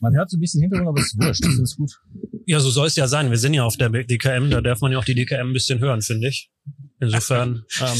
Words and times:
Man 0.00 0.14
hört 0.14 0.30
so 0.30 0.36
ein 0.36 0.40
bisschen 0.40 0.60
Hintergrund, 0.60 0.88
aber 0.88 1.00
es 1.00 1.06
ist 1.06 1.18
wurscht. 1.18 1.44
Das 1.44 1.58
ist 1.58 1.76
gut. 1.76 1.92
Ja, 2.46 2.60
so 2.60 2.70
soll 2.70 2.86
es 2.86 2.96
ja 2.96 3.08
sein. 3.08 3.30
Wir 3.30 3.38
sind 3.38 3.54
ja 3.54 3.64
auf 3.64 3.76
der 3.76 3.88
DKM, 3.90 4.50
da 4.50 4.60
darf 4.60 4.80
man 4.80 4.92
ja 4.92 4.98
auch 4.98 5.04
die 5.04 5.14
DKM 5.14 5.48
ein 5.48 5.52
bisschen 5.52 5.78
hören, 5.80 6.02
finde 6.02 6.28
ich. 6.28 6.50
Insofern. 7.00 7.64
Ähm, 7.80 7.96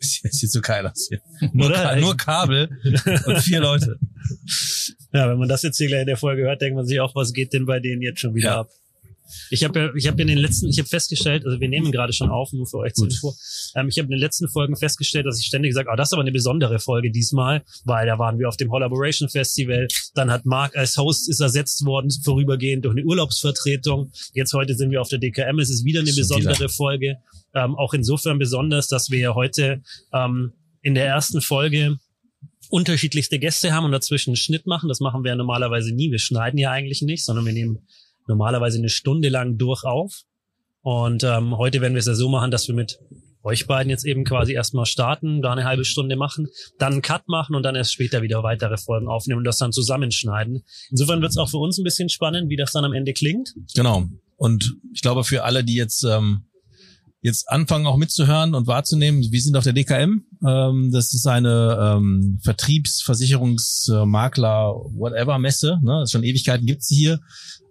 Sieht 0.00 0.50
so 0.50 0.60
geil 0.60 0.86
aus 0.86 1.08
hier. 1.08 1.20
Nur, 1.52 1.72
Ka 1.72 1.96
nur 1.96 2.16
Kabel 2.16 2.68
und 3.26 3.38
vier 3.38 3.60
Leute. 3.60 3.98
Ja, 5.10 5.30
wenn 5.30 5.38
man 5.38 5.48
das 5.48 5.62
jetzt 5.62 5.78
hier 5.78 5.86
gleich 5.88 6.02
in 6.02 6.06
der 6.06 6.18
Folge 6.18 6.42
hört, 6.42 6.60
denkt 6.60 6.76
man 6.76 6.84
sich 6.84 7.00
auch, 7.00 7.14
was 7.14 7.32
geht 7.32 7.54
denn 7.54 7.64
bei 7.64 7.80
denen 7.80 8.02
jetzt 8.02 8.20
schon 8.20 8.34
wieder 8.34 8.48
Ja. 8.48 8.60
ab? 8.60 8.68
Ich 9.50 9.64
habe 9.64 9.78
ja, 9.78 9.90
ich 9.94 10.06
habe 10.06 10.20
in 10.22 10.28
den 10.28 10.38
letzten, 10.38 10.68
ich 10.68 10.78
habe 10.78 10.88
festgestellt, 10.88 11.44
also 11.46 11.60
wir 11.60 11.68
nehmen 11.68 11.92
gerade 11.92 12.12
schon 12.12 12.30
auf, 12.30 12.52
nur 12.52 12.66
für 12.66 12.78
euch 12.78 12.94
zur. 12.94 13.06
Info. 13.06 13.34
Ähm, 13.74 13.88
ich 13.88 13.98
habe 13.98 14.06
in 14.06 14.12
den 14.12 14.20
letzten 14.20 14.48
Folgen 14.48 14.76
festgestellt, 14.76 15.26
dass 15.26 15.38
ich 15.38 15.46
ständig 15.46 15.74
sage, 15.74 15.90
ah, 15.90 15.96
das 15.96 16.08
ist 16.08 16.12
aber 16.12 16.22
eine 16.22 16.32
besondere 16.32 16.78
Folge 16.78 17.10
diesmal, 17.10 17.62
weil 17.84 18.06
da 18.06 18.18
waren 18.18 18.38
wir 18.38 18.48
auf 18.48 18.56
dem 18.56 18.68
Collaboration 18.68 19.28
Festival. 19.28 19.88
Dann 20.14 20.30
hat 20.30 20.44
Marc 20.44 20.76
als 20.76 20.96
Host 20.96 21.28
ist 21.28 21.40
ersetzt 21.40 21.84
worden, 21.84 22.10
vorübergehend 22.24 22.84
durch 22.84 22.96
eine 22.96 23.04
Urlaubsvertretung. 23.04 24.12
Jetzt 24.32 24.52
heute 24.52 24.74
sind 24.74 24.90
wir 24.90 25.00
auf 25.00 25.08
der 25.08 25.18
DKM. 25.18 25.58
Es 25.58 25.70
ist 25.70 25.84
wieder 25.84 26.00
eine 26.00 26.12
besondere 26.12 26.68
Folge. 26.68 27.16
Ähm, 27.54 27.76
auch 27.76 27.94
insofern 27.94 28.38
besonders, 28.38 28.88
dass 28.88 29.10
wir 29.10 29.18
ja 29.18 29.34
heute 29.34 29.82
ähm, 30.12 30.52
in 30.82 30.94
der 30.94 31.06
ersten 31.06 31.40
Folge 31.40 31.98
unterschiedlichste 32.70 33.38
Gäste 33.38 33.72
haben 33.72 33.84
und 33.84 33.92
dazwischen 33.92 34.30
einen 34.30 34.36
Schnitt 34.36 34.66
machen. 34.66 34.88
Das 34.88 35.00
machen 35.00 35.24
wir 35.24 35.30
ja 35.30 35.36
normalerweise 35.36 35.94
nie. 35.94 36.10
Wir 36.10 36.18
schneiden 36.18 36.58
ja 36.58 36.70
eigentlich 36.70 37.02
nicht, 37.02 37.24
sondern 37.24 37.46
wir 37.46 37.52
nehmen 37.52 37.86
normalerweise 38.28 38.78
eine 38.78 38.88
Stunde 38.88 39.28
lang 39.28 39.58
durch 39.58 39.84
auf. 39.84 40.22
Und 40.82 41.24
ähm, 41.24 41.56
heute 41.58 41.80
werden 41.80 41.94
wir 41.94 42.00
es 42.00 42.06
ja 42.06 42.14
so 42.14 42.28
machen, 42.28 42.50
dass 42.50 42.68
wir 42.68 42.74
mit 42.74 42.98
euch 43.42 43.66
beiden 43.66 43.90
jetzt 43.90 44.04
eben 44.04 44.24
quasi 44.24 44.52
erstmal 44.52 44.86
starten, 44.86 45.42
da 45.42 45.52
eine 45.52 45.64
halbe 45.64 45.84
Stunde 45.84 46.16
machen, 46.16 46.48
dann 46.78 46.94
einen 46.94 47.02
Cut 47.02 47.28
machen 47.28 47.54
und 47.54 47.62
dann 47.62 47.76
erst 47.76 47.92
später 47.92 48.22
wieder 48.22 48.42
weitere 48.42 48.76
Folgen 48.76 49.08
aufnehmen 49.08 49.38
und 49.38 49.44
das 49.44 49.58
dann 49.58 49.72
zusammenschneiden. 49.72 50.64
Insofern 50.90 51.20
wird 51.20 51.30
es 51.30 51.38
auch 51.38 51.48
für 51.48 51.58
uns 51.58 51.78
ein 51.78 51.84
bisschen 51.84 52.08
spannend, 52.08 52.50
wie 52.50 52.56
das 52.56 52.72
dann 52.72 52.84
am 52.84 52.92
Ende 52.92 53.12
klingt. 53.12 53.54
Genau. 53.74 54.04
Und 54.36 54.76
ich 54.92 55.02
glaube, 55.02 55.24
für 55.24 55.44
alle, 55.44 55.64
die 55.64 55.74
jetzt 55.74 56.04
ähm, 56.04 56.47
jetzt 57.20 57.48
anfangen 57.48 57.86
auch 57.86 57.96
mitzuhören 57.96 58.54
und 58.54 58.66
wahrzunehmen, 58.66 59.24
wir 59.30 59.40
sind 59.40 59.56
auf 59.56 59.62
der 59.64 59.72
DKM. 59.72 60.24
Ähm, 60.46 60.90
das 60.92 61.14
ist 61.14 61.26
eine 61.26 61.96
ähm, 61.96 62.38
Vertriebsversicherungsmakler 62.42 64.74
whatever 64.92 65.38
Messe. 65.38 65.78
Ne? 65.82 66.00
Das 66.00 66.08
ist 66.08 66.12
schon 66.12 66.24
Ewigkeiten 66.24 66.66
gibt's 66.66 66.88
sie 66.88 66.96
hier. 66.96 67.20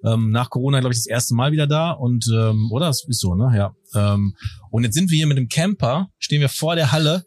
Ähm, 0.05 0.31
nach 0.31 0.49
Corona 0.49 0.79
glaube 0.79 0.93
ich 0.93 0.99
das 0.99 1.07
erste 1.07 1.33
Mal 1.33 1.51
wieder 1.51 1.67
da 1.67 1.91
und 1.91 2.27
ähm, 2.31 2.71
oder 2.71 2.85
das 2.87 3.03
ist 3.07 3.19
so 3.19 3.35
ne 3.35 3.51
ja. 3.55 3.75
Ähm, 3.95 4.35
und 4.69 4.83
jetzt 4.83 4.95
sind 4.95 5.09
wir 5.09 5.17
hier 5.17 5.27
mit 5.27 5.37
dem 5.37 5.47
Camper, 5.47 6.09
stehen 6.19 6.41
wir 6.41 6.49
vor 6.49 6.75
der 6.75 6.91
Halle 6.91 7.23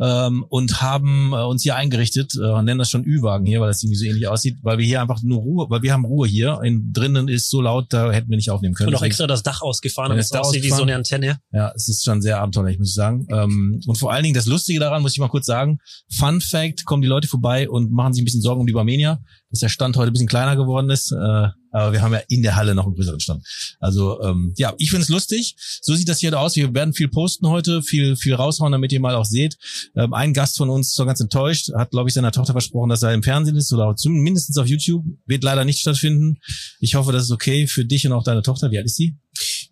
ähm, 0.00 0.44
und 0.48 0.80
haben 0.80 1.32
äh, 1.32 1.44
uns 1.44 1.62
hier 1.62 1.76
eingerichtet 1.76 2.34
äh, 2.34 2.62
nennen 2.62 2.78
das 2.78 2.90
schon 2.90 3.04
Ü-Wagen 3.04 3.46
hier, 3.46 3.60
weil 3.60 3.68
das 3.68 3.82
irgendwie 3.82 3.96
so 3.96 4.04
ähnlich 4.04 4.26
aussieht, 4.28 4.58
weil 4.62 4.78
wir 4.78 4.86
hier 4.86 5.00
einfach 5.00 5.22
nur 5.22 5.40
Ruhe, 5.40 5.66
weil 5.68 5.82
wir 5.82 5.92
haben 5.92 6.04
Ruhe 6.04 6.26
hier. 6.26 6.60
In, 6.62 6.92
drinnen 6.92 7.28
ist 7.28 7.50
so 7.50 7.60
laut, 7.60 7.92
da 7.92 8.10
hätten 8.10 8.30
wir 8.30 8.36
nicht 8.36 8.50
aufnehmen 8.50 8.74
können. 8.74 8.88
Und 8.88 8.94
auch 8.94 9.02
extra 9.02 9.26
das 9.26 9.42
Dach 9.42 9.62
ausgefahren, 9.62 10.10
damit 10.10 10.22
das 10.22 10.30
es 10.30 10.36
aussieht 10.36 10.62
wie 10.62 10.70
so 10.70 10.82
eine. 10.82 10.92
Antenne. 10.92 11.38
Ja, 11.52 11.72
es 11.74 11.88
ist 11.88 12.04
schon 12.04 12.20
sehr 12.20 12.40
abenteuerlich, 12.40 12.78
muss 12.78 12.90
ich 12.90 12.94
sagen. 12.94 13.26
Ähm, 13.30 13.80
und 13.86 13.96
vor 13.96 14.12
allen 14.12 14.22
Dingen 14.22 14.34
das 14.34 14.46
Lustige 14.46 14.78
daran, 14.80 15.02
muss 15.02 15.12
ich 15.12 15.18
mal 15.18 15.28
kurz 15.28 15.46
sagen, 15.46 15.78
Fun 16.10 16.40
Fact, 16.40 16.84
kommen 16.84 17.02
die 17.02 17.08
Leute 17.08 17.28
vorbei 17.28 17.68
und 17.68 17.92
machen 17.92 18.12
sich 18.12 18.22
ein 18.22 18.24
bisschen 18.24 18.42
Sorgen 18.42 18.60
um 18.60 18.66
die 18.66 18.72
Barmenia, 18.72 19.20
dass 19.50 19.60
der 19.60 19.68
Stand 19.68 19.96
heute 19.96 20.10
ein 20.10 20.12
bisschen 20.12 20.28
kleiner 20.28 20.56
geworden 20.56 20.90
ist. 20.90 21.12
Äh, 21.12 21.48
aber 21.72 21.92
wir 21.92 22.02
haben 22.02 22.12
ja 22.12 22.20
in 22.28 22.42
der 22.42 22.56
Halle 22.56 22.74
noch 22.74 22.86
einen 22.86 22.94
größeren 22.94 23.20
Stand. 23.20 23.44
Also 23.80 24.22
ähm, 24.22 24.52
ja, 24.56 24.74
ich 24.78 24.90
finde 24.90 25.02
es 25.02 25.08
lustig. 25.08 25.56
So 25.80 25.94
sieht 25.94 26.08
das 26.08 26.20
hier 26.20 26.38
aus. 26.38 26.56
Wir 26.56 26.72
werden 26.74 26.94
viel 26.94 27.08
posten 27.08 27.48
heute, 27.48 27.82
viel 27.82 28.16
viel 28.16 28.34
raushauen, 28.34 28.72
damit 28.72 28.92
ihr 28.92 29.00
mal 29.00 29.14
auch 29.14 29.24
seht. 29.24 29.56
Ähm, 29.96 30.14
ein 30.14 30.32
Gast 30.32 30.56
von 30.56 30.70
uns 30.70 30.88
ist 30.88 30.94
so 30.94 31.04
ganz 31.04 31.20
enttäuscht, 31.20 31.70
hat 31.74 31.90
glaube 31.90 32.08
ich 32.08 32.14
seiner 32.14 32.32
Tochter 32.32 32.52
versprochen, 32.52 32.90
dass 32.90 33.02
er 33.02 33.12
im 33.12 33.22
Fernsehen 33.22 33.56
ist 33.56 33.72
oder 33.72 33.94
zumindest 33.96 34.56
auf 34.58 34.66
YouTube. 34.66 35.04
Wird 35.26 35.42
leider 35.44 35.64
nicht 35.64 35.80
stattfinden. 35.80 36.38
Ich 36.80 36.94
hoffe, 36.94 37.12
das 37.12 37.24
ist 37.24 37.30
okay 37.30 37.66
für 37.66 37.84
dich 37.84 38.06
und 38.06 38.12
auch 38.12 38.24
deine 38.24 38.42
Tochter. 38.42 38.70
Wie 38.70 38.78
alt 38.78 38.86
ist 38.86 38.96
sie? 38.96 39.16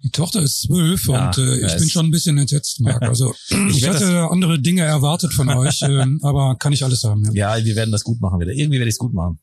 Die 0.03 0.11
Tochter 0.11 0.41
ist 0.41 0.63
zwölf 0.63 1.07
Ja, 1.07 1.27
und 1.27 1.39
äh, 1.39 1.67
ich 1.67 1.77
bin 1.77 1.91
schon 1.91 2.07
ein 2.07 2.11
bisschen 2.11 2.39
entsetzt, 2.39 2.81
Marc. 2.81 3.03
Also 3.03 3.35
ich, 3.69 3.83
werd 3.83 3.97
hatte 3.97 4.29
andere 4.31 4.59
Dinge 4.59 4.83
erwartet 4.83 5.35
von 5.35 5.49
euch, 5.51 5.83
ähm, 5.83 6.19
aber 6.23 6.57
kann 6.57 6.73
ich 6.73 6.83
alles 6.83 7.05
haben. 7.05 7.25
Ja. 7.35 7.59
Ja, 7.59 7.65
wir 7.65 7.77
werden 7.77 7.93
das 7.93 8.03
gut 8.03 8.21
machen 8.21 8.41
wieder. 8.41 8.53
Irgendwie 8.53 8.79
werde 8.79 8.89
ich 8.89 8.95
es 8.95 8.99
gut 8.99 9.13
machen. 9.13 9.39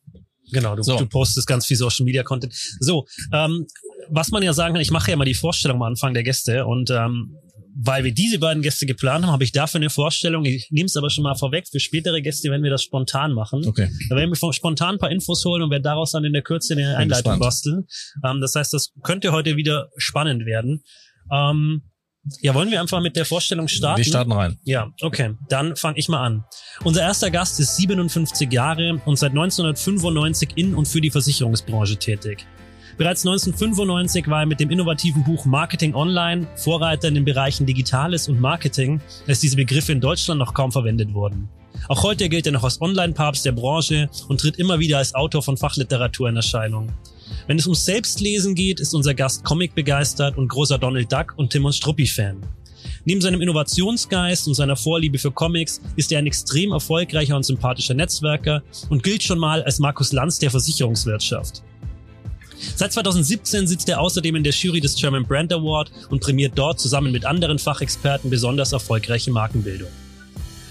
Genau, 0.52 0.76
du, 0.76 0.84
So. 0.84 0.98
du 0.98 1.06
postest 1.08 1.48
ganz 1.48 1.66
viel 1.66 1.78
Social 1.78 2.06
Media 2.06 2.24
Content. 2.24 2.54
So, 2.80 3.06
ähm, 3.34 3.68
was 4.10 4.30
man 4.32 4.44
ja 4.44 4.54
sagen 4.54 4.74
kann, 4.74 4.82
ich 4.82 4.92
mache 4.92 5.12
ja 5.12 5.18
mal 5.18 5.26
die 5.26 5.34
Vorstellung 5.34 5.78
am 5.78 5.84
Anfang 5.84 6.14
der 6.14 6.24
Gäste 6.24 6.66
und 6.66 6.90
ähm, 6.90 7.38
weil 7.80 8.04
wir 8.04 8.12
diese 8.12 8.40
beiden 8.40 8.64
Gäste 8.64 8.88
geplant 8.88 9.24
haben, 9.24 9.32
habe 9.32 9.44
ich 9.44 9.52
dafür 9.52 9.80
eine 9.80 9.92
Vorstellung. 9.92 10.46
Ich 10.46 10.70
nehme 10.72 10.88
es 10.88 10.96
aber 10.96 11.12
schon 11.12 11.24
mal 11.24 11.36
vorweg. 11.36 11.68
Für 11.68 11.80
spätere 11.80 12.22
Gäste 12.22 12.50
werden 12.50 12.64
wir 12.64 12.72
das 12.72 12.82
spontan 12.82 13.34
machen. 13.34 13.68
Okay. 13.68 13.90
Da 14.10 14.16
werden 14.16 14.32
wir 14.32 14.54
spontan 14.54 14.96
ein 14.96 14.98
paar 14.98 15.12
Infos 15.12 15.46
holen 15.46 15.62
und 15.62 15.70
werden 15.70 15.84
daraus 15.84 16.12
dann 16.12 16.24
in 16.24 16.34
der 16.34 16.42
Kürze 16.42 16.74
eine 16.74 16.98
Einleitung 16.98 17.38
basteln. 17.38 17.86
Ähm, 18.26 18.42
das 18.42 18.56
heißt, 18.56 18.74
das 18.74 18.94
könnte 19.04 19.32
heute 19.32 19.58
wieder 19.58 19.90
spannend 19.98 20.46
werden. 20.46 20.84
Ähm, 21.32 21.84
ja, 22.42 22.54
wollen 22.54 22.72
wir 22.72 22.82
einfach 22.82 23.02
mit 23.02 23.16
der 23.16 23.26
Vorstellung 23.26 23.68
starten? 23.68 23.98
Wir 23.98 24.06
starten 24.06 24.32
rein. 24.32 24.58
Ja, 24.64 24.92
okay. 25.02 25.36
Dann 25.50 25.76
fange 25.76 25.98
ich 25.98 26.10
mal 26.10 26.26
an. 26.26 26.44
Unser 26.84 27.02
erster 27.02 27.32
Gast 27.32 27.60
ist 27.60 27.76
57 27.78 28.52
Jahre 28.52 29.02
und 29.06 29.18
seit 29.18 29.32
1995 29.32 30.50
in 30.56 30.76
und 30.76 30.88
für 30.88 31.02
die 31.02 31.10
Versicherungsbranche 31.10 31.98
tätig. 31.98 32.46
Bereits 32.98 33.26
1995 33.26 34.28
war 34.28 34.42
er 34.42 34.46
mit 34.48 34.60
dem 34.60 34.72
innovativen 34.72 35.24
Buch 35.24 35.46
Marketing 35.46 35.94
Online 35.94 36.48
Vorreiter 36.56 37.08
in 37.08 37.14
den 37.16 37.26
Bereichen 37.26 37.66
Digitales 37.66 38.28
und 38.28 38.40
Marketing, 38.40 39.00
als 39.28 39.40
diese 39.40 39.56
Begriffe 39.56 39.92
in 39.92 40.02
Deutschland 40.02 40.40
noch 40.40 40.54
kaum 40.56 40.72
verwendet 40.72 41.14
wurden. 41.14 41.48
Auch 41.90 42.02
heute 42.02 42.28
gilt 42.28 42.48
er 42.48 42.54
noch 42.54 42.64
als 42.64 42.82
Online-Papst 42.82 43.46
der 43.46 43.52
Branche 43.52 44.10
und 44.28 44.42
tritt 44.42 44.58
immer 44.58 44.80
wieder 44.80 44.98
als 44.98 45.14
Autor 45.14 45.44
von 45.44 45.58
Fachliteratur 45.58 46.28
in 46.30 46.36
Erscheinung. 46.36 46.92
Wenn 47.48 47.58
es 47.58 47.66
ums 47.66 47.86
Selbstlesen 47.86 48.56
geht, 48.56 48.80
ist 48.80 48.94
unser 48.94 49.14
Gast 49.14 49.44
Comic 49.44 49.76
begeistert 49.76 50.38
und 50.38 50.48
großer 50.48 50.78
Donald 50.78 51.12
Duck 51.12 51.34
und 51.38 51.52
Tim 51.52 51.66
und 51.66 51.74
Struppi-Fan. 51.74 52.42
Neben 53.06 53.22
seinem 53.22 53.42
Innovationsgeist 53.42 54.48
und 54.48 54.54
seiner 54.54 54.76
Vorliebe 54.76 55.18
für 55.18 55.32
Comics 55.32 55.82
ist 55.96 56.12
er 56.12 56.20
ein 56.20 56.28
extrem 56.28 56.72
erfolgreicher 56.72 57.36
und 57.36 57.44
sympathischer 57.44 57.94
Netzwerker 57.94 58.64
und 58.90 59.04
gilt 59.04 59.24
schon 59.24 59.40
mal 59.40 59.64
als 59.64 59.80
Markus 59.80 60.12
Lanz 60.12 60.40
der 60.40 60.52
Versicherungswirtschaft. 60.52 61.64
Seit 62.76 62.92
2017 62.92 63.68
sitzt 63.68 63.88
er 63.88 64.02
außerdem 64.02 64.36
in 64.36 64.44
der 64.44 64.54
Jury 64.54 64.82
des 64.82 64.96
German 64.96 65.24
Brand 65.24 65.54
Award 65.54 65.92
und 66.10 66.22
prämiert 66.22 66.54
dort 66.56 66.80
zusammen 66.80 67.12
mit 67.12 67.26
anderen 67.26 67.60
Fachexperten 67.60 68.30
besonders 68.30 68.74
erfolgreiche 68.74 69.32
Markenbildung. 69.32 69.90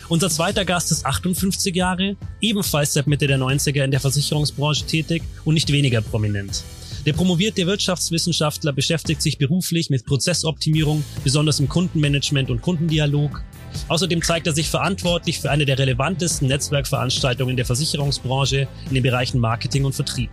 Unser 0.08 0.30
zweiter 0.30 0.64
Gast 0.64 0.92
ist 0.92 1.04
58 1.04 1.74
Jahre, 1.74 2.16
ebenfalls 2.40 2.92
seit 2.92 3.08
Mitte 3.08 3.26
der 3.26 3.38
90er 3.38 3.82
in 3.82 3.90
der 3.90 3.98
Versicherungsbranche 3.98 4.86
tätig 4.86 5.24
und 5.44 5.54
nicht 5.54 5.72
weniger 5.72 6.00
prominent. 6.00 6.62
Der 7.06 7.12
promovierte 7.12 7.66
Wirtschaftswissenschaftler 7.66 8.72
beschäftigt 8.72 9.20
sich 9.20 9.36
beruflich 9.36 9.90
mit 9.90 10.06
Prozessoptimierung, 10.06 11.04
besonders 11.24 11.58
im 11.58 11.68
Kundenmanagement 11.68 12.50
und 12.50 12.62
Kundendialog. 12.62 13.42
Außerdem 13.88 14.22
zeigt 14.22 14.46
er 14.46 14.52
sich 14.52 14.70
verantwortlich 14.70 15.40
für 15.40 15.50
eine 15.50 15.64
der 15.64 15.78
relevantesten 15.78 16.46
Netzwerkveranstaltungen 16.48 17.56
der 17.56 17.66
Versicherungsbranche 17.66 18.68
in 18.88 18.94
den 18.94 19.02
Bereichen 19.02 19.40
Marketing 19.40 19.84
und 19.84 19.94
Vertrieb. 19.94 20.30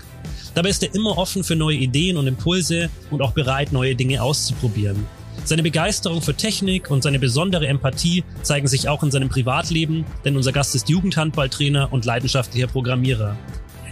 Dabei 0.53 0.69
ist 0.69 0.83
er 0.83 0.93
immer 0.93 1.17
offen 1.17 1.43
für 1.43 1.55
neue 1.55 1.77
Ideen 1.77 2.17
und 2.17 2.27
Impulse 2.27 2.91
und 3.09 3.23
auch 3.23 3.31
bereit, 3.31 3.71
neue 3.71 3.95
Dinge 3.95 4.21
auszuprobieren. 4.21 5.03
Seine 5.45 5.63
Begeisterung 5.63 6.21
für 6.21 6.33
Technik 6.33 6.89
und 6.89 7.03
seine 7.03 7.19
besondere 7.19 7.67
Empathie 7.67 8.23
zeigen 8.43 8.67
sich 8.67 8.87
auch 8.87 9.03
in 9.03 9.11
seinem 9.11 9.29
Privatleben, 9.29 10.05
denn 10.23 10.37
unser 10.37 10.51
Gast 10.51 10.73
ist 10.73 10.89
Jugendhandballtrainer 10.89 11.91
und 11.91 12.05
leidenschaftlicher 12.05 12.67
Programmierer. 12.67 13.35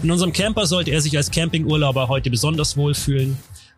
In 0.01 0.09
unserem 0.09 0.33
Camper 0.33 0.65
sollte 0.65 0.91
er 0.91 1.01
sich 1.01 1.15
als 1.17 1.29
Campingurlauber 1.29 2.07
heute 2.07 2.29
besonders 2.29 2.77
wohlfühlen. 2.77 3.37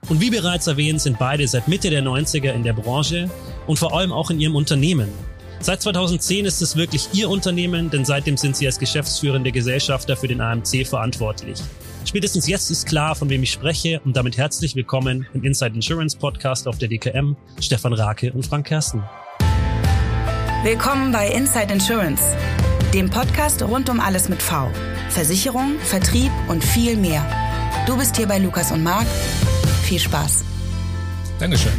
Und 0.09 0.22
wie 0.22 0.29
bereits 0.29 0.68
erwähnt, 0.68 1.02
sind 1.02 1.18
beide 1.18 1.47
seit 1.47 1.68
Mitte 1.68 1.90
der 1.90 2.03
90er 2.03 2.52
in 2.52 2.63
der 2.63 2.73
Branche 2.73 3.29
und 3.68 3.79
vor 3.79 3.97
allem 3.97 4.12
auch 4.12 4.29
in 4.29 4.40
ihrem 4.40 4.56
Unternehmen. 4.56 5.09
Seit 5.59 5.81
2010 5.81 6.46
ist 6.46 6.62
es 6.62 6.75
wirklich 6.75 7.07
ihr 7.13 7.29
Unternehmen, 7.29 7.90
denn 7.90 8.03
seitdem 8.03 8.38
sind 8.38 8.56
sie 8.56 8.66
als 8.66 8.79
geschäftsführende 8.79 9.52
Gesellschafter 9.52 10.18
für 10.18 10.28
den 10.28 10.41
AMC 10.41 10.85
verantwortlich. 10.85 11.59
Spätestens 12.06 12.47
jetzt 12.47 12.69
ist 12.69 12.86
klar, 12.86 13.16
von 13.16 13.30
wem 13.30 13.44
ich 13.44 13.52
spreche 13.52 14.02
und 14.03 14.16
damit 14.16 14.38
herzlich 14.38 14.76
willkommen 14.76 15.26
im 15.34 15.44
Inside 15.44 15.76
Insurance 15.76 16.17
Podcast 16.17 16.67
auf 16.67 16.78
der 16.78 16.90
DKM, 16.90 17.35
Stefan 17.59 17.94
Rake 17.94 18.32
und 18.34 18.46
Frank 18.46 18.67
Kersten. 18.67 19.03
Willkommen 20.64 21.11
bei 21.11 21.29
Inside 21.29 21.73
Insurance, 21.73 22.23
dem 22.94 23.09
Podcast 23.09 23.64
rund 23.64 23.90
um 23.90 24.00
alles 24.00 24.29
mit 24.29 24.41
V. 24.41 24.70
Versicherung, 25.09 25.79
Vertrieb 25.79 26.32
und 26.50 26.64
viel 26.64 26.97
mehr. 26.97 27.26
Du 27.88 27.97
bist 27.97 28.17
hier 28.17 28.28
bei 28.28 28.38
Lukas 28.38 28.72
und 28.72 28.84
Marc. 28.84 29.08
Viel 29.84 30.00
Spaß. 30.00 30.44
Dankeschön. 31.40 31.73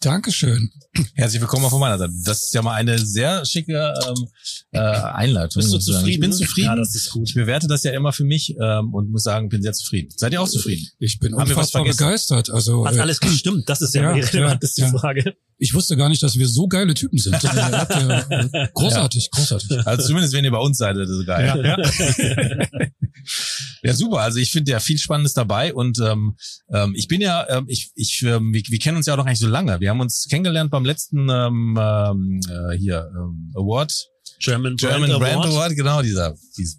Dankeschön. 0.00 0.70
Herzlich 1.14 1.40
willkommen 1.40 1.64
auch 1.64 1.70
von 1.70 1.80
meiner 1.80 1.98
Seite. 1.98 2.12
Das 2.24 2.44
ist 2.44 2.54
ja 2.54 2.62
mal 2.62 2.74
eine 2.74 2.98
sehr 2.98 3.44
schicke 3.44 3.72
ähm, 3.72 4.28
äh, 4.72 4.78
Einleitung. 4.78 5.60
Bist 5.60 5.72
du 5.72 5.76
muss 5.76 5.88
ich 5.88 5.94
zufrieden? 5.94 6.20
bin 6.20 6.32
zufrieden. 6.32 6.66
Ja, 6.66 6.76
das 6.76 6.94
ist 6.94 7.10
gut. 7.10 7.28
Ich 7.28 7.34
bewerte 7.34 7.66
das 7.66 7.82
ja 7.82 7.92
immer 7.92 8.12
für 8.12 8.24
mich 8.24 8.54
ähm, 8.60 8.94
und 8.94 9.10
muss 9.10 9.24
sagen, 9.24 9.48
bin 9.48 9.62
sehr 9.62 9.72
zufrieden. 9.72 10.08
Seid 10.16 10.32
ihr 10.32 10.40
auch 10.40 10.48
zufrieden? 10.48 10.86
Ich 10.98 11.18
bin 11.18 11.34
Haben 11.34 11.50
unfassbar 11.50 11.84
begeistert. 11.84 12.50
Also 12.50 12.86
Hat 12.86 12.96
äh, 12.96 13.00
alles 13.00 13.20
gestimmt? 13.20 13.68
Das 13.68 13.80
ist 13.82 13.94
ja, 13.94 14.02
Ja, 14.02 14.14
die 14.14 14.20
relevanteste 14.20 14.82
ja. 14.82 14.90
Frage. 14.90 15.34
ich 15.58 15.74
wusste 15.74 15.96
gar 15.96 16.08
nicht, 16.08 16.22
dass 16.22 16.36
wir 16.38 16.48
so 16.48 16.66
geile 16.68 16.94
Typen 16.94 17.18
sind. 17.18 17.34
Habt 17.34 17.94
ihr, 17.94 18.50
äh, 18.52 18.68
großartig, 18.72 19.30
großartig. 19.30 19.86
Also 19.86 20.06
zumindest 20.06 20.34
wenn 20.34 20.44
ihr 20.44 20.50
bei 20.50 20.58
uns 20.58 20.78
seid, 20.78 20.96
das 20.96 21.08
ist 21.08 21.26
geil. 21.26 21.46
Ja, 21.46 21.78
ja. 21.78 22.86
Ja, 23.82 23.94
super. 23.94 24.20
Also 24.20 24.38
ich 24.38 24.50
finde 24.50 24.72
ja 24.72 24.80
viel 24.80 24.98
Spannendes 24.98 25.34
dabei 25.34 25.74
und 25.74 25.98
ähm, 26.00 26.36
ähm, 26.72 26.94
ich 26.96 27.08
bin 27.08 27.20
ja, 27.20 27.46
ähm, 27.48 27.66
ich, 27.68 27.90
ich, 27.94 28.22
ähm, 28.22 28.52
wir, 28.52 28.62
wir 28.68 28.78
kennen 28.78 28.96
uns 28.96 29.06
ja 29.06 29.14
auch 29.14 29.18
noch 29.18 29.26
nicht 29.26 29.38
so 29.38 29.48
lange. 29.48 29.80
Wir 29.80 29.90
haben 29.90 30.00
uns 30.00 30.26
kennengelernt 30.28 30.70
beim 30.70 30.84
letzten 30.86 31.28
ähm, 31.28 31.78
ähm, 31.78 32.40
äh, 32.48 32.76
hier 32.76 33.10
ähm, 33.14 33.52
Award 33.54 33.92
German, 34.38 34.76
German 34.76 35.08
Brand, 35.08 35.20
Brand 35.20 35.34
Award. 35.34 35.52
Award, 35.52 35.76
genau, 35.76 36.02
dieser, 36.02 36.34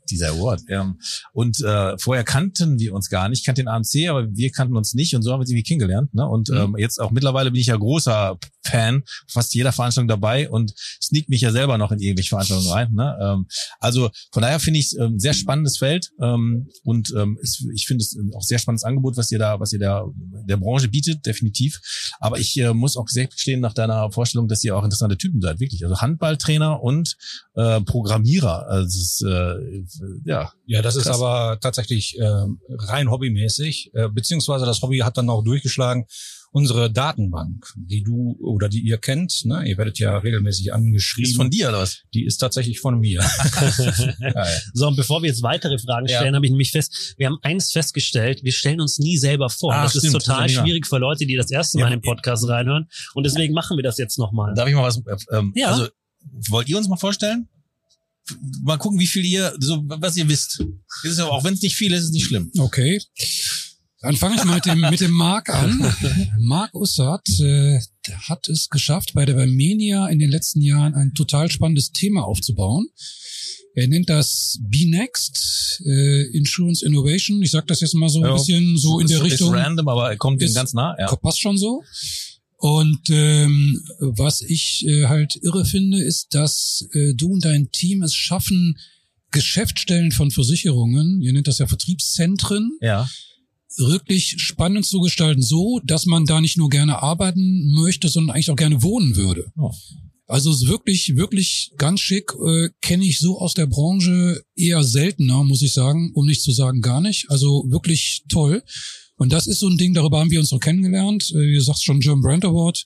dieser, 0.09 0.30
Award. 0.30 0.62
Ähm, 0.69 1.00
und 1.33 1.59
äh, 1.62 1.98
vorher 1.98 2.24
kannten 2.24 2.80
wir 2.80 2.94
uns 2.94 3.09
gar 3.09 3.30
nicht. 3.30 3.39
Ich 3.39 3.45
kannte 3.45 3.62
den 3.62 3.68
AMC, 3.68 4.09
aber 4.09 4.27
wir 4.31 4.51
kannten 4.51 4.75
uns 4.75 4.94
nicht 4.94 5.15
und 5.15 5.24
so 5.24 5.31
haben 5.31 5.39
wir 5.39 5.42
uns 5.42 5.50
irgendwie 5.50 5.63
kennengelernt. 5.63 6.13
Ne? 6.13 6.27
Und 6.27 6.50
ähm, 6.50 6.75
jetzt 6.77 7.00
auch 7.00 7.12
mittlerweile 7.12 7.51
bin 7.51 7.59
ich 7.59 7.68
ja 7.68 7.75
großer 7.75 8.38
Fan, 8.67 9.03
fast 9.27 9.53
jeder 9.53 9.71
Veranstaltung 9.71 10.07
dabei 10.07 10.49
und 10.49 10.73
sneak 11.01 11.29
mich 11.29 11.41
ja 11.41 11.51
selber 11.51 11.77
noch 11.77 11.91
in 11.91 11.99
irgendwelche 11.99 12.29
Veranstaltungen 12.29 12.71
rein. 12.71 12.93
Ne? 12.93 13.17
Ähm, 13.21 13.47
also 13.79 14.09
von 14.31 14.41
daher 14.41 14.59
finde 14.59 14.79
ich 14.79 14.87
es 14.87 14.97
ähm, 14.97 15.19
sehr 15.19 15.33
spannendes 15.33 15.77
Feld 15.77 16.11
ähm, 16.21 16.69
und 16.83 17.13
ähm, 17.17 17.37
es, 17.41 17.65
ich 17.73 17.87
finde 17.87 18.03
es 18.03 18.17
auch 18.35 18.41
sehr 18.43 18.59
spannendes 18.59 18.83
Angebot, 18.83 19.17
was 19.17 19.31
ihr 19.31 19.39
da, 19.39 19.59
was 19.59 19.73
ihr 19.73 19.79
da 19.79 20.05
der 20.45 20.57
Branche 20.57 20.87
bietet, 20.87 21.25
definitiv. 21.25 21.79
Aber 22.19 22.39
ich 22.39 22.57
äh, 22.59 22.73
muss 22.73 22.97
auch 22.97 23.07
sehr 23.07 23.27
stehen 23.35 23.59
nach 23.59 23.73
deiner 23.73 24.11
Vorstellung, 24.11 24.47
dass 24.47 24.63
ihr 24.63 24.75
auch 24.75 24.83
interessante 24.83 25.17
Typen 25.17 25.41
seid, 25.41 25.59
wirklich. 25.59 25.83
Also 25.83 25.99
Handballtrainer 25.99 26.81
und 26.81 27.15
äh, 27.55 27.81
Programmierer. 27.81 28.67
Also 28.67 28.99
ist, 28.99 29.21
äh, 29.23 29.83
ja, 30.25 30.51
Ja, 30.65 30.81
das 30.81 30.95
ist 30.95 31.03
Krass. 31.05 31.17
aber 31.17 31.59
tatsächlich 31.59 32.17
äh, 32.19 32.45
rein 32.69 33.09
hobbymäßig, 33.09 33.91
äh, 33.93 34.09
beziehungsweise 34.09 34.65
das 34.65 34.81
Hobby 34.81 34.99
hat 34.99 35.17
dann 35.17 35.29
auch 35.29 35.43
durchgeschlagen. 35.43 36.05
Unsere 36.51 36.91
Datenbank, 36.91 37.67
die 37.75 38.01
du 38.03 38.35
oder 38.41 38.69
die 38.69 38.79
ihr 38.79 38.97
kennt, 38.97 39.44
ne, 39.45 39.67
ihr 39.67 39.77
werdet 39.77 39.99
ja 39.99 40.17
regelmäßig 40.17 40.73
angeschrieben, 40.73 41.29
ist 41.29 41.35
von 41.35 41.49
dir 41.49 41.69
oder 41.69 41.79
was? 41.79 41.99
die 42.13 42.25
ist 42.25 42.38
tatsächlich 42.38 42.79
von 42.79 42.99
mir. 42.99 43.21
So, 44.73 44.88
und 44.88 44.95
bevor 44.95 45.21
wir 45.21 45.29
jetzt 45.29 45.44
weitere 45.44 45.77
Fragen 45.77 46.07
Ja. 46.07 46.19
stellen, 46.19 46.35
habe 46.35 46.45
ich 46.45 46.51
nämlich 46.51 46.71
fest, 46.71 47.15
wir 47.17 47.27
haben 47.27 47.38
eins 47.41 47.71
festgestellt, 47.71 48.44
wir 48.44 48.51
stellen 48.51 48.79
uns 48.81 48.97
nie 48.99 49.17
selber 49.17 49.49
vor. 49.49 49.73
Ah, 49.73 49.83
das 49.83 49.95
ist 49.95 50.01
stimmt, 50.07 50.13
total 50.23 50.44
das 50.44 50.51
ist 50.51 50.57
ja 50.57 50.63
schwierig 50.63 50.88
für 50.88 50.97
Leute, 50.97 51.25
die 51.25 51.35
das 51.35 51.51
erste 51.51 51.77
Ja, 51.79 51.85
Mal 51.85 51.94
in 51.94 51.99
den 51.99 52.03
Podcast 52.03 52.47
reinhören. 52.47 52.88
Und 53.13 53.25
deswegen 53.25 53.53
machen 53.53 53.77
wir 53.77 53.83
das 53.83 53.97
jetzt 53.97 54.17
nochmal. 54.17 54.53
Darf 54.55 54.67
ich 54.67 54.75
mal 54.75 54.83
was? 54.83 55.01
Ähm, 55.31 55.53
Ja. 55.55 55.67
Also 55.71 55.88
wollt 56.49 56.69
ihr 56.69 56.77
uns 56.77 56.88
mal 56.88 56.97
vorstellen? 56.97 57.47
Mal 58.61 58.77
gucken, 58.77 58.99
wie 58.99 59.07
viel 59.07 59.23
ihr, 59.23 59.53
so 59.59 59.83
was 59.88 60.17
ihr 60.17 60.27
wisst. 60.27 60.61
Ist 61.03 61.17
ja, 61.17 61.25
auch 61.27 61.44
wenn 61.45 61.53
es 61.53 61.61
nicht 61.61 61.75
viel 61.77 61.94
ist, 61.94 61.99
ist 61.99 62.05
es 62.07 62.11
nicht 62.11 62.25
schlimm. 62.25 62.51
Okay. 62.57 62.99
Dann 64.07 64.15
fange 64.15 64.38
ich 64.38 64.45
mal 64.45 64.56
mit 64.56 64.65
dem, 64.65 64.80
mit 64.80 65.01
dem 65.01 65.12
Marc 65.12 65.50
an. 65.50 65.94
Marc 66.39 66.74
Ussert 66.74 67.27
äh, 67.42 67.77
hat 68.30 68.48
es 68.48 68.69
geschafft, 68.69 69.12
bei 69.13 69.25
der 69.25 69.33
Barmenia 69.33 70.07
in 70.07 70.18
den 70.19 70.30
letzten 70.30 70.62
Jahren 70.62 70.94
ein 70.94 71.13
total 71.13 71.51
spannendes 71.51 71.92
Thema 71.92 72.24
aufzubauen. 72.24 72.88
Er 73.75 73.89
nennt 73.89 74.09
das 74.09 74.59
B-Next, 74.62 75.83
äh, 75.86 76.21
Insurance 76.38 76.86
Innovation. 76.86 77.44
Ich 77.44 77.51
sage 77.51 77.65
das 77.68 77.81
jetzt 77.81 77.95
mal 77.95 78.07
so 78.07 78.19
ein 78.19 78.30
Ja, 78.30 78.33
bisschen 78.33 78.77
so 78.77 79.01
in 79.01 79.07
der 79.07 79.18
ist, 79.18 79.24
Richtung. 79.25 79.54
Ist 79.54 79.59
random, 79.59 79.89
aber 79.89 80.09
er 80.09 80.15
kommt 80.15 80.42
dem 80.42 80.54
ganz 80.54 80.74
nah. 80.74 80.95
Ja. 80.98 81.13
Passt 81.18 81.42
schon 81.42 81.57
so. 81.57 81.83
Und 82.56 83.09
ähm, 83.09 83.83
was 84.00 84.39
ich 84.39 84.86
äh, 84.88 85.07
halt 85.07 85.38
irre 85.42 85.65
finde, 85.65 86.01
ist, 86.01 86.33
dass 86.33 86.88
äh, 86.94 87.13
du 87.13 87.33
und 87.33 87.44
dein 87.44 87.71
Team 87.71 88.04
es 88.04 88.15
schaffen, 88.15 88.77
Geschäftsstellen 89.31 90.13
von 90.13 90.31
Versicherungen, 90.31 91.21
ihr 91.21 91.33
nennt 91.33 91.48
das 91.48 91.57
ja 91.57 91.68
Vertriebszentren, 91.68 92.77
ja. 92.80 93.09
Wirklich 93.77 94.35
spannend 94.38 94.85
zu 94.85 95.00
gestalten, 95.00 95.41
so, 95.41 95.79
dass 95.83 96.06
man 96.06 96.25
da 96.25 96.41
nicht 96.41 96.57
nur 96.57 96.69
gerne 96.69 97.01
arbeiten 97.01 97.71
möchte, 97.74 98.09
sondern 98.09 98.35
eigentlich 98.35 98.51
auch 98.51 98.56
gerne 98.56 98.81
wohnen 98.83 99.15
würde. 99.15 99.51
Oh. 99.57 99.71
Also 100.27 100.51
es 100.51 100.63
ist 100.63 100.68
wirklich, 100.68 101.15
wirklich 101.15 101.71
ganz 101.77 102.01
schick, 102.01 102.33
äh, 102.45 102.69
kenne 102.81 103.06
ich 103.06 103.19
so 103.19 103.39
aus 103.39 103.53
der 103.53 103.65
Branche 103.65 104.44
eher 104.56 104.83
seltener, 104.83 105.44
muss 105.44 105.62
ich 105.62 105.74
sagen, 105.74 106.12
um 106.13 106.25
nicht 106.25 106.44
zu 106.44 106.51
sagen 106.51 106.81
gar 106.81 107.00
nicht. 107.00 107.29
Also 107.29 107.63
wirklich 107.69 108.24
toll. 108.27 108.62
Und 109.15 109.31
das 109.31 109.47
ist 109.47 109.59
so 109.59 109.68
ein 109.68 109.77
Ding, 109.77 109.94
darüber 109.94 110.19
haben 110.19 110.30
wir 110.30 110.39
uns 110.39 110.51
noch 110.51 110.59
kennengelernt. 110.59 111.31
Äh, 111.33 111.53
ihr 111.53 111.62
sagt 111.62 111.81
schon 111.81 112.01
German 112.01 112.21
Brand 112.21 112.45
Award. 112.45 112.85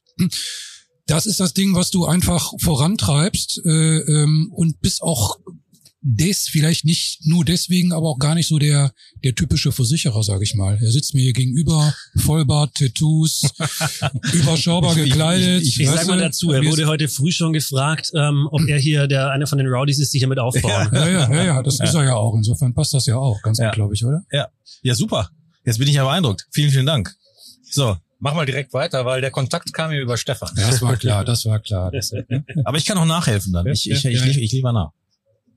Das 1.07 1.25
ist 1.25 1.39
das 1.39 1.53
Ding, 1.53 1.73
was 1.73 1.89
du 1.89 2.05
einfach 2.05 2.53
vorantreibst 2.59 3.61
äh, 3.65 3.69
ähm, 3.69 4.51
und 4.53 4.79
bist 4.79 5.01
auch 5.01 5.37
des 6.03 6.47
vielleicht 6.47 6.83
nicht 6.83 7.19
nur 7.25 7.45
deswegen, 7.45 7.93
aber 7.93 8.07
auch 8.09 8.17
gar 8.17 8.33
nicht 8.35 8.47
so 8.47 8.57
der 8.57 8.91
der 9.23 9.35
typische 9.35 9.71
Versicherer, 9.71 10.23
sage 10.23 10.43
ich 10.43 10.55
mal. 10.55 10.79
Er 10.81 10.91
sitzt 10.91 11.13
mir 11.13 11.21
hier 11.21 11.33
gegenüber, 11.33 11.93
Vollbart, 12.15 12.73
Tattoos, 12.75 13.41
überschaubar 14.33 14.93
Ich- 14.97 15.03
ich- 15.03 15.09
gekleidet. 15.11 15.61
ich- 15.63 15.79
Ich 15.79 15.87
weißt 15.87 15.97
sag 15.99 16.07
mal 16.07 16.19
dazu, 16.19 16.51
er 16.51 16.63
wurde 16.65 16.87
heute 16.87 17.07
früh 17.07 17.31
schon 17.31 17.53
gefragt, 17.53 18.11
ähm, 18.15 18.47
ob 18.51 18.61
er 18.67 18.79
hier 18.79 19.07
der 19.07 19.29
einer 19.31 19.47
von 19.47 19.57
den 19.57 19.67
Rowdies 19.67 19.99
ist, 19.99 20.13
die 20.13 20.19
hier 20.19 20.27
mit 20.27 20.39
aufbauen. 20.39 20.89
Ja, 20.93 21.07
ja, 21.07 21.31
ja, 21.33 21.43
ja, 21.43 21.63
das 21.63 21.79
ist 21.79 21.93
er 21.93 22.03
ja 22.03 22.15
auch. 22.15 22.35
Insofern 22.35 22.73
passt 22.73 22.93
das 22.93 23.05
ja 23.05 23.15
auch 23.17 23.41
ganz 23.41 23.59
Ja. 23.59 23.67
gut, 23.67 23.75
glaube 23.75 23.93
ich, 23.93 24.03
oder? 24.05 24.23
Ja, 24.83 24.95
super. 24.95 25.29
Jetzt 25.65 25.77
bin 25.77 25.87
ich 25.87 25.95
ja 25.95 26.03
beeindruckt. 26.03 26.47
Vielen, 26.51 26.71
vielen 26.71 26.85
Dank. 26.85 27.13
So, 27.69 27.97
Mach 28.23 28.35
mal 28.35 28.45
direkt 28.45 28.71
weiter, 28.73 29.03
weil 29.03 29.19
der 29.19 29.31
Kontakt 29.31 29.73
kam 29.73 29.89
mir 29.89 29.99
über 29.99 30.15
Stefan. 30.15 30.51
Ja, 30.55 30.69
das 30.69 30.79
war 30.83 30.95
klar, 30.95 31.25
das 31.25 31.43
war 31.45 31.59
klar. 31.59 31.91
Aber 32.65 32.77
ich 32.77 32.85
kann 32.85 32.95
auch 32.99 33.05
nachhelfen 33.05 33.51
dann. 33.51 33.65
Ich, 33.65 33.89
ich, 33.89 33.97
ich, 33.97 34.03
Ja, 34.03 34.11
ja. 34.11 34.25
ich, 34.27 34.37
ich 34.37 34.51
lieber 34.51 34.71
nach. 34.71 34.91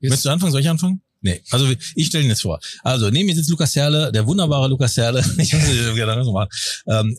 Willst 0.01 0.25
du 0.25 0.29
anfangen? 0.29 0.51
Soll 0.51 0.61
ich 0.61 0.69
anfangen? 0.69 1.01
Nee, 1.25 1.41
also 1.49 1.67
ich 1.95 2.05
stelle 2.05 2.23
ihn 2.23 2.29
jetzt 2.29 2.43
vor. 2.43 2.59
Also 2.83 3.09
neben 3.09 3.25
mir 3.25 3.33
sitzt 3.33 3.49
Lukas 3.49 3.75
Herle, 3.75 4.11
der 4.11 4.27
wunderbare 4.27 4.67
Lukas 4.67 4.95
Herle. 4.95 5.25
Ich 5.39 5.51
wie 5.53 5.99
er 5.99 6.05
das 6.05 6.27
macht. 6.27 6.83
ähm, 6.87 7.17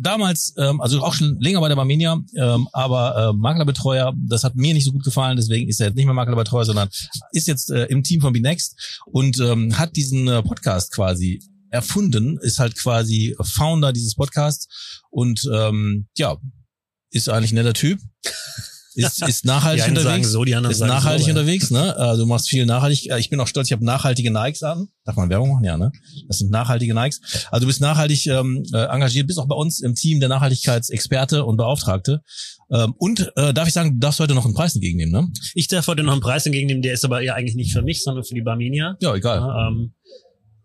damals, 0.00 0.54
ähm, 0.58 0.80
also 0.80 1.02
auch 1.02 1.12
schon 1.12 1.40
länger 1.40 1.60
bei 1.60 1.68
der 1.68 1.74
Barmenia, 1.74 2.22
ähm, 2.36 2.68
aber 2.72 3.30
äh, 3.30 3.36
Maklerbetreuer, 3.36 4.14
das 4.28 4.44
hat 4.44 4.54
mir 4.54 4.74
nicht 4.74 4.84
so 4.84 4.92
gut 4.92 5.02
gefallen, 5.02 5.36
deswegen 5.36 5.68
ist 5.68 5.80
er 5.80 5.88
jetzt 5.88 5.96
nicht 5.96 6.04
mehr 6.04 6.14
Maklerbetreuer, 6.14 6.66
sondern 6.66 6.88
ist 7.32 7.48
jetzt 7.48 7.72
äh, 7.72 7.86
im 7.86 8.04
Team 8.04 8.20
von 8.20 8.32
BeNext 8.32 9.00
und 9.06 9.40
ähm, 9.40 9.76
hat 9.76 9.96
diesen 9.96 10.28
äh, 10.28 10.40
Podcast 10.40 10.92
quasi 10.92 11.40
erfunden, 11.70 12.38
ist 12.38 12.60
halt 12.60 12.76
quasi 12.76 13.34
Founder 13.42 13.92
dieses 13.92 14.14
Podcasts 14.14 15.02
und 15.10 15.50
ähm, 15.52 16.06
ja, 16.16 16.36
ist 17.10 17.28
eigentlich 17.28 17.50
ein 17.50 17.56
netter 17.56 17.74
Typ. 17.74 17.98
Ist, 18.98 19.22
ist 19.28 19.44
Die 19.44 19.48
nachhaltig 19.48 19.84
einen 19.84 19.96
sagen 19.96 20.06
unterwegs 20.06 20.30
so, 20.30 20.44
die 20.44 20.54
anderen 20.54 20.72
ist 20.72 20.78
sagen 20.78 20.90
nachhaltig 20.92 21.24
so. 21.24 21.30
unterwegs, 21.30 21.70
ne? 21.70 21.96
Also 21.96 22.22
du 22.24 22.28
machst 22.28 22.48
viel 22.48 22.66
nachhaltig. 22.66 23.10
äh, 23.10 23.18
Ich 23.18 23.30
bin 23.30 23.40
auch 23.40 23.46
stolz, 23.46 23.68
ich 23.68 23.72
habe 23.72 23.84
nachhaltige 23.84 24.30
Nikes 24.30 24.62
an. 24.62 24.88
Darf 25.04 25.16
man 25.16 25.30
Werbung 25.30 25.52
machen? 25.52 25.64
Ja, 25.64 25.76
ne? 25.76 25.90
Das 26.26 26.38
sind 26.38 26.50
nachhaltige 26.50 26.94
Nikes. 26.94 27.20
Also 27.50 27.62
du 27.64 27.66
bist 27.68 27.80
nachhaltig 27.80 28.26
ähm, 28.26 28.62
äh, 28.74 28.84
engagiert, 28.86 29.26
bist 29.26 29.38
auch 29.38 29.48
bei 29.48 29.54
uns 29.56 29.80
im 29.80 29.94
Team 29.94 30.20
der 30.20 30.28
Nachhaltigkeitsexperte 30.28 31.44
und 31.44 31.56
Beauftragte. 31.56 32.22
Ähm, 32.70 32.94
und 32.98 33.32
äh, 33.36 33.54
darf 33.54 33.68
ich 33.68 33.74
sagen, 33.74 33.94
du 33.94 33.98
darfst 34.00 34.20
heute 34.20 34.34
noch 34.34 34.44
einen 34.44 34.54
Preis 34.54 34.74
entgegennehmen, 34.74 35.12
ne? 35.12 35.28
Ich 35.54 35.68
darf 35.68 35.86
heute 35.86 36.02
noch 36.02 36.12
einen 36.12 36.20
Preis 36.20 36.44
entgegennehmen, 36.44 36.82
der 36.82 36.92
ist 36.94 37.04
aber 37.04 37.22
ja 37.22 37.34
eigentlich 37.34 37.56
nicht 37.56 37.72
für 37.72 37.82
mich, 37.82 38.02
sondern 38.02 38.24
für 38.24 38.34
die 38.34 38.42
Barmenia. 38.42 38.96
Ja, 39.00 39.14
egal. 39.14 39.38
Ja, 39.38 39.68
ähm, 39.68 39.94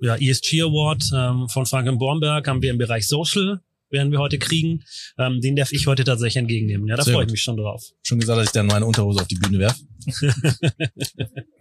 ja, 0.02 0.16
ESG 0.16 0.62
Award 0.64 1.04
ähm, 1.16 1.48
von 1.48 1.66
Franklin 1.66 1.98
Bornberg 1.98 2.46
haben 2.48 2.62
wir 2.62 2.72
im 2.72 2.78
Bereich 2.78 3.08
Social, 3.08 3.62
werden 3.94 4.12
wir 4.12 4.20
heute 4.20 4.38
kriegen. 4.40 4.84
Ähm, 5.18 5.40
den 5.40 5.56
darf 5.56 5.72
ich 5.72 5.88
heute 5.88 6.04
tatsächlich 6.04 6.36
entgegennehmen. 6.38 6.88
Ja, 6.88 6.98
da 6.98 7.04
freue 7.04 7.26
ich 7.26 7.32
mich 7.32 7.42
schon 7.42 7.56
drauf. 7.56 7.82
Schon 8.02 8.20
gesagt, 8.20 8.40
dass 8.40 8.48
ich 8.48 8.52
dann 8.52 8.66
meine 8.68 8.86
Unterhose 8.86 9.22
auf 9.22 9.28
die 9.28 9.36
Bühne 9.36 9.60
werf. 9.60 9.80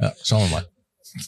ja, 0.00 0.12
schauen 0.24 0.42
wir 0.44 0.48
mal. 0.50 0.68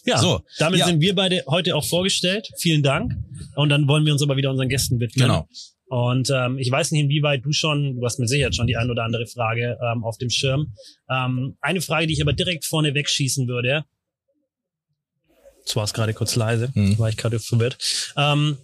Ja, 0.07 0.19
So, 0.19 0.41
damit 0.59 0.81
ja. 0.81 0.87
sind 0.87 1.01
wir 1.01 1.15
beide 1.15 1.45
heute 1.47 1.77
auch 1.77 1.85
vorgestellt. 1.85 2.49
Vielen 2.59 2.83
Dank. 2.83 3.13
Und 3.55 3.69
dann 3.69 3.87
wollen 3.87 4.05
wir 4.07 4.13
uns 4.13 4.23
aber 4.23 4.37
wieder 4.37 4.51
unseren 4.51 4.69
Gästen 4.69 4.99
widmen. 4.99 5.27
Genau. 5.29 5.49
Und 5.87 6.31
ähm, 6.35 6.59
ich 6.59 6.71
weiß 6.71 6.91
nicht, 6.93 7.03
inwieweit 7.03 7.45
du 7.45 7.53
schon, 7.53 7.97
du 7.97 8.05
hast 8.05 8.19
mit 8.19 8.29
Sicherheit 8.29 8.55
schon 8.57 8.67
die 8.67 8.77
ein 8.77 8.91
oder 8.91 9.05
andere 9.05 9.27
Frage 9.27 9.79
ähm, 9.83 10.03
auf 10.03 10.17
dem 10.17 10.31
Schirm. 10.31 10.73
Ähm, 11.11 11.57
eine 11.61 11.83
Frage, 11.83 12.07
die 12.07 12.15
ich 12.15 12.23
aber 12.23 12.33
direkt 12.33 12.65
vorne 12.65 12.95
wegschießen 12.95 13.47
würde. 13.47 13.85
Jetzt 15.61 15.77
war 15.77 15.85
es 15.85 15.93
gerade 15.95 16.15
kurz 16.15 16.37
leise, 16.37 16.71
Mhm. 16.75 16.99
war 16.99 17.09
ich 17.11 17.17
gerade 17.17 17.39
verwirrt. 17.39 17.77
Ähm, 18.17 18.57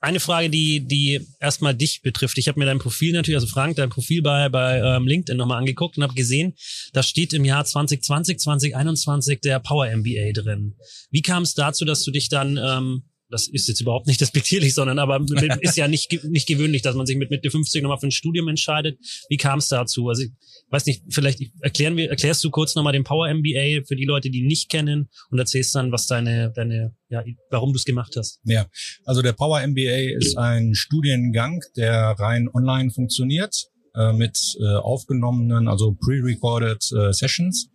eine 0.00 0.20
Frage, 0.20 0.48
die, 0.48 0.86
die 0.86 1.26
erstmal 1.40 1.74
dich 1.74 2.02
betrifft. 2.02 2.38
Ich 2.38 2.48
habe 2.48 2.58
mir 2.58 2.66
dein 2.66 2.78
Profil 2.78 3.12
natürlich, 3.12 3.36
also 3.36 3.48
Frank, 3.48 3.76
dein 3.76 3.90
Profil 3.90 4.22
bei, 4.22 4.48
bei 4.48 4.78
ähm, 4.78 5.06
LinkedIn 5.06 5.36
nochmal 5.36 5.58
angeguckt 5.58 5.96
und 5.96 6.04
habe 6.04 6.14
gesehen, 6.14 6.54
da 6.92 7.02
steht 7.02 7.32
im 7.32 7.44
Jahr 7.44 7.64
2020, 7.64 8.38
2021 8.38 9.40
der 9.40 9.58
Power 9.58 9.86
MBA 9.86 10.32
drin. 10.32 10.76
Wie 11.10 11.22
kam 11.22 11.42
es 11.42 11.54
dazu, 11.54 11.84
dass 11.84 12.04
du 12.04 12.10
dich 12.10 12.28
dann, 12.28 12.58
ähm, 12.62 13.02
das 13.30 13.48
ist 13.48 13.68
jetzt 13.68 13.80
überhaupt 13.80 14.06
nicht 14.06 14.20
despektierlich, 14.20 14.74
sondern 14.74 14.98
aber 14.98 15.24
ist 15.60 15.76
ja 15.76 15.88
nicht, 15.88 16.24
nicht 16.24 16.46
gewöhnlich, 16.46 16.82
dass 16.82 16.94
man 16.94 17.06
sich 17.06 17.16
mit 17.16 17.30
Mitte 17.30 17.50
50 17.50 17.82
nochmal 17.82 17.98
für 17.98 18.08
ein 18.08 18.12
Studium 18.12 18.48
entscheidet. 18.48 18.98
Wie 19.28 19.36
kam 19.36 19.58
es 19.58 19.68
dazu? 19.68 20.08
Also 20.08 20.22
ich 20.22 20.30
weiß 20.70 20.86
nicht, 20.86 21.02
vielleicht 21.10 21.40
erklären 21.60 21.96
wir, 21.96 22.10
erklärst 22.10 22.42
du 22.44 22.50
kurz 22.50 22.74
nochmal 22.74 22.92
den 22.92 23.04
Power 23.04 23.32
MBA 23.32 23.84
für 23.86 23.96
die 23.96 24.04
Leute, 24.04 24.30
die 24.30 24.38
ihn 24.40 24.46
nicht 24.46 24.70
kennen 24.70 25.08
und 25.30 25.38
erzählst 25.38 25.74
dann, 25.74 25.92
was 25.92 26.06
deine, 26.06 26.52
deine, 26.54 26.94
ja, 27.08 27.24
warum 27.50 27.72
du 27.72 27.76
es 27.76 27.84
gemacht 27.84 28.14
hast. 28.16 28.40
Ja, 28.44 28.66
also 29.04 29.22
der 29.22 29.32
Power 29.32 29.66
MBA 29.66 30.16
ist 30.16 30.36
ein 30.36 30.74
Studiengang, 30.74 31.60
der 31.76 32.16
rein 32.18 32.48
online 32.52 32.90
funktioniert, 32.90 33.68
äh, 33.94 34.12
mit 34.12 34.38
äh, 34.60 34.64
aufgenommenen, 34.76 35.68
also 35.68 35.92
pre-recorded 35.92 36.82
äh, 36.92 37.12
Sessions 37.12 37.70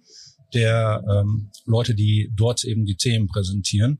der 0.53 1.03
ähm, 1.09 1.49
Leute, 1.65 1.95
die 1.95 2.31
dort 2.35 2.63
eben 2.63 2.85
die 2.85 2.95
Themen 2.95 3.27
präsentieren. 3.27 3.99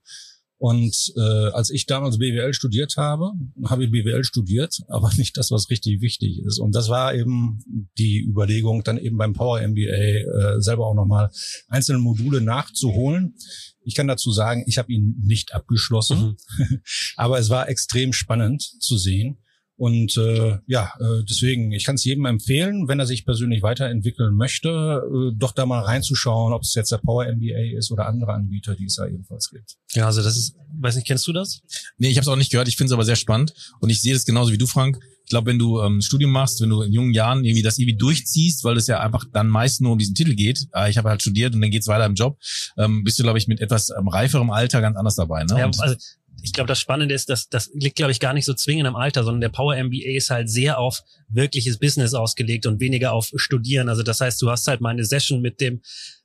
Und 0.64 1.12
äh, 1.18 1.50
als 1.50 1.72
ich 1.72 1.88
damals 1.88 2.20
BWL 2.20 2.54
studiert 2.54 2.96
habe, 2.96 3.34
habe 3.66 3.84
ich 3.84 3.92
BWL 3.92 4.24
studiert, 4.24 4.80
aber 4.88 5.12
nicht 5.18 5.36
das, 5.36 5.52
was 5.52 5.70
richtig 5.70 6.00
wichtig 6.00 6.40
ist. 6.40 6.58
Und 6.58 6.74
das 6.74 6.88
war 6.88 7.14
eben 7.14 7.60
die 7.98 8.22
Überlegung, 8.26 8.82
dann 8.82 8.98
eben 8.98 9.18
beim 9.18 9.34
Power 9.34 9.60
MBA 9.60 9.82
äh, 9.82 10.62
selber 10.62 10.88
auch 10.88 10.94
nochmal 10.94 11.32
einzelne 11.68 12.00
Module 12.00 12.40
nachzuholen. 12.40 13.36
Ich 13.84 13.94
kann 13.94 14.08
dazu 14.08 14.32
sagen, 14.32 14.64
ich 14.66 14.78
habe 14.78 14.94
ihn 14.94 15.18
nicht 15.22 15.54
abgeschlossen, 15.54 16.38
mhm. 16.58 16.80
aber 17.18 17.40
es 17.40 17.50
war 17.50 17.68
extrem 17.68 18.14
spannend 18.14 18.62
zu 18.62 18.98
sehen. 18.98 19.43
Und 19.84 20.16
äh, 20.16 20.60
ja, 20.66 20.94
äh, 21.02 21.26
deswegen, 21.30 21.74
ich 21.74 21.84
kann 21.84 21.96
es 21.96 22.06
jedem 22.06 22.24
empfehlen, 22.24 22.88
wenn 22.88 23.00
er 23.00 23.06
sich 23.06 23.26
persönlich 23.26 23.64
weiterentwickeln 23.64 24.34
möchte, 24.34 24.70
äh, 24.70 25.36
doch 25.36 25.52
da 25.52 25.66
mal 25.66 25.82
reinzuschauen, 25.82 26.54
ob 26.54 26.62
es 26.62 26.74
jetzt 26.74 26.94
der 26.94 27.00
Power 27.00 27.26
MBA 27.26 27.78
ist 27.78 27.92
oder 27.92 28.08
andere 28.08 28.32
Anbieter, 28.32 28.76
die 28.76 28.86
es 28.86 28.96
da 28.96 29.06
ebenfalls 29.06 29.50
gibt. 29.50 29.76
Ja, 29.92 30.06
also 30.06 30.24
das 30.24 30.38
ist, 30.38 30.56
weiß 30.80 30.96
nicht, 30.96 31.06
kennst 31.06 31.28
du 31.28 31.34
das? 31.34 31.60
Nee, 31.98 32.08
ich 32.08 32.16
habe 32.16 32.22
es 32.24 32.30
auch 32.30 32.38
nicht 32.38 32.50
gehört, 32.50 32.70
ich 32.70 32.78
finde 32.78 32.92
es 32.92 32.94
aber 32.94 33.04
sehr 33.04 33.18
spannend 33.18 33.54
und 33.82 33.90
ich 33.90 34.00
sehe 34.00 34.14
das 34.14 34.24
genauso 34.24 34.54
wie 34.54 34.58
du, 34.58 34.68
Frank. 34.68 35.00
Ich 35.26 35.30
glaube, 35.30 35.48
wenn 35.48 35.60
du 35.60 35.82
ähm, 35.82 36.02
Studium 36.02 36.32
machst, 36.32 36.62
wenn 36.62 36.70
du 36.70 36.82
in 36.82 36.94
jungen 36.94 37.14
Jahren 37.14 37.44
irgendwie 37.44 37.62
das 37.62 37.78
irgendwie 37.78 37.98
durchziehst, 37.98 38.64
weil 38.64 38.78
es 38.78 38.88
ja 38.88 39.02
einfach 39.02 39.26
dann 39.34 39.48
meist 39.48 39.82
nur 39.82 39.92
um 39.92 39.98
diesen 39.98 40.16
Titel 40.16 40.34
geht, 40.34 40.66
äh, 40.74 40.90
ich 40.90 40.98
habe 40.98 41.10
halt 41.10 41.22
studiert 41.22 41.56
und 41.56 41.62
dann 41.62 41.72
geht's 41.72 41.88
weiter 41.88 42.06
im 42.06 42.14
Job, 42.14 42.38
ähm, 42.78 43.04
bist 43.04 43.20
du, 43.20 43.24
glaube 43.24 43.38
ich, 43.38 43.50
mit 43.50 43.60
etwas 43.60 43.90
ähm, 43.90 44.08
reiferem 44.08 44.50
Alter 44.50 44.80
ganz 44.80 44.96
anders 44.96 45.16
dabei. 45.16 45.44
Ne? 45.44 45.60
Ja, 45.60 45.66
also 45.66 45.96
ich 46.44 46.52
glaube, 46.52 46.68
das 46.68 46.80
Spannende 46.80 47.16
ist, 47.16 47.30
dass 47.30 47.48
das 47.48 47.72
liegt, 47.74 47.96
glaube 47.96 48.12
ich, 48.12 48.20
gar 48.20 48.34
nicht 48.34 48.44
so 48.44 48.54
zwingend 48.54 48.86
im 48.86 48.98
Alter, 48.98 49.24
sondern 49.24 49.40
der 49.40 49.50
Power 49.50 49.82
MBA 49.82 50.16
ist 50.18 50.30
halt 50.30 50.50
sehr 50.50 50.78
auf 50.78 51.02
wirkliches 51.30 51.80
Business 51.80 52.14
ausgelegt 52.14 52.66
und 52.66 52.82
weniger 52.82 53.14
auf 53.14 53.32
Studieren. 53.36 53.88
Also 53.88 54.04
das 54.04 54.20
heißt, 54.20 54.42
du 54.42 54.52
hast 54.52 54.68
halt 54.68 54.82
mal 54.82 54.90
eine 54.90 55.06
Session 55.06 55.42
mit 55.42 55.62
dem 55.62 55.82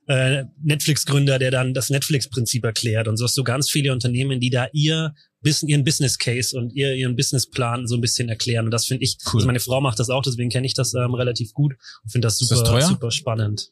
äh, 0.07 0.43
Netflix-Gründer, 0.61 1.39
der 1.39 1.51
dann 1.51 1.73
das 1.73 1.89
Netflix-Prinzip 1.89 2.65
erklärt. 2.65 3.07
Und 3.07 3.15
so 3.15 3.23
hast 3.23 3.37
du 3.37 3.45
ganz 3.45 3.69
viele 3.69 3.93
Unternehmen, 3.93 4.41
die 4.41 4.49
da 4.49 4.67
ihr 4.73 5.13
bisschen 5.41 5.69
ihren 5.69 5.85
Business 5.85 6.17
Case 6.17 6.57
und 6.57 6.73
ihr, 6.73 6.95
ihren 6.95 7.15
Businessplan 7.15 7.87
so 7.87 7.95
ein 7.95 8.01
bisschen 8.01 8.27
erklären. 8.27 8.65
Und 8.65 8.71
das 8.71 8.87
finde 8.87 9.05
ich, 9.05 9.17
cool. 9.27 9.35
also 9.35 9.47
meine 9.47 9.61
Frau 9.61 9.79
macht 9.79 9.99
das 9.99 10.09
auch, 10.09 10.21
deswegen 10.21 10.49
kenne 10.49 10.67
ich 10.67 10.73
das 10.73 10.93
ähm, 10.95 11.13
relativ 11.13 11.53
gut 11.53 11.75
und 12.03 12.11
finde 12.11 12.25
das 12.25 12.37
super, 12.37 12.61
das 12.61 12.87
super 12.89 13.09
spannend. 13.09 13.69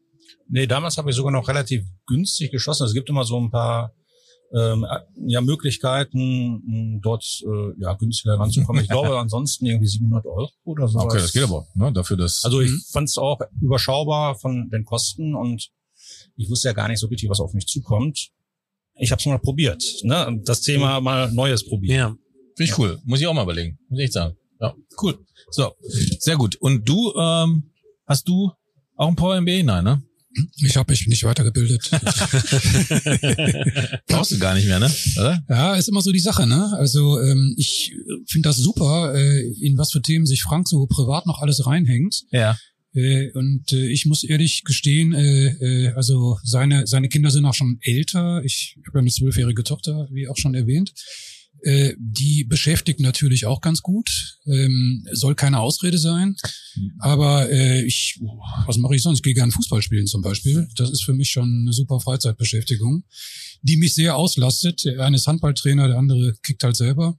Nee, 0.48 0.66
damals 0.66 0.98
habe 0.98 1.10
ich 1.10 1.16
sogar 1.18 1.34
noch 1.34 1.50
relativ 1.50 1.84
günstig 2.06 2.52
geschossen. 2.52 2.86
Es 2.86 2.94
gibt 2.94 3.10
immer 3.10 3.26
so 3.26 3.38
ein 3.38 3.52
paar 3.52 3.94
ähm, 4.54 4.86
ja, 5.26 5.42
Möglichkeiten, 5.42 7.02
dort 7.02 7.26
äh, 7.46 7.82
ja, 7.82 7.94
günstiger 7.94 8.40
ranzukommen. 8.40 8.82
Ich 8.82 8.90
glaube 8.90 9.18
ansonsten 9.20 9.66
irgendwie 9.66 9.88
700 9.88 10.26
Euro 10.26 10.50
oder 10.64 10.88
so. 10.88 11.00
Okay, 11.00 11.18
das 11.18 11.34
geht 11.34 11.44
aber, 11.44 11.68
ne, 11.76 11.92
dafür 11.92 12.18
das. 12.18 12.44
Also 12.44 12.62
ich 12.62 12.72
mhm. 12.72 12.82
fand 12.92 13.10
es 13.10 13.18
auch 13.18 13.40
überschaubar 13.62 14.36
von 14.36 14.70
den 14.70 14.86
Kosten 14.86 15.36
und 15.36 15.70
ich 16.36 16.50
wusste 16.50 16.70
ja 16.70 16.74
gar 16.74 16.88
nicht 16.88 17.00
so 17.00 17.08
richtig, 17.08 17.30
was 17.30 17.40
auf 17.40 17.54
mich 17.54 17.68
zukommt. 17.68 18.30
Ich 18.96 19.12
habe 19.12 19.20
es 19.20 19.26
mal 19.26 19.40
probiert, 19.40 19.84
ne, 20.04 20.42
das 20.46 20.62
Thema 20.62 21.02
mal 21.02 21.32
Neues 21.32 21.68
probieren. 21.68 21.98
Ja, 21.98 22.08
finde 22.56 22.72
ich 22.72 22.78
cool. 22.78 23.00
Muss 23.06 23.20
ich 23.20 23.28
auch 23.28 23.34
mal 23.34 23.44
überlegen, 23.44 23.78
muss 23.90 24.00
ich 24.00 24.06
echt 24.06 24.14
sagen. 24.14 24.38
Ja, 24.60 24.74
cool. 25.02 25.20
So, 25.52 25.74
sehr 26.20 26.36
gut. 26.36 26.56
Und 26.56 26.88
du, 26.88 27.14
ähm, 27.16 27.72
hast 28.06 28.28
du 28.28 28.52
auch 28.96 29.08
ein 29.08 29.16
Power 29.16 29.40
MBA? 29.40 29.64
Nein, 29.64 29.84
ne? 29.84 30.04
Ich 30.58 30.78
habe 30.78 30.92
mich 30.92 31.08
nicht 31.08 31.24
weitergebildet. 31.24 31.90
Brauchst 34.08 34.32
du 34.32 34.40
gar 34.40 34.56
nicht 34.56 34.68
mehr, 34.68 34.80
ne? 34.80 34.92
Oder? 35.18 35.44
Ja, 35.50 35.76
ist 35.76 35.90
immer 35.90 36.02
so 36.02 36.12
die 36.12 36.20
Sache, 36.20 36.48
ne? 36.48 36.74
Also 36.78 37.20
ähm, 37.22 37.54
ich 37.58 37.94
finde 38.28 38.50
das 38.50 38.58
super, 38.58 39.14
äh, 39.16 39.48
in 39.62 39.78
was 39.78 39.92
für 39.92 40.02
Themen 40.02 40.26
sich 40.26 40.44
Frank 40.44 40.68
so 40.68 40.86
privat 40.88 41.26
noch 41.26 41.42
alles 41.42 41.66
reinhängt. 41.66 42.24
Ja. 42.32 42.58
Äh, 42.94 43.32
und 43.34 43.72
äh, 43.74 43.88
ich 43.88 44.06
muss 44.06 44.24
ehrlich 44.24 44.64
gestehen, 44.64 45.14
äh, 45.14 45.48
äh, 45.48 45.94
also 45.94 46.40
seine 46.44 46.88
seine 46.88 47.10
Kinder 47.10 47.30
sind 47.30 47.46
auch 47.46 47.54
schon 47.54 47.78
älter. 47.82 48.42
Ich 48.44 48.78
habe 48.88 49.00
eine 49.00 49.12
zwölfjährige 49.12 49.64
Tochter, 49.64 50.08
wie 50.12 50.28
auch 50.28 50.38
schon 50.38 50.56
erwähnt. 50.56 50.94
Äh, 51.64 51.94
die 51.98 52.44
beschäftigt 52.44 53.00
natürlich 53.00 53.46
auch 53.46 53.62
ganz 53.62 53.82
gut. 53.82 54.38
Ähm, 54.46 55.06
soll 55.12 55.36
keine 55.36 55.60
Ausrede 55.60 55.98
sein. 55.98 56.36
Aber 57.00 57.50
äh, 57.50 57.84
ich, 57.84 58.20
was 58.66 58.78
mache 58.78 58.96
ich 58.96 59.02
sonst? 59.02 59.20
Ich 59.20 59.24
gehe 59.24 59.34
gerne 59.34 59.52
Fußball 59.52 59.82
spielen 59.82 60.08
zum 60.08 60.22
Beispiel. 60.22 60.68
Das 60.76 60.90
ist 60.92 61.04
für 61.04 61.14
mich 61.14 61.30
schon 61.30 61.62
eine 61.62 61.74
super 61.74 62.00
Freizeitbeschäftigung, 62.00 63.04
die 63.62 63.78
mich 63.78 63.94
sehr 63.94 64.16
auslastet. 64.16 64.86
Der 64.86 65.00
eine 65.00 65.18
ist 65.18 65.28
Handballtrainer, 65.28 65.88
der 65.88 65.98
andere 65.98 66.34
kickt 66.44 66.64
halt 66.64 66.76
selber. 66.76 67.18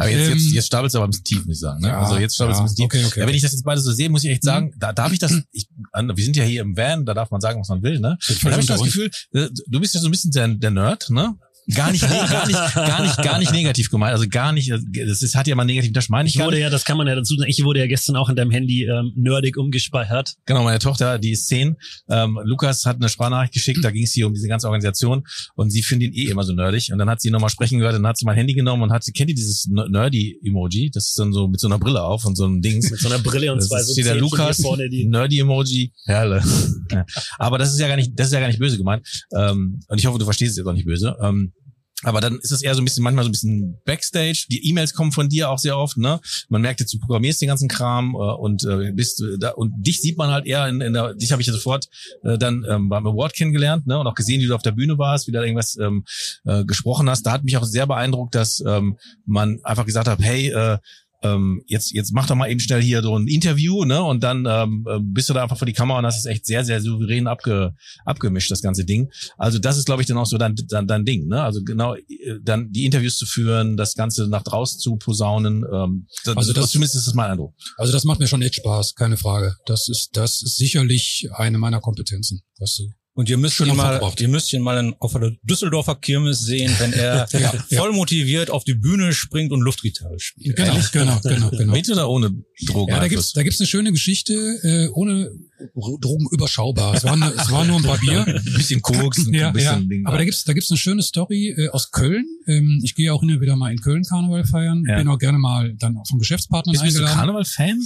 Aber 0.00 0.08
jetzt, 0.08 0.30
ähm, 0.30 0.38
jetzt, 0.38 0.52
jetzt 0.52 0.66
stapelst 0.66 0.94
du 0.94 0.98
aber 0.98 1.08
ein 1.08 1.10
bisschen 1.10 1.24
tief, 1.24 1.44
muss 1.44 1.56
ich 1.56 1.60
sagen. 1.60 1.82
Ne? 1.82 1.88
Ja, 1.88 2.00
also 2.00 2.18
jetzt 2.18 2.34
stapelst 2.34 2.58
du 2.58 2.62
ja, 2.62 2.64
ein 2.64 2.74
bisschen 2.74 2.76
tief. 2.76 3.00
Okay, 3.00 3.04
okay. 3.04 3.20
Ja, 3.20 3.26
wenn 3.26 3.34
ich 3.34 3.42
das 3.42 3.52
jetzt 3.52 3.64
beide 3.64 3.80
so 3.80 3.92
sehe, 3.92 4.08
muss 4.08 4.24
ich 4.24 4.30
echt 4.30 4.44
sagen, 4.44 4.66
mhm. 4.68 4.78
da 4.78 4.92
darf 4.92 5.12
ich 5.12 5.18
das, 5.18 5.42
ich, 5.52 5.68
wir 5.92 6.24
sind 6.24 6.36
ja 6.36 6.44
hier 6.44 6.62
im 6.62 6.76
Van, 6.76 7.04
da 7.04 7.12
darf 7.12 7.30
man 7.30 7.40
sagen, 7.40 7.60
was 7.60 7.68
man 7.68 7.82
will, 7.82 8.00
ne? 8.00 8.16
Da 8.42 8.50
habe 8.50 8.60
ich 8.60 8.66
das 8.66 8.82
Gefühl, 8.82 9.10
äh, 9.32 9.48
du 9.66 9.80
bist 9.80 9.94
ja 9.94 10.00
so 10.00 10.08
ein 10.08 10.10
bisschen 10.10 10.30
der, 10.30 10.48
der 10.48 10.70
Nerd, 10.70 11.10
ne? 11.10 11.36
Gar 11.74 11.92
nicht, 11.92 12.02
gar 12.02 12.46
nicht, 12.46 12.74
gar 12.74 13.02
nicht, 13.02 13.16
gar 13.22 13.38
nicht 13.38 13.52
negativ 13.52 13.90
gemeint. 13.90 14.12
Also 14.12 14.26
gar 14.28 14.52
nicht, 14.52 14.70
das 14.70 15.22
ist, 15.22 15.34
hat 15.34 15.46
ja 15.46 15.54
mal 15.54 15.64
negativ, 15.64 15.92
das 15.92 16.08
meine 16.08 16.28
ich, 16.28 16.36
ich 16.36 16.42
wurde 16.42 16.58
ja, 16.58 16.70
das 16.70 16.84
kann 16.84 16.96
man 16.96 17.06
ja 17.06 17.14
dazu 17.14 17.36
sagen, 17.36 17.50
ich 17.50 17.64
wurde 17.64 17.80
ja 17.80 17.86
gestern 17.86 18.16
auch 18.16 18.28
in 18.28 18.36
deinem 18.36 18.50
Handy 18.50 18.84
ähm, 18.84 19.12
nerdig 19.16 19.56
umgespeichert. 19.56 20.34
Genau, 20.46 20.64
meine 20.64 20.78
Tochter, 20.78 21.18
die 21.18 21.32
ist 21.32 21.46
zehn. 21.46 21.76
Ähm, 22.08 22.38
Lukas 22.44 22.84
hat 22.86 22.96
eine 22.96 23.08
Sprachnachricht 23.08 23.52
geschickt, 23.52 23.84
da 23.84 23.90
ging 23.90 24.04
es 24.04 24.12
hier 24.12 24.26
um 24.26 24.34
diese 24.34 24.48
ganze 24.48 24.66
Organisation 24.68 25.24
und 25.54 25.70
sie 25.70 25.82
findet 25.82 26.14
ihn 26.14 26.28
eh 26.28 26.30
immer 26.30 26.44
so 26.44 26.52
nerdig. 26.52 26.92
Und 26.92 26.98
dann 26.98 27.08
hat 27.08 27.20
sie 27.20 27.30
nochmal 27.30 27.50
sprechen 27.50 27.78
gehört 27.78 27.96
und 27.96 28.02
dann 28.02 28.10
hat 28.10 28.18
sie 28.18 28.24
mein 28.24 28.36
Handy 28.36 28.54
genommen 28.54 28.82
und 28.82 28.92
hat 28.92 29.04
sie, 29.04 29.12
kennt 29.12 29.30
ihr 29.30 29.36
dieses 29.36 29.68
Nerdy-Emoji? 29.68 30.90
Das 30.90 31.08
ist 31.08 31.18
dann 31.18 31.32
so 31.32 31.48
mit 31.48 31.60
so 31.60 31.66
einer 31.66 31.78
Brille 31.78 32.02
auf 32.02 32.24
und 32.24 32.36
so 32.36 32.44
einem 32.44 32.60
Dings. 32.60 32.90
Mit 32.90 33.00
so 33.00 33.08
einer 33.08 33.18
Brille 33.18 33.52
und 33.52 33.58
das 33.58 33.68
zwei 33.68 33.82
so 33.82 34.02
der 34.02 34.16
Lukas, 34.16 34.58
Nerdy-Emoji, 34.58 35.92
Herle. 36.06 36.42
Aber 37.38 37.58
das 37.58 37.72
ist 37.72 37.80
ja 37.80 37.88
gar 37.88 37.96
nicht, 37.96 38.18
das 38.18 38.28
ist 38.28 38.32
ja 38.32 38.40
gar 38.40 38.48
nicht 38.48 38.58
böse 38.58 38.76
gemeint. 38.76 39.06
Ähm, 39.36 39.80
und 39.88 39.98
ich 39.98 40.06
hoffe, 40.06 40.18
du 40.18 40.24
verstehst 40.24 40.52
es 40.52 40.56
jetzt 40.58 40.66
auch 40.66 40.72
nicht 40.72 40.86
böse. 40.86 41.16
Ähm, 41.22 41.52
aber 42.02 42.20
dann 42.20 42.38
ist 42.38 42.50
es 42.50 42.62
eher 42.62 42.74
so 42.74 42.80
ein 42.80 42.84
bisschen, 42.84 43.04
manchmal 43.04 43.24
so 43.24 43.28
ein 43.28 43.32
bisschen 43.32 43.78
Backstage. 43.84 44.46
Die 44.50 44.68
E-Mails 44.68 44.94
kommen 44.94 45.12
von 45.12 45.28
dir 45.28 45.50
auch 45.50 45.58
sehr 45.58 45.76
oft, 45.76 45.96
ne? 45.98 46.20
Man 46.48 46.62
merkt 46.62 46.80
jetzt, 46.80 46.92
du 46.94 46.98
programmierst 46.98 47.40
den 47.40 47.48
ganzen 47.48 47.68
Kram 47.68 48.14
äh, 48.14 48.18
und 48.18 48.64
äh, 48.64 48.92
bist 48.92 49.22
äh, 49.22 49.38
da 49.38 49.50
und 49.50 49.72
dich 49.76 50.00
sieht 50.00 50.16
man 50.16 50.30
halt 50.30 50.46
eher 50.46 50.66
in, 50.68 50.80
in 50.80 50.92
der, 50.92 51.14
dich 51.14 51.32
habe 51.32 51.42
ich 51.42 51.48
ja 51.48 51.52
sofort 51.52 51.88
äh, 52.22 52.38
dann 52.38 52.64
ähm, 52.68 52.88
beim 52.88 53.06
Award 53.06 53.34
kennengelernt, 53.34 53.86
ne? 53.86 53.98
Und 53.98 54.06
auch 54.06 54.14
gesehen, 54.14 54.40
wie 54.40 54.46
du 54.46 54.54
auf 54.54 54.62
der 54.62 54.72
Bühne 54.72 54.98
warst, 54.98 55.26
wie 55.26 55.32
du 55.32 55.38
da 55.38 55.44
irgendwas 55.44 55.76
ähm, 55.76 56.04
äh, 56.44 56.64
gesprochen 56.64 57.08
hast. 57.10 57.22
Da 57.22 57.32
hat 57.32 57.44
mich 57.44 57.56
auch 57.56 57.64
sehr 57.64 57.86
beeindruckt, 57.86 58.34
dass 58.34 58.62
ähm, 58.66 58.96
man 59.26 59.60
einfach 59.62 59.86
gesagt 59.86 60.08
hat, 60.08 60.20
hey, 60.20 60.48
äh, 60.50 60.78
ähm, 61.22 61.62
jetzt, 61.66 61.92
jetzt 61.92 62.12
mach 62.12 62.26
doch 62.26 62.34
mal 62.34 62.50
eben 62.50 62.60
schnell 62.60 62.82
hier 62.82 63.02
so 63.02 63.16
ein 63.16 63.26
Interview, 63.26 63.84
ne? 63.84 64.02
Und 64.02 64.22
dann 64.22 64.46
ähm, 64.48 64.86
äh, 64.88 64.98
bist 65.00 65.28
du 65.28 65.34
da 65.34 65.42
einfach 65.42 65.58
vor 65.58 65.66
die 65.66 65.72
Kamera 65.72 65.98
und 65.98 66.06
hast 66.06 66.18
es 66.18 66.26
echt 66.26 66.46
sehr, 66.46 66.64
sehr 66.64 66.80
souverän 66.80 67.26
abge, 67.26 67.74
abgemischt, 68.04 68.50
das 68.50 68.62
ganze 68.62 68.84
Ding. 68.84 69.10
Also 69.36 69.58
das 69.58 69.76
ist, 69.76 69.86
glaube 69.86 70.02
ich, 70.02 70.08
dann 70.08 70.16
auch 70.16 70.26
so 70.26 70.38
dein, 70.38 70.54
dein, 70.68 70.86
dein 70.86 71.04
Ding, 71.04 71.26
ne? 71.26 71.42
Also 71.42 71.62
genau, 71.62 71.94
äh, 71.94 72.04
dann 72.42 72.70
die 72.70 72.84
Interviews 72.84 73.16
zu 73.16 73.26
führen, 73.26 73.76
das 73.76 73.94
Ganze 73.94 74.28
nach 74.28 74.42
draußen 74.42 74.80
zu 74.80 74.96
posaunen. 74.96 75.64
Ähm, 75.72 76.06
das, 76.24 76.36
also 76.36 76.52
das, 76.52 76.70
zumindest 76.70 76.96
ist 76.96 77.06
das 77.06 77.14
mein 77.14 77.30
Eindruck. 77.30 77.54
Also 77.76 77.92
das 77.92 78.04
macht 78.04 78.20
mir 78.20 78.28
schon 78.28 78.42
echt 78.42 78.56
Spaß, 78.56 78.94
keine 78.94 79.16
Frage. 79.16 79.56
Das 79.66 79.88
ist, 79.88 80.10
das 80.14 80.42
ist 80.42 80.56
sicherlich 80.56 81.28
eine 81.34 81.58
meiner 81.58 81.80
Kompetenzen, 81.80 82.42
was 82.58 82.76
du 82.76 82.99
und 83.14 83.28
ihr 83.28 83.36
müsst 83.36 83.58
ihn 83.60 83.74
mal, 83.74 84.00
ihr 84.18 84.28
müsst 84.28 84.52
ihn 84.52 84.62
mal 84.62 84.94
auf 84.98 85.12
der 85.12 85.32
Düsseldorfer 85.42 85.96
Kirmes 85.96 86.40
sehen, 86.40 86.72
wenn 86.78 86.92
er 86.92 87.28
ja, 87.32 87.52
voll 87.74 87.92
motiviert 87.92 88.50
auf 88.50 88.64
die 88.64 88.74
Bühne 88.74 89.12
springt 89.12 89.52
und 89.52 89.60
Luftgitarre 89.60 90.18
spielt. 90.20 90.56
Genau, 90.56 90.76
genau, 90.92 91.20
genau, 91.22 91.50
genau. 91.50 91.72
Mit 91.72 91.90
oder 91.90 92.08
ohne 92.08 92.30
Drogen? 92.66 92.92
Ja, 92.92 93.00
da 93.00 93.08
gibt's, 93.08 93.32
da 93.32 93.42
gibt's 93.42 93.60
eine 93.60 93.66
schöne 93.66 93.90
Geschichte, 93.92 94.34
äh, 94.62 94.88
ohne 94.88 95.30
Drogen 95.74 96.26
überschaubar. 96.30 96.94
Es 96.94 97.04
war, 97.04 97.16
ne, 97.16 97.32
es 97.36 97.50
war 97.50 97.64
nur 97.64 97.76
ein 97.76 97.82
paar 97.82 97.98
Bier. 98.00 98.26
ein 98.26 98.42
bisschen 98.54 98.80
Koks, 98.80 99.26
ein 99.26 99.34
ja, 99.34 99.50
bisschen 99.50 99.82
ja. 99.82 99.88
Ding. 99.88 100.06
Aber 100.06 100.16
da 100.16 100.24
gibt's, 100.24 100.44
da 100.44 100.52
gibt's 100.52 100.70
eine 100.70 100.78
schöne 100.78 101.02
Story 101.02 101.54
äh, 101.56 101.68
aus 101.70 101.90
Köln. 101.90 102.24
Ähm, 102.46 102.80
ich 102.82 102.94
gehe 102.94 103.12
auch 103.12 103.22
und 103.22 103.40
wieder 103.40 103.56
mal 103.56 103.72
in 103.72 103.80
Köln 103.80 104.04
Karneval 104.04 104.44
feiern. 104.44 104.84
Ja. 104.88 104.96
Bin 104.96 105.08
auch 105.08 105.18
gerne 105.18 105.38
mal 105.38 105.74
dann 105.74 105.96
auch 105.98 106.06
von 106.06 106.18
Geschäftspartnern 106.18 106.72
Bist, 106.72 106.84
eingeladen. 106.84 107.04
Bist 107.04 107.14
du 107.14 107.18
Karneval-Fan? 107.18 107.82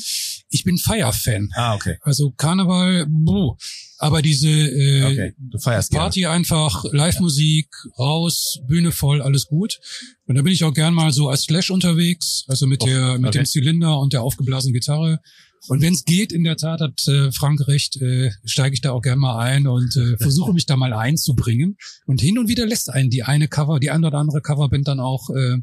Ich 0.50 0.64
bin 0.64 0.78
Feier-Fan. 0.78 1.50
Ah, 1.54 1.74
okay. 1.74 1.96
Also 2.02 2.30
Karneval, 2.30 3.06
buh. 3.08 3.56
Aber 3.98 4.22
diese 4.22 4.48
äh, 4.48 5.04
okay. 5.04 5.32
du 5.38 5.58
feierst 5.58 5.92
Party 5.92 6.20
gerne. 6.20 6.36
einfach, 6.36 6.84
Live-Musik, 6.92 7.68
raus, 7.98 8.60
Bühne 8.66 8.92
voll, 8.92 9.22
alles 9.22 9.46
gut. 9.46 9.80
Und 10.26 10.36
da 10.36 10.42
bin 10.42 10.52
ich 10.52 10.64
auch 10.64 10.74
gern 10.74 10.94
mal 10.94 11.12
so 11.12 11.28
als 11.28 11.42
Slash 11.42 11.70
unterwegs, 11.70 12.44
also 12.48 12.66
mit 12.66 12.82
oh, 12.82 12.86
der 12.86 13.18
mit 13.18 13.28
okay. 13.28 13.38
dem 13.38 13.46
Zylinder 13.46 13.98
und 13.98 14.12
der 14.12 14.22
aufgeblasenen 14.22 14.74
Gitarre. 14.74 15.20
Und 15.68 15.80
wenn 15.80 15.94
es 15.94 16.04
geht, 16.04 16.32
in 16.32 16.44
der 16.44 16.56
Tat 16.56 16.80
hat 16.80 17.08
äh, 17.08 17.32
Frank 17.32 17.66
recht, 17.66 17.96
äh, 17.96 18.30
steige 18.44 18.74
ich 18.74 18.82
da 18.82 18.92
auch 18.92 19.00
gern 19.00 19.18
mal 19.18 19.38
ein 19.38 19.66
und 19.66 19.96
äh, 19.96 20.16
versuche 20.20 20.52
mich 20.52 20.66
da 20.66 20.76
mal 20.76 20.92
einzubringen. 20.92 21.76
Und 22.06 22.20
hin 22.20 22.38
und 22.38 22.48
wieder 22.48 22.66
lässt 22.66 22.90
einen 22.90 23.10
die 23.10 23.22
eine 23.22 23.48
Cover, 23.48 23.80
die 23.80 23.90
eine 23.90 24.06
oder 24.06 24.18
andere 24.18 24.42
Coverband 24.42 24.88
dann 24.88 25.00
auch 25.00 25.30
äh, 25.30 25.58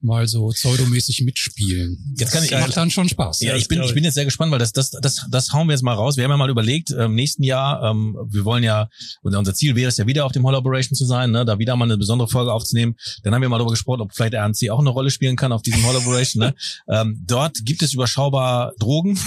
mal 0.00 0.26
so 0.28 0.48
pseudomäßig 0.48 1.22
mitspielen. 1.22 2.14
Jetzt 2.18 2.32
kann 2.32 2.44
ich- 2.44 2.50
das 2.50 2.60
macht 2.60 2.76
dann 2.76 2.90
schon 2.90 3.08
Spaß. 3.08 3.40
Ja, 3.40 3.52
das 3.52 3.62
ich 3.62 3.68
bin, 3.68 3.82
ich 3.82 3.94
bin 3.94 4.04
jetzt 4.04 4.14
sehr 4.14 4.24
gespannt, 4.26 4.52
weil 4.52 4.58
das, 4.58 4.72
das, 4.72 4.90
das, 4.90 5.26
das 5.30 5.52
hauen 5.52 5.66
wir 5.68 5.72
jetzt 5.72 5.82
mal 5.82 5.94
raus. 5.94 6.16
Wir 6.16 6.24
haben 6.24 6.30
ja 6.30 6.36
mal 6.36 6.50
überlegt, 6.50 6.90
im 6.90 7.14
nächsten 7.14 7.42
Jahr, 7.42 7.82
ähm, 7.90 8.16
wir 8.28 8.44
wollen 8.44 8.62
ja, 8.62 8.88
und 9.22 9.34
unser 9.34 9.54
Ziel 9.54 9.76
wäre 9.76 9.88
es 9.88 9.96
ja 9.96 10.06
wieder 10.06 10.26
auf 10.26 10.32
dem 10.32 10.46
Hall 10.46 10.54
Operation 10.56 10.94
zu 10.94 11.06
sein, 11.06 11.30
ne, 11.30 11.44
da 11.46 11.58
wieder 11.58 11.74
mal 11.76 11.86
eine 11.86 11.96
besondere 11.96 12.28
Folge 12.28 12.52
aufzunehmen. 12.52 12.96
Dann 13.22 13.34
haben 13.34 13.40
wir 13.42 13.48
mal 13.48 13.56
darüber 13.58 13.72
gesprochen, 13.72 14.02
ob 14.02 14.12
vielleicht 14.14 14.34
der 14.34 14.42
RNC 14.44 14.70
auch 14.70 14.80
eine 14.80 14.90
Rolle 14.90 15.10
spielen 15.10 15.36
kann 15.36 15.52
auf 15.52 15.62
diesem 15.62 15.82
Hall 15.86 15.96
Operation. 15.96 16.40
Ne? 16.42 16.54
ähm, 16.88 17.22
dort 17.26 17.64
gibt 17.64 17.82
es 17.82 17.94
überschaubar 17.94 18.72
Drogen. 18.78 19.18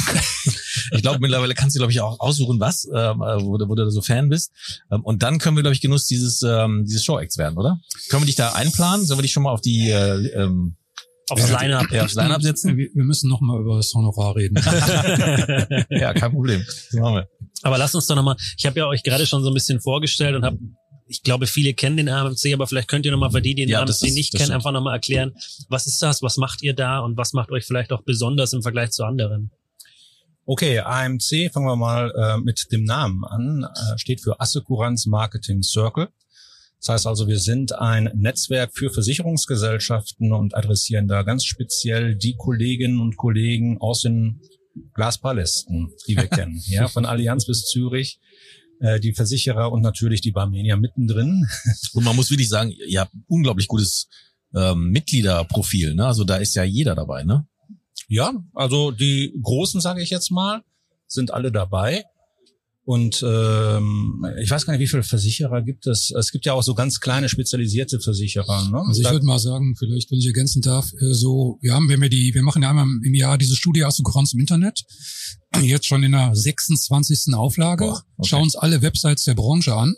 ich 0.92 1.02
glaube, 1.02 1.20
mittlerweile 1.20 1.54
kannst 1.56 1.76
du, 1.76 1.80
glaube 1.80 1.92
ich, 1.92 2.02
auch 2.02 2.20
aussuchen, 2.20 2.60
was, 2.60 2.86
ähm, 2.86 3.22
äh, 3.22 3.42
wo, 3.42 3.58
du- 3.58 3.68
wo 3.68 3.74
du 3.76 3.90
so 3.90 4.02
Fan 4.02 4.30
bist. 4.30 4.52
Ähm, 4.92 5.02
und 5.04 5.24
dann 5.24 5.40
können 5.40 5.56
wir, 5.58 5.64
glaube 5.64 5.74
ich, 5.74 5.82
Genuss 5.82 6.06
dieses, 6.06 6.44
ähm, 6.44 6.84
dieses 6.86 7.04
Show-Acts 7.04 7.38
werden, 7.38 7.58
oder? 7.58 7.80
Können 8.10 8.22
wir 8.24 8.28
dich 8.28 8.36
da 8.36 8.52
einplanen? 8.54 9.06
Sollen 9.06 9.18
wir 9.18 9.24
dich 9.24 9.32
schon 9.32 9.44
mal 9.44 9.52
auf 9.52 9.62
die 9.62 9.90
äh, 9.90 10.28
ähm, 10.36 10.67
Aufs 11.30 11.50
Line-Up. 11.52 11.92
Ja, 11.92 12.04
aufs 12.06 12.16
Line-Up 12.16 12.42
setzen? 12.42 12.78
Wir, 12.78 12.90
wir 12.94 13.04
müssen 13.04 13.30
noch 13.30 13.42
mal 13.42 13.60
über 13.60 13.78
das 13.78 13.94
Honorar 13.94 14.36
reden. 14.36 14.56
Ja, 15.90 16.14
kein 16.14 16.32
Problem. 16.32 16.64
Das 16.66 16.94
machen 17.00 17.16
wir. 17.16 17.28
Aber 17.64 17.78
lasst 17.78 17.96
uns 17.96 18.08
doch 18.08 18.16
nochmal, 18.16 18.36
ich 18.58 18.66
habe 18.66 18.80
ja 18.80 18.88
euch 18.88 19.04
gerade 19.04 19.26
schon 19.26 19.44
so 19.44 19.50
ein 19.50 19.54
bisschen 19.54 19.82
vorgestellt 19.82 20.36
und 20.36 20.46
habe, 20.46 20.58
ich 21.08 21.24
glaube, 21.24 21.48
viele 21.48 21.74
kennen 21.74 21.98
den 21.98 22.10
AMC, 22.10 22.54
aber 22.54 22.68
vielleicht 22.68 22.88
könnt 22.88 23.06
ihr 23.06 23.12
nochmal 23.12 23.32
für 23.32 23.42
die, 23.42 23.56
die 23.56 23.64
den 23.66 23.70
Ja, 23.70 23.82
AMC 23.82 23.90
ist- 23.90 24.14
nicht 24.14 24.34
kennen, 24.36 24.52
einfach 24.52 24.72
nochmal 24.72 24.94
erklären, 24.94 25.34
was 25.70 25.88
ist 25.88 26.02
das, 26.02 26.22
was 26.22 26.38
macht 26.38 26.62
ihr 26.64 26.74
da 26.74 27.00
und 27.00 27.18
was 27.18 27.34
macht 27.34 27.52
euch 27.52 27.66
vielleicht 27.66 27.92
auch 27.92 28.04
besonders 28.04 28.54
im 28.54 28.62
Vergleich 28.62 28.92
zu 28.92 29.04
anderen? 29.04 29.52
Okay, 30.46 30.80
AMC, 30.80 31.52
fangen 31.52 31.66
wir 31.68 31.76
mal 31.76 32.12
äh, 32.16 32.38
mit 32.38 32.72
dem 32.72 32.84
Namen 32.86 33.26
an, 33.26 33.64
äh, 33.66 33.98
steht 33.98 34.22
für 34.22 34.40
Assekuranz 34.40 35.06
Marketing 35.06 35.62
Circle. 35.62 36.08
Das 36.80 36.90
heißt 36.90 37.08
also, 37.08 37.28
wir 37.28 37.40
sind 37.40 37.74
ein 37.74 38.12
Netzwerk 38.16 38.72
für 38.74 38.92
Versicherungsgesellschaften 38.92 40.32
und 40.32 40.56
adressieren 40.56 41.08
da 41.08 41.24
ganz 41.24 41.46
speziell 41.46 42.16
die 42.16 42.36
Kolleginnen 42.36 43.00
und 43.00 43.18
Kollegen 43.18 43.80
aus 43.80 44.02
den 44.02 44.42
Glaspalästen, 44.94 45.92
die 46.08 46.16
wir 46.16 46.28
kennen. 46.28 46.62
Ja, 46.68 46.88
von 46.88 47.06
Allianz 47.06 47.46
bis 47.46 47.66
Zürich, 47.66 48.20
äh, 48.80 49.00
die 49.00 49.14
Versicherer 49.14 49.72
und 49.72 49.82
natürlich 49.82 50.22
die 50.22 50.32
Barmenia 50.32 50.78
mittendrin. 50.78 51.48
Und 51.94 52.04
man 52.04 52.16
muss 52.16 52.30
wirklich 52.30 52.50
sagen, 52.50 52.72
ihr 52.88 53.00
habt 53.00 53.14
ein 53.14 53.24
unglaublich 53.28 53.68
gutes 53.68 54.08
ähm, 54.56 54.92
Mitgliederprofil. 54.92 55.96
Ne? 55.96 56.06
Also 56.06 56.24
da 56.24 56.38
ist 56.38 56.56
ja 56.56 56.64
jeder 56.64 56.94
dabei. 56.94 57.24
Ne? 57.24 57.48
Ja, 58.08 58.34
also 58.54 58.92
die 58.92 59.34
Großen, 59.42 59.82
sage 59.82 60.02
ich 60.02 60.10
jetzt 60.10 60.32
mal, 60.32 60.62
sind 61.08 61.34
alle 61.34 61.52
dabei. 61.52 62.06
Und 62.88 63.22
ähm, 63.22 64.26
ich 64.42 64.50
weiß 64.50 64.66
gar 64.66 64.72
nicht, 64.72 64.80
wie 64.80 64.88
viele 64.88 65.04
Versicherer 65.04 65.62
gibt 65.62 65.88
es. 65.88 66.10
Es 66.18 66.32
gibt 66.32 66.46
ja 66.46 66.54
auch 66.54 66.64
so 66.64 66.74
ganz 66.74 67.02
kleine 67.02 67.28
spezialisierte 67.28 68.00
Versicherer. 68.00 68.70
Ne? 68.72 68.80
Also 68.88 69.02
ich 69.02 69.12
würde 69.12 69.26
mal 69.26 69.40
sagen, 69.40 69.76
vielleicht, 69.78 70.10
wenn 70.10 70.20
ich 70.20 70.26
ergänzen 70.26 70.62
darf, 70.62 70.94
äh, 70.94 71.14
so, 71.14 71.58
wir 71.62 71.74
haben, 71.74 71.90
wenn 71.90 72.00
wir 72.00 72.08
die, 72.08 72.34
wir 72.34 72.44
machen 72.44 72.64
ja 72.64 72.70
einmal 72.70 72.88
im 73.04 73.14
Jahr 73.14 73.38
diese 73.38 73.58
Studie 73.58 73.84
Assokuranz 73.84 74.32
im 74.34 74.40
Internet, 74.40 74.86
jetzt 75.62 75.86
schon 75.86 76.02
in 76.02 76.14
der 76.14 76.34
26. 76.34 77.34
Auflage, 77.34 77.84
Boah, 77.84 78.04
okay. 78.16 78.30
schauen 78.30 78.44
uns 78.44 78.56
alle 78.56 78.82
Websites 78.82 79.26
der 79.26 79.36
Branche 79.36 79.76
an. 79.76 79.94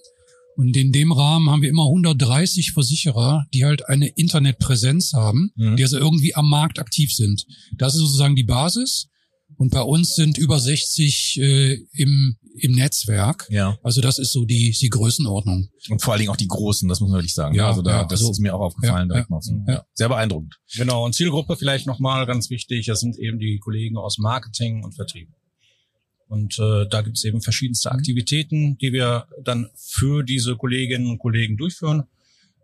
Und 0.55 0.75
in 0.75 0.91
dem 0.91 1.11
Rahmen 1.11 1.47
haben 1.51 1.61
wir 1.61 1.69
immer 1.69 1.85
130 1.85 2.71
Versicherer, 2.71 3.45
die 3.53 3.65
halt 3.65 3.87
eine 3.87 4.07
Internetpräsenz 4.07 5.13
haben, 5.13 5.51
Mhm. 5.55 5.75
die 5.75 5.83
also 5.83 5.99
irgendwie 5.99 6.33
am 6.33 6.49
Markt 6.49 6.79
aktiv 6.79 7.13
sind. 7.13 7.45
Das 7.77 7.93
ist 7.93 7.99
sozusagen 8.01 8.35
die 8.35 8.45
Basis. 8.45 9.09
Und 9.59 9.71
bei 9.71 9.81
uns 9.81 10.15
sind 10.15 10.37
über 10.37 10.57
60 10.57 11.37
äh, 11.41 11.73
im, 11.91 12.37
im 12.55 12.71
Netzwerk. 12.71 13.45
Ja. 13.49 13.77
Also 13.83 13.99
das 13.99 14.17
ist 14.17 14.31
so 14.31 14.45
die, 14.45 14.71
die 14.71 14.87
Größenordnung. 14.87 15.67
Und 15.89 16.01
vor 16.01 16.13
allen 16.13 16.19
Dingen 16.21 16.31
auch 16.31 16.37
die 16.37 16.47
Großen, 16.47 16.87
das 16.87 17.01
muss 17.01 17.09
man 17.09 17.17
wirklich 17.17 17.33
sagen. 17.33 17.55
Ja, 17.55 17.67
also 17.67 17.81
da, 17.81 17.91
ja, 17.91 18.03
das 18.05 18.21
also- 18.21 18.31
ist 18.31 18.39
mir 18.39 18.55
auch 18.55 18.61
aufgefallen. 18.61 19.09
Ja, 19.09 19.15
direkt 19.15 19.29
ja, 19.29 19.35
mal 19.35 19.41
so. 19.41 19.53
ja. 19.67 19.73
ja. 19.73 19.85
Sehr 19.93 20.07
beeindruckend. 20.07 20.55
Genau, 20.77 21.03
und 21.03 21.13
Zielgruppe 21.13 21.57
vielleicht 21.57 21.87
nochmal 21.87 22.25
ganz 22.25 22.49
wichtig, 22.49 22.85
das 22.85 23.01
sind 23.01 23.19
eben 23.19 23.37
die 23.37 23.59
Kollegen 23.59 23.97
aus 23.97 24.17
Marketing 24.17 24.81
und 24.85 24.95
Vertrieb. 24.95 25.27
Und 26.29 26.57
äh, 26.57 26.87
da 26.89 27.01
gibt 27.01 27.17
es 27.17 27.25
eben 27.25 27.41
verschiedenste 27.41 27.91
Aktivitäten, 27.91 28.77
die 28.77 28.93
wir 28.93 29.27
dann 29.43 29.69
für 29.75 30.23
diese 30.23 30.55
Kolleginnen 30.55 31.07
und 31.07 31.19
Kollegen 31.19 31.57
durchführen. 31.57 32.03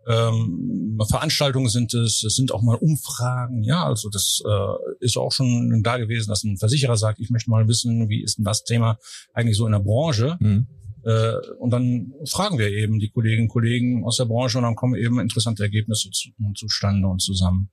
Ähm, 0.06 0.98
Veranstaltungen 1.08 1.68
sind 1.68 1.92
es, 1.94 2.22
es 2.22 2.36
sind 2.36 2.52
auch 2.52 2.62
mal 2.62 2.76
Umfragen, 2.76 3.64
ja, 3.64 3.84
also 3.84 4.08
das 4.08 4.40
äh, 4.46 5.04
ist 5.04 5.16
auch 5.16 5.32
schon 5.32 5.82
da 5.82 5.98
gewesen, 5.98 6.28
dass 6.28 6.44
ein 6.44 6.56
Versicherer 6.58 6.96
sagt, 6.96 7.18
ich 7.18 7.30
möchte 7.30 7.50
mal 7.50 7.66
wissen, 7.66 8.08
wie 8.08 8.22
ist 8.22 8.38
denn 8.38 8.44
das 8.44 8.64
Thema 8.64 8.98
eigentlich 9.34 9.56
so 9.56 9.66
in 9.66 9.72
der 9.72 9.80
Branche? 9.80 10.36
Mhm. 10.38 10.68
Äh, 11.04 11.34
und 11.58 11.70
dann 11.70 12.12
fragen 12.28 12.58
wir 12.58 12.70
eben 12.70 12.98
die 12.98 13.10
Kolleginnen 13.10 13.44
und 13.44 13.52
Kollegen 13.52 14.04
aus 14.04 14.16
der 14.16 14.24
Branche 14.26 14.58
und 14.58 14.64
dann 14.64 14.76
kommen 14.76 14.94
eben 14.94 15.20
interessante 15.20 15.62
Ergebnisse 15.62 16.10
zu, 16.10 16.30
zustande 16.54 17.08
und 17.08 17.20
zusammen. 17.20 17.70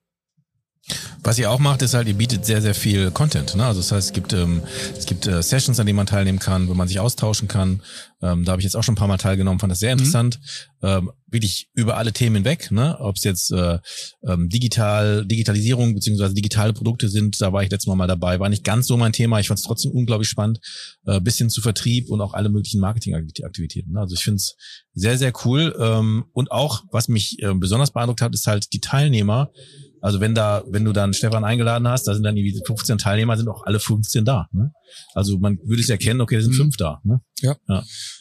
Was 1.23 1.39
ihr 1.39 1.49
auch 1.49 1.59
macht, 1.59 1.81
ist 1.81 1.93
halt, 1.93 2.09
ihr 2.09 2.13
bietet 2.15 2.45
sehr, 2.45 2.61
sehr 2.61 2.75
viel 2.75 3.09
Content. 3.09 3.55
Ne? 3.55 3.65
Also 3.65 3.79
das 3.79 3.93
heißt, 3.93 4.07
es 4.09 4.13
gibt, 4.13 4.33
ähm, 4.33 4.61
es 4.97 5.05
gibt 5.05 5.25
äh, 5.25 5.41
Sessions, 5.41 5.79
an 5.79 5.85
denen 5.85 5.95
man 5.95 6.05
teilnehmen 6.05 6.39
kann, 6.39 6.67
wo 6.67 6.73
man 6.73 6.89
sich 6.89 6.99
austauschen 6.99 7.47
kann. 7.47 7.81
Ähm, 8.21 8.43
da 8.43 8.51
habe 8.51 8.61
ich 8.61 8.65
jetzt 8.65 8.75
auch 8.75 8.83
schon 8.83 8.93
ein 8.93 8.97
paar 8.97 9.07
Mal 9.07 9.17
teilgenommen, 9.17 9.59
fand 9.59 9.71
das 9.71 9.79
sehr 9.79 9.93
interessant. 9.93 10.41
Ähm, 10.81 11.11
wirklich 11.27 11.69
über 11.73 11.95
alle 11.95 12.11
Themen 12.11 12.35
hinweg, 12.35 12.71
ne? 12.71 12.97
ob 12.99 13.15
es 13.15 13.23
jetzt 13.23 13.51
äh, 13.51 13.79
ähm, 14.27 14.49
digital, 14.49 15.25
Digitalisierung 15.25 15.95
beziehungsweise 15.95 16.33
digitale 16.33 16.73
Produkte 16.73 17.07
sind, 17.07 17.41
da 17.41 17.53
war 17.53 17.63
ich 17.63 17.71
letztes 17.71 17.87
Mal 17.87 17.95
mal 17.95 18.07
dabei. 18.07 18.41
War 18.41 18.49
nicht 18.49 18.65
ganz 18.65 18.87
so 18.87 18.97
mein 18.97 19.13
Thema, 19.13 19.39
ich 19.39 19.47
fand 19.47 19.59
es 19.59 19.65
trotzdem 19.65 19.91
unglaublich 19.91 20.29
spannend. 20.29 20.59
Äh, 21.05 21.21
bis 21.21 21.37
hin 21.37 21.49
zu 21.49 21.61
Vertrieb 21.61 22.09
und 22.09 22.19
auch 22.19 22.33
alle 22.33 22.49
möglichen 22.49 22.81
Marketingaktivitäten. 22.81 23.93
Ne? 23.93 24.01
Also 24.01 24.15
ich 24.15 24.23
finde 24.23 24.37
es 24.37 24.57
sehr, 24.93 25.17
sehr 25.17 25.31
cool. 25.45 25.73
Ähm, 25.79 26.25
und 26.33 26.51
auch, 26.51 26.83
was 26.91 27.07
mich 27.07 27.41
äh, 27.41 27.53
besonders 27.53 27.91
beeindruckt 27.91 28.21
hat, 28.21 28.33
ist 28.33 28.47
halt 28.47 28.73
die 28.73 28.81
Teilnehmer, 28.81 29.51
also 30.03 30.19
wenn 30.19 30.35
da, 30.35 30.63
wenn 30.67 30.83
du 30.83 30.91
dann 30.91 31.13
Stefan 31.13 31.45
eingeladen 31.45 31.87
hast, 31.87 32.03
da 32.07 32.13
sind 32.13 32.23
dann 32.23 32.35
irgendwie 32.35 32.61
15 32.67 32.97
Teilnehmer, 32.97 33.37
sind 33.37 33.47
auch 33.47 33.63
alle 33.63 33.79
15 33.79 34.25
da. 34.25 34.49
Ne? 34.51 34.69
Also 35.13 35.39
man 35.39 35.57
würde 35.63 35.81
es 35.81 35.87
erkennen, 35.87 36.19
okay, 36.19 36.35
da 36.35 36.41
sind 36.41 36.51
Mhm. 36.51 36.57
fünf 36.57 36.75
da. 36.75 36.99
Ne? 37.05 37.21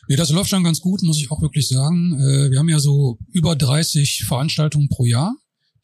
Nee, 0.08 0.14
das 0.14 0.30
läuft 0.30 0.48
schon 0.50 0.62
ganz 0.62 0.80
gut, 0.80 1.02
muss 1.02 1.18
ich 1.18 1.28
auch 1.32 1.42
wirklich 1.42 1.66
sagen. 1.66 2.14
Äh, 2.20 2.50
Wir 2.52 2.60
haben 2.60 2.68
ja 2.68 2.78
so 2.78 3.18
über 3.32 3.56
30 3.56 4.24
Veranstaltungen 4.28 4.88
pro 4.88 5.06
Jahr, 5.06 5.34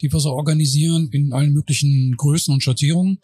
die 0.01 0.13
wir 0.13 0.21
so 0.21 0.31
organisieren 0.31 1.09
in 1.11 1.33
allen 1.33 1.53
möglichen 1.53 2.15
Größen 2.17 2.55
und 2.55 2.63
Schattierungen. 2.63 3.19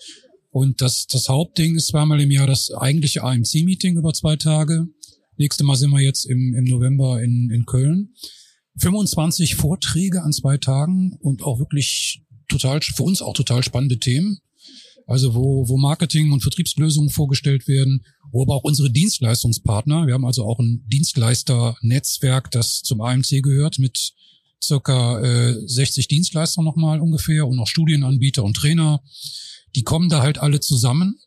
Und 0.51 0.81
das, 0.81 1.07
das 1.07 1.29
Hauptding 1.29 1.77
ist 1.77 1.87
zweimal 1.87 2.21
im 2.21 2.33
Jahr 2.33 2.49
das 2.49 2.73
eigentliche 2.73 3.23
AMC-Meeting 3.23 3.97
über 3.97 4.13
zwei 4.15 4.35
Tage. 4.35 4.87
Nächste 5.37 5.63
Mal 5.63 5.77
sind 5.77 5.91
wir 5.93 6.01
jetzt 6.01 6.25
im, 6.25 6.55
im 6.57 6.65
November 6.65 7.23
in, 7.23 7.51
in 7.53 7.67
Köln. 7.67 8.15
25 8.81 9.55
Vorträge 9.55 10.23
an 10.23 10.33
zwei 10.33 10.59
Tagen 10.59 11.17
und 11.21 11.43
auch 11.43 11.61
wirklich 11.61 12.24
total, 12.49 12.81
für 12.81 13.03
uns 13.03 13.23
auch 13.23 13.35
total 13.35 13.63
spannende 13.63 13.99
Themen. 13.99 14.41
Also 15.07 15.35
wo, 15.35 15.69
wo 15.69 15.77
Marketing 15.77 16.33
und 16.33 16.41
Vertriebslösungen 16.41 17.11
vorgestellt 17.11 17.69
werden, 17.69 18.05
wo 18.33 18.43
aber 18.43 18.55
auch 18.55 18.65
unsere 18.65 18.91
Dienstleistungspartner, 18.91 20.07
wir 20.07 20.15
haben 20.15 20.25
also 20.25 20.45
auch 20.45 20.59
ein 20.59 20.83
Dienstleister-Netzwerk, 20.87 22.51
das 22.51 22.81
zum 22.83 23.03
AMC 23.03 23.43
gehört, 23.43 23.79
mit 23.79 24.15
circa 24.63 25.21
äh, 25.21 25.57
60 25.67 26.09
Dienstleistern 26.09 26.65
nochmal 26.65 27.01
ungefähr 27.01 27.47
und 27.47 27.59
auch 27.59 27.69
Studienanbieter 27.69 28.43
und 28.43 28.57
Trainer. 28.57 29.03
Die 29.77 29.83
kommen 29.83 30.09
da 30.09 30.23
halt 30.23 30.39
alle 30.39 30.61
zusammen, 30.61 31.19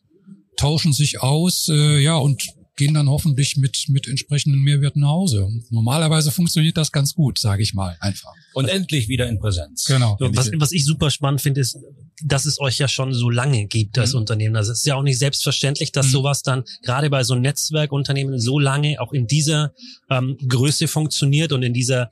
tauschen 0.56 0.92
sich 0.92 1.22
aus, 1.22 1.68
äh, 1.68 2.00
ja, 2.00 2.16
und 2.16 2.48
gehen 2.78 2.94
dann 2.94 3.10
hoffentlich 3.10 3.58
mit, 3.58 3.84
mit 3.88 4.08
entsprechenden 4.08 4.60
Mehrwerten 4.62 5.02
nach 5.02 5.08
Hause. 5.10 5.44
Und 5.44 5.70
normalerweise 5.70 6.30
funktioniert 6.30 6.78
das 6.78 6.90
ganz 6.90 7.12
gut, 7.14 7.38
sage 7.38 7.62
ich 7.62 7.74
mal, 7.74 7.96
einfach. 8.00 8.32
Und 8.54 8.68
endlich 8.68 9.08
wieder 9.08 9.28
in 9.28 9.38
Präsenz. 9.38 9.84
Genau. 9.84 10.16
So, 10.18 10.34
was, 10.34 10.50
was 10.56 10.72
ich 10.72 10.84
super 10.86 11.10
spannend 11.10 11.42
finde, 11.42 11.60
ist, 11.60 11.76
dass 12.24 12.46
es 12.46 12.58
euch 12.60 12.78
ja 12.78 12.88
schon 12.88 13.12
so 13.12 13.28
lange 13.30 13.66
gibt 13.66 13.98
als 13.98 14.12
Mhm. 14.12 14.20
Unternehmen. 14.20 14.56
Also 14.56 14.72
es 14.72 14.78
ist 14.78 14.86
ja 14.86 14.94
auch 14.94 15.02
nicht 15.02 15.18
selbstverständlich, 15.18 15.92
dass 15.92 16.06
Mhm. 16.06 16.10
sowas 16.12 16.42
dann 16.42 16.64
gerade 16.82 17.10
bei 17.10 17.22
so 17.22 17.34
Netzwerkunternehmen 17.34 18.40
so 18.40 18.58
lange 18.58 19.00
auch 19.00 19.12
in 19.12 19.26
dieser 19.26 19.72
ähm, 20.10 20.36
Größe 20.48 20.88
funktioniert 20.88 21.52
und 21.52 21.62
in 21.62 21.74
dieser 21.74 22.10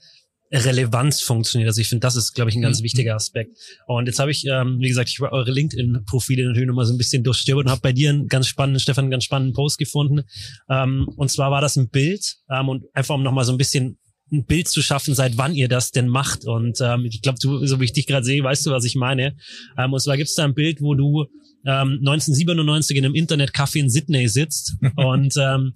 Relevanz 0.52 1.22
funktioniert. 1.22 1.68
Also 1.68 1.80
ich 1.80 1.88
finde, 1.88 2.00
das 2.00 2.16
ist, 2.16 2.34
glaube 2.34 2.50
ich, 2.50 2.56
ein 2.56 2.62
ganz 2.62 2.80
Mhm. 2.80 2.84
wichtiger 2.84 3.14
Aspekt. 3.14 3.56
Und 3.86 4.06
jetzt 4.06 4.18
habe 4.18 4.30
ich, 4.30 4.44
ähm, 4.46 4.78
wie 4.80 4.88
gesagt, 4.88 5.08
ich 5.08 5.20
habe 5.20 5.32
eure 5.32 5.50
LinkedIn-Profile 5.50 6.46
natürlich 6.46 6.68
nochmal 6.68 6.86
so 6.86 6.94
ein 6.94 6.98
bisschen 6.98 7.24
durchstöbert 7.24 7.64
und 7.66 7.70
habe 7.70 7.80
bei 7.80 7.92
dir 7.92 8.10
einen 8.10 8.28
ganz 8.28 8.46
spannenden, 8.46 8.80
Stefan, 8.80 9.04
einen 9.04 9.10
ganz 9.10 9.24
spannenden 9.24 9.54
Post 9.54 9.78
gefunden. 9.78 10.22
Ähm, 10.70 11.08
und 11.16 11.30
zwar 11.30 11.50
war 11.50 11.60
das 11.60 11.76
ein 11.76 11.88
Bild 11.88 12.36
ähm, 12.50 12.68
und 12.68 12.84
einfach 12.94 13.14
um 13.14 13.22
nochmal 13.22 13.44
so 13.44 13.52
ein 13.52 13.58
bisschen 13.58 13.98
ein 14.32 14.44
Bild 14.44 14.66
zu 14.66 14.82
schaffen, 14.82 15.14
seit 15.14 15.38
wann 15.38 15.54
ihr 15.54 15.68
das 15.68 15.92
denn 15.92 16.08
macht. 16.08 16.44
Und 16.46 16.78
ähm, 16.80 17.04
ich 17.06 17.22
glaube, 17.22 17.38
du, 17.40 17.64
so 17.66 17.80
wie 17.80 17.84
ich 17.84 17.92
dich 17.92 18.06
gerade 18.06 18.24
sehe, 18.24 18.42
weißt 18.42 18.66
du, 18.66 18.70
was 18.70 18.84
ich 18.84 18.96
meine. 18.96 19.36
Ähm, 19.78 19.92
und 19.92 20.00
zwar 20.00 20.16
gibt 20.16 20.28
es 20.28 20.34
da 20.34 20.44
ein 20.44 20.54
Bild, 20.54 20.80
wo 20.80 20.94
du 20.94 21.26
ähm, 21.64 21.98
1997 22.00 22.96
in 22.96 23.04
einem 23.04 23.14
Internetcafé 23.14 23.78
in 23.80 23.90
Sydney 23.90 24.28
sitzt 24.28 24.76
und 24.96 25.34
ähm, 25.36 25.72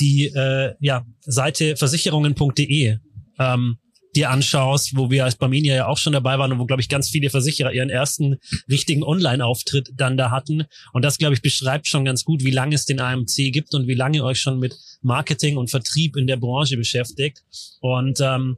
die 0.00 0.26
äh, 0.26 0.74
ja, 0.80 1.04
Seite 1.20 1.76
versicherungen.de 1.76 2.98
ähm, 3.38 3.76
dir 4.14 4.30
anschaust, 4.30 4.96
wo 4.96 5.10
wir 5.10 5.24
als 5.24 5.36
Barmenia 5.36 5.74
ja 5.74 5.86
auch 5.86 5.98
schon 5.98 6.12
dabei 6.12 6.38
waren 6.38 6.52
und 6.52 6.58
wo, 6.58 6.66
glaube 6.66 6.82
ich, 6.82 6.88
ganz 6.88 7.08
viele 7.08 7.30
Versicherer 7.30 7.72
ihren 7.72 7.90
ersten 7.90 8.36
richtigen 8.68 9.02
Online-Auftritt 9.02 9.90
dann 9.94 10.16
da 10.16 10.30
hatten. 10.30 10.64
Und 10.92 11.04
das, 11.04 11.18
glaube 11.18 11.34
ich, 11.34 11.42
beschreibt 11.42 11.86
schon 11.86 12.04
ganz 12.04 12.24
gut, 12.24 12.44
wie 12.44 12.50
lange 12.50 12.74
es 12.74 12.84
den 12.84 13.00
AMC 13.00 13.52
gibt 13.52 13.74
und 13.74 13.86
wie 13.86 13.94
lange 13.94 14.18
ihr 14.18 14.24
euch 14.24 14.40
schon 14.40 14.58
mit 14.58 14.76
Marketing 15.00 15.56
und 15.56 15.70
Vertrieb 15.70 16.16
in 16.16 16.26
der 16.26 16.36
Branche 16.36 16.76
beschäftigt. 16.76 17.42
Und 17.80 18.20
ähm, 18.20 18.56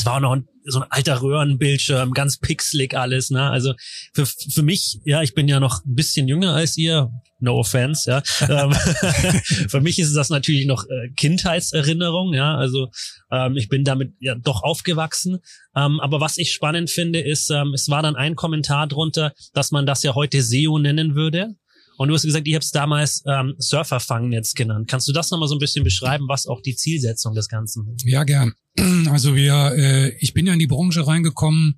das 0.00 0.06
war 0.06 0.16
auch 0.16 0.20
noch 0.20 0.32
ein, 0.32 0.48
so 0.64 0.80
ein 0.80 0.86
alter 0.88 1.20
Röhrenbildschirm, 1.20 2.12
ganz 2.12 2.38
pixelig 2.38 2.96
alles, 2.96 3.28
ne? 3.28 3.50
Also 3.50 3.74
für, 4.14 4.24
für 4.24 4.62
mich, 4.62 4.98
ja, 5.04 5.20
ich 5.20 5.34
bin 5.34 5.46
ja 5.46 5.60
noch 5.60 5.84
ein 5.84 5.94
bisschen 5.94 6.26
jünger 6.26 6.54
als 6.54 6.78
ihr, 6.78 7.10
no 7.38 7.58
offense, 7.58 8.10
ja. 8.10 8.22
Ähm, 8.48 8.72
für 9.68 9.82
mich 9.82 9.98
ist 9.98 10.14
das 10.14 10.30
natürlich 10.30 10.64
noch 10.64 10.84
äh, 10.84 11.10
Kindheitserinnerung, 11.16 12.32
ja. 12.32 12.54
Also 12.56 12.90
ähm, 13.30 13.58
ich 13.58 13.68
bin 13.68 13.84
damit 13.84 14.14
ja 14.20 14.34
doch 14.36 14.62
aufgewachsen. 14.62 15.40
Ähm, 15.76 16.00
aber 16.00 16.18
was 16.20 16.38
ich 16.38 16.52
spannend 16.52 16.90
finde, 16.90 17.20
ist, 17.20 17.50
ähm, 17.50 17.74
es 17.74 17.90
war 17.90 18.00
dann 18.00 18.16
ein 18.16 18.36
Kommentar 18.36 18.86
drunter, 18.86 19.34
dass 19.52 19.72
man 19.72 19.84
das 19.84 20.02
ja 20.02 20.14
heute 20.14 20.40
SEO 20.40 20.78
nennen 20.78 21.14
würde. 21.14 21.56
Und 22.00 22.08
du 22.08 22.14
hast 22.14 22.22
gesagt, 22.22 22.48
ihr 22.48 22.54
habt 22.54 22.64
es 22.64 22.70
damals 22.70 23.22
ähm, 23.26 23.56
Surferfangnetz 23.58 24.54
genannt. 24.54 24.88
Kannst 24.88 25.06
du 25.06 25.12
das 25.12 25.30
nochmal 25.30 25.48
so 25.48 25.54
ein 25.54 25.58
bisschen 25.58 25.84
beschreiben, 25.84 26.28
was 26.28 26.46
auch 26.46 26.62
die 26.62 26.74
Zielsetzung 26.74 27.34
des 27.34 27.46
Ganzen 27.46 27.94
ist? 27.94 28.06
Ja, 28.06 28.24
gern. 28.24 28.54
Also 29.10 29.36
wir, 29.36 29.74
äh, 29.76 30.16
ich 30.18 30.32
bin 30.32 30.46
ja 30.46 30.54
in 30.54 30.58
die 30.58 30.66
Branche 30.66 31.06
reingekommen, 31.06 31.76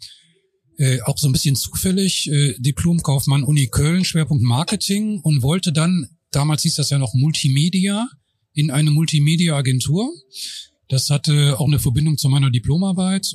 äh, 0.78 1.00
auch 1.00 1.18
so 1.18 1.28
ein 1.28 1.32
bisschen 1.32 1.56
zufällig, 1.56 2.30
äh, 2.30 2.54
Diplomkaufmann 2.56 3.42
Uni 3.42 3.66
Köln, 3.66 4.04
Schwerpunkt 4.04 4.44
Marketing 4.44 5.18
und 5.22 5.42
wollte 5.42 5.72
dann, 5.72 6.06
damals 6.30 6.62
hieß 6.62 6.76
das 6.76 6.90
ja 6.90 6.98
noch 6.98 7.14
Multimedia, 7.14 8.08
in 8.52 8.70
eine 8.70 8.92
Multimedia-Agentur. 8.92 10.08
Das 10.86 11.10
hatte 11.10 11.58
auch 11.58 11.66
eine 11.66 11.80
Verbindung 11.80 12.16
zu 12.16 12.28
meiner 12.28 12.52
Diplomarbeit 12.52 13.26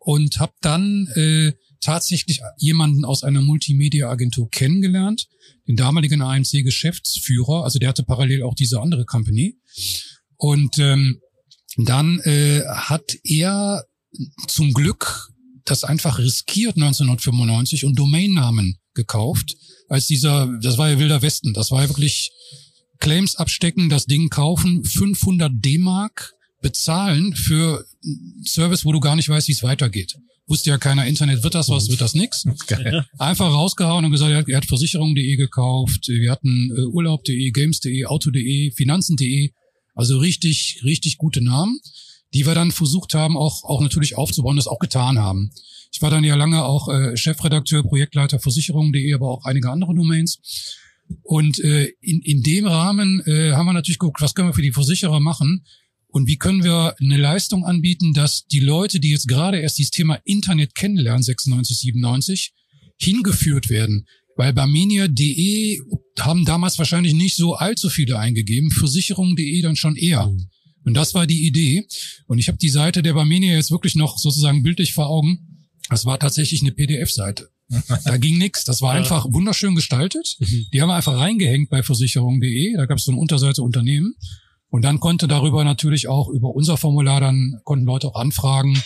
und 0.00 0.38
habe 0.38 0.52
dann 0.60 1.08
äh, 1.14 1.52
tatsächlich 1.80 2.40
jemanden 2.58 3.04
aus 3.04 3.22
einer 3.22 3.42
Multimedia-Agentur 3.42 4.50
kennengelernt, 4.50 5.28
den 5.66 5.76
damaligen 5.76 6.22
AMC-Geschäftsführer, 6.22 7.64
also 7.64 7.78
der 7.78 7.88
hatte 7.88 8.02
parallel 8.02 8.42
auch 8.42 8.54
diese 8.54 8.80
andere 8.80 9.04
Company. 9.04 9.58
Und 10.36 10.78
ähm, 10.78 11.20
dann 11.76 12.20
äh, 12.20 12.62
hat 12.66 13.16
er 13.24 13.84
zum 14.48 14.72
Glück 14.72 15.30
das 15.64 15.84
einfach 15.84 16.18
riskiert 16.18 16.76
1995 16.76 17.84
und 17.84 17.98
Domainnamen 17.98 18.78
gekauft, 18.94 19.56
als 19.88 20.06
dieser, 20.06 20.48
das 20.62 20.78
war 20.78 20.90
ja 20.90 20.98
wilder 20.98 21.22
Westen, 21.22 21.52
das 21.52 21.70
war 21.70 21.82
ja 21.82 21.88
wirklich 21.88 22.30
Claims 22.98 23.36
abstecken, 23.36 23.88
das 23.88 24.06
Ding 24.06 24.30
kaufen, 24.30 24.84
500 24.84 25.52
D-Mark 25.54 26.32
bezahlen 26.60 27.34
für 27.34 27.84
Service, 28.44 28.84
wo 28.84 28.92
du 28.92 29.00
gar 29.00 29.16
nicht 29.16 29.28
weißt, 29.28 29.48
wie 29.48 29.52
es 29.52 29.62
weitergeht 29.62 30.16
wusste 30.46 30.70
ja 30.70 30.78
keiner, 30.78 31.06
Internet 31.06 31.42
wird 31.42 31.54
das 31.54 31.68
was, 31.68 31.88
wird 31.88 32.00
das 32.00 32.14
nix. 32.14 32.44
Einfach 33.18 33.52
rausgehauen 33.52 34.04
und 34.04 34.12
gesagt, 34.12 34.30
er 34.30 34.38
hat, 34.38 34.48
er 34.48 34.58
hat 34.58 34.66
Versicherung.de 34.66 35.36
gekauft, 35.36 36.08
wir 36.08 36.30
hatten 36.30 36.70
äh, 36.76 36.82
Urlaub.de, 36.82 37.50
Games.de, 37.50 38.06
Auto.de, 38.06 38.70
Finanzen.de, 38.72 39.52
also 39.94 40.18
richtig, 40.18 40.80
richtig 40.84 41.18
gute 41.18 41.42
Namen, 41.42 41.80
die 42.34 42.46
wir 42.46 42.54
dann 42.54 42.70
versucht 42.70 43.14
haben, 43.14 43.36
auch, 43.36 43.64
auch 43.64 43.80
natürlich 43.80 44.16
aufzubauen, 44.16 44.56
das 44.56 44.66
auch 44.66 44.78
getan 44.78 45.18
haben. 45.18 45.50
Ich 45.92 46.02
war 46.02 46.10
dann 46.10 46.24
ja 46.24 46.34
lange 46.34 46.64
auch 46.64 46.88
äh, 46.88 47.16
Chefredakteur, 47.16 47.82
Projektleiter 47.82 48.38
Versicherung.de, 48.38 49.14
aber 49.14 49.30
auch 49.30 49.44
einige 49.44 49.70
andere 49.70 49.94
Domains. 49.94 50.76
Und 51.22 51.60
äh, 51.60 51.92
in, 52.00 52.20
in 52.20 52.42
dem 52.42 52.66
Rahmen 52.66 53.22
äh, 53.26 53.52
haben 53.52 53.66
wir 53.66 53.72
natürlich 53.72 53.98
geguckt, 53.98 54.20
was 54.20 54.34
können 54.34 54.48
wir 54.48 54.54
für 54.54 54.62
die 54.62 54.72
Versicherer 54.72 55.20
machen, 55.20 55.64
und 56.16 56.28
wie 56.28 56.38
können 56.38 56.64
wir 56.64 56.94
eine 56.98 57.18
Leistung 57.18 57.66
anbieten, 57.66 58.14
dass 58.14 58.46
die 58.46 58.60
Leute, 58.60 59.00
die 59.00 59.10
jetzt 59.10 59.28
gerade 59.28 59.58
erst 59.60 59.76
dieses 59.76 59.90
Thema 59.90 60.14
Internet 60.24 60.74
kennenlernen, 60.74 61.22
96, 61.22 61.78
97, 61.78 62.54
hingeführt 62.96 63.68
werden? 63.68 64.06
Weil 64.34 64.54
Barmenia.de 64.54 65.78
haben 66.18 66.46
damals 66.46 66.78
wahrscheinlich 66.78 67.12
nicht 67.12 67.36
so 67.36 67.56
allzu 67.56 67.90
viele 67.90 68.18
eingegeben, 68.18 68.70
Versicherung.de 68.70 69.60
dann 69.60 69.76
schon 69.76 69.94
eher. 69.94 70.28
Mhm. 70.28 70.48
Und 70.84 70.94
das 70.94 71.12
war 71.12 71.26
die 71.26 71.46
Idee. 71.46 71.86
Und 72.26 72.38
ich 72.38 72.48
habe 72.48 72.56
die 72.56 72.70
Seite 72.70 73.02
der 73.02 73.12
Barmenia 73.12 73.54
jetzt 73.54 73.70
wirklich 73.70 73.94
noch 73.94 74.16
sozusagen 74.16 74.62
bildlich 74.62 74.94
vor 74.94 75.10
Augen. 75.10 75.68
Das 75.90 76.06
war 76.06 76.18
tatsächlich 76.18 76.62
eine 76.62 76.72
PDF-Seite. 76.72 77.50
Da 78.06 78.16
ging 78.16 78.38
nichts. 78.38 78.64
Das 78.64 78.80
war 78.80 78.94
einfach 78.94 79.26
wunderschön 79.28 79.74
gestaltet. 79.74 80.36
Mhm. 80.38 80.66
Die 80.72 80.80
haben 80.80 80.88
wir 80.88 80.94
einfach 80.94 81.18
reingehängt 81.18 81.68
bei 81.68 81.82
versicherung.de. 81.82 82.72
Da 82.74 82.86
gab 82.86 82.96
es 82.96 83.04
so 83.04 83.12
eine 83.12 83.20
Unterseite 83.20 83.62
Unternehmen. 83.62 84.14
Und 84.76 84.82
dann 84.82 85.00
konnte 85.00 85.26
darüber 85.26 85.64
natürlich 85.64 86.06
auch 86.06 86.28
über 86.28 86.50
unser 86.50 86.76
Formular, 86.76 87.18
dann 87.18 87.62
konnten 87.64 87.86
Leute 87.86 88.08
auch 88.08 88.20
anfragen. 88.20 88.78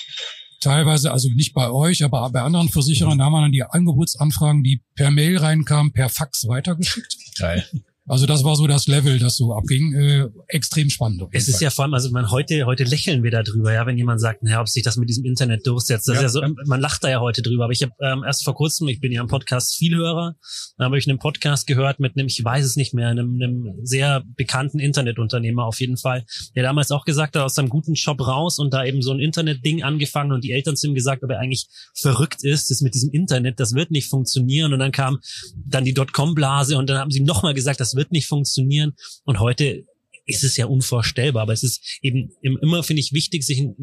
Teilweise, 0.60 1.10
also 1.10 1.28
nicht 1.30 1.52
bei 1.52 1.68
euch, 1.68 2.04
aber 2.04 2.30
bei 2.30 2.42
anderen 2.42 2.68
Versicherern, 2.68 3.18
da 3.18 3.24
haben 3.24 3.32
wir 3.32 3.40
dann 3.40 3.50
die 3.50 3.64
Angebotsanfragen, 3.64 4.62
die 4.62 4.84
per 4.94 5.10
Mail 5.10 5.38
reinkamen, 5.38 5.92
per 5.92 6.08
Fax 6.08 6.46
weitergeschickt. 6.46 7.16
Geil. 7.40 7.66
Also 8.10 8.26
das 8.26 8.42
war 8.42 8.56
so 8.56 8.66
das 8.66 8.88
Level, 8.88 9.20
das 9.20 9.36
so 9.36 9.54
abging. 9.54 9.94
Äh, 9.94 10.26
extrem 10.48 10.90
spannend. 10.90 11.22
Es 11.30 11.46
ist 11.46 11.56
Fall. 11.56 11.62
ja 11.62 11.70
vor 11.70 11.84
allem, 11.84 11.94
also 11.94 12.10
man 12.10 12.28
heute 12.32 12.66
heute 12.66 12.82
lächeln 12.82 13.22
wir 13.22 13.30
da 13.30 13.44
drüber, 13.44 13.72
ja, 13.72 13.86
wenn 13.86 13.96
jemand 13.96 14.20
sagt, 14.20 14.42
naja, 14.42 14.60
ob 14.60 14.68
sich 14.68 14.82
das 14.82 14.96
mit 14.96 15.08
diesem 15.08 15.24
Internet 15.24 15.64
durchsetzt. 15.64 16.08
Das 16.08 16.16
ja, 16.16 16.26
ist 16.26 16.34
ja 16.34 16.40
so, 16.40 16.54
man 16.66 16.80
lacht 16.80 17.04
da 17.04 17.08
ja 17.08 17.20
heute 17.20 17.40
drüber. 17.40 17.64
Aber 17.64 17.72
ich 17.72 17.82
habe 17.84 17.92
ähm, 18.00 18.24
erst 18.26 18.42
vor 18.44 18.56
kurzem, 18.56 18.88
ich 18.88 18.98
bin 18.98 19.12
ja 19.12 19.20
am 19.20 19.28
Podcast 19.28 19.76
Vielhörer, 19.76 20.34
da 20.76 20.84
habe 20.86 20.98
ich 20.98 21.08
einen 21.08 21.18
Podcast 21.18 21.68
gehört 21.68 22.00
mit 22.00 22.16
einem, 22.16 22.26
ich 22.26 22.44
weiß 22.44 22.64
es 22.64 22.74
nicht 22.74 22.94
mehr, 22.94 23.08
einem, 23.08 23.36
einem 23.40 23.74
sehr 23.84 24.24
bekannten 24.36 24.80
Internetunternehmer 24.80 25.64
auf 25.64 25.78
jeden 25.78 25.96
Fall, 25.96 26.24
der 26.56 26.64
damals 26.64 26.90
auch 26.90 27.04
gesagt 27.04 27.36
hat, 27.36 27.42
aus 27.44 27.54
seinem 27.54 27.68
guten 27.68 27.94
Job 27.94 28.26
raus 28.26 28.58
und 28.58 28.74
da 28.74 28.84
eben 28.84 29.02
so 29.02 29.12
ein 29.12 29.20
Internetding 29.20 29.84
angefangen 29.84 30.32
und 30.32 30.42
die 30.42 30.50
Eltern 30.50 30.74
zu 30.74 30.88
ihm 30.88 30.94
gesagt, 30.94 31.22
ob 31.22 31.30
er 31.30 31.38
eigentlich 31.38 31.68
verrückt 31.94 32.42
ist, 32.42 32.72
das 32.72 32.80
mit 32.80 32.94
diesem 32.94 33.10
Internet, 33.12 33.60
das 33.60 33.72
wird 33.74 33.92
nicht 33.92 34.10
funktionieren. 34.10 34.72
Und 34.72 34.80
dann 34.80 34.90
kam 34.90 35.18
dann 35.64 35.84
die 35.84 35.94
Dotcom-Blase 35.94 36.76
und 36.76 36.90
dann 36.90 36.98
haben 36.98 37.12
sie 37.12 37.20
ihm 37.20 37.24
nochmal 37.24 37.54
gesagt, 37.54 37.78
das 37.78 37.94
wird 37.94 37.99
nicht 38.10 38.26
funktionieren. 38.26 38.94
Und 39.24 39.40
heute 39.40 39.84
ist 40.26 40.44
es 40.44 40.56
ja 40.56 40.66
unvorstellbar, 40.66 41.42
aber 41.42 41.52
es 41.52 41.62
ist 41.62 41.98
eben 42.02 42.30
immer, 42.42 42.82
finde 42.82 43.00
ich, 43.00 43.12
wichtig, 43.12 43.44
sich 43.44 43.60
ein 43.60 43.74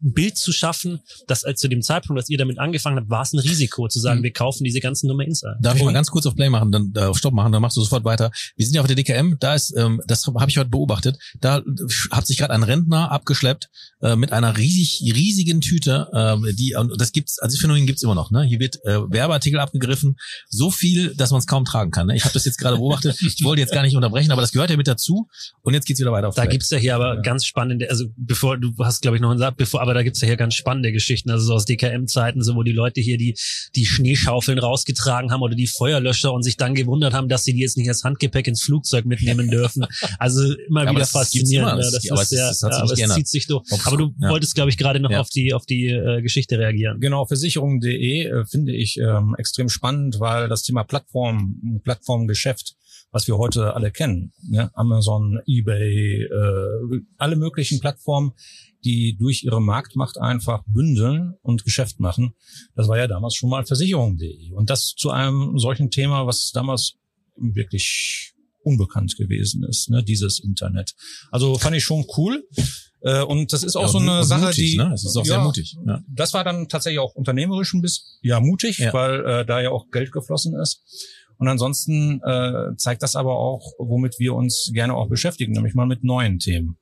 Bild 0.00 0.36
zu 0.38 0.52
schaffen, 0.52 1.00
dass 1.26 1.44
als 1.44 1.60
zu 1.60 1.68
dem 1.68 1.82
Zeitpunkt, 1.82 2.18
als 2.20 2.30
ihr 2.30 2.38
damit 2.38 2.58
angefangen 2.58 2.96
habt, 2.96 3.10
war 3.10 3.22
es 3.22 3.32
ein 3.32 3.38
Risiko 3.38 3.86
zu 3.88 4.00
sagen, 4.00 4.20
mhm. 4.20 4.24
wir 4.24 4.32
kaufen 4.32 4.64
diese 4.64 4.80
ganzen 4.80 5.08
Domains 5.08 5.44
ein. 5.44 5.56
Darf 5.60 5.76
ich 5.76 5.82
mal 5.82 5.92
ganz 5.92 6.10
kurz 6.10 6.26
auf 6.26 6.34
Play 6.34 6.48
machen, 6.48 6.72
dann 6.72 6.92
äh, 6.96 7.00
auf 7.00 7.18
Stopp 7.18 7.34
machen, 7.34 7.52
dann 7.52 7.60
machst 7.60 7.76
du 7.76 7.82
sofort 7.82 8.04
weiter. 8.04 8.30
Wir 8.56 8.64
sind 8.64 8.74
ja 8.74 8.80
auf 8.80 8.86
der 8.86 8.96
DKM, 8.96 9.36
da 9.38 9.54
ist, 9.54 9.76
ähm, 9.76 10.00
das 10.06 10.26
habe 10.26 10.50
ich 10.50 10.56
heute 10.56 10.70
beobachtet, 10.70 11.18
da 11.38 11.62
hat 12.10 12.26
sich 12.26 12.38
gerade 12.38 12.54
ein 12.54 12.62
Rentner 12.62 13.10
abgeschleppt 13.12 13.68
äh, 14.02 14.16
mit 14.16 14.32
einer 14.32 14.56
riesig 14.56 15.02
riesigen 15.14 15.60
Tüte, 15.60 16.08
äh, 16.12 16.54
die 16.54 16.74
und 16.74 17.00
das 17.00 17.12
gibt's, 17.12 17.38
also 17.38 17.54
das 17.54 17.60
Phänomen 17.60 17.86
gibt's 17.86 18.02
immer 18.02 18.14
noch. 18.14 18.30
Ne? 18.30 18.42
Hier 18.44 18.60
wird 18.60 18.76
äh, 18.84 19.00
Werbeartikel 19.10 19.60
abgegriffen, 19.60 20.16
so 20.48 20.70
viel, 20.70 21.14
dass 21.14 21.30
man 21.30 21.40
es 21.40 21.46
kaum 21.46 21.64
tragen 21.64 21.90
kann. 21.90 22.06
Ne? 22.06 22.16
Ich 22.16 22.24
habe 22.24 22.34
das 22.34 22.44
jetzt 22.44 22.58
gerade 22.58 22.76
beobachtet. 22.76 23.16
ich 23.20 23.42
wollte 23.44 23.60
jetzt 23.60 23.72
gar 23.72 23.82
nicht 23.82 23.96
unterbrechen, 23.96 24.30
aber 24.32 24.40
das 24.40 24.52
gehört 24.52 24.70
ja 24.70 24.76
mit 24.76 24.88
dazu. 24.88 25.28
Und 25.62 25.74
jetzt 25.74 25.86
geht's 25.86 26.00
wieder 26.00 26.12
weiter 26.12 26.28
auf 26.28 26.34
Da 26.34 26.46
gibt's 26.46 26.70
ja 26.70 26.78
hier 26.78 26.94
aber 26.94 27.16
ja. 27.16 27.20
ganz 27.20 27.44
spannende, 27.44 27.90
also 27.90 28.06
bevor 28.16 28.58
du 28.58 28.72
hast, 28.78 29.02
glaube 29.02 29.16
ich, 29.16 29.22
noch 29.22 29.32
gesagt, 29.32 29.56
bevor, 29.56 29.80
aber 29.80 29.94
da 29.94 30.02
gibt's 30.02 30.20
ja 30.20 30.26
hier 30.26 30.36
ganz 30.36 30.54
spannende 30.54 30.92
Geschichten, 30.92 31.30
also 31.30 31.46
so 31.46 31.54
aus 31.54 31.64
DKM-Zeiten, 31.64 32.42
so 32.42 32.54
wo 32.54 32.62
die 32.62 32.72
Leute 32.72 33.00
hier 33.00 33.18
die 33.18 33.36
die 33.76 33.86
Schneeschaufeln 33.86 34.58
rausgetragen 34.58 35.30
haben 35.30 35.42
oder 35.42 35.54
die 35.54 35.66
Feuerlöscher 35.66 36.32
und 36.32 36.42
sich 36.42 36.56
dann 36.56 36.74
gewundert 36.74 37.14
haben, 37.14 37.28
dass 37.28 37.44
sie 37.44 37.54
die 37.54 37.60
jetzt 37.60 37.76
nicht 37.76 37.88
als 37.88 38.04
Handgepäck 38.04 38.46
ins 38.48 38.62
Flugzeug 38.62 39.04
mitnehmen 39.04 39.50
dürfen. 39.50 39.86
Also 40.18 40.54
immer 40.68 40.84
ja, 40.84 40.90
wieder 40.90 41.06
faszinierend. 41.06 41.72
Immer. 41.72 41.76
Das, 41.76 41.92
das, 41.92 42.02
das, 42.02 42.22
ist 42.22 42.28
sehr, 42.28 42.46
das, 42.48 42.98
ja, 42.98 43.06
das 43.06 43.14
zieht 43.14 43.28
sich 43.28 43.46
durch. 43.46 43.64
Aber 43.92 44.06
du 44.06 44.14
ja. 44.20 44.30
wolltest, 44.30 44.54
glaube 44.54 44.70
ich, 44.70 44.76
gerade 44.76 45.00
noch 45.00 45.12
auf 45.12 45.28
die 45.28 45.52
auf 45.54 45.66
die 45.66 45.86
äh, 45.86 46.22
Geschichte 46.22 46.58
reagieren. 46.58 47.00
Genau, 47.00 47.26
Versicherung.de 47.26 48.26
äh, 48.26 48.44
finde 48.46 48.72
ich 48.72 48.98
ähm, 48.98 49.34
extrem 49.38 49.68
spannend, 49.68 50.20
weil 50.20 50.48
das 50.48 50.62
Thema 50.62 50.84
Plattform, 50.84 51.80
Plattformgeschäft 51.84 52.76
was 53.12 53.26
wir 53.26 53.38
heute 53.38 53.74
alle 53.74 53.90
kennen. 53.90 54.32
Ne? 54.48 54.70
Amazon, 54.74 55.40
eBay, 55.46 56.22
äh, 56.22 57.00
alle 57.18 57.36
möglichen 57.36 57.80
Plattformen, 57.80 58.32
die 58.84 59.16
durch 59.16 59.42
ihre 59.42 59.60
Marktmacht 59.60 60.18
einfach 60.18 60.62
bündeln 60.66 61.34
und 61.42 61.64
Geschäft 61.64 62.00
machen. 62.00 62.34
Das 62.74 62.88
war 62.88 62.98
ja 62.98 63.08
damals 63.08 63.34
schon 63.34 63.50
mal 63.50 63.64
Versicherung.de. 63.64 64.52
Und 64.52 64.70
das 64.70 64.94
zu 64.96 65.10
einem 65.10 65.58
solchen 65.58 65.90
Thema, 65.90 66.26
was 66.26 66.52
damals 66.52 66.94
wirklich 67.36 68.34
unbekannt 68.62 69.16
gewesen 69.16 69.64
ist, 69.64 69.90
ne, 69.90 70.04
dieses 70.04 70.38
Internet. 70.38 70.94
Also 71.30 71.58
fand 71.58 71.76
ich 71.76 71.84
schon 71.84 72.04
cool. 72.16 72.46
Äh, 73.02 73.22
und 73.22 73.52
das 73.52 73.62
ist 73.62 73.76
auch 73.76 73.82
ja, 73.82 73.88
so 73.88 73.98
eine 73.98 74.24
Sache, 74.24 74.46
mutig, 74.46 74.72
die 74.72 74.76
ne? 74.76 74.88
das 74.90 75.04
ist 75.04 75.16
auch 75.16 75.24
ja, 75.24 75.34
sehr 75.34 75.42
mutig. 75.42 75.76
Ja. 75.86 76.02
Das 76.08 76.34
war 76.34 76.44
dann 76.44 76.68
tatsächlich 76.68 77.00
auch 77.00 77.14
unternehmerisch 77.14 77.72
ein 77.74 77.80
bisschen 77.80 78.04
ja 78.22 78.40
mutig, 78.40 78.78
ja. 78.78 78.92
weil 78.92 79.24
äh, 79.24 79.46
da 79.46 79.60
ja 79.60 79.70
auch 79.70 79.90
Geld 79.90 80.12
geflossen 80.12 80.54
ist. 80.54 80.82
Und 81.38 81.48
ansonsten 81.48 82.20
äh, 82.22 82.76
zeigt 82.76 83.02
das 83.02 83.16
aber 83.16 83.36
auch, 83.36 83.72
womit 83.78 84.18
wir 84.18 84.34
uns 84.34 84.70
gerne 84.74 84.94
auch 84.94 85.08
beschäftigen, 85.08 85.52
nämlich 85.52 85.74
mal 85.74 85.86
mit 85.86 86.04
neuen 86.04 86.38
Themen. 86.38 86.76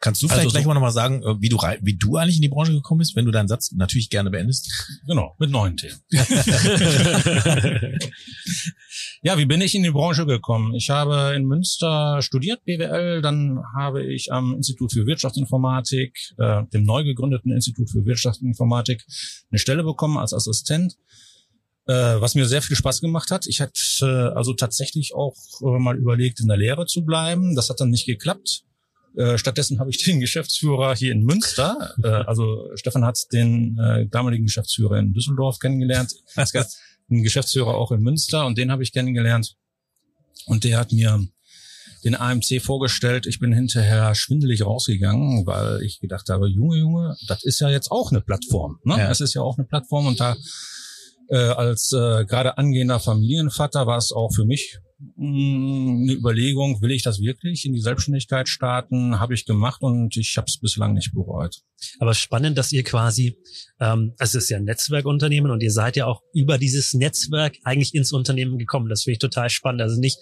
Kannst 0.00 0.22
du 0.22 0.26
vielleicht 0.26 0.46
also 0.46 0.52
gleich 0.52 0.66
mal 0.66 0.74
nochmal 0.74 0.90
sagen, 0.90 1.22
äh, 1.22 1.40
wie 1.40 1.48
du, 1.48 1.58
wie 1.58 1.96
du 1.96 2.16
eigentlich 2.16 2.36
in 2.36 2.42
die 2.42 2.48
Branche 2.48 2.72
gekommen 2.72 2.98
bist, 2.98 3.14
wenn 3.14 3.26
du 3.26 3.30
deinen 3.30 3.48
Satz 3.48 3.70
natürlich 3.72 4.10
gerne 4.10 4.30
beendest? 4.30 5.00
Genau, 5.06 5.36
mit 5.38 5.50
neuen 5.50 5.76
Themen. 5.76 6.00
ja, 9.22 9.36
wie 9.36 9.46
bin 9.46 9.60
ich 9.60 9.74
in 9.74 9.82
die 9.82 9.90
Branche 9.90 10.26
gekommen? 10.26 10.74
Ich 10.74 10.90
habe 10.90 11.34
in 11.36 11.44
Münster 11.44 12.22
studiert, 12.22 12.64
BWL, 12.64 13.20
dann 13.20 13.62
habe 13.76 14.04
ich 14.04 14.32
am 14.32 14.54
Institut 14.54 14.92
für 14.92 15.06
Wirtschaftsinformatik, 15.06 16.16
äh, 16.38 16.62
dem 16.72 16.84
neu 16.84 17.04
gegründeten 17.04 17.52
Institut 17.52 17.90
für 17.90 18.04
Wirtschaftsinformatik, 18.04 19.04
eine 19.50 19.58
Stelle 19.58 19.84
bekommen 19.84 20.16
als 20.16 20.32
Assistent 20.32 20.96
äh, 21.86 22.20
was 22.20 22.34
mir 22.34 22.46
sehr 22.46 22.62
viel 22.62 22.76
Spaß 22.76 23.00
gemacht 23.00 23.30
hat. 23.30 23.46
Ich 23.46 23.60
hatte 23.60 24.32
also 24.36 24.54
tatsächlich 24.54 25.14
auch 25.14 25.34
äh, 25.62 25.78
mal 25.78 25.96
überlegt, 25.96 26.40
in 26.40 26.46
der 26.46 26.56
Lehre 26.56 26.86
zu 26.86 27.04
bleiben. 27.04 27.56
Das 27.56 27.68
hat 27.68 27.80
dann 27.80 27.90
nicht 27.90 28.06
geklappt. 28.06 28.62
Äh, 29.16 29.38
stattdessen 29.38 29.80
habe 29.80 29.90
ich 29.90 30.04
den 30.04 30.20
Geschäftsführer 30.20 30.94
hier 30.94 31.10
in 31.10 31.24
Münster, 31.24 31.94
äh, 32.04 32.08
also 32.08 32.70
Stefan 32.76 33.04
hat 33.04 33.18
den 33.32 33.76
äh, 33.76 34.06
damaligen 34.06 34.44
Geschäftsführer 34.44 34.98
in 34.98 35.12
Düsseldorf 35.12 35.58
kennengelernt, 35.58 36.14
einen 37.10 37.22
Geschäftsführer 37.22 37.74
auch 37.74 37.92
in 37.92 38.00
Münster 38.00 38.46
und 38.46 38.58
den 38.58 38.70
habe 38.70 38.82
ich 38.82 38.92
kennengelernt. 38.92 39.56
Und 40.46 40.64
der 40.64 40.78
hat 40.78 40.92
mir 40.92 41.26
den 42.04 42.14
AMC 42.14 42.62
vorgestellt. 42.62 43.26
Ich 43.26 43.38
bin 43.38 43.52
hinterher 43.52 44.14
schwindelig 44.14 44.64
rausgegangen, 44.64 45.46
weil 45.46 45.82
ich 45.82 46.00
gedacht 46.00 46.28
habe, 46.28 46.48
Junge, 46.48 46.78
Junge, 46.78 47.16
das 47.28 47.44
ist 47.44 47.60
ja 47.60 47.68
jetzt 47.68 47.90
auch 47.90 48.10
eine 48.10 48.20
Plattform. 48.20 48.78
Ne? 48.84 48.96
Ja. 48.98 49.08
Das 49.08 49.20
ist 49.20 49.34
ja 49.34 49.42
auch 49.42 49.58
eine 49.58 49.66
Plattform 49.66 50.06
und 50.06 50.18
da 50.20 50.36
äh, 51.28 51.36
als 51.36 51.92
äh, 51.92 52.24
gerade 52.24 52.58
angehender 52.58 53.00
Familienvater 53.00 53.86
war 53.86 53.98
es 53.98 54.12
auch 54.12 54.32
für 54.34 54.44
mich 54.44 54.78
eine 55.18 56.12
Überlegung, 56.12 56.82
will 56.82 56.90
ich 56.90 57.02
das 57.02 57.20
wirklich 57.20 57.64
in 57.64 57.72
die 57.72 57.80
Selbstständigkeit 57.80 58.48
starten? 58.48 59.18
Habe 59.18 59.34
ich 59.34 59.46
gemacht 59.46 59.82
und 59.82 60.16
ich 60.16 60.36
habe 60.36 60.46
es 60.46 60.58
bislang 60.58 60.94
nicht 60.94 61.14
bereut. 61.14 61.62
Aber 61.98 62.14
spannend, 62.14 62.58
dass 62.58 62.72
ihr 62.72 62.82
quasi, 62.82 63.38
ähm, 63.80 64.14
es 64.18 64.34
ist 64.34 64.50
ja 64.50 64.58
ein 64.58 64.64
Netzwerkunternehmen 64.64 65.50
und 65.50 65.62
ihr 65.62 65.72
seid 65.72 65.96
ja 65.96 66.06
auch 66.06 66.22
über 66.34 66.58
dieses 66.58 66.92
Netzwerk 66.92 67.56
eigentlich 67.64 67.94
ins 67.94 68.12
Unternehmen 68.12 68.58
gekommen. 68.58 68.88
Das 68.88 69.04
finde 69.04 69.14
ich 69.14 69.18
total 69.20 69.48
spannend. 69.48 69.80
Also 69.80 69.98
nicht, 69.98 70.18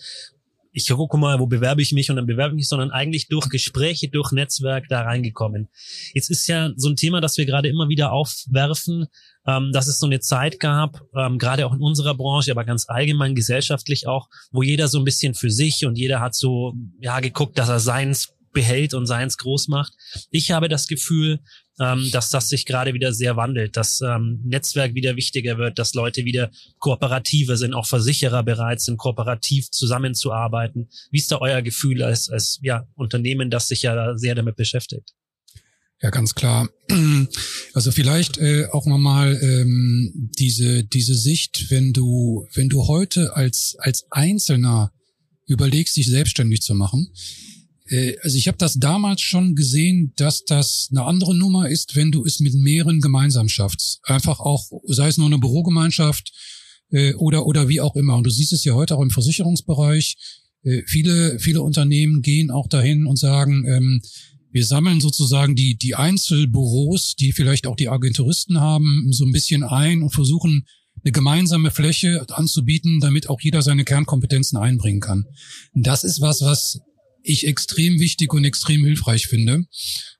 ich 0.78 0.88
gucke 0.88 1.18
mal, 1.18 1.40
wo 1.40 1.46
bewerbe 1.46 1.82
ich 1.82 1.92
mich 1.92 2.08
und 2.10 2.16
dann 2.16 2.26
bewerbe 2.26 2.54
ich 2.54 2.56
mich, 2.56 2.68
sondern 2.68 2.90
eigentlich 2.90 3.28
durch 3.28 3.48
Gespräche, 3.48 4.08
durch 4.08 4.32
Netzwerk 4.32 4.86
da 4.88 5.02
reingekommen. 5.02 5.68
Jetzt 6.14 6.30
ist 6.30 6.46
ja 6.46 6.70
so 6.76 6.88
ein 6.88 6.96
Thema, 6.96 7.20
das 7.20 7.36
wir 7.36 7.46
gerade 7.46 7.68
immer 7.68 7.88
wieder 7.88 8.12
aufwerfen, 8.12 9.06
ähm, 9.46 9.72
dass 9.72 9.88
es 9.88 9.98
so 9.98 10.06
eine 10.06 10.20
Zeit 10.20 10.60
gab, 10.60 11.00
ähm, 11.16 11.38
gerade 11.38 11.66
auch 11.66 11.74
in 11.74 11.80
unserer 11.80 12.14
Branche, 12.14 12.50
aber 12.52 12.64
ganz 12.64 12.88
allgemein 12.88 13.34
gesellschaftlich 13.34 14.06
auch, 14.06 14.28
wo 14.52 14.62
jeder 14.62 14.88
so 14.88 14.98
ein 14.98 15.04
bisschen 15.04 15.34
für 15.34 15.50
sich 15.50 15.84
und 15.84 15.98
jeder 15.98 16.20
hat 16.20 16.34
so, 16.34 16.74
ja, 17.00 17.20
geguckt, 17.20 17.58
dass 17.58 17.68
er 17.68 17.80
seins 17.80 18.34
behält 18.52 18.94
und 18.94 19.06
seins 19.06 19.36
groß 19.36 19.68
macht. 19.68 19.92
Ich 20.30 20.50
habe 20.50 20.68
das 20.68 20.86
Gefühl, 20.86 21.40
ähm, 21.80 22.10
dass 22.12 22.30
das 22.30 22.48
sich 22.48 22.66
gerade 22.66 22.94
wieder 22.94 23.12
sehr 23.12 23.36
wandelt, 23.36 23.76
dass 23.76 24.00
ähm, 24.00 24.40
Netzwerk 24.44 24.94
wieder 24.94 25.16
wichtiger 25.16 25.58
wird, 25.58 25.78
dass 25.78 25.94
Leute 25.94 26.24
wieder 26.24 26.50
kooperativer 26.78 27.56
sind, 27.56 27.74
auch 27.74 27.86
Versicherer 27.86 28.42
bereit 28.42 28.80
sind, 28.80 28.96
kooperativ 28.96 29.70
zusammenzuarbeiten. 29.70 30.88
Wie 31.10 31.18
ist 31.18 31.30
da 31.30 31.38
euer 31.38 31.62
Gefühl 31.62 32.02
als, 32.02 32.28
als 32.28 32.58
ja, 32.62 32.86
Unternehmen, 32.94 33.50
das 33.50 33.68
sich 33.68 33.82
ja 33.82 34.16
sehr 34.16 34.34
damit 34.34 34.56
beschäftigt? 34.56 35.14
Ja, 36.00 36.10
ganz 36.10 36.34
klar. 36.34 36.68
Also 37.74 37.92
vielleicht 37.92 38.38
äh, 38.38 38.66
auch 38.72 38.86
nochmal 38.86 39.38
ähm, 39.40 40.30
diese 40.36 40.82
diese 40.82 41.14
Sicht, 41.14 41.70
wenn 41.70 41.92
du 41.92 42.48
wenn 42.54 42.68
du 42.68 42.88
heute 42.88 43.36
als 43.36 43.76
als 43.78 44.06
Einzelner 44.10 44.92
überlegst, 45.46 45.96
dich 45.96 46.08
selbstständig 46.08 46.62
zu 46.62 46.74
machen. 46.74 47.12
Äh, 47.88 48.16
also 48.22 48.36
ich 48.36 48.48
habe 48.48 48.58
das 48.58 48.74
damals 48.74 49.20
schon 49.20 49.54
gesehen, 49.54 50.12
dass 50.16 50.44
das 50.44 50.88
eine 50.90 51.04
andere 51.04 51.36
Nummer 51.36 51.68
ist, 51.68 51.96
wenn 51.96 52.10
du 52.10 52.24
es 52.24 52.40
mit 52.40 52.54
mehreren 52.54 53.00
gemeinsam 53.00 53.48
schaffst. 53.48 54.00
Einfach 54.04 54.40
auch, 54.40 54.70
sei 54.86 55.08
es 55.08 55.18
nur 55.18 55.26
eine 55.26 55.38
Bürogemeinschaft 55.38 56.32
äh, 56.90 57.14
oder 57.14 57.46
oder 57.46 57.68
wie 57.68 57.80
auch 57.80 57.96
immer. 57.96 58.16
Und 58.16 58.24
du 58.24 58.30
siehst 58.30 58.52
es 58.52 58.64
ja 58.64 58.74
heute 58.74 58.96
auch 58.96 59.02
im 59.02 59.10
Versicherungsbereich. 59.10 60.16
Äh, 60.62 60.82
viele 60.86 61.38
viele 61.38 61.62
Unternehmen 61.62 62.22
gehen 62.22 62.50
auch 62.50 62.68
dahin 62.68 63.06
und 63.06 63.18
sagen 63.18 63.64
ähm, 63.66 64.02
wir 64.50 64.64
sammeln 64.64 65.00
sozusagen 65.00 65.54
die, 65.54 65.76
die 65.76 65.94
Einzelbüros, 65.94 67.14
die 67.16 67.32
vielleicht 67.32 67.66
auch 67.66 67.76
die 67.76 67.88
Agenturisten 67.88 68.60
haben, 68.60 69.06
so 69.10 69.26
ein 69.26 69.32
bisschen 69.32 69.62
ein 69.62 70.02
und 70.02 70.10
versuchen, 70.10 70.64
eine 71.04 71.12
gemeinsame 71.12 71.70
Fläche 71.70 72.24
anzubieten, 72.30 73.00
damit 73.00 73.28
auch 73.28 73.40
jeder 73.40 73.62
seine 73.62 73.84
Kernkompetenzen 73.84 74.58
einbringen 74.58 75.00
kann. 75.00 75.26
Das 75.74 76.02
ist 76.02 76.20
was, 76.20 76.40
was 76.40 76.80
ich 77.22 77.46
extrem 77.46 77.98
wichtig 78.00 78.32
und 78.32 78.44
extrem 78.44 78.84
hilfreich 78.84 79.26
finde. 79.26 79.64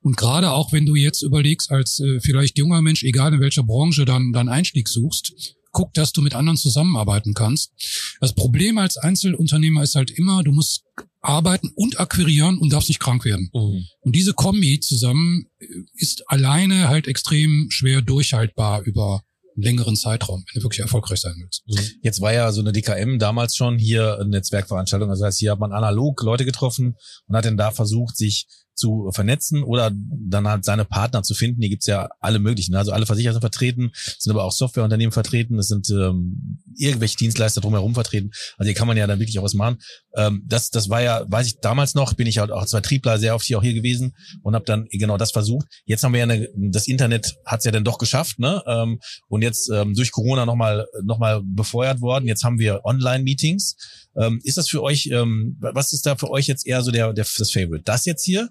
Und 0.01 0.17
gerade 0.17 0.51
auch, 0.51 0.71
wenn 0.71 0.85
du 0.85 0.95
jetzt 0.95 1.21
überlegst, 1.21 1.71
als 1.71 1.99
äh, 1.99 2.19
vielleicht 2.21 2.57
junger 2.57 2.81
Mensch, 2.81 3.03
egal 3.03 3.33
in 3.33 3.39
welcher 3.39 3.63
Branche, 3.63 4.05
dann, 4.05 4.31
dann 4.31 4.49
Einstieg 4.49 4.87
suchst, 4.87 5.55
guck, 5.71 5.93
dass 5.93 6.13
du 6.13 6.21
mit 6.21 6.33
anderen 6.33 6.57
zusammenarbeiten 6.57 7.33
kannst. 7.33 7.71
Das 8.19 8.33
Problem 8.33 8.77
als 8.77 8.97
Einzelunternehmer 8.97 9.83
ist 9.83 9.95
halt 9.95 10.11
immer, 10.11 10.43
du 10.43 10.51
musst 10.51 10.83
arbeiten 11.21 11.71
und 11.75 11.99
akquirieren 11.99 12.57
und 12.57 12.71
darfst 12.71 12.89
nicht 12.89 12.99
krank 12.99 13.25
werden. 13.25 13.49
Mhm. 13.53 13.85
Und 14.01 14.15
diese 14.15 14.33
Kombi 14.33 14.79
zusammen 14.79 15.47
äh, 15.59 15.65
ist 15.95 16.23
alleine 16.27 16.87
halt 16.87 17.07
extrem 17.07 17.67
schwer 17.69 18.01
durchhaltbar 18.01 18.83
über 18.83 19.23
längeren 19.61 19.95
Zeitraum, 19.95 20.43
wenn 20.53 20.59
du 20.59 20.65
wirklich 20.65 20.81
erfolgreich 20.81 21.21
sein 21.21 21.35
willst. 21.37 21.63
Jetzt 22.01 22.21
war 22.21 22.33
ja 22.33 22.51
so 22.51 22.61
eine 22.61 22.71
DKM 22.71 23.19
damals 23.19 23.55
schon 23.55 23.77
hier 23.77 24.15
eine 24.19 24.29
Netzwerkveranstaltung. 24.29 25.09
Das 25.09 25.21
heißt, 25.21 25.39
hier 25.39 25.51
hat 25.51 25.59
man 25.59 25.71
analog 25.71 26.21
Leute 26.23 26.45
getroffen 26.45 26.95
und 27.27 27.35
hat 27.35 27.45
dann 27.45 27.57
da 27.57 27.71
versucht, 27.71 28.17
sich 28.17 28.47
zu 28.79 29.09
vernetzen 29.11 29.61
oder 29.61 29.91
dann 29.93 30.47
halt 30.47 30.63
seine 30.63 30.85
Partner 30.85 31.21
zu 31.21 31.35
finden. 31.35 31.61
Hier 31.61 31.69
gibt's 31.69 31.85
ja 31.85 32.09
alle 32.19 32.39
möglichen. 32.39 32.75
Also 32.75 32.93
alle 32.93 33.05
Versicherer 33.05 33.33
sind 33.33 33.41
vertreten, 33.41 33.91
sind 34.17 34.31
aber 34.31 34.45
auch 34.45 34.53
Softwareunternehmen 34.53 35.11
vertreten, 35.11 35.59
es 35.59 35.67
sind 35.67 35.89
ähm, 35.89 36.59
irgendwelche 36.77 37.17
Dienstleister 37.17 37.61
drumherum 37.61 37.93
vertreten. 37.93 38.31
Also 38.57 38.69
hier 38.69 38.75
kann 38.75 38.87
man 38.87 38.95
ja 38.95 39.05
dann 39.05 39.19
wirklich 39.19 39.37
auch 39.37 39.43
was 39.43 39.53
machen. 39.53 39.77
Ähm, 40.15 40.43
das, 40.45 40.69
das 40.69 40.89
war 40.89 41.01
ja, 41.01 41.25
weiß 41.27 41.47
ich, 41.47 41.59
damals 41.59 41.93
noch, 41.93 42.13
bin 42.13 42.27
ich 42.27 42.39
halt 42.39 42.51
auch 42.51 42.61
als 42.61 42.71
Vertriebler 42.71 43.17
sehr 43.17 43.35
oft 43.35 43.45
hier 43.45 43.57
auch 43.57 43.63
hier 43.63 43.73
gewesen 43.73 44.15
und 44.41 44.55
habe 44.55 44.65
dann 44.65 44.87
genau 44.91 45.17
das 45.17 45.31
versucht. 45.31 45.67
Jetzt 45.85 46.03
haben 46.03 46.13
wir 46.13 46.19
ja 46.19 46.23
eine, 46.23 46.49
das 46.55 46.87
Internet 46.87 47.35
hat's 47.45 47.65
ja 47.65 47.71
dann 47.71 47.83
doch 47.83 47.97
geschafft, 47.97 48.39
ne? 48.39 48.63
Ähm, 48.65 48.99
und 49.27 49.41
jetzt 49.41 49.69
ähm, 49.69 49.93
durch 49.93 50.11
Corona 50.11 50.45
nochmal 50.45 50.87
noch 51.03 51.19
mal 51.19 51.41
befeuert 51.43 52.01
worden. 52.01 52.27
Jetzt 52.27 52.43
haben 52.43 52.59
wir 52.59 52.81
Online-Meetings. 52.83 53.75
Ähm, 54.17 54.41
ist 54.43 54.57
das 54.57 54.67
für 54.67 54.81
euch, 54.81 55.07
ähm, 55.07 55.57
was 55.59 55.93
ist 55.93 56.05
da 56.05 56.15
für 56.15 56.29
euch 56.29 56.47
jetzt 56.47 56.65
eher 56.65 56.81
so 56.81 56.91
der, 56.91 57.13
der 57.13 57.25
das 57.37 57.51
Favorite? 57.51 57.83
Das 57.83 58.05
jetzt 58.05 58.23
hier? 58.23 58.49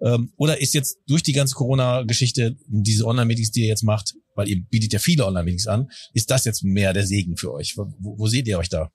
Ähm, 0.00 0.32
oder 0.36 0.60
ist 0.60 0.74
jetzt 0.74 0.98
durch 1.06 1.22
die 1.22 1.32
ganze 1.32 1.54
Corona-Geschichte, 1.54 2.56
diese 2.66 3.06
Online-Meetings, 3.06 3.52
die 3.52 3.60
ihr 3.60 3.68
jetzt 3.68 3.84
macht, 3.84 4.14
weil 4.34 4.48
ihr 4.48 4.62
bietet 4.62 4.92
ja 4.92 4.98
viele 4.98 5.24
Online-Meetings 5.26 5.66
an, 5.66 5.88
ist 6.12 6.30
das 6.30 6.44
jetzt 6.44 6.64
mehr 6.64 6.92
der 6.92 7.06
Segen 7.06 7.36
für 7.36 7.52
euch? 7.52 7.76
Wo, 7.76 7.86
wo 7.98 8.26
seht 8.26 8.48
ihr 8.48 8.58
euch 8.58 8.68
da? 8.68 8.90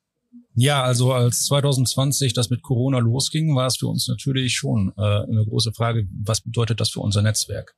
Ja, 0.54 0.82
also 0.82 1.12
als 1.12 1.46
2020 1.46 2.34
das 2.34 2.50
mit 2.50 2.62
Corona 2.62 2.98
losging, 2.98 3.54
war 3.56 3.66
es 3.66 3.76
für 3.78 3.86
uns 3.86 4.06
natürlich 4.08 4.54
schon 4.54 4.92
äh, 4.96 5.00
eine 5.00 5.44
große 5.48 5.72
Frage, 5.72 6.06
was 6.24 6.40
bedeutet 6.42 6.80
das 6.80 6.90
für 6.90 7.00
unser 7.00 7.22
Netzwerk? 7.22 7.74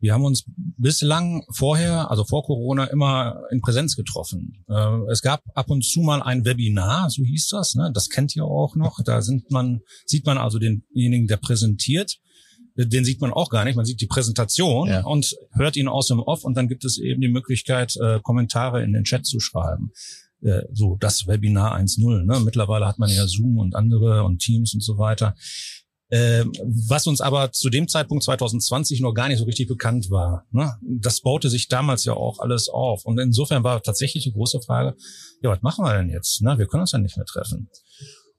Wir 0.00 0.12
haben 0.12 0.24
uns 0.24 0.44
bislang 0.56 1.44
vorher, 1.50 2.10
also 2.10 2.24
vor 2.24 2.44
Corona, 2.44 2.84
immer 2.86 3.40
in 3.50 3.60
Präsenz 3.60 3.96
getroffen. 3.96 4.64
Äh, 4.68 5.10
es 5.10 5.22
gab 5.22 5.42
ab 5.54 5.70
und 5.70 5.82
zu 5.84 6.00
mal 6.00 6.20
ein 6.22 6.44
Webinar, 6.44 7.08
so 7.10 7.22
hieß 7.22 7.48
das. 7.48 7.74
Ne? 7.74 7.90
Das 7.94 8.10
kennt 8.10 8.34
ihr 8.36 8.44
auch 8.44 8.76
noch. 8.76 8.98
Da 9.04 9.22
sind 9.22 9.50
man, 9.50 9.80
sieht 10.04 10.26
man 10.26 10.36
also 10.36 10.58
denjenigen, 10.58 11.26
der 11.26 11.38
präsentiert. 11.38 12.18
Den 12.76 13.04
sieht 13.04 13.20
man 13.20 13.32
auch 13.32 13.50
gar 13.50 13.64
nicht. 13.64 13.76
Man 13.76 13.84
sieht 13.86 14.00
die 14.00 14.06
Präsentation 14.08 14.88
Ja. 14.88 15.04
und 15.04 15.36
hört 15.52 15.76
ihn 15.76 15.86
aus 15.88 16.08
dem 16.08 16.18
Off 16.18 16.44
und 16.44 16.54
dann 16.54 16.66
gibt 16.68 16.84
es 16.84 16.98
eben 16.98 17.20
die 17.20 17.28
Möglichkeit, 17.28 17.94
äh, 17.96 18.18
Kommentare 18.20 18.82
in 18.82 18.92
den 18.92 19.04
Chat 19.04 19.24
zu 19.24 19.38
schreiben. 19.38 19.92
Äh, 20.44 20.62
so 20.72 20.96
das 21.00 21.26
Webinar 21.26 21.76
1.0. 21.76 22.24
Ne? 22.24 22.40
Mittlerweile 22.40 22.86
hat 22.86 22.98
man 22.98 23.10
ja 23.10 23.26
Zoom 23.26 23.58
und 23.58 23.74
andere 23.74 24.24
und 24.24 24.38
Teams 24.38 24.74
und 24.74 24.82
so 24.82 24.98
weiter. 24.98 25.34
Ähm, 26.10 26.52
was 26.88 27.06
uns 27.06 27.22
aber 27.22 27.50
zu 27.52 27.70
dem 27.70 27.88
Zeitpunkt 27.88 28.24
2020 28.24 29.00
noch 29.00 29.14
gar 29.14 29.28
nicht 29.28 29.38
so 29.38 29.44
richtig 29.44 29.68
bekannt 29.68 30.10
war. 30.10 30.46
Ne? 30.50 30.74
Das 30.82 31.22
baute 31.22 31.48
sich 31.48 31.68
damals 31.68 32.04
ja 32.04 32.12
auch 32.12 32.40
alles 32.40 32.68
auf. 32.68 33.06
Und 33.06 33.18
insofern 33.18 33.64
war 33.64 33.82
tatsächlich 33.82 34.24
die 34.24 34.32
große 34.32 34.60
Frage, 34.60 34.96
ja, 35.42 35.50
was 35.50 35.62
machen 35.62 35.84
wir 35.84 35.94
denn 35.96 36.10
jetzt? 36.10 36.42
Ne? 36.42 36.58
Wir 36.58 36.66
können 36.66 36.82
uns 36.82 36.92
ja 36.92 36.98
nicht 36.98 37.16
mehr 37.16 37.26
treffen. 37.26 37.70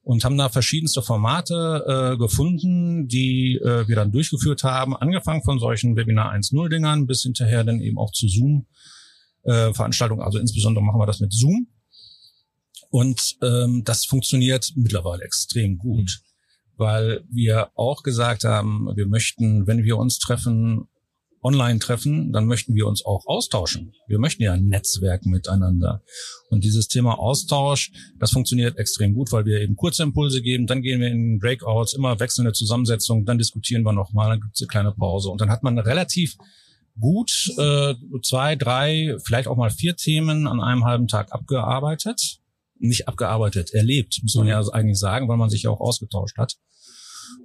Und 0.03 0.23
haben 0.23 0.37
da 0.37 0.49
verschiedenste 0.49 1.01
Formate 1.01 2.13
äh, 2.13 2.17
gefunden, 2.17 3.07
die 3.07 3.55
äh, 3.55 3.87
wir 3.87 3.95
dann 3.95 4.11
durchgeführt 4.11 4.63
haben, 4.63 4.95
angefangen 4.95 5.41
von 5.41 5.57
solchen 5.57 5.95
Webinar 5.95 6.31
1.0-Dingern 6.35 7.07
bis 7.07 7.23
hinterher 7.23 7.63
dann 7.63 7.81
eben 7.81 7.97
auch 7.97 8.11
zu 8.11 8.27
Zoom-Veranstaltungen. 8.27 10.21
also 10.21 10.37
insbesondere 10.37 10.85
machen 10.85 11.01
wir 11.01 11.07
das 11.07 11.19
mit 11.19 11.33
Zoom. 11.33 11.67
Und 12.89 13.37
ähm, 13.41 13.83
das 13.83 14.05
funktioniert 14.05 14.73
mittlerweile 14.75 15.23
extrem 15.23 15.77
gut 15.77 16.21
weil 16.77 17.23
wir 17.29 17.69
auch 17.75 18.03
gesagt 18.03 18.43
haben, 18.43 18.89
wir 18.95 19.07
möchten, 19.07 19.67
wenn 19.67 19.83
wir 19.83 19.97
uns 19.97 20.19
treffen, 20.19 20.87
online 21.41 21.77
treffen, 21.77 22.33
dann 22.33 22.47
möchten 22.47 22.73
wir 22.73 22.87
uns 22.87 23.05
auch 23.05 23.27
austauschen. 23.27 23.93
Wir 24.07 24.17
möchten 24.17 24.41
ja 24.41 24.53
ein 24.53 24.65
Netzwerk 24.65 25.27
miteinander. 25.27 26.01
Und 26.49 26.63
dieses 26.63 26.87
Thema 26.87 27.19
Austausch, 27.19 27.91
das 28.19 28.31
funktioniert 28.31 28.79
extrem 28.79 29.13
gut, 29.13 29.31
weil 29.31 29.45
wir 29.45 29.61
eben 29.61 29.75
kurze 29.75 30.01
Impulse 30.01 30.41
geben, 30.41 30.65
dann 30.65 30.81
gehen 30.81 31.01
wir 31.01 31.09
in 31.09 31.37
Breakouts, 31.37 31.93
immer 31.93 32.19
wechselnde 32.19 32.53
Zusammensetzung, 32.53 33.25
dann 33.25 33.37
diskutieren 33.37 33.83
wir 33.83 33.93
nochmal, 33.93 34.29
dann 34.29 34.41
gibt 34.41 34.55
es 34.55 34.61
eine 34.61 34.69
kleine 34.69 34.91
Pause. 34.91 35.29
Und 35.29 35.39
dann 35.39 35.51
hat 35.51 35.61
man 35.61 35.77
relativ 35.77 36.35
gut 36.99 37.51
äh, 37.59 37.93
zwei, 38.23 38.55
drei, 38.55 39.15
vielleicht 39.23 39.47
auch 39.47 39.57
mal 39.57 39.69
vier 39.69 39.95
Themen 39.95 40.47
an 40.47 40.59
einem 40.59 40.83
halben 40.83 41.07
Tag 41.07 41.31
abgearbeitet 41.31 42.39
nicht 42.87 43.07
abgearbeitet, 43.07 43.73
erlebt, 43.73 44.19
muss 44.23 44.35
man 44.35 44.47
ja 44.47 44.61
eigentlich 44.71 44.99
sagen, 44.99 45.27
weil 45.27 45.37
man 45.37 45.49
sich 45.49 45.63
ja 45.63 45.69
auch 45.69 45.81
ausgetauscht 45.81 46.37
hat. 46.37 46.55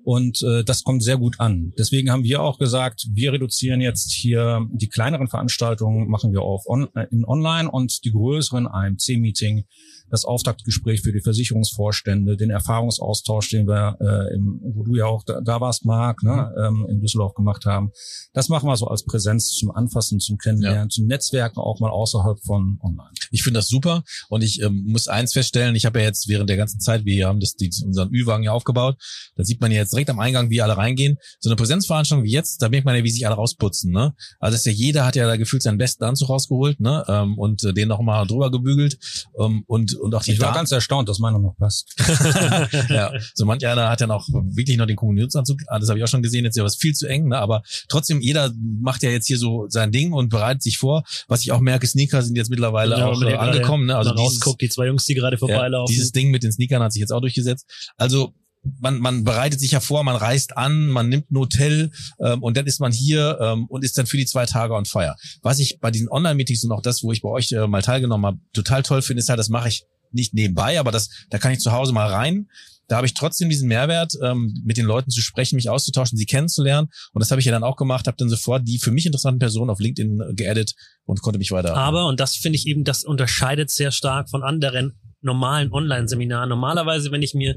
Und 0.03 0.42
äh, 0.42 0.64
das 0.64 0.83
kommt 0.83 1.03
sehr 1.03 1.18
gut 1.18 1.40
an. 1.40 1.72
Deswegen 1.79 2.11
haben 2.11 2.24
wir 2.24 2.42
auch 2.42 2.59
gesagt, 2.59 3.07
wir 3.12 3.33
reduzieren 3.33 3.81
jetzt 3.81 4.12
hier 4.12 4.66
die 4.72 4.88
kleineren 4.88 5.29
Veranstaltungen, 5.29 6.09
machen 6.09 6.33
wir 6.33 6.42
auf 6.42 6.64
on, 6.66 6.88
äh, 6.94 7.07
in 7.11 7.24
online 7.24 7.70
und 7.70 8.05
die 8.05 8.12
größeren 8.12 8.66
AMC-Meeting, 8.66 9.64
das 10.11 10.25
Auftaktgespräch 10.25 11.03
für 11.03 11.12
die 11.12 11.20
Versicherungsvorstände, 11.20 12.37
den 12.37 12.51
Erfahrungsaustausch, 12.51 13.51
den 13.51 13.66
wir, 13.66 13.96
äh, 14.01 14.35
im, 14.35 14.61
wo 14.62 14.83
du 14.83 14.96
ja 14.96 15.07
auch 15.07 15.25
da, 15.25 15.40
da 15.40 15.61
warst, 15.61 15.85
Marc, 15.85 16.23
ne, 16.23 16.53
ähm, 16.59 16.87
in 16.88 17.01
Düsseldorf 17.01 17.35
gemacht 17.35 17.64
haben. 17.64 17.92
Das 18.33 18.49
machen 18.49 18.68
wir 18.68 18.77
so 18.77 18.87
als 18.87 19.05
Präsenz 19.05 19.53
zum 19.53 19.70
Anfassen, 19.70 20.20
zum 20.20 20.38
Kennenlernen, 20.38 20.85
ja. 20.85 20.88
zum 20.88 21.07
Netzwerken 21.07 21.61
auch 21.61 21.81
mal 21.81 21.90
außerhalb 21.90 22.38
von 22.40 22.79
online. 22.83 23.11
Ich 23.31 23.42
finde 23.42 23.59
das 23.59 23.68
super 23.68 24.03
und 24.29 24.42
ich 24.42 24.61
ähm, 24.62 24.85
muss 24.87 25.09
eins 25.09 25.33
feststellen, 25.33 25.75
ich 25.75 25.87
habe 25.87 26.01
ja 26.01 26.07
jetzt 26.07 26.29
während 26.29 26.51
der 26.51 26.57
ganzen 26.57 26.81
Zeit, 26.81 27.05
wir 27.05 27.27
haben 27.27 27.40
das, 27.40 27.55
die, 27.55 27.70
unseren 27.85 28.12
Ü-Wagen 28.12 28.44
ja 28.44 28.53
aufgebaut, 28.53 28.96
da 29.37 29.44
sieht 29.44 29.61
man 29.61 29.70
ja 29.70 29.79
jetzt 29.79 29.92
direkt 29.92 30.11
am 30.11 30.18
Eingang, 30.18 30.51
wie 30.51 30.62
alle 30.62 30.77
reingehen. 30.77 31.18
So 31.38 31.49
eine 31.49 31.57
Präsenzveranstaltung 31.57 32.25
wie 32.25 32.33
jetzt, 32.33 32.62
da 32.62 32.68
merkt 32.68 32.85
man 32.85 32.96
ja, 32.96 33.05
wie 33.05 33.11
sich 33.11 33.27
alle 33.27 33.37
rausputzen. 33.37 33.92
Ne? 33.92 34.14
Also 34.38 34.57
ist 34.57 34.66
ja 34.66 34.73
jeder 34.73 35.07
hat 35.07 35.16
ja 35.16 35.27
da 35.27 35.37
gefühlt 35.37 35.62
seinen 35.62 35.79
besten 35.79 36.05
Anzug 36.05 36.29
rausgeholt 36.29 36.81
ne? 36.81 37.05
ähm, 37.09 37.38
und 37.38 37.62
äh, 37.64 37.73
den 37.73 37.88
noch 37.88 38.01
mal 38.01 38.27
drüber 38.27 38.51
gebügelt 38.51 38.99
ähm, 39.38 39.64
und 39.66 39.96
und 40.00 40.14
auch 40.14 40.22
die 40.22 40.32
Ich 40.32 40.40
war 40.40 40.52
ganz 40.52 40.72
erstaunt, 40.72 41.08
dass 41.08 41.18
meiner 41.18 41.38
noch 41.38 41.56
passt. 41.56 41.94
ja, 42.88 43.12
so 43.34 43.44
manch 43.44 43.66
einer 43.66 43.88
hat 43.88 44.00
ja 44.00 44.06
noch 44.06 44.26
wirklich 44.28 44.76
noch 44.76 44.86
den 44.86 44.96
Kommunionsanzug, 44.96 45.60
ah, 45.66 45.78
das 45.78 45.88
habe 45.88 45.98
ich 45.98 46.04
auch 46.04 46.08
schon 46.08 46.22
gesehen, 46.22 46.44
jetzt 46.44 46.52
ist 46.52 46.58
ja 46.58 46.64
was 46.64 46.76
viel 46.76 46.94
zu 46.94 47.06
eng, 47.06 47.28
ne? 47.28 47.38
aber 47.38 47.62
trotzdem, 47.88 48.20
jeder 48.20 48.52
macht 48.80 49.02
ja 49.02 49.10
jetzt 49.10 49.26
hier 49.26 49.38
so 49.38 49.66
sein 49.68 49.92
Ding 49.92 50.12
und 50.12 50.28
bereitet 50.28 50.62
sich 50.62 50.78
vor. 50.78 51.04
Was 51.28 51.42
ich 51.42 51.52
auch 51.52 51.60
merke, 51.60 51.86
Sneaker 51.86 52.22
sind 52.22 52.36
jetzt 52.36 52.50
mittlerweile 52.50 52.98
ja, 52.98 53.06
auch 53.06 53.22
äh, 53.22 53.34
angekommen. 53.34 53.86
Ne? 53.86 53.96
Also 53.96 54.10
rausguckt, 54.10 54.60
die 54.60 54.68
zwei 54.68 54.86
Jungs, 54.86 55.04
die 55.04 55.14
gerade 55.14 55.38
vorbeilaufen. 55.38 55.92
Ja, 55.92 55.96
dieses 55.96 56.12
Ding 56.12 56.30
mit 56.30 56.42
den 56.42 56.52
Sneakern 56.52 56.82
hat 56.82 56.92
sich 56.92 57.00
jetzt 57.00 57.12
auch 57.12 57.20
durchgesetzt. 57.20 57.66
Also 57.96 58.34
man, 58.62 58.99
man 58.99 59.25
bereitet 59.25 59.61
sich 59.61 59.73
ja 59.73 59.81
vor, 59.81 60.05
man 60.05 60.16
reist 60.16 60.57
an, 60.57 60.87
man 60.87 61.09
nimmt 61.09 61.31
ein 61.31 61.38
Hotel 61.38 61.90
ähm, 62.20 62.42
und 62.42 62.57
dann 62.57 62.66
ist 62.66 62.81
man 62.81 62.92
hier 62.92 63.38
ähm, 63.40 63.66
und 63.66 63.85
ist 63.85 63.96
dann 63.96 64.07
für 64.07 64.16
die 64.16 64.27
zwei 64.27 64.46
Tage 64.46 64.75
on 64.75 64.85
fire. 64.85 65.16
Was 65.42 65.59
ich 65.59 65.79
bei 65.81 65.90
diesen 65.90 66.09
Online-Meetings 66.09 66.64
und 66.64 66.73
auch 66.73 66.83
das, 66.83 67.03
wo 67.03 67.12
ich 67.12 67.23
bei 67.23 67.29
euch 67.29 67.53
äh, 67.53 67.66
mal 67.66 67.83
teilgenommen 67.83 68.27
habe, 68.27 68.38
total 68.53 68.83
toll 68.83 69.03
finde, 69.03 69.20
ist 69.20 69.29
halt, 69.29 69.38
das 69.38 69.49
mache 69.49 69.68
ich 69.68 69.85
nicht 70.12 70.35
nebenbei, 70.35 70.79
aber 70.79 70.90
das, 70.90 71.09
da 71.31 71.38
kann 71.38 71.53
ich 71.53 71.61
zu 71.61 71.73
Hause 71.73 71.92
mal 71.92 72.09
rein. 72.09 72.49
Da 72.88 72.96
habe 72.96 73.07
ich 73.07 73.14
trotzdem 73.14 73.49
diesen 73.49 73.68
Mehrwert, 73.68 74.14
ähm, 74.20 74.53
mit 74.64 74.77
den 74.77 74.85
Leuten 74.85 75.11
zu 75.11 75.20
sprechen, 75.20 75.55
mich 75.55 75.70
auszutauschen, 75.70 76.18
sie 76.18 76.27
kennenzulernen. 76.27 76.88
Und 77.12 77.20
das 77.20 77.31
habe 77.31 77.40
ich 77.40 77.44
ja 77.44 77.53
dann 77.53 77.62
auch 77.62 77.77
gemacht, 77.77 78.09
habe 78.09 78.16
dann 78.18 78.29
sofort 78.29 78.66
die 78.66 78.79
für 78.79 78.90
mich 78.90 79.07
interessanten 79.07 79.38
Personen 79.38 79.70
auf 79.70 79.79
LinkedIn 79.79 80.20
äh, 80.20 80.35
geaddet 80.35 80.75
und 81.05 81.23
konnte 81.23 81.38
mich 81.38 81.53
weiter. 81.53 81.77
Aber, 81.77 82.09
und 82.09 82.18
das 82.18 82.35
finde 82.35 82.57
ich 82.57 82.66
eben, 82.66 82.83
das 82.83 83.05
unterscheidet 83.05 83.70
sehr 83.70 83.92
stark 83.92 84.29
von 84.29 84.42
anderen 84.42 84.99
normalen 85.20 85.73
Online-Seminaren. 85.73 86.49
Normalerweise, 86.49 87.12
wenn 87.12 87.23
ich 87.23 87.35
mir 87.35 87.57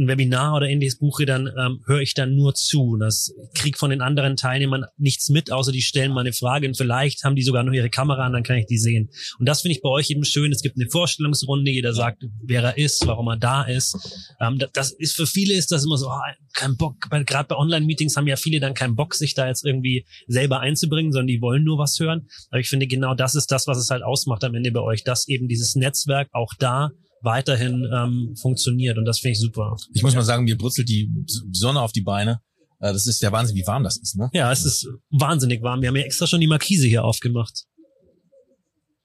ein 0.00 0.08
Webinar 0.08 0.56
oder 0.56 0.68
ähnliches 0.68 0.98
buche, 0.98 1.26
dann 1.26 1.46
ähm, 1.46 1.82
höre 1.86 2.00
ich 2.00 2.14
dann 2.14 2.34
nur 2.34 2.54
zu. 2.54 2.96
Das 2.96 3.32
krieg 3.54 3.78
von 3.78 3.90
den 3.90 4.00
anderen 4.00 4.36
Teilnehmern 4.36 4.84
nichts 4.96 5.28
mit, 5.28 5.52
außer 5.52 5.72
die 5.72 5.82
stellen 5.82 6.12
mal 6.12 6.20
eine 6.20 6.32
Frage 6.32 6.66
und 6.66 6.76
vielleicht 6.76 7.24
haben 7.24 7.36
die 7.36 7.42
sogar 7.42 7.62
noch 7.62 7.72
ihre 7.72 7.90
Kamera 7.90 8.26
an, 8.26 8.32
dann 8.32 8.42
kann 8.42 8.56
ich 8.56 8.66
die 8.66 8.78
sehen. 8.78 9.10
Und 9.38 9.48
das 9.48 9.62
finde 9.62 9.76
ich 9.76 9.82
bei 9.82 9.88
euch 9.88 10.10
eben 10.10 10.24
schön. 10.24 10.52
Es 10.52 10.62
gibt 10.62 10.76
eine 10.76 10.88
Vorstellungsrunde, 10.88 11.70
jeder 11.70 11.94
sagt, 11.94 12.24
wer 12.42 12.62
er 12.62 12.78
ist, 12.78 13.06
warum 13.06 13.28
er 13.28 13.36
da 13.36 13.62
ist. 13.62 13.96
Ähm, 14.40 14.58
das 14.72 14.92
ist 14.92 15.14
für 15.14 15.26
viele 15.26 15.54
ist 15.54 15.70
das 15.70 15.84
immer 15.84 15.96
so, 15.96 16.08
oh, 16.08 16.18
kein 16.54 16.76
Bock. 16.76 16.96
Gerade 17.00 17.48
bei 17.48 17.56
Online-Meetings 17.56 18.16
haben 18.16 18.26
ja 18.26 18.36
viele 18.36 18.60
dann 18.60 18.74
keinen 18.74 18.96
Bock, 18.96 19.14
sich 19.14 19.34
da 19.34 19.46
jetzt 19.46 19.64
irgendwie 19.64 20.06
selber 20.26 20.60
einzubringen, 20.60 21.12
sondern 21.12 21.28
die 21.28 21.40
wollen 21.40 21.64
nur 21.64 21.78
was 21.78 21.98
hören. 21.98 22.28
Aber 22.50 22.60
ich 22.60 22.68
finde 22.68 22.86
genau 22.86 23.14
das 23.14 23.34
ist 23.34 23.52
das, 23.52 23.66
was 23.66 23.78
es 23.78 23.90
halt 23.90 24.02
ausmacht 24.02 24.44
am 24.44 24.54
Ende 24.54 24.72
bei 24.72 24.80
euch, 24.80 25.04
dass 25.04 25.28
eben 25.28 25.48
dieses 25.48 25.74
Netzwerk 25.74 26.28
auch 26.32 26.54
da 26.58 26.90
weiterhin 27.22 27.88
ähm, 27.92 28.34
funktioniert 28.40 28.98
und 28.98 29.04
das 29.04 29.20
finde 29.20 29.32
ich 29.32 29.40
super. 29.40 29.76
Ich 29.92 30.02
muss 30.02 30.14
mal 30.14 30.22
sagen, 30.22 30.44
mir 30.44 30.56
brutzelt 30.56 30.88
die 30.88 31.10
Sonne 31.52 31.80
auf 31.80 31.92
die 31.92 32.00
Beine. 32.00 32.40
Äh, 32.80 32.92
das 32.92 33.06
ist 33.06 33.20
ja 33.22 33.32
Wahnsinn, 33.32 33.56
wie 33.56 33.66
warm 33.66 33.84
das 33.84 33.96
ist, 33.98 34.16
ne? 34.16 34.30
Ja, 34.32 34.50
es 34.50 34.64
ist 34.64 34.88
wahnsinnig 35.10 35.62
warm. 35.62 35.80
Wir 35.82 35.88
haben 35.88 35.96
ja 35.96 36.02
extra 36.02 36.26
schon 36.26 36.40
die 36.40 36.46
Markise 36.46 36.86
hier 36.86 37.04
aufgemacht. 37.04 37.66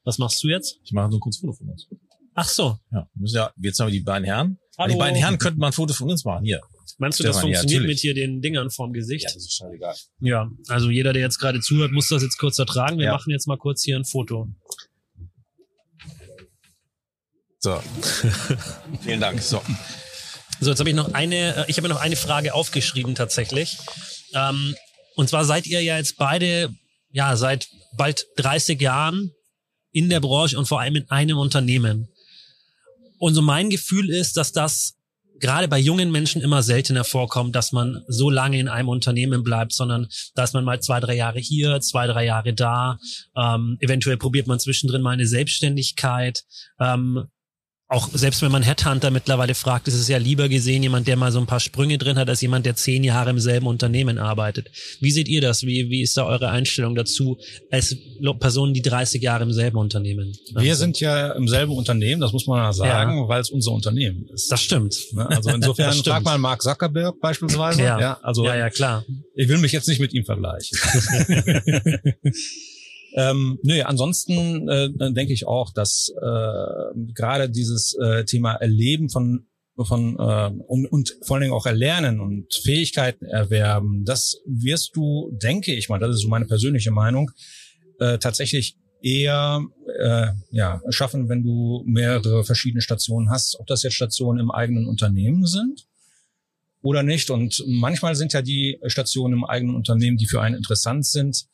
Was 0.04 0.17
machst 0.17 0.43
du 0.43 0.47
jetzt? 0.47 0.80
Ich 0.84 0.91
mache 0.91 1.12
so 1.12 1.17
ein 1.17 1.19
kurzes 1.19 1.41
Foto 1.41 1.54
von 1.54 1.69
uns. 1.69 1.88
Ach 2.36 2.47
so. 2.47 2.78
Ja, 2.91 3.10
müssen 3.15 3.38
ja 3.38 3.51
jetzt 3.62 3.80
haben 3.80 3.88
wir 3.88 3.93
die 3.93 4.01
beiden 4.01 4.25
Herren. 4.25 4.60
Hallo. 4.78 4.93
Die 4.93 4.99
beiden 4.99 5.17
Herren 5.17 5.38
könnten 5.38 5.60
mal 5.60 5.67
ein 5.67 5.73
Foto 5.73 5.93
von 5.93 6.10
uns 6.10 6.25
machen. 6.25 6.45
Hier. 6.45 6.62
Meinst 6.97 7.19
du, 7.19 7.23
das 7.23 7.39
funktioniert 7.39 7.82
ja, 7.82 7.88
mit 7.88 7.99
hier 7.99 8.13
den 8.13 8.41
Dingern 8.41 8.69
vorm 8.69 8.93
Gesicht? 8.93 9.23
Ja, 9.23 9.34
das 9.34 9.43
ist 9.43 9.58
scheißegal. 9.58 9.95
Ja, 10.19 10.49
also 10.67 10.89
jeder, 10.89 11.13
der 11.13 11.23
jetzt 11.23 11.39
gerade 11.39 11.60
zuhört, 11.60 11.91
muss 11.91 12.08
das 12.08 12.21
jetzt 12.21 12.38
kurz 12.38 12.58
ertragen. 12.60 12.97
Wir 12.97 13.06
ja. 13.06 13.13
machen 13.13 13.32
jetzt 13.32 13.47
mal 13.47 13.58
kurz 13.58 13.84
hier 13.84 13.97
ein 13.97 14.06
Foto. 14.06 14.49
So. 17.65 17.82
Vielen 19.01 19.19
Dank. 19.19 19.41
So. 19.41 19.60
So, 20.60 20.69
jetzt 20.69 20.78
habe 20.78 20.89
ich 20.91 20.95
noch 20.95 21.15
eine, 21.15 21.56
äh, 21.56 21.65
ich 21.67 21.78
habe 21.78 21.89
noch 21.89 21.99
eine 21.99 22.15
Frage 22.15 22.54
aufgeschrieben 22.54 23.15
tatsächlich. 23.15 23.80
Ähm, 24.36 24.75
und 25.15 25.30
zwar 25.30 25.45
seid 25.45 25.65
ihr 25.65 25.82
ja 25.82 25.97
jetzt 25.97 26.17
beide, 26.17 26.71
ja, 27.10 27.36
seit 27.36 27.67
bald 27.97 28.28
30 28.38 28.80
Jahren 28.80 29.32
in 29.91 30.10
der 30.10 30.19
Branche 30.19 30.60
und 30.60 30.67
vor 30.67 30.80
allem 30.80 30.95
in 30.95 31.10
einem 31.10 31.39
Unternehmen. 31.39 32.08
Und 33.17 33.34
so 33.34 33.41
mein 33.41 33.71
Gefühl 33.71 34.12
ist, 34.12 34.38
dass 34.38 34.51
das 34.51 34.93
gerade 35.39 35.67
bei 35.67 35.80
jungen 35.80 36.12
Menschen 36.12 36.43
immer 36.43 36.62
seltener 36.62 37.04
vorkommt, 37.04 37.56
dass 37.56 37.71
man 37.71 38.04
so 38.08 38.30
lange 38.30 38.60
in 38.60 38.67
einem 38.67 38.89
Unternehmen 38.89 39.43
bleibt, 39.43 39.73
sondern 39.73 40.08
dass 40.36 40.54
man 40.54 40.65
mal 40.65 40.84
zwei, 40.84 40.99
drei 40.99 41.15
Jahre 41.15 41.39
hier, 41.39 41.82
zwei, 41.82 42.06
drei 42.06 42.25
Jahre 42.25 42.54
da. 42.54 42.99
Ähm, 43.36 43.78
eventuell 43.80 44.17
probiert 44.17 44.45
man 44.45 44.60
zwischendrin 44.60 45.01
mal 45.01 45.13
eine 45.13 45.25
Selbstständigkeit. 45.25 46.43
Ähm, 46.80 47.25
auch 47.87 48.09
selbst 48.11 48.41
wenn 48.41 48.51
man 48.51 48.63
Headhunter 48.63 49.11
mittlerweile 49.11 49.53
fragt, 49.53 49.87
ist 49.87 49.93
es 49.93 50.07
ja 50.07 50.17
lieber 50.17 50.49
gesehen, 50.49 50.81
jemand, 50.81 51.07
der 51.07 51.17
mal 51.17 51.31
so 51.31 51.39
ein 51.39 51.45
paar 51.45 51.59
Sprünge 51.59 51.99
drin 51.99 52.17
hat, 52.17 52.27
als 52.27 52.41
jemand, 52.41 52.65
der 52.65 52.75
zehn 52.75 53.03
Jahre 53.03 53.29
im 53.29 53.39
selben 53.39 53.67
Unternehmen 53.67 54.17
arbeitet. 54.17 54.71
Wie 55.01 55.11
seht 55.11 55.27
ihr 55.27 55.39
das? 55.39 55.63
Wie, 55.63 55.89
wie 55.89 56.01
ist 56.01 56.17
da 56.17 56.25
eure 56.25 56.49
Einstellung 56.49 56.95
dazu 56.95 57.37
als 57.69 57.95
Personen, 58.39 58.73
die 58.73 58.81
30 58.81 59.21
Jahre 59.21 59.43
im 59.43 59.53
selben 59.53 59.77
Unternehmen? 59.77 60.35
Wir 60.55 60.75
sind 60.75 60.99
ja 60.99 61.33
im 61.33 61.47
selben 61.47 61.73
Unternehmen, 61.73 62.21
das 62.21 62.33
muss 62.33 62.47
man 62.47 62.57
ja 62.57 62.73
sagen, 62.73 63.17
ja. 63.19 63.27
weil 63.27 63.41
es 63.41 63.51
unser 63.51 63.71
Unternehmen 63.71 64.27
ist. 64.33 64.51
Das 64.51 64.61
stimmt. 64.61 64.97
Ne? 65.13 65.29
Also 65.29 65.51
insofern 65.51 65.93
frag 66.03 66.23
mal 66.23 66.39
Mark 66.39 66.63
Zuckerberg 66.63 67.19
beispielsweise. 67.21 67.83
Ja. 67.83 67.99
ja, 67.99 68.19
also 68.23 68.45
ja, 68.45 68.55
ja, 68.55 68.69
klar. 68.71 69.05
Ich 69.35 69.47
will 69.47 69.59
mich 69.59 69.73
jetzt 69.73 69.87
nicht 69.87 69.99
mit 69.99 70.11
ihm 70.13 70.25
vergleichen. 70.25 70.75
Ähm, 73.15 73.60
nö, 73.63 73.82
ansonsten 73.82 74.67
äh, 74.67 74.89
denke 75.13 75.32
ich 75.32 75.47
auch, 75.47 75.71
dass 75.71 76.13
äh, 76.21 77.13
gerade 77.13 77.49
dieses 77.49 77.95
äh, 77.95 78.25
Thema 78.25 78.56
Erleben 78.56 79.10
von 79.10 79.47
von 79.84 80.17
äh, 80.17 80.51
und, 80.67 80.86
und 80.86 81.17
vor 81.23 81.36
allen 81.36 81.41
Dingen 81.41 81.54
auch 81.54 81.65
erlernen 81.65 82.21
und 82.21 82.54
Fähigkeiten 82.54 83.25
erwerben, 83.25 84.06
das 84.06 84.38
wirst 84.45 84.95
du, 84.95 85.32
denke 85.34 85.73
ich 85.73 85.89
mal, 85.89 85.99
das 85.99 86.15
ist 86.15 86.21
so 86.21 86.30
meine 86.30 86.45
persönliche 86.45 86.91
Meinung, 86.91 87.32
äh, 87.99 88.17
tatsächlich 88.17 88.78
eher 89.01 89.65
äh, 89.99 90.28
ja, 90.51 90.82
schaffen, 90.89 91.30
wenn 91.30 91.43
du 91.43 91.84
mehrere 91.86 92.43
verschiedene 92.43 92.82
Stationen 92.82 93.30
hast, 93.30 93.60
ob 93.60 93.67
das 93.67 93.84
jetzt 93.84 93.95
Stationen 93.95 94.39
im 94.39 94.51
eigenen 94.51 94.88
Unternehmen 94.88 95.45
sind 95.45 95.88
oder 96.82 97.04
nicht. 97.04 97.30
Und 97.30 97.63
manchmal 97.67 98.15
sind 98.15 98.34
ja 98.34 98.41
die 98.41 98.80
Stationen 98.86 99.34
im 99.34 99.45
eigenen 99.45 99.75
Unternehmen, 99.75 100.17
die 100.17 100.28
für 100.28 100.41
einen 100.41 100.56
interessant 100.56 101.06
sind, 101.06 101.45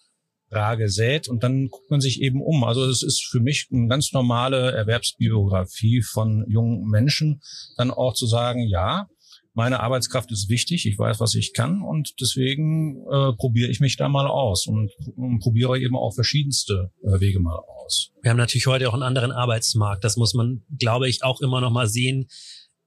rar 0.51 0.77
gesät 0.77 1.27
und 1.27 1.43
dann 1.43 1.69
guckt 1.69 1.89
man 1.89 2.01
sich 2.01 2.21
eben 2.21 2.41
um. 2.41 2.63
Also 2.63 2.85
es 2.85 3.03
ist 3.03 3.25
für 3.25 3.39
mich 3.39 3.67
eine 3.71 3.87
ganz 3.87 4.11
normale 4.11 4.71
Erwerbsbiografie 4.71 6.01
von 6.01 6.45
jungen 6.47 6.87
Menschen, 6.89 7.41
dann 7.77 7.91
auch 7.91 8.13
zu 8.13 8.27
sagen, 8.27 8.67
ja, 8.67 9.07
meine 9.53 9.81
Arbeitskraft 9.81 10.31
ist 10.31 10.49
wichtig, 10.49 10.85
ich 10.85 10.97
weiß, 10.97 11.19
was 11.19 11.35
ich 11.35 11.53
kann 11.53 11.81
und 11.81 12.13
deswegen 12.21 13.01
äh, 13.11 13.33
probiere 13.33 13.69
ich 13.69 13.81
mich 13.81 13.97
da 13.97 14.07
mal 14.07 14.27
aus 14.27 14.65
und, 14.65 14.91
und 15.15 15.39
probiere 15.39 15.77
eben 15.79 15.97
auch 15.97 16.13
verschiedenste 16.13 16.91
äh, 17.03 17.19
Wege 17.19 17.39
mal 17.39 17.57
aus. 17.57 18.11
Wir 18.21 18.31
haben 18.31 18.37
natürlich 18.37 18.67
heute 18.67 18.87
auch 18.87 18.93
einen 18.93 19.03
anderen 19.03 19.31
Arbeitsmarkt. 19.31 20.03
Das 20.05 20.15
muss 20.15 20.33
man, 20.33 20.63
glaube 20.79 21.09
ich, 21.09 21.23
auch 21.23 21.41
immer 21.41 21.59
noch 21.59 21.71
mal 21.71 21.87
sehen 21.87 22.27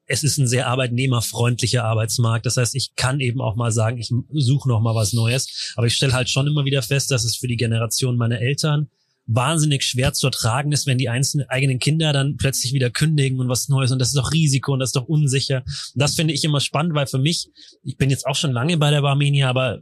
es 0.07 0.23
ist 0.23 0.38
ein 0.38 0.47
sehr 0.47 0.69
arbeitnehmerfreundlicher 0.69 1.85
Arbeitsmarkt. 1.85 2.47
Das 2.47 2.57
heißt, 2.57 2.75
ich 2.75 2.95
kann 2.95 3.21
eben 3.21 3.40
auch 3.40 3.57
mal 3.57 3.73
sagen, 3.73 3.99
ich 3.99 4.12
suche 4.33 4.69
noch 4.69 4.81
mal 4.81 4.95
was 4.95 5.12
Neues. 5.12 5.73
Aber 5.77 5.87
ich 5.87 5.95
stelle 5.95 6.12
halt 6.12 6.29
schon 6.29 6.47
immer 6.47 6.64
wieder 6.64 6.83
fest, 6.83 7.11
dass 7.11 7.25
es 7.25 7.37
für 7.37 7.49
die 7.49 7.57
Generation 7.57 8.17
meiner 8.17 8.40
Eltern 8.40 8.88
wahnsinnig 9.27 9.85
schwer 9.85 10.12
zu 10.12 10.27
ertragen 10.27 10.73
ist, 10.73 10.87
wenn 10.87 10.99
die 10.99 11.09
einzelnen 11.09 11.49
eigenen 11.49 11.79
Kinder 11.79 12.12
dann 12.12 12.37
plötzlich 12.37 12.75
wieder 12.75 12.90
kündigen 12.90 13.40
und 13.40 13.49
was 13.49 13.69
Neues 13.69 13.90
und 13.90 13.99
das 13.99 14.09
ist 14.09 14.17
doch 14.17 14.33
Risiko 14.33 14.75
und 14.75 14.81
das 14.81 14.90
ist 14.90 14.97
doch 14.97 15.09
unsicher. 15.09 15.62
Und 15.64 16.03
das 16.03 16.14
finde 16.14 16.35
ich 16.35 16.45
immer 16.45 16.61
spannend, 16.61 16.95
weil 16.95 17.07
für 17.07 17.19
mich, 17.19 17.49
ich 17.83 17.97
bin 17.97 18.11
jetzt 18.11 18.27
auch 18.27 18.37
schon 18.37 18.53
lange 18.53 18.77
bei 18.77 18.90
der 18.90 19.01
Barmenia, 19.01 19.49
aber 19.49 19.81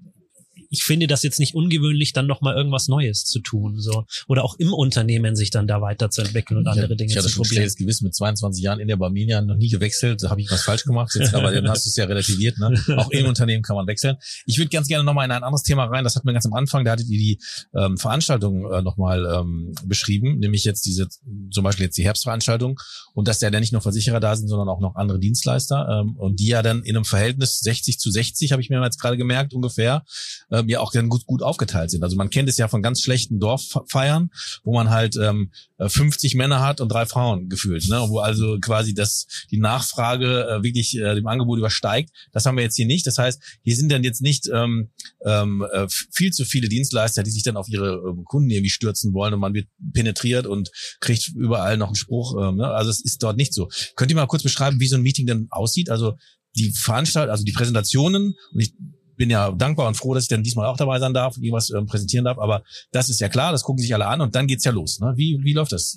ich 0.73 0.85
finde 0.85 1.07
das 1.07 1.23
jetzt 1.23 1.39
nicht 1.39 1.55
ungewöhnlich, 1.55 2.15
dann 2.15 2.27
noch 2.27 2.41
mal 2.41 2.57
irgendwas 2.57 2.89
Neues 2.89 3.25
zu 3.25 3.41
tun, 3.41 3.79
so 3.79 4.07
oder 4.27 4.43
auch 4.43 4.57
im 4.59 4.73
Unternehmen 4.73 5.37
sich 5.37 5.51
dann 5.51 5.67
da 5.67 5.83
weiterzuentwickeln 5.83 6.59
und 6.59 6.67
andere 6.67 6.97
Dinge 6.97 7.11
ich 7.11 7.17
hatte 7.17 7.29
zu 7.29 7.35
schon 7.35 7.45
probieren. 7.45 7.71
Gewissen 7.77 8.05
mit 8.05 8.15
22 8.15 8.63
Jahren 8.63 8.81
in 8.81 8.89
der 8.89 8.97
Barmenia 8.97 9.43
noch 9.43 9.57
nie 9.57 9.69
gewechselt, 9.69 10.23
da 10.23 10.31
habe 10.31 10.41
ich 10.41 10.51
was 10.51 10.63
falsch 10.63 10.85
gemacht, 10.85 11.15
jetzt, 11.15 11.35
aber 11.35 11.53
dann 11.53 11.69
hast 11.69 11.85
du 11.85 11.91
es 11.91 11.97
ja 11.97 12.07
relativiert. 12.07 12.59
Ne? 12.59 12.75
Auch 12.97 13.11
im 13.11 13.27
Unternehmen 13.27 13.63
kann 13.63 13.77
man 13.77 13.87
wechseln. 13.87 14.17
Ich 14.47 14.59
würde 14.59 14.71
ganz 14.71 14.89
gerne 14.89 15.05
noch 15.05 15.13
mal 15.13 15.27
in 15.27 15.31
ein 15.31 15.43
anderes 15.43 15.63
Thema 15.63 15.85
rein. 15.85 16.05
Das 16.05 16.17
hatten 16.17 16.27
wir 16.27 16.33
ganz 16.33 16.47
am 16.47 16.55
Anfang. 16.55 16.85
Da 16.85 16.93
hattet 16.93 17.09
ihr 17.09 17.19
die 17.19 17.39
ähm, 17.75 17.99
Veranstaltung 17.99 18.71
äh, 18.73 18.81
noch 18.81 18.97
mal 18.97 19.27
ähm, 19.27 19.75
beschrieben, 19.85 20.39
nämlich 20.39 20.65
jetzt 20.65 20.87
diese 20.87 21.09
zum 21.51 21.65
Beispiel 21.65 21.85
jetzt 21.85 21.99
die 21.99 22.05
Herbstveranstaltung 22.05 22.81
und 23.13 23.29
dass 23.29 23.43
ja 23.43 23.51
dann 23.51 23.61
nicht 23.61 23.73
nur 23.73 23.83
Versicherer 23.83 24.21
da 24.21 24.37
sind, 24.37 24.49
sondern 24.49 24.71
auch 24.71 24.81
noch 24.81 24.95
andere 24.95 25.19
Dienstleister 25.19 26.01
ähm, 26.01 26.17
und 26.17 26.41
die 26.41 26.47
ja 26.47 26.63
dann 26.63 26.83
in 26.83 26.97
einem 26.97 27.05
Verhältnis 27.05 27.61
60 27.61 27.99
zu 27.99 28.11
60 28.11 28.53
habe 28.53 28.63
ich 28.63 28.71
mir 28.71 28.83
jetzt 28.83 29.01
gerade 29.01 29.19
gemerkt 29.19 29.53
ungefähr 29.53 30.05
äh, 30.51 30.62
ähm, 30.63 30.69
ja 30.69 30.81
auch 30.81 30.93
gut, 30.93 31.27
gut 31.27 31.43
aufgeteilt 31.43 31.91
sind. 31.91 32.03
Also 32.03 32.17
man 32.17 32.31
kennt 32.31 32.49
es 32.49 32.57
ja 32.57 32.69
von 32.69 32.83
ganz 32.83 33.03
schlechten 33.03 33.39
Dorffeiern, 33.39 34.31
wo 34.65 34.73
man 34.75 34.91
halt 34.91 35.17
ähm, 35.17 35.51
50 35.79 36.35
Männer 36.35 36.61
hat 36.61 36.81
und 36.81 36.91
drei 36.91 37.07
Frauen 37.07 37.49
gefühlt, 37.49 37.89
ne? 37.89 38.05
wo 38.09 38.19
also 38.19 38.59
quasi 38.61 38.95
das 38.95 39.27
die 39.51 39.59
Nachfrage 39.59 40.47
äh, 40.47 40.63
wirklich 40.63 40.97
äh, 40.97 41.15
dem 41.15 41.27
Angebot 41.27 41.59
übersteigt. 41.59 42.11
Das 42.33 42.47
haben 42.47 42.57
wir 42.57 42.65
jetzt 42.65 42.77
hier 42.77 42.87
nicht. 42.87 43.07
Das 43.07 43.19
heißt, 43.19 43.43
hier 43.63 43.77
sind 43.77 43.91
dann 43.91 44.05
jetzt 44.05 44.23
nicht 44.23 44.49
ähm, 44.53 44.91
ähm, 45.25 45.67
äh, 45.73 45.87
viel 45.89 46.33
zu 46.33 46.45
viele 46.45 46.69
Dienstleister, 46.69 47.23
die 47.23 47.31
sich 47.31 47.43
dann 47.43 47.57
auf 47.57 47.69
ihre 47.69 47.95
ähm, 48.09 48.25
Kunden 48.25 48.51
irgendwie 48.51 48.71
stürzen 48.71 49.13
wollen 49.15 49.35
und 49.35 49.41
man 49.41 49.55
wird 49.55 49.69
penetriert 49.93 50.47
und 50.47 50.71
kriegt 51.01 51.29
überall 51.29 51.77
noch 51.77 51.89
einen 51.89 51.97
Spruch. 51.97 52.37
Ähm, 52.41 52.57
ne? 52.57 52.69
Also 52.69 52.91
es 52.91 53.01
ist 53.01 53.23
dort 53.23 53.37
nicht 53.37 53.55
so. 53.55 53.69
Könnt 53.97 54.11
ihr 54.11 54.17
mal 54.17 54.27
kurz 54.27 54.43
beschreiben, 54.43 54.81
wie 54.81 54.89
so 54.89 54.97
ein 54.97 55.03
Meeting 55.03 55.27
denn 55.27 55.49
aussieht? 55.51 55.91
Also 55.91 56.17
die 56.55 56.71
Veranstaltung, 56.71 57.31
also 57.31 57.45
die 57.45 57.53
Präsentationen 57.53 58.35
und 58.53 58.61
ich 58.61 58.75
bin 59.23 59.31
ja 59.31 59.53
dankbar 59.53 59.87
und 59.87 59.95
froh, 59.95 60.15
dass 60.15 60.25
ich 60.25 60.29
dann 60.29 60.43
diesmal 60.43 60.67
auch 60.67 60.77
dabei 60.77 60.99
sein 60.99 61.15
darf, 61.15 61.37
irgendwas 61.37 61.71
ähm, 61.71 61.87
präsentieren 61.87 62.25
darf. 62.25 62.39
Aber 62.39 62.65
das 62.91 63.09
ist 63.09 63.21
ja 63.21 63.29
klar, 63.29 63.53
das 63.53 63.63
gucken 63.63 63.81
sich 63.81 63.95
alle 63.95 64.09
an 64.09 64.21
und 64.21 64.35
dann 64.35 64.49
geht's 64.49 64.65
ja 64.65 64.73
los. 64.73 64.99
Ne? 64.99 65.13
Wie, 65.15 65.39
wie 65.45 65.53
läuft 65.53 65.71
das? 65.71 65.97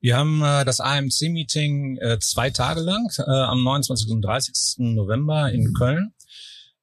Wir 0.00 0.16
haben 0.16 0.42
äh, 0.42 0.64
das 0.64 0.80
AMC-Meeting 0.80 1.98
äh, 1.98 2.18
zwei 2.18 2.48
Tage 2.48 2.80
lang, 2.80 3.10
äh, 3.18 3.30
am 3.30 3.62
29. 3.62 4.10
und 4.10 4.22
30. 4.22 4.54
November 4.94 5.52
in 5.52 5.74
Köln, 5.74 6.14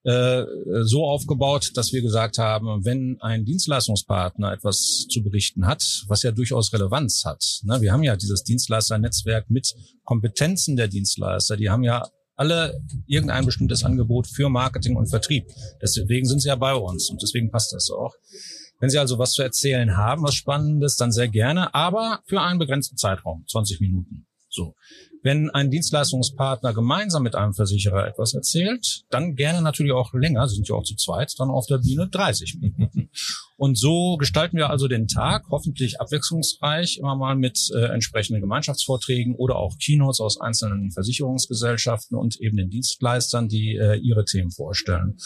äh, 0.04 0.44
so 0.84 1.06
aufgebaut, 1.06 1.72
dass 1.74 1.92
wir 1.92 2.04
gesagt 2.04 2.38
haben, 2.38 2.86
wenn 2.86 3.18
ein 3.20 3.46
Dienstleistungspartner 3.46 4.54
etwas 4.54 5.08
zu 5.10 5.24
berichten 5.24 5.66
hat, 5.66 6.04
was 6.08 6.22
ja 6.22 6.32
durchaus 6.34 6.72
Relevanz 6.72 7.24
hat. 7.26 7.44
Ne? 7.64 7.82
Wir 7.82 7.94
haben 7.94 8.04
ja 8.04 8.16
dieses 8.16 8.44
Dienstleisternetzwerk 8.44 9.50
mit 9.50 9.74
Kompetenzen 10.04 10.76
der 10.76 10.88
Dienstleister, 10.88 11.58
die 11.58 11.72
haben 11.72 11.84
ja 11.84 12.04
alle 12.36 12.80
irgendein 13.08 13.46
bestimmtes 13.46 13.84
Angebot 13.84 14.28
für 14.28 14.50
Marketing 14.50 14.96
und 14.96 15.08
Vertrieb. 15.08 15.48
Deswegen 15.82 16.26
sind 16.26 16.42
sie 16.42 16.50
ja 16.50 16.56
bei 16.56 16.74
uns 16.74 17.10
und 17.10 17.22
deswegen 17.22 17.52
passt 17.52 17.74
das 17.74 17.90
auch. 17.90 18.14
Wenn 18.80 18.90
Sie 18.90 19.00
also 19.00 19.18
was 19.18 19.32
zu 19.32 19.42
erzählen 19.42 19.96
haben, 19.96 20.24
was 20.24 20.36
Spannendes, 20.36 20.98
dann 20.98 21.12
sehr 21.12 21.30
gerne, 21.30 21.74
aber 21.74 22.20
für 22.26 22.42
einen 22.42 22.60
begrenzten 22.60 22.98
Zeitraum, 22.98 23.46
20 23.48 23.80
Minuten. 23.80 24.28
So. 24.56 24.74
Wenn 25.22 25.50
ein 25.50 25.70
Dienstleistungspartner 25.70 26.74
gemeinsam 26.74 27.24
mit 27.24 27.36
einem 27.36 27.54
Versicherer 27.54 28.08
etwas 28.08 28.34
erzählt, 28.34 29.04
dann 29.10 29.36
gerne 29.36 29.62
natürlich 29.62 29.92
auch 29.92 30.14
länger, 30.14 30.48
sind 30.48 30.70
ja 30.70 30.76
auch 30.76 30.84
zu 30.84 30.96
zweit, 30.96 31.34
dann 31.40 31.50
auf 31.50 31.66
der 31.66 31.80
Bühne 31.80 32.08
30 32.08 32.60
Minuten. 32.62 33.10
Und 33.58 33.78
so 33.78 34.18
gestalten 34.18 34.58
wir 34.58 34.70
also 34.70 34.88
den 34.88 35.08
Tag, 35.08 35.46
hoffentlich 35.50 36.00
abwechslungsreich, 36.00 36.98
immer 37.00 37.16
mal 37.16 37.36
mit 37.36 37.70
äh, 37.74 37.86
entsprechenden 37.86 38.42
Gemeinschaftsvorträgen 38.42 39.36
oder 39.36 39.56
auch 39.56 39.78
Keynotes 39.78 40.20
aus 40.20 40.40
einzelnen 40.40 40.92
Versicherungsgesellschaften 40.92 42.18
und 42.18 42.40
eben 42.40 42.58
den 42.58 42.70
Dienstleistern, 42.70 43.48
die 43.48 43.76
äh, 43.76 43.98
ihre 43.98 44.26
Themen 44.26 44.52
vorstellen. 44.52 45.18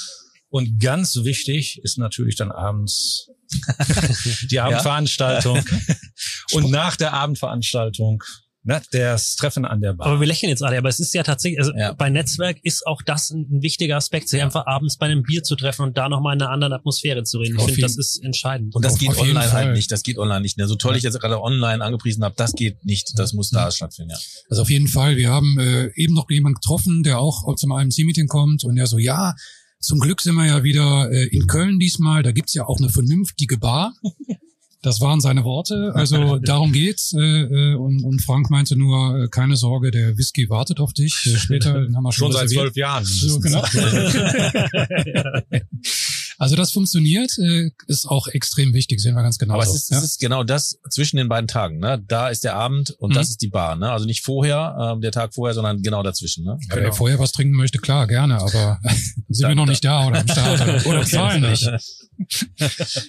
Und 0.49 0.79
ganz 0.79 1.15
wichtig 1.23 1.81
ist 1.83 1.97
natürlich 1.97 2.35
dann 2.35 2.51
abends 2.51 3.29
die 4.49 4.59
Abendveranstaltung. 4.59 5.63
und 6.53 6.71
nach 6.71 6.95
der 6.95 7.13
Abendveranstaltung 7.13 8.23
ne, 8.69 8.81
das 8.91 9.35
Treffen 9.35 9.65
an 9.65 9.81
der 9.81 9.93
Bar. 9.93 10.07
Aber 10.07 10.19
wir 10.19 10.27
lächeln 10.27 10.49
jetzt 10.49 10.63
alle, 10.63 10.77
aber 10.77 10.89
es 10.89 10.99
ist 10.99 11.13
ja 11.13 11.23
tatsächlich, 11.23 11.59
also 11.59 11.73
ja. 11.75 11.93
bei 11.93 12.09
Netzwerk 12.09 12.57
ist 12.63 12.85
auch 12.87 13.01
das 13.01 13.31
ein, 13.31 13.47
ein 13.51 13.61
wichtiger 13.61 13.97
Aspekt, 13.97 14.29
sich 14.29 14.41
einfach 14.41 14.65
abends 14.67 14.97
bei 14.97 15.07
einem 15.07 15.23
Bier 15.23 15.43
zu 15.43 15.55
treffen 15.55 15.83
und 15.83 15.97
da 15.97 16.07
nochmal 16.07 16.35
in 16.35 16.41
einer 16.41 16.51
anderen 16.51 16.73
Atmosphäre 16.73 17.23
zu 17.23 17.39
reden. 17.39 17.57
Ich 17.57 17.65
finde, 17.65 17.81
das 17.81 17.97
ist 17.97 18.23
entscheidend. 18.23 18.75
Und 18.75 18.85
das 18.85 18.93
auf, 18.93 18.99
geht 18.99 19.09
auf 19.09 19.19
online 19.19 19.51
halt 19.51 19.73
nicht, 19.73 19.91
das 19.91 20.03
geht 20.03 20.17
online 20.17 20.41
nicht. 20.41 20.57
Ne? 20.57 20.67
So 20.67 20.75
toll 20.75 20.95
ich 20.95 21.03
jetzt 21.03 21.19
gerade 21.19 21.41
online 21.41 21.83
angepriesen 21.83 22.23
habe, 22.23 22.35
das 22.37 22.53
geht 22.53 22.85
nicht, 22.85 23.13
das 23.17 23.33
muss 23.33 23.49
da 23.49 23.71
stattfinden. 23.71 24.11
Ja. 24.11 24.17
Also 24.49 24.61
auf 24.61 24.69
jeden 24.69 24.87
Fall, 24.87 25.17
wir 25.17 25.29
haben 25.29 25.59
äh, 25.59 25.91
eben 25.95 26.13
noch 26.13 26.29
jemanden 26.29 26.55
getroffen, 26.55 27.03
der 27.03 27.19
auch 27.19 27.55
zum 27.55 27.71
IMC-Meeting 27.71 28.27
kommt 28.27 28.63
und 28.63 28.75
der 28.75 28.87
so, 28.87 28.97
ja, 28.97 29.35
zum 29.81 29.99
Glück 29.99 30.21
sind 30.21 30.35
wir 30.35 30.45
ja 30.45 30.63
wieder 30.63 31.09
äh, 31.11 31.27
in 31.27 31.47
Köln 31.47 31.79
diesmal. 31.79 32.21
Da 32.21 32.31
gibt's 32.31 32.53
ja 32.53 32.65
auch 32.65 32.79
eine 32.79 32.89
vernünftige 32.89 33.57
Bar. 33.57 33.93
Das 34.81 35.01
waren 35.01 35.19
seine 35.19 35.43
Worte. 35.43 35.91
Also 35.93 36.37
darum 36.37 36.71
geht's. 36.71 37.13
Äh, 37.13 37.19
äh, 37.19 37.75
und, 37.75 38.01
und 38.03 38.21
Frank 38.21 38.49
meinte 38.49 38.77
nur, 38.77 39.23
äh, 39.23 39.27
keine 39.27 39.57
Sorge, 39.57 39.91
der 39.91 40.17
Whisky 40.17 40.49
wartet 40.49 40.79
auf 40.79 40.93
dich. 40.93 41.13
Äh, 41.25 41.37
später 41.37 41.73
haben 41.73 42.03
wir 42.03 42.13
schon, 42.13 42.31
schon 42.31 42.33
seit 42.33 42.49
zwölf 42.49 42.75
Jahren. 42.77 43.03
So, 43.03 43.39
genau. 43.39 43.61
Also 46.39 46.55
das 46.55 46.71
funktioniert, 46.71 47.37
äh, 47.37 47.69
ist 47.87 48.05
auch 48.05 48.27
extrem 48.27 48.73
wichtig, 48.73 49.01
sehen 49.01 49.13
wir 49.13 49.23
ganz 49.23 49.37
genau. 49.37 49.55
Aber 49.55 49.63
es 49.63 49.75
ist, 49.75 49.91
ja? 49.91 49.97
es 49.97 50.03
ist 50.05 50.19
genau 50.21 50.45
das 50.45 50.79
zwischen 50.89 51.17
den 51.17 51.27
beiden 51.27 51.49
Tagen. 51.49 51.79
Ne? 51.79 52.01
Da 52.07 52.29
ist 52.29 52.45
der 52.45 52.55
Abend 52.55 52.91
und 52.91 53.09
mhm. 53.09 53.15
das 53.15 53.29
ist 53.29 53.41
die 53.41 53.49
Bar. 53.49 53.75
Ne? 53.75 53.91
Also 53.91 54.05
nicht 54.05 54.23
vorher, 54.23 54.95
äh, 54.97 55.01
der 55.01 55.11
Tag 55.11 55.33
vorher, 55.33 55.53
sondern 55.53 55.81
genau 55.81 56.01
dazwischen. 56.01 56.45
Ne? 56.45 56.57
Ja, 56.69 56.77
Wer 56.77 56.93
vorher 56.93 57.19
was 57.19 57.33
trinken 57.33 57.55
möchte, 57.55 57.79
klar, 57.79 58.07
gerne, 58.07 58.39
aber 58.39 58.79
sind 59.27 59.43
da, 59.43 59.49
wir 59.49 59.55
noch 59.55 59.65
da, 59.65 59.71
nicht 59.71 59.83
da 59.83 60.07
oder 60.07 60.21
am 60.21 60.27
Start 60.29 60.61
oder, 60.61 60.85
oder 60.87 61.05
zahlen 61.05 61.41
nicht. 61.41 61.69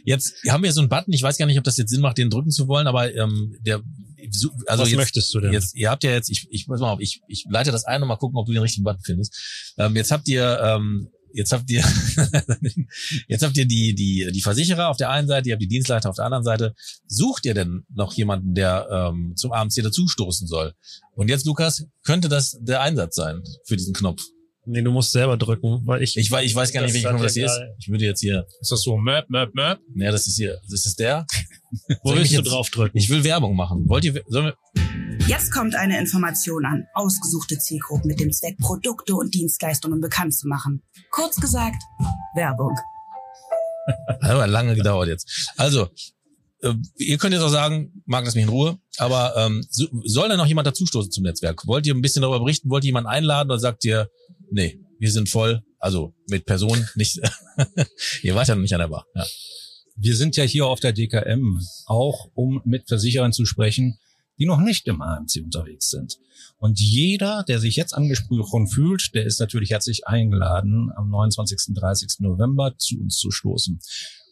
Jetzt 0.05 0.35
haben 0.49 0.65
wir 0.65 0.73
so 0.73 0.81
einen 0.81 0.89
Button, 0.89 1.13
ich 1.13 1.23
weiß 1.23 1.39
gar 1.39 1.47
nicht, 1.47 1.59
ob 1.59 1.65
das 1.65 1.77
jetzt 1.77 1.91
Sinn 1.91 2.01
macht, 2.01 2.19
den 2.19 2.31
drücken 2.31 2.51
zu 2.51 2.67
wollen, 2.67 2.89
aber 2.89 3.15
ähm, 3.15 3.55
der 3.61 3.81
also 4.67 4.83
Was 4.83 4.91
jetzt, 4.91 4.99
möchtest 4.99 5.35
du 5.35 5.41
denn? 5.41 5.53
Jetzt, 5.53 5.75
ihr 5.75 5.91
habt 5.91 6.05
ja 6.05 6.11
jetzt, 6.11 6.31
ich, 6.31 6.47
ich 6.51 6.69
muss 6.69 6.81
mal 6.81 6.91
auf, 6.91 7.01
ich, 7.01 7.23
ich 7.27 7.47
leite 7.49 7.73
das 7.73 7.85
ein 7.85 8.03
und 8.03 8.09
mal 8.09 8.17
gucken, 8.17 8.39
ob 8.39 8.47
du 8.47 8.53
den 8.53 8.63
richtigen 8.63 8.85
Button 8.85 9.03
findest. 9.03 9.75
Ähm, 9.79 9.97
jetzt 9.97 10.11
habt 10.11 10.29
ihr 10.29 10.61
ähm, 10.63 11.09
jetzt 11.35 11.53
habt 11.53 11.71
ihr 11.71 11.83
jetzt 13.29 13.43
habt 13.43 13.57
ihr 13.57 13.67
die 13.67 13.95
die 13.95 14.31
die 14.33 14.41
Versicherer 14.43 14.89
auf 14.89 14.97
der 14.97 15.11
einen 15.11 15.29
Seite, 15.29 15.49
ihr 15.49 15.55
habt 15.55 15.63
die 15.63 15.69
Dienstleister 15.69 16.11
auf 16.11 16.17
der 16.17 16.25
anderen 16.25 16.45
Seite. 16.45 16.75
Sucht 17.07 17.47
ihr 17.47 17.55
denn 17.55 17.85
noch 17.95 18.13
jemanden, 18.15 18.55
der 18.55 18.89
ähm, 18.91 19.35
zum 19.37 19.53
AMC 19.53 19.83
dazustoßen 19.83 20.47
soll? 20.47 20.75
Und 21.15 21.29
jetzt 21.29 21.47
Lukas, 21.47 21.85
könnte 22.05 22.29
das 22.29 22.59
der 22.61 22.81
Einsatz 22.81 23.17
sein 23.17 23.43
für 23.67 23.77
diesen 23.77 23.95
Knopf? 23.95 24.23
Nee, 24.67 24.83
du 24.83 24.91
musst 24.91 25.13
selber 25.13 25.37
drücken, 25.37 25.83
weil 25.87 26.03
ich 26.03 26.17
ich 26.17 26.31
weiß 26.31 26.45
ich 26.45 26.55
weiß 26.55 26.73
gar 26.73 26.83
nicht, 26.83 26.95
welcher 26.95 27.11
Knopf 27.11 27.23
das 27.23 27.35
hier 27.35 27.47
ist. 27.47 27.61
Ich 27.79 27.89
würde 27.89 28.05
jetzt 28.05 28.21
hier 28.21 28.47
Ist 28.61 28.71
das 28.71 28.83
so 28.83 28.97
Möp 28.97 29.29
Möp 29.29 29.55
Möp? 29.55 29.81
Nee, 29.95 30.11
das 30.11 30.27
ist 30.27 30.37
hier, 30.37 30.61
das 30.71 30.87
ist 30.87 31.01
der. 31.01 31.27
Wo 32.03 32.15
willst 32.15 32.37
du 32.37 32.43
drauf 32.43 32.71
drücken? 32.71 32.97
Ich 32.97 33.09
will 33.09 33.25
Werbung 33.25 33.57
machen. 33.57 33.89
Wollt 33.89 34.05
ihr 34.05 34.23
sollen 34.29 34.47
wir 34.47 35.10
Jetzt 35.31 35.53
kommt 35.53 35.77
eine 35.77 35.97
Information 35.97 36.67
an 36.67 36.89
ausgesuchte 36.93 37.57
Zielgruppen 37.57 38.09
mit 38.09 38.19
dem 38.19 38.33
Zweck, 38.33 38.59
Produkte 38.59 39.15
und 39.15 39.33
Dienstleistungen 39.33 40.01
bekannt 40.01 40.35
zu 40.35 40.49
machen. 40.49 40.83
Kurz 41.13 41.37
gesagt, 41.37 41.81
Werbung. 42.35 42.77
Hat 44.23 44.51
lange 44.51 44.75
gedauert 44.75 45.07
jetzt. 45.07 45.53
Also, 45.57 45.89
äh, 46.63 46.75
ihr 46.97 47.17
könnt 47.17 47.33
jetzt 47.33 47.45
auch 47.45 47.49
sagen, 47.49 48.03
mag 48.07 48.25
das 48.25 48.35
mich 48.35 48.43
in 48.43 48.49
Ruhe, 48.49 48.81
aber 48.99 49.35
ähm, 49.37 49.65
so, 49.71 49.87
soll 50.05 50.29
da 50.29 50.37
noch 50.37 50.47
jemand 50.47 50.67
dazustoßen 50.67 51.13
zum 51.13 51.23
Netzwerk? 51.23 51.65
Wollt 51.65 51.87
ihr 51.87 51.95
ein 51.95 52.03
bisschen 52.03 52.23
darüber 52.23 52.41
berichten? 52.41 52.69
Wollt 52.69 52.83
ihr 52.83 52.89
jemanden 52.89 53.11
einladen 53.11 53.53
oder 53.53 53.61
sagt 53.61 53.85
ihr, 53.85 54.11
nee, 54.51 54.81
wir 54.99 55.13
sind 55.13 55.29
voll, 55.29 55.63
also 55.79 56.13
mit 56.29 56.45
Personen, 56.45 56.89
nicht, 56.97 57.21
ihr 58.23 58.35
wart 58.35 58.49
ja 58.49 58.57
noch 58.57 58.63
nicht 58.63 58.75
an 58.75 58.81
der 58.81 58.89
Bar. 58.89 59.07
Ja. 59.15 59.25
Wir 59.95 60.17
sind 60.17 60.37
ja 60.37 60.43
hier 60.43 60.67
auf 60.67 60.81
der 60.81 60.93
DKM 60.93 61.61
auch, 61.87 62.33
um 62.35 62.63
mit 62.65 62.89
Versicherern 62.89 63.33
zu 63.33 63.45
sprechen, 63.45 63.97
die 64.41 64.47
noch 64.47 64.59
nicht 64.59 64.89
im 64.89 65.03
AMC 65.03 65.43
unterwegs 65.45 65.91
sind. 65.91 66.19
Und 66.57 66.81
jeder, 66.81 67.45
der 67.47 67.59
sich 67.59 67.77
jetzt 67.77 67.95
angesprochen 67.95 68.67
fühlt, 68.67 69.15
der 69.15 69.25
ist 69.25 69.39
natürlich 69.39 69.71
herzlich 69.71 70.07
eingeladen, 70.07 70.91
am 70.97 71.11
29. 71.11 71.75
30. 71.75 72.21
November 72.21 72.75
zu 72.79 72.99
uns 73.01 73.19
zu 73.19 73.31
stoßen. 73.31 73.79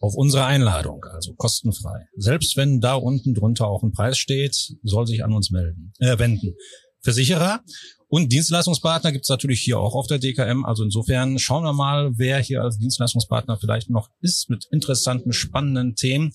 Auf 0.00 0.14
unsere 0.14 0.44
Einladung, 0.44 1.04
also 1.04 1.34
kostenfrei. 1.34 2.06
Selbst 2.16 2.56
wenn 2.56 2.80
da 2.80 2.94
unten 2.94 3.34
drunter 3.34 3.66
auch 3.66 3.82
ein 3.82 3.92
Preis 3.92 4.16
steht, 4.16 4.76
soll 4.82 5.06
sich 5.06 5.24
an 5.24 5.32
uns 5.32 5.50
melden, 5.50 5.92
äh, 5.98 6.18
wenden. 6.18 6.54
Versicherer 7.00 7.61
und 8.09 8.32
Dienstleistungspartner 8.32 9.12
gibt's 9.12 9.28
natürlich 9.28 9.61
hier 9.61 9.78
auch 9.78 9.94
auf 9.94 10.06
der 10.06 10.18
DKM. 10.18 10.64
Also 10.64 10.84
insofern 10.84 11.38
schauen 11.38 11.64
wir 11.64 11.72
mal, 11.74 12.12
wer 12.16 12.38
hier 12.38 12.62
als 12.62 12.78
Dienstleistungspartner 12.78 13.59
vielleicht 13.59 13.90
noch 13.90 14.09
ist 14.20 14.48
mit 14.48 14.66
interessanten, 14.70 15.32
spannenden 15.32 15.94
Themen 15.94 16.32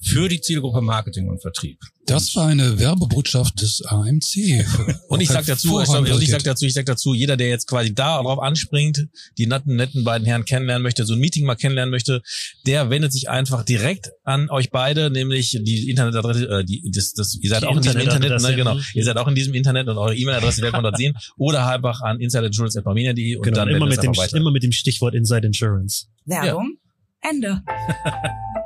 für 0.00 0.28
die 0.28 0.40
Zielgruppe 0.40 0.80
Marketing 0.80 1.28
und 1.28 1.40
Vertrieb. 1.40 1.80
Das 2.06 2.36
war 2.36 2.46
eine 2.46 2.78
Werbebotschaft 2.78 3.60
des 3.60 3.82
AMC. 3.84 4.64
und 5.08 5.20
ich 5.20 5.28
sag 5.28 5.44
dazu, 5.46 5.80
ich, 5.80 5.88
ich 5.88 6.30
sag 6.30 6.44
dazu, 6.44 6.64
ich 6.64 6.74
sag 6.74 6.86
dazu, 6.86 7.14
jeder, 7.14 7.36
der 7.36 7.48
jetzt 7.48 7.66
quasi 7.66 7.94
da 7.94 8.22
drauf 8.22 8.38
anspringt, 8.38 9.08
die 9.38 9.46
netten, 9.46 9.74
netten 9.74 10.04
beiden 10.04 10.26
Herren 10.26 10.44
kennenlernen 10.44 10.82
möchte, 10.82 11.04
so 11.04 11.14
ein 11.14 11.18
Meeting 11.18 11.46
mal 11.46 11.56
kennenlernen 11.56 11.90
möchte, 11.90 12.22
der 12.66 12.90
wendet 12.90 13.12
sich 13.12 13.28
einfach 13.28 13.64
direkt 13.64 14.10
an 14.22 14.50
euch 14.50 14.70
beide, 14.70 15.10
nämlich 15.10 15.58
die 15.60 15.90
Internetadresse, 15.90 16.48
äh, 16.48 16.64
die, 16.64 16.88
das, 16.94 17.12
das, 17.12 17.36
ihr 17.40 17.50
seid 17.50 17.62
die 17.62 17.66
auch 17.66 17.76
in 17.76 17.82
diesem 17.82 18.00
Internet, 18.00 18.40
ne, 18.40 18.54
genau, 18.54 18.78
ihr 18.94 19.04
seid 19.04 19.16
auch 19.16 19.28
in 19.28 19.34
diesem 19.34 19.54
Internet 19.54 19.88
und 19.88 19.98
eure 19.98 20.14
E-Mail-Adresse 20.14 20.60
werdet 20.62 20.74
man 20.74 20.84
dort 20.84 20.98
sehen, 20.98 21.14
oder 21.38 21.66
einfach 21.66 22.02
an 22.02 22.20
insideinsurance.barmenia.de 22.20 23.36
und 23.36 23.42
genau, 23.42 23.56
dann 23.56 23.68
immer 23.68 23.86
mit 23.86 24.02
dem, 24.02 24.16
weiter. 24.16 24.36
immer 24.36 24.52
mit 24.52 24.62
dem 24.62 24.72
Stichwort 24.72 25.14
Inside 25.14 25.46
Insurance. 25.46 26.06
Werbung, 26.24 26.76
ja. 27.24 27.30
Ende. 27.30 27.62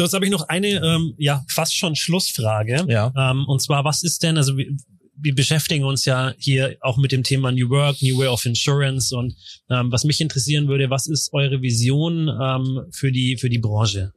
So, 0.00 0.04
jetzt 0.04 0.14
habe 0.14 0.24
ich 0.24 0.30
noch 0.30 0.48
eine, 0.48 0.82
ähm, 0.82 1.12
ja, 1.18 1.44
fast 1.46 1.76
schon 1.76 1.94
Schlussfrage. 1.94 2.86
Ja. 2.88 3.12
Ähm, 3.14 3.44
und 3.46 3.60
zwar, 3.60 3.84
was 3.84 4.02
ist 4.02 4.22
denn, 4.22 4.38
also 4.38 4.56
wir, 4.56 4.74
wir 5.14 5.34
beschäftigen 5.34 5.84
uns 5.84 6.06
ja 6.06 6.32
hier 6.38 6.78
auch 6.80 6.96
mit 6.96 7.12
dem 7.12 7.22
Thema 7.22 7.52
New 7.52 7.68
Work, 7.68 8.00
New 8.00 8.16
Way 8.16 8.28
of 8.28 8.46
Insurance 8.46 9.14
und 9.14 9.36
ähm, 9.68 9.92
was 9.92 10.04
mich 10.04 10.22
interessieren 10.22 10.68
würde, 10.68 10.88
was 10.88 11.06
ist 11.06 11.34
eure 11.34 11.60
Vision 11.60 12.28
ähm, 12.28 12.86
für 12.92 13.12
die 13.12 13.36
für 13.36 13.50
die 13.50 13.58
Branche? 13.58 14.14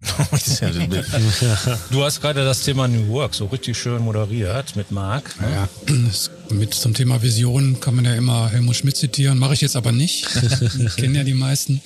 du 1.90 2.02
hast 2.02 2.22
gerade 2.22 2.42
das 2.42 2.62
Thema 2.64 2.88
New 2.88 3.06
Work 3.08 3.34
so 3.34 3.44
richtig 3.44 3.76
schön 3.76 4.00
moderiert 4.00 4.76
mit 4.76 4.92
Marc. 4.92 5.38
Ne? 5.42 5.50
Ja, 5.50 5.68
Mit 6.48 6.72
zum 6.72 6.94
Thema 6.94 7.22
Vision 7.22 7.80
kann 7.80 7.96
man 7.96 8.06
ja 8.06 8.14
immer 8.14 8.48
Helmut 8.48 8.76
Schmidt 8.76 8.96
zitieren, 8.96 9.36
mache 9.38 9.52
ich 9.52 9.60
jetzt 9.60 9.76
aber 9.76 9.92
nicht. 9.92 10.26
ich 10.78 10.96
kenne 10.96 11.18
ja 11.18 11.24
die 11.24 11.34
meisten. 11.34 11.82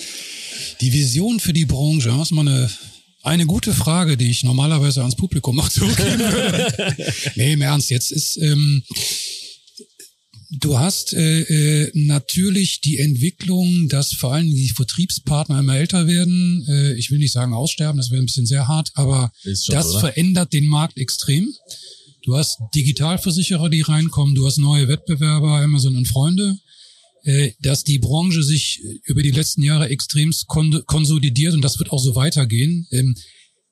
Die 0.81 0.93
Vision 0.93 1.39
für 1.39 1.53
die 1.53 1.65
Branche, 1.65 2.09
das 2.09 2.29
ist 2.29 2.31
mal 2.31 2.47
eine, 2.47 2.69
eine 3.23 3.45
gute 3.45 3.73
Frage, 3.73 4.17
die 4.17 4.29
ich 4.29 4.43
normalerweise 4.43 5.01
ans 5.01 5.15
Publikum 5.15 5.59
auch 5.59 5.69
zurückgeben 5.69 6.19
würde. 6.19 7.05
nee, 7.35 7.53
im 7.53 7.61
Ernst, 7.61 7.89
jetzt 7.89 8.11
ist, 8.11 8.37
ähm, 8.37 8.83
du 10.51 10.79
hast 10.79 11.13
äh, 11.13 11.41
äh, 11.41 11.91
natürlich 11.93 12.81
die 12.81 12.97
Entwicklung, 12.97 13.87
dass 13.89 14.13
vor 14.13 14.33
allem 14.33 14.49
die 14.49 14.69
Vertriebspartner 14.69 15.59
immer 15.59 15.77
älter 15.77 16.07
werden. 16.07 16.65
Äh, 16.67 16.93
ich 16.93 17.11
will 17.11 17.19
nicht 17.19 17.33
sagen 17.33 17.53
aussterben, 17.53 17.97
das 17.97 18.09
wäre 18.11 18.21
ein 18.21 18.25
bisschen 18.25 18.45
sehr 18.45 18.67
hart, 18.67 18.91
aber 18.95 19.31
schon 19.43 19.75
das 19.75 19.91
oder? 19.91 19.99
verändert 19.99 20.53
den 20.53 20.67
Markt 20.67 20.97
extrem. 20.97 21.53
Du 22.23 22.35
hast 22.35 22.59
Digitalversicherer, 22.75 23.69
die 23.69 23.81
reinkommen, 23.81 24.35
du 24.35 24.45
hast 24.45 24.57
neue 24.57 24.87
Wettbewerber, 24.87 25.61
Amazon 25.61 25.95
und 25.95 26.07
Freunde, 26.07 26.57
dass 27.61 27.83
die 27.83 27.99
Branche 27.99 28.43
sich 28.43 28.81
über 29.03 29.21
die 29.21 29.31
letzten 29.31 29.61
Jahre 29.61 29.89
extremst 29.89 30.47
kon 30.47 30.81
konsolidiert 30.85 31.53
und 31.53 31.61
das 31.61 31.77
wird 31.77 31.91
auch 31.91 31.99
so 31.99 32.15
weitergehen. 32.15 32.87
Ähm, 32.91 33.15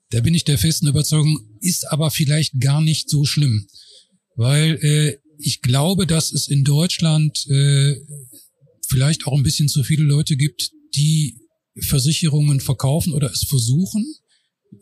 da 0.09 0.21
bin 0.21 0.33
ich 0.33 0.43
der 0.43 0.57
festen 0.57 0.87
Überzeugung, 0.87 1.39
ist 1.61 1.89
aber 1.91 2.11
vielleicht 2.11 2.59
gar 2.59 2.81
nicht 2.81 3.09
so 3.09 3.25
schlimm, 3.25 3.67
weil 4.35 4.77
äh, 4.81 5.17
ich 5.39 5.61
glaube, 5.61 6.07
dass 6.07 6.31
es 6.31 6.47
in 6.47 6.63
Deutschland 6.63 7.45
äh, 7.49 7.95
vielleicht 8.89 9.27
auch 9.27 9.37
ein 9.37 9.43
bisschen 9.43 9.67
zu 9.67 9.83
viele 9.83 10.03
Leute 10.03 10.35
gibt, 10.35 10.71
die 10.95 11.37
Versicherungen 11.81 12.59
verkaufen 12.59 13.13
oder 13.13 13.31
es 13.31 13.45
versuchen. 13.47 14.05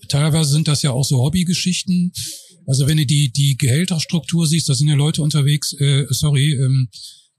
Teilweise 0.09 0.51
sind 0.51 0.67
das 0.67 0.81
ja 0.81 0.91
auch 0.91 1.03
so 1.03 1.17
Hobbygeschichten. 1.17 2.11
Also 2.67 2.87
wenn 2.87 2.97
du 2.97 3.05
die, 3.05 3.31
die 3.31 3.57
Gehälterstruktur 3.57 4.47
siehst, 4.47 4.69
da 4.69 4.75
sind 4.75 4.87
ja 4.87 4.95
Leute 4.95 5.21
unterwegs, 5.21 5.73
äh, 5.73 6.05
sorry, 6.09 6.53
ähm, 6.53 6.89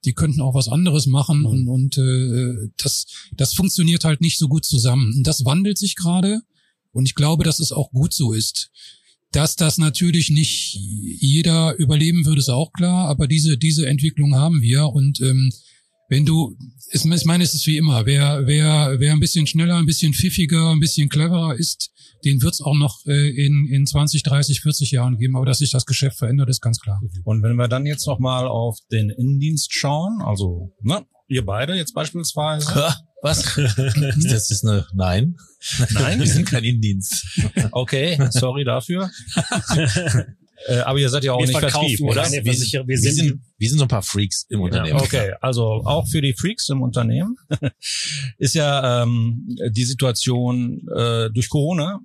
die 0.07 0.15
könnten 0.15 0.41
auch 0.41 0.55
was 0.55 0.69
anderes 0.69 1.07
machen 1.07 1.45
und, 1.45 1.69
und 1.69 1.99
äh, 1.99 2.71
das, 2.77 3.07
das 3.37 3.55
funktioniert 3.55 4.05
halt 4.05 4.21
nicht 4.21 4.39
so 4.39 4.49
gut 4.49 4.65
zusammen. 4.65 5.13
Und 5.17 5.27
das 5.27 5.45
wandelt 5.45 5.77
sich 5.77 5.97
gerade 5.97 6.41
und 6.93 7.05
ich 7.07 7.15
glaube, 7.15 7.45
dass 7.45 7.59
es 7.59 7.73
auch 7.73 7.91
gut 7.91 8.15
so 8.15 8.33
ist. 8.33 8.71
Dass 9.33 9.57
das 9.57 9.77
natürlich 9.77 10.31
nicht 10.31 10.77
jeder 10.77 11.77
überleben 11.77 12.25
würde, 12.25 12.39
ist 12.39 12.49
auch 12.49 12.73
klar, 12.73 13.09
aber 13.09 13.27
diese, 13.27 13.59
diese 13.59 13.87
Entwicklung 13.87 14.35
haben 14.35 14.63
wir 14.63 14.87
und 14.87 15.21
ähm, 15.21 15.53
wenn 16.09 16.25
du, 16.25 16.57
ich 16.93 17.05
meine, 17.05 17.45
es 17.45 17.55
ist 17.55 17.67
wie 17.67 17.77
immer, 17.77 18.07
wer, 18.07 18.47
wer, 18.47 18.97
wer 18.99 19.13
ein 19.13 19.21
bisschen 19.21 19.47
schneller, 19.47 19.77
ein 19.77 19.87
bisschen 19.87 20.15
pfiffiger, 20.15 20.71
ein 20.71 20.81
bisschen 20.81 21.09
cleverer 21.09 21.55
ist, 21.55 21.91
den 22.25 22.43
wird 22.43 22.55
es 22.55 22.61
auch 22.61 22.77
noch 22.77 23.05
äh, 23.07 23.29
in, 23.29 23.67
in 23.67 23.87
20, 23.87 24.23
30, 24.23 24.61
40 24.61 24.91
Jahren 24.91 25.19
geben. 25.19 25.37
Aber 25.37 25.47
dass 25.47 25.59
sich 25.59 25.71
das 25.71 25.87
Geschäft 25.87 26.19
verändert, 26.19 26.49
ist 26.49 26.61
ganz 26.61 26.81
klar. 26.81 27.01
Und 27.25 27.43
wenn 27.43 27.57
wir 27.57 27.69
dann 27.69 27.87
jetzt 27.87 28.07
nochmal 28.07 28.47
auf 28.47 28.79
den 28.91 29.11
Innendienst 29.11 29.73
schauen, 29.75 30.21
also 30.23 30.73
ne, 30.81 31.05
ihr 31.29 31.45
beide 31.45 31.75
jetzt 31.75 31.95
beispielsweise. 31.95 32.95
Was? 33.23 33.57
Das 34.29 34.51
ist 34.51 34.65
eine 34.65 34.87
Nein. 34.95 35.37
Nein? 35.91 36.21
wir 36.21 36.27
sind 36.27 36.47
kein 36.47 36.63
Indienst. 36.63 37.27
Okay, 37.73 38.19
sorry 38.31 38.65
dafür. 38.65 39.11
äh, 40.67 40.79
aber 40.79 40.99
ihr 40.99 41.09
seid 41.09 41.25
ja 41.25 41.33
auch 41.33 41.41
Wir 41.41 41.47
nicht 41.47 41.59
Vertrieb, 41.59 42.01
oder? 42.03 42.23
keine 42.23 42.37
Wir 42.37 42.53
Versicherer. 42.53 42.87
Wir 42.89 42.99
sind, 42.99 43.15
sind, 43.15 43.41
wir 43.59 43.69
sind 43.69 43.79
so 43.79 43.85
ein 43.85 43.89
paar 43.89 44.03
Freaks 44.03 44.47
im 44.49 44.61
Unternehmen. 44.61 45.01
Okay, 45.01 45.33
also 45.41 45.65
auch 45.85 46.07
für 46.09 46.21
die 46.21 46.35
Freaks 46.35 46.69
im 46.69 46.83
Unternehmen 46.83 47.37
ist 48.39 48.55
ja 48.55 49.03
ähm, 49.03 49.57
die 49.71 49.85
Situation 49.85 50.87
äh, 50.95 51.31
durch 51.31 51.49
Corona 51.49 52.01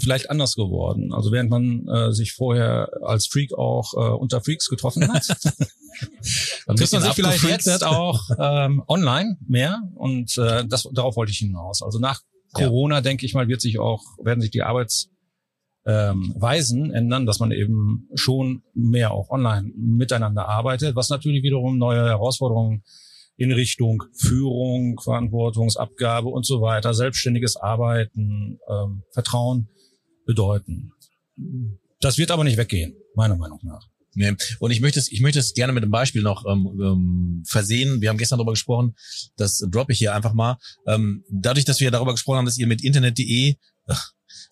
vielleicht 0.00 0.28
anders 0.30 0.54
geworden. 0.54 1.12
Also 1.14 1.32
während 1.32 1.50
man 1.50 1.88
äh, 1.88 2.12
sich 2.12 2.32
vorher 2.32 2.90
als 3.02 3.26
Freak 3.26 3.54
auch 3.54 3.94
äh, 3.94 4.14
unter 4.14 4.42
Freaks 4.42 4.68
getroffen 4.68 5.10
hat, 5.12 5.26
trifft 6.76 6.92
man 6.92 7.02
sich 7.02 7.12
vielleicht 7.14 7.44
jetzt 7.44 7.84
auch 7.84 8.20
ähm, 8.38 8.82
online 8.86 9.38
mehr 9.46 9.80
und 9.94 10.36
äh, 10.36 10.64
das, 10.66 10.88
darauf 10.92 11.16
wollte 11.16 11.32
ich 11.32 11.38
hinaus. 11.38 11.82
Also 11.82 11.98
nach 11.98 12.20
Ja. 12.56 12.66
Corona, 12.66 13.00
denke 13.00 13.24
ich 13.24 13.32
mal, 13.32 13.48
wird 13.48 13.62
sich 13.62 13.78
auch, 13.78 14.02
werden 14.22 14.42
sich 14.42 14.50
die 14.50 14.62
Arbeitsweisen 14.62 15.11
ähm, 15.84 16.34
Weisen 16.36 16.92
ändern, 16.92 17.26
dass 17.26 17.40
man 17.40 17.50
eben 17.50 18.08
schon 18.14 18.62
mehr 18.74 19.12
auch 19.12 19.30
online 19.30 19.72
miteinander 19.76 20.48
arbeitet, 20.48 20.94
was 20.94 21.08
natürlich 21.08 21.42
wiederum 21.42 21.78
neue 21.78 22.04
Herausforderungen 22.04 22.82
in 23.36 23.50
Richtung 23.52 24.02
Führung, 24.16 25.00
Verantwortungsabgabe 25.00 26.28
und 26.28 26.46
so 26.46 26.60
weiter, 26.60 26.94
selbstständiges 26.94 27.56
Arbeiten, 27.56 28.58
ähm, 28.70 29.02
Vertrauen 29.12 29.68
bedeuten. 30.26 30.92
Das 32.00 32.18
wird 32.18 32.30
aber 32.30 32.44
nicht 32.44 32.56
weggehen, 32.56 32.94
meiner 33.14 33.36
Meinung 33.36 33.58
nach. 33.62 33.88
Nee. 34.14 34.34
Und 34.58 34.70
ich 34.70 34.80
möchte 34.80 34.98
es, 34.98 35.10
ich 35.10 35.22
möchte 35.22 35.38
es 35.38 35.54
gerne 35.54 35.72
mit 35.72 35.82
einem 35.82 35.90
Beispiel 35.90 36.22
noch 36.22 36.44
ähm, 36.46 36.78
ähm, 36.80 37.42
versehen. 37.46 38.02
Wir 38.02 38.10
haben 38.10 38.18
gestern 38.18 38.38
darüber 38.38 38.52
gesprochen, 38.52 38.94
das 39.36 39.58
droppe 39.70 39.92
ich 39.92 39.98
hier 39.98 40.14
einfach 40.14 40.34
mal. 40.34 40.58
Ähm, 40.86 41.24
dadurch, 41.30 41.64
dass 41.64 41.80
wir 41.80 41.90
darüber 41.90 42.12
gesprochen 42.12 42.38
haben, 42.38 42.44
dass 42.44 42.58
ihr 42.58 42.66
mit 42.66 42.84
Internet.de 42.84 43.56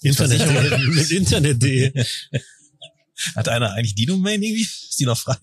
Internet, 0.02 0.88
mit 0.88 1.10
Internet.de. 1.10 2.04
Hat 3.36 3.48
einer 3.48 3.72
eigentlich 3.72 3.94
die 3.94 4.06
Domain 4.06 4.42
irgendwie? 4.42 4.62
Ist 4.90 4.98
die 4.98 5.04
noch 5.04 5.18
frei? 5.18 5.36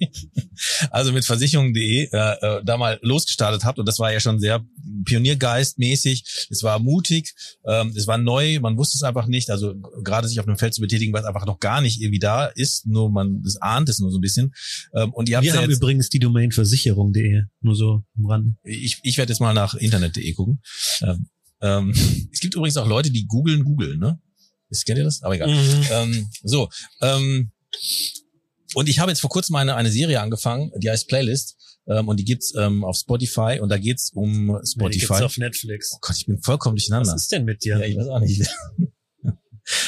Also 0.90 1.12
mit 1.12 1.26
versicherung.de 1.26 2.10
äh, 2.12 2.18
äh, 2.42 2.62
da 2.64 2.78
mal 2.78 3.00
losgestartet 3.02 3.64
habt 3.64 3.80
und 3.80 3.88
das 3.88 4.00
war 4.00 4.12
ja 4.12 4.20
schon 4.20 4.40
sehr 4.40 4.66
Pioniergeistmäßig. 5.06 6.48
Es 6.50 6.64
war 6.64 6.80
mutig, 6.80 7.34
ähm, 7.66 7.94
es 7.96 8.08
war 8.08 8.18
neu, 8.18 8.60
man 8.60 8.78
wusste 8.78 8.96
es 8.96 9.04
einfach 9.04 9.28
nicht. 9.28 9.50
Also 9.50 9.76
gerade 10.04 10.28
sich 10.28 10.40
auf 10.40 10.48
einem 10.48 10.58
Feld 10.58 10.74
zu 10.74 10.82
betätigen, 10.82 11.14
was 11.14 11.26
einfach 11.26 11.46
noch 11.46 11.60
gar 11.60 11.82
nicht 11.82 12.02
irgendwie 12.02 12.20
da 12.20 12.46
ist, 12.46 12.88
nur 12.88 13.12
man 13.12 13.42
das 13.44 13.58
ahnt 13.58 13.90
es 13.90 14.00
nur 14.00 14.12
so 14.12 14.18
ein 14.18 14.22
bisschen. 14.22 14.54
Ähm, 14.94 15.14
und 15.14 15.30
ihr 15.30 15.38
habt 15.38 15.46
Wir 15.46 15.54
ja 15.54 15.62
haben 15.62 15.70
jetzt, 15.70 15.78
übrigens 15.78 16.10
die 16.10 16.20
Domain 16.20 16.52
versicherung.de. 16.52 17.44
Nur 17.62 17.76
so 17.76 18.04
am 18.18 18.26
Rande. 18.26 18.56
ich, 18.64 19.00
ich 19.04 19.18
werde 19.18 19.32
jetzt 19.32 19.40
mal 19.40 19.54
nach 19.54 19.76
internet.de 19.76 20.34
gucken. 20.34 20.62
Ähm, 21.02 21.28
ähm, 21.62 21.92
es 22.32 22.40
gibt 22.40 22.56
übrigens 22.56 22.78
auch 22.78 22.88
Leute, 22.88 23.12
die 23.12 23.28
googeln 23.28 23.64
Google, 23.64 23.98
ne? 23.98 24.20
Das, 24.70 24.84
kennt 24.84 24.98
ihr 24.98 25.04
das? 25.04 25.24
Aber 25.24 25.36
egal. 25.36 25.50
Ähm, 25.50 26.30
so, 26.44 26.70
ähm, 27.02 27.52
und 28.74 28.90
ich 28.90 29.00
habe 29.00 29.12
jetzt 29.12 29.22
vor 29.22 29.30
kurzem 29.30 29.56
eine, 29.56 29.76
eine 29.76 29.92
Serie 29.92 30.22
angefangen, 30.22 30.72
die 30.78 30.90
heißt 30.90 31.08
Playlist. 31.08 31.56
Ähm, 31.90 32.10
und 32.10 32.18
die 32.18 32.26
gibt's 32.26 32.54
ähm, 32.56 32.84
auf 32.84 32.98
Spotify 32.98 33.60
und 33.62 33.70
da 33.70 33.78
geht's 33.78 34.12
um 34.14 34.60
Die 34.62 34.70
Spotify. 34.70 35.08
gibt's 35.08 35.22
auf 35.22 35.38
Netflix. 35.38 35.94
oh 35.96 36.00
Gott, 36.02 36.18
ich 36.18 36.26
bin 36.26 36.42
vollkommen 36.42 36.76
durcheinander. 36.76 37.14
Was 37.14 37.22
ist 37.24 37.32
denn 37.32 37.46
mit 37.46 37.64
dir? 37.64 37.78
ja, 37.80 37.86
ich 37.86 37.96
weiß 37.96 38.08
auch 38.08 38.20
nicht. 38.20 38.46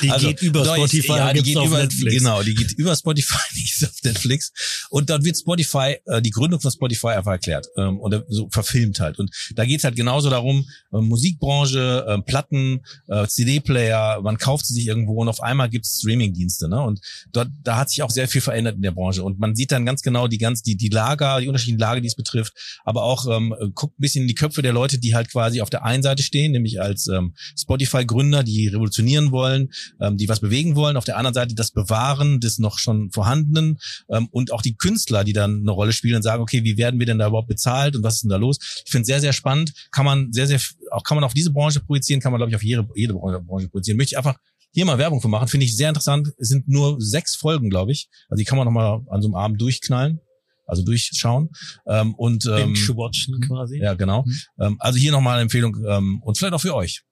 Die 0.01 0.09
Also, 0.09 0.27
geht 0.27 0.41
über 0.41 0.65
Spotify 0.65 1.07
ja, 1.07 1.33
die 1.33 1.43
geht 1.43 1.57
auf 1.57 1.67
über, 1.67 1.79
Netflix. 1.79 2.17
Genau, 2.17 2.43
die 2.43 2.53
geht 2.53 2.71
über 2.73 2.95
Spotify, 2.95 3.37
die 3.55 3.63
ist 3.63 3.83
auf 3.83 4.03
Netflix. 4.03 4.51
Und 4.89 5.09
dort 5.09 5.23
wird 5.23 5.37
Spotify, 5.37 5.97
äh, 6.05 6.21
die 6.21 6.31
Gründung 6.31 6.59
von 6.59 6.71
Spotify 6.71 7.07
einfach 7.09 7.31
erklärt 7.31 7.67
ähm, 7.77 7.99
und 7.99 8.23
so 8.27 8.49
verfilmt 8.49 8.99
halt. 8.99 9.19
Und 9.19 9.31
da 9.55 9.65
geht's 9.65 9.83
halt 9.83 9.95
genauso 9.95 10.29
darum, 10.29 10.67
äh, 10.93 10.97
Musikbranche, 10.97 12.05
äh, 12.07 12.21
Platten, 12.21 12.81
äh, 13.07 13.27
CD-Player, 13.27 14.21
man 14.21 14.37
kauft 14.37 14.65
sie 14.65 14.73
sich 14.73 14.87
irgendwo 14.87 15.21
und 15.21 15.29
auf 15.29 15.41
einmal 15.41 15.69
gibt's 15.69 15.99
Streaming-Dienste. 15.99 16.69
Ne? 16.69 16.81
Und 16.81 17.01
dort, 17.31 17.49
da 17.63 17.77
hat 17.77 17.89
sich 17.89 18.03
auch 18.03 18.11
sehr 18.11 18.27
viel 18.27 18.41
verändert 18.41 18.75
in 18.75 18.81
der 18.81 18.91
Branche. 18.91 19.23
Und 19.23 19.39
man 19.39 19.55
sieht 19.55 19.71
dann 19.71 19.85
ganz 19.85 20.01
genau 20.01 20.27
die 20.27 20.37
ganz, 20.37 20.61
die, 20.61 20.75
die 20.75 20.89
Lager, 20.89 21.39
die 21.39 21.47
unterschiedlichen 21.47 21.79
Lager, 21.79 22.01
die 22.01 22.07
es 22.07 22.15
betrifft, 22.15 22.53
aber 22.83 23.03
auch 23.03 23.25
ähm, 23.33 23.55
guckt 23.73 23.97
ein 23.97 24.01
bisschen 24.01 24.23
in 24.23 24.27
die 24.27 24.35
Köpfe 24.35 24.61
der 24.61 24.73
Leute, 24.73 24.99
die 24.99 25.15
halt 25.15 25.31
quasi 25.31 25.61
auf 25.61 25.69
der 25.69 25.85
einen 25.85 26.03
Seite 26.03 26.23
stehen, 26.23 26.51
nämlich 26.51 26.81
als 26.81 27.07
ähm, 27.07 27.33
Spotify-Gründer, 27.57 28.43
die 28.43 28.67
revolutionieren 28.67 29.31
wollen, 29.31 29.68
ähm, 29.99 30.17
die 30.17 30.29
was 30.29 30.39
bewegen 30.39 30.75
wollen, 30.75 30.97
auf 30.97 31.05
der 31.05 31.17
anderen 31.17 31.33
Seite 31.33 31.55
das 31.55 31.71
Bewahren 31.71 32.39
des 32.39 32.59
noch 32.59 32.79
schon 32.79 33.11
vorhandenen 33.11 33.79
ähm, 34.09 34.27
und 34.31 34.51
auch 34.51 34.61
die 34.61 34.75
Künstler, 34.75 35.23
die 35.23 35.33
dann 35.33 35.61
eine 35.61 35.71
Rolle 35.71 35.93
spielen 35.93 36.15
und 36.15 36.23
sagen, 36.23 36.41
okay, 36.41 36.63
wie 36.63 36.77
werden 36.77 36.99
wir 36.99 37.05
denn 37.05 37.19
da 37.19 37.27
überhaupt 37.27 37.47
bezahlt 37.47 37.95
und 37.95 38.03
was 38.03 38.15
ist 38.15 38.23
denn 38.23 38.29
da 38.29 38.37
los? 38.37 38.57
Ich 38.85 38.91
finde 38.91 39.01
es 39.01 39.07
sehr, 39.07 39.21
sehr 39.21 39.33
spannend, 39.33 39.73
kann 39.91 40.05
man 40.05 40.31
sehr, 40.31 40.47
sehr, 40.47 40.59
auch 40.91 41.03
kann 41.03 41.15
man 41.15 41.23
auf 41.23 41.33
diese 41.33 41.51
Branche 41.51 41.79
projizieren, 41.79 42.21
kann 42.21 42.31
man 42.31 42.39
glaube 42.39 42.51
ich 42.51 42.55
auf 42.55 42.63
jede, 42.63 42.87
jede 42.95 43.13
Branche 43.13 43.69
projizieren. 43.69 43.97
Möchte 43.97 44.13
ich 44.13 44.17
einfach 44.17 44.35
hier 44.71 44.85
mal 44.85 44.97
Werbung 44.97 45.21
für 45.21 45.27
machen, 45.27 45.47
finde 45.47 45.65
ich 45.65 45.75
sehr 45.75 45.89
interessant. 45.89 46.31
Es 46.37 46.49
sind 46.49 46.67
nur 46.67 46.99
sechs 46.99 47.35
Folgen, 47.35 47.69
glaube 47.69 47.91
ich. 47.91 48.09
Also 48.29 48.39
die 48.39 48.45
kann 48.45 48.57
man 48.57 48.65
nochmal 48.65 49.01
an 49.09 49.21
so 49.21 49.27
einem 49.27 49.35
Abend 49.35 49.61
durchknallen, 49.61 50.19
also 50.65 50.83
durchschauen. 50.83 51.49
Ähm, 51.87 52.13
und 52.15 52.45
ähm, 52.45 52.73
Binge-watchen 52.73 53.41
quasi. 53.41 53.79
ja, 53.79 53.95
genau. 53.95 54.23
Mhm. 54.25 54.37
Ähm, 54.59 54.75
also 54.79 54.99
hier 54.99 55.11
nochmal 55.11 55.35
eine 55.35 55.43
Empfehlung 55.43 55.75
ähm, 55.87 56.21
und 56.21 56.37
vielleicht 56.37 56.53
auch 56.53 56.61
für 56.61 56.75
euch. 56.75 57.03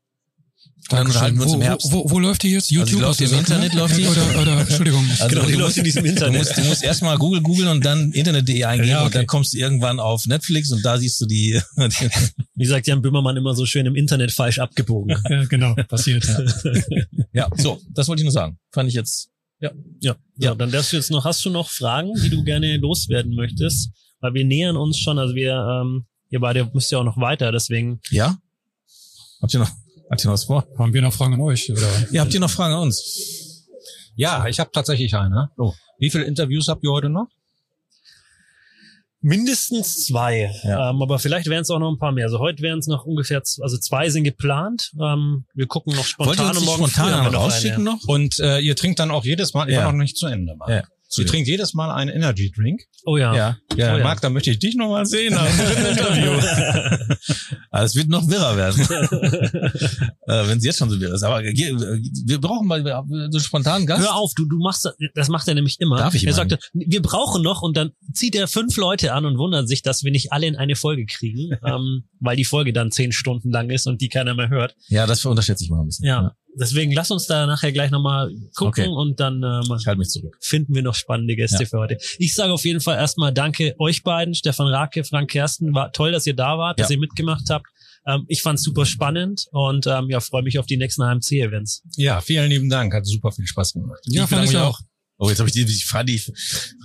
Und 0.90 0.94
dann 0.94 1.00
Dankeschön. 1.00 1.16
unterhalten 1.36 1.38
wir 1.40 1.44
uns 1.48 1.54
wo, 1.54 1.62
Herbst. 1.62 1.92
Wo, 1.92 2.04
wo, 2.06 2.12
wo 2.12 2.20
läuft 2.20 2.44
die 2.44 2.50
jetzt? 2.52 2.70
die 2.70 2.76
YouTube? 2.76 3.02
hast 3.02 3.20
du 3.20 3.26
im 3.26 3.34
Internet, 3.34 3.74
ne? 3.74 3.80
läuft 3.80 3.98
die. 3.98 4.08
Oder, 4.08 4.42
oder, 4.42 4.60
Entschuldigung. 4.62 5.06
Also 5.10 5.28
Genau, 5.30 5.46
die 5.46 5.52
du 5.52 5.58
läuft 5.60 5.68
musst- 5.68 5.78
in 5.80 5.84
diesem 5.84 6.04
Du 6.04 6.10
Internet. 6.10 6.38
musst, 6.40 6.58
du 6.58 6.62
musst 6.64 6.84
erstmal 6.84 7.18
Google 7.18 7.42
googeln 7.42 7.68
und 7.68 7.84
dann 7.84 8.12
internet.de 8.14 8.64
eingeben 8.64 8.90
Ja, 8.90 9.02
und 9.02 9.08
okay. 9.08 9.18
dann 9.18 9.28
kommst 9.28 9.54
du 9.54 9.58
irgendwann 9.58 10.00
auf 10.00 10.26
Netflix 10.28 10.72
und 10.72 10.86
da 10.86 10.98
siehst 10.98 11.20
du 11.20 11.26
die. 11.26 11.60
Wie 12.56 12.66
sagt 12.66 12.88
Jan 12.88 13.02
Böhmermann 13.02 13.36
immer 13.36 13.54
so 13.54 13.66
schön 13.66 13.86
im 13.86 13.96
Internet 13.96 14.32
falsch 14.32 14.60
abgebogen. 14.60 15.18
ja, 15.30 15.44
genau, 15.46 15.76
passiert. 15.90 16.26
Ja. 16.26 17.04
ja, 17.34 17.50
so, 17.58 17.82
das 17.94 18.08
wollte 18.08 18.22
ich 18.22 18.26
nur 18.26 18.32
sagen. 18.32 18.58
Fand 18.72 18.88
ich 18.88 18.96
jetzt. 18.96 19.30
Ja, 19.60 19.72
ja. 20.38 20.54
dann 20.56 20.72
darfst 20.72 20.94
du 20.94 20.96
jetzt 20.98 21.12
noch, 21.12 21.26
hast 21.26 21.44
du 21.44 21.50
noch 21.50 21.70
Fragen, 21.70 22.14
die 22.24 22.30
du 22.30 22.44
gerne 22.44 22.78
loswerden 22.78 23.36
möchtest? 23.36 23.90
Weil 24.22 24.34
wir 24.36 24.46
nähern 24.46 24.78
uns 24.78 25.00
schon, 25.00 25.20
also 25.20 25.36
wir, 25.36 25.54
ähm, 25.82 26.06
ihr 26.30 26.40
beide 26.40 26.70
müsst 26.74 26.92
ja 26.92 27.00
auch 27.00 27.04
noch 27.04 27.18
weiter, 27.18 27.52
deswegen, 27.52 28.00
Ja? 28.10 28.38
Habt 29.42 29.54
ihr 29.54 29.60
noch, 29.60 29.70
habt 30.10 30.24
ihr 30.24 30.28
noch 30.28 30.34
was 30.34 30.46
vor? 30.46 30.68
Haben 30.78 30.94
wir 30.94 31.02
noch 31.02 31.14
Fragen 31.14 31.34
an 31.36 31.42
euch? 31.42 31.72
Oder? 31.72 31.82
Ja, 32.12 32.22
habt 32.22 32.34
ihr 32.34 32.40
noch 32.40 32.50
Fragen 32.50 32.74
an 32.74 32.82
uns? 32.82 33.66
Ja, 34.16 34.46
ich 34.48 34.60
habe 34.60 34.72
tatsächlich 34.74 35.14
eine. 35.16 35.52
Oh. 35.58 35.74
Wie 36.00 36.10
viele 36.10 36.24
Interviews 36.26 36.68
habt 36.68 36.84
ihr 36.84 36.92
heute 36.92 37.10
noch? 37.10 37.28
Mindestens 39.20 40.06
zwei, 40.06 40.52
Ja. 40.64 40.92
ähm, 40.92 41.02
aber 41.02 41.18
vielleicht 41.18 41.48
wären 41.48 41.64
es 41.64 41.70
auch 41.72 41.80
noch 41.80 41.92
ein 41.92 41.98
paar 41.98 42.12
mehr. 42.12 42.26
Also 42.26 42.40
heute 42.40 42.62
wären 42.62 42.80
es 42.80 42.88
noch 42.88 43.04
ungefähr, 43.06 43.40
also 43.62 43.78
zwei 43.80 44.10
sind 44.10 44.24
geplant. 44.24 44.92
Ähm, 45.02 45.46
wir 45.56 45.66
gucken 45.66 45.96
noch 45.96 46.06
Wollt 46.20 46.30
ihr 46.30 46.34
spontan 46.36 46.50
uns 46.50 46.58
und 46.60 46.66
morgen 46.66 46.84
früh 46.84 46.90
spontan 46.92 47.24
wir 47.26 47.32
noch 47.32 47.42
rausschicken 47.42 47.84
noch? 47.84 48.00
Und 48.08 48.40
äh, 48.40 48.60
ihr 48.60 48.76
trinkt 48.76 49.00
dann 49.00 49.10
auch 49.10 49.26
jedes 49.26 49.54
Mal, 49.56 49.68
ich 49.70 49.76
Ja. 49.76 49.86
war 49.86 49.92
noch 49.92 50.00
nicht 50.00 50.18
zu 50.18 50.28
Ende, 50.28 50.56
Marc. 50.56 50.70
Ja. 50.70 50.84
Ihr 51.16 51.26
trinkt 51.26 51.48
jedes 51.48 51.74
Mal 51.74 51.92
einen 51.92 52.12
Energy 52.12 52.52
Drink. 52.52 52.82
Oh 53.06 53.18
ja. 53.18 53.34
Ja. 53.36 53.58
Ja, 53.76 53.94
Oh 53.94 53.98
ja. 53.98 54.04
Marc, 54.04 54.22
da 54.22 54.30
möchte 54.30 54.52
ich 54.52 54.60
dich 54.60 54.76
noch 54.76 54.90
mal 54.90 55.06
sehen. 55.06 55.34
am 55.34 55.48
Interview. 55.48 56.32
Aber 57.72 57.84
es 57.86 57.96
wird 57.96 58.10
noch 58.10 58.28
wirrer 58.28 58.58
werden. 58.58 58.82
äh, 60.28 60.48
Wenn 60.48 60.58
es 60.58 60.66
jetzt 60.66 60.80
schon 60.80 60.90
so 60.90 61.00
wirr 61.00 61.14
ist. 61.14 61.24
Aber 61.24 61.44
äh, 61.44 61.54
wir 61.54 62.42
brauchen 62.42 62.68
mal 62.68 62.86
äh, 62.86 63.32
so 63.32 63.40
spontan 63.40 63.86
Gast. 63.86 64.02
Hör 64.04 64.16
auf, 64.16 64.34
du, 64.36 64.46
du 64.46 64.58
machst 64.60 64.86
das, 64.86 64.96
das 65.16 65.30
macht 65.30 65.48
er 65.48 65.56
nämlich 65.56 65.80
immer. 65.80 65.98
Darf 65.98 66.14
ich 66.16 66.26
er 66.26 66.34
sagte, 66.34 66.60
wir 66.74 67.02
brauchen 67.02 67.42
noch 67.44 67.62
und 67.62 67.78
dann 67.78 67.92
zieht 68.14 68.36
er 68.36 68.48
fünf 68.48 68.76
Leute 68.78 69.14
an 69.14 69.26
und 69.26 69.38
wundert 69.38 69.68
sich, 69.68 69.82
dass 69.82 70.04
wir 70.04 70.12
nicht 70.12 70.32
alle 70.34 70.48
in 70.48 70.56
eine 70.56 70.76
Folge 70.76 71.06
kriegen, 71.06 71.58
ähm, 71.66 72.10
weil 72.20 72.36
die 72.36 72.46
Folge 72.46 72.74
dann 72.74 72.92
zehn 72.92 73.12
Stunden 73.12 73.52
lang 73.52 73.70
ist 73.70 73.88
und 73.88 74.02
die 74.02 74.10
keiner 74.10 74.36
mehr 74.36 74.50
hört. 74.50 74.76
Ja, 74.88 75.06
das 75.08 75.24
unterschätze 75.26 75.64
ich 75.64 75.70
mal 75.70 75.80
ein 75.82 75.86
bisschen. 75.88 76.06
Ja. 76.06 76.36
Deswegen 76.60 76.92
lass 76.92 77.12
uns 77.12 77.28
da 77.28 77.46
nachher 77.46 77.72
gleich 77.72 77.92
nochmal 77.92 78.32
gucken 78.56 78.86
Okay. 78.86 78.88
und 78.88 79.20
dann 79.20 79.44
ähm, 79.44 79.76
Ich 79.80 79.86
halte 79.86 80.00
mich 80.00 80.10
zurück. 80.10 80.36
finden 80.42 80.74
wir 80.74 80.82
noch 80.82 80.96
spannende 80.96 81.36
Gäste 81.36 81.64
Ja. 81.64 81.70
für 81.70 81.78
heute. 81.78 81.98
Ich 82.18 82.34
sage 82.34 82.52
auf 82.54 82.66
jeden 82.66 82.82
Fall 82.82 82.98
erstmal 82.98 83.32
danke 83.34 83.76
euch 83.80 84.04
beiden, 84.04 84.34
Stefan 84.34 84.68
Rake, 84.68 85.04
Frank 85.04 85.30
Kersten. 85.30 85.74
War 85.74 85.92
toll, 85.92 86.12
dass 86.12 86.26
ihr 86.26 86.36
da 86.36 86.58
wart, 86.58 86.80
dass 86.80 86.90
Ja. 86.90 86.96
ihr 86.96 87.00
mitgemacht 87.00 87.50
habt. 87.50 87.68
Ähm, 88.08 88.26
ich 88.28 88.42
fand's 88.42 88.64
super 88.64 88.86
spannend 88.86 89.46
und 89.52 89.86
ähm, 89.88 90.10
ja, 90.10 90.20
freue 90.20 90.42
mich 90.44 90.58
auf 90.60 90.66
die 90.66 90.78
nächsten 90.78 91.02
AMC-Events. 91.04 91.84
ja, 91.98 92.22
vielen 92.22 92.50
lieben 92.50 92.70
Dank. 92.70 92.94
Hat 92.94 93.06
super 93.06 93.32
viel 93.32 93.46
Spaß 93.46 93.74
gemacht. 93.74 94.00
Ja, 94.06 94.24
ich 94.24 94.30
fand 94.30 94.50
ich 94.50 94.58
auch. 94.58 94.80
Oh, 95.20 95.30
jetzt 95.30 95.40
habe 95.40 95.50
ich 95.50 95.54
die, 95.54 95.66
die, 95.66 95.74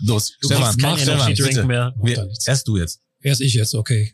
los, 0.04 0.32
Du 0.40 0.48
Stefan, 0.48 0.62
mach 0.80 0.98
Stefan, 0.98 1.66
mehr. 1.66 1.94
Wir, 2.02 2.28
erst 2.46 2.66
du 2.66 2.76
jetzt. 2.78 3.00
Erst 3.20 3.40
ich 3.40 3.54
jetzt, 3.54 3.74
okay. 3.74 4.12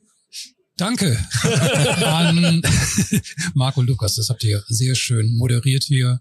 Danke 0.79 1.19
an 2.05 2.63
Marc 3.55 3.77
und 3.77 3.89
Lukas. 3.89 4.15
Das 4.15 4.29
habt 4.29 4.45
ihr 4.45 4.63
sehr 4.69 4.95
schön 4.95 5.37
moderiert 5.37 5.83
hier. 5.83 6.21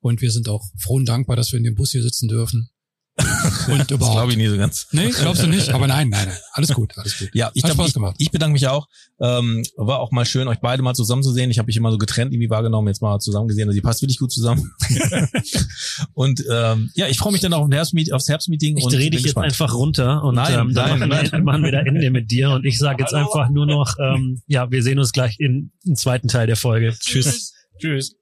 Und 0.00 0.20
wir 0.20 0.30
sind 0.30 0.48
auch 0.48 0.64
froh 0.78 0.94
und 0.94 1.06
dankbar, 1.06 1.34
dass 1.34 1.50
wir 1.50 1.58
in 1.58 1.64
dem 1.64 1.74
Bus 1.74 1.90
hier 1.90 2.04
sitzen 2.04 2.28
dürfen. 2.28 2.70
Und 3.68 3.78
Das 3.78 3.86
glaube 3.86 4.04
überhaupt. 4.04 4.32
ich 4.32 4.36
nie 4.36 4.46
so 4.46 4.58
ganz. 4.58 4.88
Nee, 4.92 5.10
glaubst 5.10 5.42
du 5.42 5.46
nicht? 5.46 5.70
Aber 5.70 5.86
nein, 5.86 6.10
nein, 6.10 6.26
nein. 6.28 6.36
Alles 6.52 6.72
gut, 6.74 6.92
alles 6.98 7.18
gut. 7.18 7.30
Ja, 7.32 7.50
ich, 7.54 7.64
Hat 7.64 7.72
Spaß 7.72 7.88
ich, 7.88 7.94
gemacht. 7.94 8.16
ich 8.18 8.30
bedanke 8.30 8.52
mich 8.52 8.68
auch. 8.68 8.86
Ähm, 9.20 9.64
war 9.76 10.00
auch 10.00 10.12
mal 10.12 10.26
schön, 10.26 10.48
euch 10.48 10.58
beide 10.60 10.82
mal 10.82 10.92
zusammen 10.94 11.22
zu 11.22 11.32
sehen. 11.32 11.50
Ich 11.50 11.58
habe 11.58 11.66
mich 11.66 11.78
immer 11.78 11.90
so 11.90 11.96
getrennt 11.96 12.34
irgendwie 12.34 12.50
wahrgenommen, 12.50 12.88
jetzt 12.88 13.00
mal 13.00 13.18
zusammen 13.18 13.48
gesehen. 13.48 13.68
Also, 13.68 13.76
ihr 13.76 13.82
passt 13.82 14.02
wirklich 14.02 14.18
gut 14.18 14.32
zusammen. 14.32 14.70
und 16.12 16.44
ähm, 16.50 16.90
ja, 16.94 17.06
ich 17.08 17.16
freue 17.16 17.32
mich 17.32 17.40
dann 17.40 17.54
auch 17.54 17.66
aufs 18.12 18.28
Herbstmeeting. 18.28 18.76
Ich 18.76 18.84
und 18.84 18.92
drehe 18.92 19.08
dich 19.08 19.20
jetzt 19.20 19.24
gespannt. 19.24 19.46
einfach 19.46 19.72
runter 19.72 20.22
und 20.22 20.34
Nein, 20.34 20.52
ähm, 20.52 20.74
dann 20.74 20.98
nein, 20.98 21.08
machen, 21.08 21.32
wir, 21.32 21.42
machen 21.42 21.64
wir 21.64 21.72
da 21.72 21.80
Ende 21.80 22.10
mit 22.10 22.30
dir 22.30 22.50
und 22.50 22.66
ich 22.66 22.78
sage 22.78 23.02
jetzt 23.02 23.14
einfach 23.14 23.48
nur 23.48 23.64
noch, 23.64 23.94
ähm, 23.98 24.42
ja, 24.46 24.70
wir 24.70 24.82
sehen 24.82 24.98
uns 24.98 25.12
gleich 25.12 25.36
in, 25.40 25.72
im 25.84 25.96
zweiten 25.96 26.28
Teil 26.28 26.46
der 26.46 26.56
Folge. 26.56 26.94
Tschüss. 27.00 27.54
Tschüss. 27.80 28.14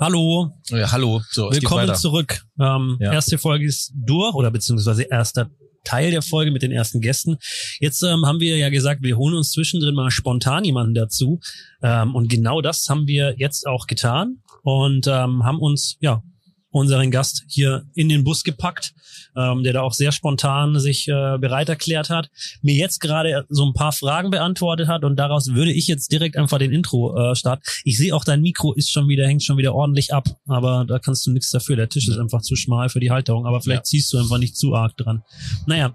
Hallo, 0.00 0.50
Ja, 0.70 0.90
hallo. 0.90 1.22
So, 1.30 1.50
willkommen 1.52 1.94
zurück. 1.94 2.44
Ähm, 2.58 2.96
Ja. 3.00 3.12
Erste 3.12 3.38
Folge 3.38 3.66
ist 3.66 3.92
durch 3.94 4.34
oder 4.34 4.50
beziehungsweise 4.50 5.02
erster 5.04 5.50
Teil 5.84 6.10
der 6.10 6.22
Folge 6.22 6.50
mit 6.50 6.62
den 6.62 6.72
ersten 6.72 7.00
Gästen. 7.00 7.36
Jetzt 7.78 8.02
ähm, 8.02 8.26
haben 8.26 8.40
wir 8.40 8.56
ja 8.56 8.70
gesagt, 8.70 9.02
wir 9.02 9.16
holen 9.16 9.34
uns 9.34 9.52
zwischendrin 9.52 9.94
mal 9.94 10.10
spontan 10.10 10.64
jemanden 10.64 10.94
dazu. 10.94 11.40
Ähm, 11.82 12.14
und 12.14 12.28
genau 12.28 12.60
das 12.60 12.88
haben 12.88 13.06
wir 13.06 13.34
jetzt 13.38 13.66
auch 13.66 13.86
getan 13.86 14.38
und 14.62 15.06
ähm, 15.06 15.44
haben 15.44 15.60
uns 15.60 15.96
ja 16.00 16.22
unseren 16.70 17.12
Gast 17.12 17.44
hier 17.46 17.84
in 17.94 18.08
den 18.08 18.24
Bus 18.24 18.42
gepackt, 18.42 18.94
ähm, 19.36 19.62
der 19.62 19.72
da 19.72 19.82
auch 19.82 19.92
sehr 19.92 20.12
spontan 20.12 20.78
sich 20.78 21.08
äh, 21.08 21.38
bereit 21.38 21.68
erklärt 21.68 22.10
hat, 22.10 22.30
mir 22.62 22.74
jetzt 22.74 23.00
gerade 23.00 23.44
so 23.48 23.64
ein 23.64 23.74
paar 23.74 23.92
Fragen 23.92 24.30
beantwortet 24.30 24.88
hat 24.88 25.04
und 25.04 25.16
daraus 25.16 25.54
würde 25.54 25.72
ich 25.72 25.86
jetzt 25.86 26.12
direkt 26.12 26.36
einfach 26.36 26.58
den 26.58 26.72
Intro 26.72 27.16
äh, 27.16 27.36
starten. 27.36 27.62
Ich 27.84 27.96
sehe 27.96 28.14
auch 28.14 28.24
dein 28.24 28.40
Mikro 28.40 28.72
ist 28.72 28.90
schon 28.90 29.08
wieder 29.08 29.26
hängt 29.26 29.42
schon 29.42 29.56
wieder 29.56 29.74
ordentlich 29.74 30.12
ab, 30.12 30.28
aber 30.46 30.84
da 30.86 30.98
kannst 30.98 31.26
du 31.26 31.30
nichts 31.30 31.50
dafür. 31.50 31.76
Der 31.76 31.88
Tisch 31.88 32.08
ist 32.08 32.18
einfach 32.18 32.42
zu 32.42 32.56
schmal 32.56 32.88
für 32.88 33.00
die 33.00 33.10
Halterung, 33.10 33.46
aber 33.46 33.60
vielleicht 33.60 33.86
ziehst 33.86 34.12
du 34.12 34.18
einfach 34.18 34.38
nicht 34.38 34.56
zu 34.56 34.74
arg 34.74 34.96
dran. 34.96 35.22
Naja, 35.66 35.94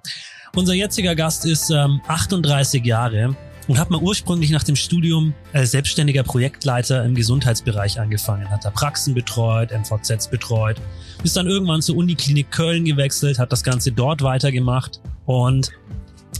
unser 0.56 0.74
jetziger 0.74 1.16
Gast 1.16 1.46
ist 1.46 1.70
ähm, 1.70 2.02
38 2.08 2.84
Jahre 2.86 3.36
und 3.70 3.78
hat 3.78 3.92
mal 3.92 4.02
ursprünglich 4.02 4.50
nach 4.50 4.64
dem 4.64 4.76
Studium 4.76 5.36
als 5.54 5.72
selbstständiger 5.72 6.24
Projektleiter 6.24 7.06
im 7.06 7.14
Gesundheitsbereich 7.14 8.00
angefangen, 8.00 8.50
hat 8.50 8.66
da 8.66 8.72
Praxen 8.72 9.14
betreut, 9.14 9.70
MVZs 9.72 10.28
betreut, 10.30 10.82
ist 11.24 11.38
dann 11.38 11.46
irgendwann 11.46 11.84
zur 11.84 11.96
Uniklinik 11.96 12.50
Köln 12.50 12.84
gewechselt, 12.84 13.38
hat 13.38 13.52
das 13.52 13.64
Ganze 13.64 13.92
dort 13.92 14.24
weitergemacht 14.24 15.00
und 15.28 15.72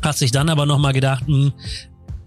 hat 0.02 0.18
sich 0.18 0.32
dann 0.32 0.50
aber 0.50 0.66
nochmal 0.66 0.94
gedacht, 0.94 1.28
hm, 1.28 1.54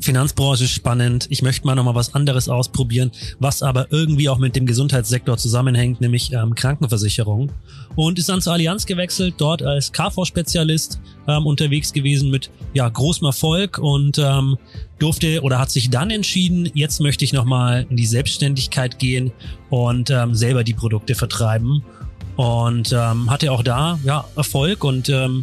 Finanzbranche 0.02 0.68
spannend, 0.68 1.26
ich 1.30 1.42
möchte 1.42 1.66
mal 1.66 1.74
nochmal 1.74 1.94
was 1.94 2.14
anderes 2.14 2.48
ausprobieren, 2.48 3.10
was 3.38 3.62
aber 3.62 3.86
irgendwie 3.90 4.28
auch 4.28 4.38
mit 4.38 4.56
dem 4.56 4.66
Gesundheitssektor 4.66 5.36
zusammenhängt, 5.38 6.00
nämlich 6.00 6.32
ähm, 6.32 6.54
Krankenversicherung. 6.54 7.50
Und 7.94 8.18
ist 8.18 8.28
dann 8.28 8.40
zur 8.40 8.54
Allianz 8.54 8.86
gewechselt, 8.86 9.34
dort 9.38 9.62
als 9.62 9.92
KV-Spezialist 9.92 11.00
ähm, 11.28 11.46
unterwegs 11.46 11.92
gewesen 11.92 12.30
mit 12.30 12.50
ja, 12.74 12.88
großem 12.88 13.26
Erfolg 13.26 13.78
und 13.78 14.18
ähm, 14.18 14.58
durfte 14.98 15.42
oder 15.42 15.58
hat 15.58 15.70
sich 15.70 15.90
dann 15.90 16.10
entschieden, 16.10 16.70
jetzt 16.74 17.00
möchte 17.00 17.24
ich 17.24 17.32
nochmal 17.32 17.86
in 17.88 17.96
die 17.96 18.06
Selbstständigkeit 18.06 18.98
gehen 18.98 19.32
und 19.70 20.10
ähm, 20.10 20.34
selber 20.34 20.64
die 20.64 20.74
Produkte 20.74 21.14
vertreiben. 21.14 21.82
Und 22.36 22.92
ähm, 22.92 23.30
hatte 23.30 23.52
auch 23.52 23.62
da 23.62 23.98
ja 24.04 24.24
Erfolg 24.36 24.84
und 24.84 25.10
ähm, 25.10 25.42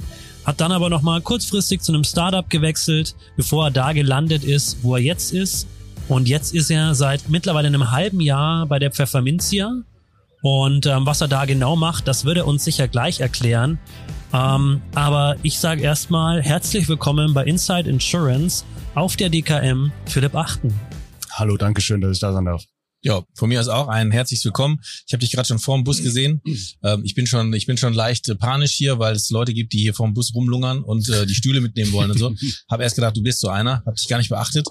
hat 0.50 0.62
dann 0.62 0.72
aber 0.72 0.90
nochmal 0.90 1.22
kurzfristig 1.22 1.82
zu 1.82 1.94
einem 1.94 2.04
Startup 2.04 2.50
gewechselt, 2.50 3.16
bevor 3.38 3.66
er 3.66 3.72
da 3.72 3.94
gelandet 3.94 4.44
ist, 4.44 4.84
wo 4.84 4.96
er 4.96 5.02
jetzt 5.02 5.32
ist. 5.32 5.68
Und 6.08 6.28
jetzt 6.28 6.56
ist 6.56 6.72
er 6.72 6.96
seit 6.96 7.30
mittlerweile 7.30 7.68
einem 7.68 7.92
halben 7.92 8.20
Jahr 8.20 8.66
bei 8.66 8.80
der 8.80 8.90
Pfefferminzia. 8.90 9.84
Und 10.42 10.88
ähm, 10.88 11.06
was 11.06 11.22
er 11.22 11.28
da 11.28 11.46
genau 11.46 11.76
macht, 11.76 12.08
das 12.08 12.26
würde 12.26 12.40
er 12.40 12.48
uns 12.48 12.64
sicher 12.64 12.88
gleich 12.88 13.20
erklären. 13.20 13.78
Ähm, 14.34 14.82
aber 14.96 15.36
ich 15.44 15.60
sage 15.60 15.84
erstmal 15.84 16.42
herzlich 16.42 16.90
willkommen 16.90 17.36
bei 17.36 17.44
Inside 17.44 17.88
Insurance 17.88 18.66
auf 18.96 19.18
der 19.18 19.30
DKM 19.30 19.92
Philipp 20.08 20.34
Achten. 20.34 20.74
Hallo, 21.32 21.58
danke 21.58 21.80
schön, 21.80 22.02
dass 22.02 22.14
ich 22.14 22.22
da 22.22 22.34
sein 22.34 22.46
darf. 22.46 22.64
Ja, 23.02 23.24
von 23.34 23.48
mir 23.48 23.62
aus 23.62 23.70
auch 23.70 23.88
ein 23.88 24.12
herzliches 24.12 24.44
Willkommen. 24.44 24.82
Ich 25.08 25.14
habe 25.14 25.20
dich 25.22 25.32
gerade 25.32 25.48
schon 25.48 25.60
vor 25.60 25.78
dem 25.78 25.86
Bus 25.86 26.04
gesehen. 26.04 26.42
Ähm, 26.84 27.02
ich 27.06 27.16
bin 27.16 27.28
schon, 27.28 27.54
ich 27.54 27.66
bin 27.66 27.78
schon 27.78 27.94
leicht 27.94 28.28
äh, 28.28 28.36
panisch 28.36 28.74
hier, 28.74 29.00
weil 29.00 29.16
es 29.16 29.30
Leute 29.30 29.54
gibt, 29.54 29.72
die 29.72 29.80
hier 29.80 29.94
vor 29.94 30.06
dem 30.06 30.14
Bus 30.14 30.36
rumlungern 30.36 30.84
und 30.84 31.08
äh, 31.08 31.26
die 31.26 31.34
Stühle 31.34 31.62
mitnehmen 31.62 31.94
wollen 31.94 32.12
und 32.12 32.18
so. 32.18 32.36
Hab 32.70 32.82
erst 32.82 32.96
gedacht, 32.96 33.16
du 33.16 33.24
bist 33.24 33.40
so 33.40 33.48
einer, 33.48 33.84
hab 33.86 33.96
dich 33.96 34.08
gar 34.10 34.18
nicht 34.18 34.30
beachtet. 34.30 34.68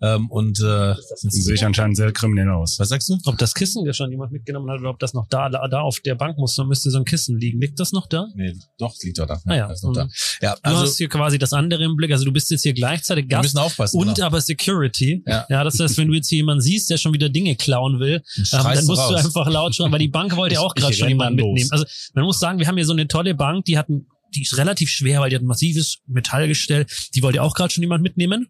Ähm, 0.00 0.30
und 0.30 0.58
äh, 0.60 0.94
Sehe 1.16 1.54
ich 1.54 1.64
anscheinend 1.64 1.96
sehr 1.96 2.12
kriminell 2.12 2.48
aus. 2.50 2.78
was 2.78 2.88
sagst 2.88 3.08
du? 3.08 3.18
Ob 3.26 3.36
das 3.36 3.52
Kissen 3.54 3.84
ja 3.84 3.92
schon 3.92 4.10
jemand 4.10 4.32
mitgenommen 4.32 4.70
hat 4.70 4.80
oder 4.80 4.90
ob 4.90 4.98
das 4.98 5.12
noch 5.12 5.26
da, 5.28 5.48
da, 5.48 5.66
da 5.68 5.80
auf 5.80 6.00
der 6.00 6.14
Bank 6.14 6.38
muss, 6.38 6.54
dann 6.54 6.68
müsste 6.68 6.90
so 6.90 6.98
ein 6.98 7.04
Kissen 7.04 7.38
liegen. 7.38 7.60
Liegt 7.60 7.78
das 7.78 7.92
noch 7.92 8.06
da? 8.06 8.26
Nee, 8.34 8.54
doch, 8.78 8.94
es 8.94 9.02
liegt 9.02 9.18
doch 9.18 9.26
da. 9.26 9.40
Ah 9.44 9.54
ja. 9.54 9.70
ist 9.70 9.84
noch 9.84 9.92
da. 9.92 10.04
Mhm. 10.04 10.10
Ja, 10.40 10.54
Du 10.54 10.60
also 10.62 10.82
hast 10.82 10.96
hier 10.96 11.08
quasi 11.08 11.38
das 11.38 11.52
andere 11.52 11.84
im 11.84 11.96
Blick. 11.96 12.10
Also 12.10 12.24
du 12.24 12.32
bist 12.32 12.50
jetzt 12.50 12.62
hier 12.62 12.72
gleichzeitig 12.72 13.24
wir 13.24 13.36
Gast 13.36 13.42
müssen 13.44 13.58
aufpassen. 13.58 13.98
und 13.98 14.14
genau. 14.14 14.26
aber 14.26 14.40
Security. 14.40 15.22
Ja. 15.26 15.46
ja, 15.48 15.64
das 15.64 15.78
heißt, 15.78 15.96
wenn 15.98 16.08
du 16.08 16.14
jetzt 16.14 16.28
hier 16.28 16.38
jemanden 16.38 16.62
siehst, 16.62 16.90
der 16.90 16.96
schon 16.96 17.12
wieder 17.12 17.28
Dinge 17.28 17.54
klauen 17.66 17.98
will, 18.00 18.22
ähm, 18.36 18.44
dann 18.50 18.62
du 18.62 18.86
musst 18.86 18.88
du 18.88 19.14
raus. 19.14 19.24
einfach 19.24 19.48
laut 19.48 19.74
schreien, 19.74 19.92
weil 19.92 19.98
die 19.98 20.08
Bank 20.08 20.34
wollte 20.36 20.54
ja 20.54 20.60
auch 20.60 20.74
gerade 20.74 20.94
schon 20.94 21.08
jemanden 21.08 21.36
mitnehmen. 21.36 21.70
Also 21.72 21.84
man 22.14 22.24
muss 22.24 22.38
sagen, 22.38 22.58
wir 22.58 22.66
haben 22.66 22.76
hier 22.76 22.86
so 22.86 22.92
eine 22.92 23.06
tolle 23.08 23.34
Bank, 23.34 23.64
die 23.66 23.76
hat 23.76 23.88
ein, 23.88 24.06
die 24.34 24.42
ist 24.42 24.56
relativ 24.56 24.88
schwer, 24.90 25.20
weil 25.20 25.30
die 25.30 25.36
hat 25.36 25.42
ein 25.42 25.46
massives 25.46 25.98
Metallgestell. 26.06 26.86
Die 27.14 27.22
wollte 27.22 27.36
ja 27.36 27.42
auch 27.42 27.54
gerade 27.54 27.72
schon 27.72 27.82
jemand 27.82 28.02
mitnehmen. 28.02 28.48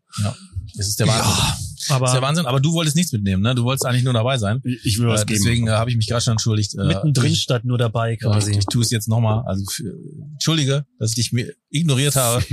Das 0.77 0.89
ist 0.89 1.01
der 1.01 1.07
Wahnsinn. 1.09 1.66
Aber 1.91 2.01
Das 2.07 2.11
ist 2.11 2.15
der 2.15 2.23
Wahnsinn. 2.23 2.47
Aber 2.47 2.61
du 2.61 2.73
wolltest 2.73 2.97
nichts 2.97 3.13
mitnehmen, 3.13 3.43
ne? 3.43 3.55
Du 3.55 3.65
wolltest 3.65 3.85
eigentlich 3.87 4.05
nur 4.05 4.13
dabei 4.13 4.39
sein. 4.39 4.61
Ich 4.85 4.99
will 4.99 5.09
was 5.09 5.23
Äh, 5.23 5.27
geben. 5.27 5.41
deswegen 5.43 5.67
äh, 5.69 5.71
habe 5.73 5.91
ich 5.91 5.97
mich 5.97 6.07
gerade 6.09 6.23
schon 6.23 6.33
entschuldigt. 6.33 6.75
Äh, 6.75 6.85
mittendrin 6.85 7.33
ich, 7.33 7.43
statt 7.43 7.65
nur 7.65 7.79
dabei 7.79 8.17
quasi. 8.17 8.53
ich, 8.53 8.59
ich 8.59 8.67
tue 8.67 8.83
es 8.83 8.91
jetzt 8.91 9.09
nochmal. 9.09 9.43
Also 9.47 9.65
für, 9.71 9.93
entschuldige, 10.33 10.87
dass 10.99 11.11
ich 11.11 11.17
dich 11.17 11.33
mir 11.33 11.53
ignoriert 11.71 12.17
habe. 12.17 12.45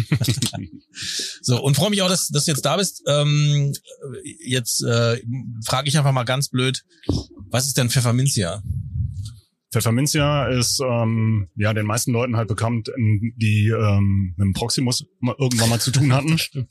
so 1.42 1.62
und 1.62 1.76
freue 1.76 1.90
mich 1.90 2.02
auch, 2.02 2.10
dass, 2.10 2.28
dass 2.30 2.46
du 2.46 2.52
jetzt 2.52 2.66
da 2.66 2.78
bist. 2.78 3.04
Ähm, 3.08 3.74
jetzt 4.46 4.84
äh, 4.84 5.20
frage 5.66 5.88
ich 5.88 5.98
einfach 5.98 6.12
mal 6.12 6.24
ganz 6.24 6.50
blöd, 6.50 6.84
was 7.50 7.68
ist 7.68 7.78
denn 7.78 7.90
Pfefferminzia? 7.90 8.62
Pfefferminzia 9.72 10.50
ist 10.50 10.80
ähm, 10.88 11.48
ja 11.56 11.74
den 11.74 11.88
meisten 11.88 12.12
Leuten 12.12 12.36
halt 12.38 12.48
bekannt, 12.48 12.90
die 13.38 13.70
ähm, 13.70 14.36
mit 14.38 14.46
dem 14.46 14.54
Proximus 14.54 15.06
irgendwann 15.40 15.70
mal 15.70 15.80
zu 15.80 15.90
tun 15.92 16.14
hatten. 16.14 16.38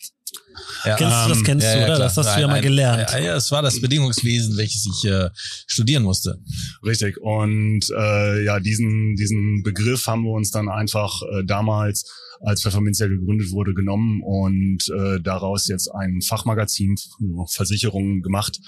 Ja, 0.84 0.96
Kennst 0.96 1.14
du, 1.24 1.28
das 1.28 1.38
ähm, 1.38 1.44
kennst 1.44 1.66
ja, 1.66 1.72
du, 1.74 1.78
ja, 1.80 1.84
oder? 1.86 1.94
klar. 1.96 2.08
Das 2.08 2.16
hast 2.16 2.36
du 2.36 2.40
ja 2.40 2.46
Ein- 2.46 2.50
mal 2.50 2.56
ein- 2.56 2.62
gelernt. 2.62 3.10
Ja, 3.12 3.18
ja, 3.18 3.36
es 3.36 3.50
war 3.52 3.62
das 3.62 3.80
Bedingungswesen, 3.80 4.56
welches 4.56 4.86
ich 4.86 5.10
äh, 5.10 5.28
studieren 5.66 6.02
musste. 6.02 6.38
Richtig. 6.84 7.18
Und 7.20 7.80
äh, 7.90 8.44
ja, 8.44 8.60
diesen, 8.60 9.14
diesen 9.16 9.62
Begriff 9.62 10.06
haben 10.06 10.24
wir 10.24 10.32
uns 10.32 10.50
dann 10.50 10.68
einfach 10.68 11.22
äh, 11.22 11.44
damals, 11.44 12.04
als 12.40 12.62
Pfefferminzia 12.62 13.06
gegründet 13.06 13.52
wurde, 13.52 13.72
genommen 13.74 14.20
und 14.22 14.88
äh, 14.88 15.20
daraus 15.20 15.68
jetzt 15.68 15.88
ein 15.94 16.20
Fachmagazin 16.22 16.96
für 16.96 17.46
Versicherungen 17.48 18.20
gemacht, 18.22 18.58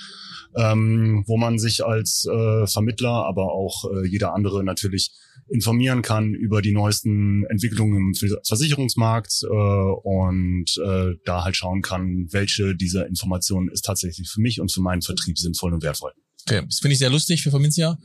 ähm, 0.57 1.25
wo 1.27 1.37
man 1.37 1.59
sich 1.59 1.85
als 1.85 2.25
äh, 2.31 2.67
Vermittler, 2.69 3.27
aber 3.27 3.53
auch 3.53 3.85
äh, 3.93 4.07
jeder 4.07 4.33
andere 4.35 4.63
natürlich 4.63 5.11
informieren 5.49 6.03
kann 6.03 6.35
über 6.35 6.63
die 6.63 6.73
neuesten 6.73 7.45
Entwicklungen 7.47 7.97
im 7.97 8.15
Vers- 8.15 8.37
Versicherungsmarkt 8.47 9.43
äh, 9.43 9.47
und 9.47 10.67
äh, 10.85 11.15
da 11.25 11.45
halt 11.45 11.57
schauen 11.57 11.83
kann, 11.83 12.29
welche 12.31 12.75
dieser 12.75 13.07
Informationen 13.07 13.69
ist 13.69 13.85
tatsächlich 13.85 14.29
für 14.31 14.41
mich 14.41 14.61
und 14.61 14.73
für 14.73 14.81
meinen 14.81 15.03
Vertrieb 15.03 15.39
sinnvoll 15.39 15.75
und 15.75 15.83
wertvoll. 15.83 16.13
Okay, 16.47 16.63
das 16.67 16.81
finde 16.81 16.93
ich 16.93 16.99
sehr 16.99 17.11
lustig 17.11 17.43
für 17.43 17.51
Verminzia. 17.51 17.99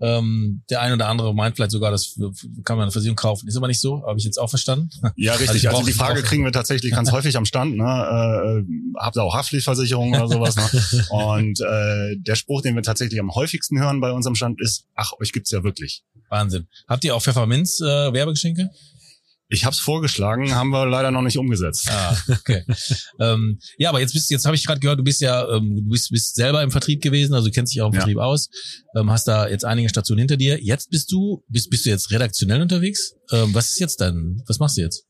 Ähm, 0.00 0.62
der 0.68 0.80
eine 0.80 0.94
oder 0.94 1.06
andere 1.08 1.32
meint 1.32 1.54
vielleicht 1.54 1.70
sogar, 1.70 1.92
das 1.92 2.18
kann 2.64 2.76
man 2.76 2.84
eine 2.84 2.90
Versicherung 2.90 3.14
kaufen. 3.14 3.46
Ist 3.46 3.56
aber 3.56 3.68
nicht 3.68 3.80
so, 3.80 4.02
habe 4.04 4.18
ich 4.18 4.24
jetzt 4.24 4.36
auch 4.36 4.48
verstanden. 4.50 4.90
Ja, 5.14 5.32
Also 5.32 5.42
richtig. 5.44 5.62
ich 5.62 5.68
Also, 5.68 5.80
brauch- 5.80 5.86
die 5.86 5.92
Frage 5.92 6.22
kriegen 6.22 6.44
wir 6.44 6.50
tatsächlich 6.50 6.90
ganz 6.90 7.12
häufig 7.12 7.36
am 7.36 7.44
Stand. 7.44 7.76
Ne? 7.76 7.84
Äh, 7.84 8.64
habt 8.98 9.14
ihr 9.16 9.22
auch 9.22 9.34
Haftpflichtversicherung 9.36 10.12
oder 10.12 10.26
sowas? 10.26 10.56
Ne? 10.56 11.06
Und 11.10 11.60
äh, 11.60 12.16
der 12.18 12.34
Spruch, 12.34 12.62
den 12.62 12.74
wir 12.74 12.82
tatsächlich 12.82 13.20
am 13.20 13.32
häufigsten 13.32 13.78
hören 13.78 14.00
bei 14.00 14.10
unserem 14.10 14.34
Stand 14.34 14.60
ist, 14.60 14.86
ach, 14.96 15.12
euch 15.20 15.32
gibt's 15.32 15.52
ja 15.52 15.62
wirklich. 15.62 16.02
Wahnsinn. 16.30 16.66
Habt 16.88 17.04
ihr 17.04 17.14
auch 17.14 17.22
Pfefferminz 17.22 17.80
äh, 17.80 17.84
Werbegeschenke? 18.12 18.70
Ich 19.52 19.66
habe 19.66 19.74
es 19.74 19.80
vorgeschlagen, 19.80 20.54
haben 20.54 20.70
wir 20.70 20.86
leider 20.86 21.10
noch 21.10 21.20
nicht 21.20 21.36
umgesetzt. 21.36 21.86
Ah, 21.90 22.16
okay. 22.30 22.64
ähm, 23.20 23.58
ja, 23.76 23.90
aber 23.90 24.00
jetzt 24.00 24.14
bist 24.14 24.30
jetzt 24.30 24.46
habe 24.46 24.56
ich 24.56 24.66
gerade 24.66 24.80
gehört, 24.80 24.98
du 24.98 25.04
bist 25.04 25.20
ja 25.20 25.46
ähm, 25.54 25.76
du 25.76 25.90
bist, 25.90 26.10
bist 26.10 26.34
selber 26.34 26.62
im 26.62 26.70
Vertrieb 26.70 27.02
gewesen, 27.02 27.34
also 27.34 27.48
du 27.48 27.52
kennst 27.52 27.74
dich 27.74 27.82
auch 27.82 27.88
im 27.88 27.92
Ja. 27.92 28.00
Vertrieb 28.00 28.16
aus, 28.16 28.48
ähm, 28.96 29.10
hast 29.10 29.28
da 29.28 29.48
jetzt 29.48 29.66
einige 29.66 29.90
Stationen 29.90 30.20
hinter 30.20 30.38
dir. 30.38 30.58
Jetzt 30.62 30.88
bist 30.88 31.12
du 31.12 31.44
bist 31.48 31.68
bist 31.68 31.84
du 31.84 31.90
jetzt 31.90 32.10
redaktionell 32.10 32.62
unterwegs? 32.62 33.12
Ähm, 33.30 33.52
was 33.52 33.70
ist 33.70 33.78
jetzt 33.78 34.00
dein 34.00 34.42
was 34.46 34.58
machst 34.58 34.78
du 34.78 34.80
jetzt? 34.80 35.04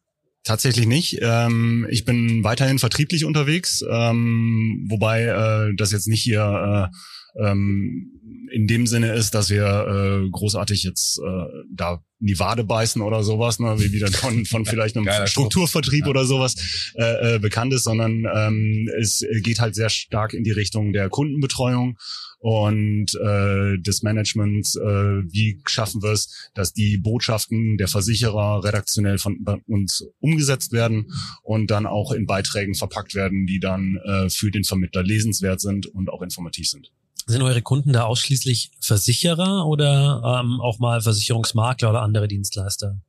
Tatsächlich 0.44 0.86
nicht. 0.86 1.18
Ähm, 1.20 1.86
ich 1.88 2.04
bin 2.04 2.42
weiterhin 2.42 2.80
vertrieblich 2.80 3.24
unterwegs, 3.24 3.84
ähm, 3.88 4.88
wobei 4.90 5.22
äh, 5.26 5.72
das 5.76 5.92
jetzt 5.92 6.08
nicht 6.08 6.22
hier 6.22 6.90
äh, 6.90 7.46
ähm, 7.46 8.10
in 8.52 8.66
dem 8.66 8.86
Sinne 8.86 9.12
ist, 9.14 9.34
dass 9.34 9.50
wir 9.50 9.64
äh, 9.64 10.30
großartig 10.30 10.82
jetzt 10.82 11.18
äh, 11.18 11.46
da 11.74 12.02
in 12.20 12.26
die 12.28 12.38
Wade 12.38 12.62
beißen 12.64 13.02
oder 13.02 13.24
sowas, 13.24 13.58
ne, 13.58 13.74
wie 13.78 13.92
wieder 13.92 14.10
von, 14.12 14.44
von 14.44 14.64
vielleicht 14.64 14.96
einem 14.96 15.06
Geiler. 15.06 15.26
Strukturvertrieb 15.26 16.04
Ja. 16.04 16.10
oder 16.10 16.24
sowas 16.24 16.92
äh, 16.94 17.34
äh, 17.34 17.38
bekannt 17.38 17.72
ist, 17.74 17.84
sondern 17.84 18.24
ähm, 18.32 18.88
es 18.98 19.24
geht 19.42 19.58
halt 19.60 19.74
sehr 19.74 19.88
stark 19.88 20.32
in 20.34 20.44
die 20.44 20.52
Richtung 20.52 20.92
der 20.92 21.08
Kundenbetreuung 21.08 21.98
und 22.38 23.14
äh, 23.14 23.78
des 23.78 24.02
Managements, 24.02 24.76
äh, 24.76 24.82
wie 24.82 25.60
schaffen 25.66 26.02
wir 26.02 26.10
es, 26.10 26.50
dass 26.54 26.72
die 26.72 26.98
Botschaften 26.98 27.76
der 27.76 27.88
Versicherer 27.88 28.64
redaktionell 28.64 29.18
von 29.18 29.38
uns 29.66 30.04
umgesetzt 30.20 30.72
werden 30.72 31.12
und 31.42 31.70
dann 31.70 31.86
auch 31.86 32.12
in 32.12 32.26
Beiträgen 32.26 32.74
verpackt 32.74 33.14
werden, 33.14 33.46
die 33.46 33.60
dann 33.60 33.98
äh, 34.04 34.28
für 34.28 34.50
den 34.50 34.64
Vermittler 34.64 35.02
lesenswert 35.02 35.60
sind 35.60 35.86
und 35.86 36.08
auch 36.10 36.22
informativ 36.22 36.68
sind. 36.68 36.90
Sind 37.26 37.42
eure 37.42 37.62
Kunden 37.62 37.92
da 37.92 38.04
ausschließlich 38.04 38.72
Versicherer 38.80 39.66
oder 39.66 40.40
ähm, 40.42 40.60
auch 40.60 40.78
mal 40.78 41.00
Versicherungsmakler 41.00 41.90
oder 41.90 42.02
andere 42.02 42.28
Dienstleister? 42.28 43.00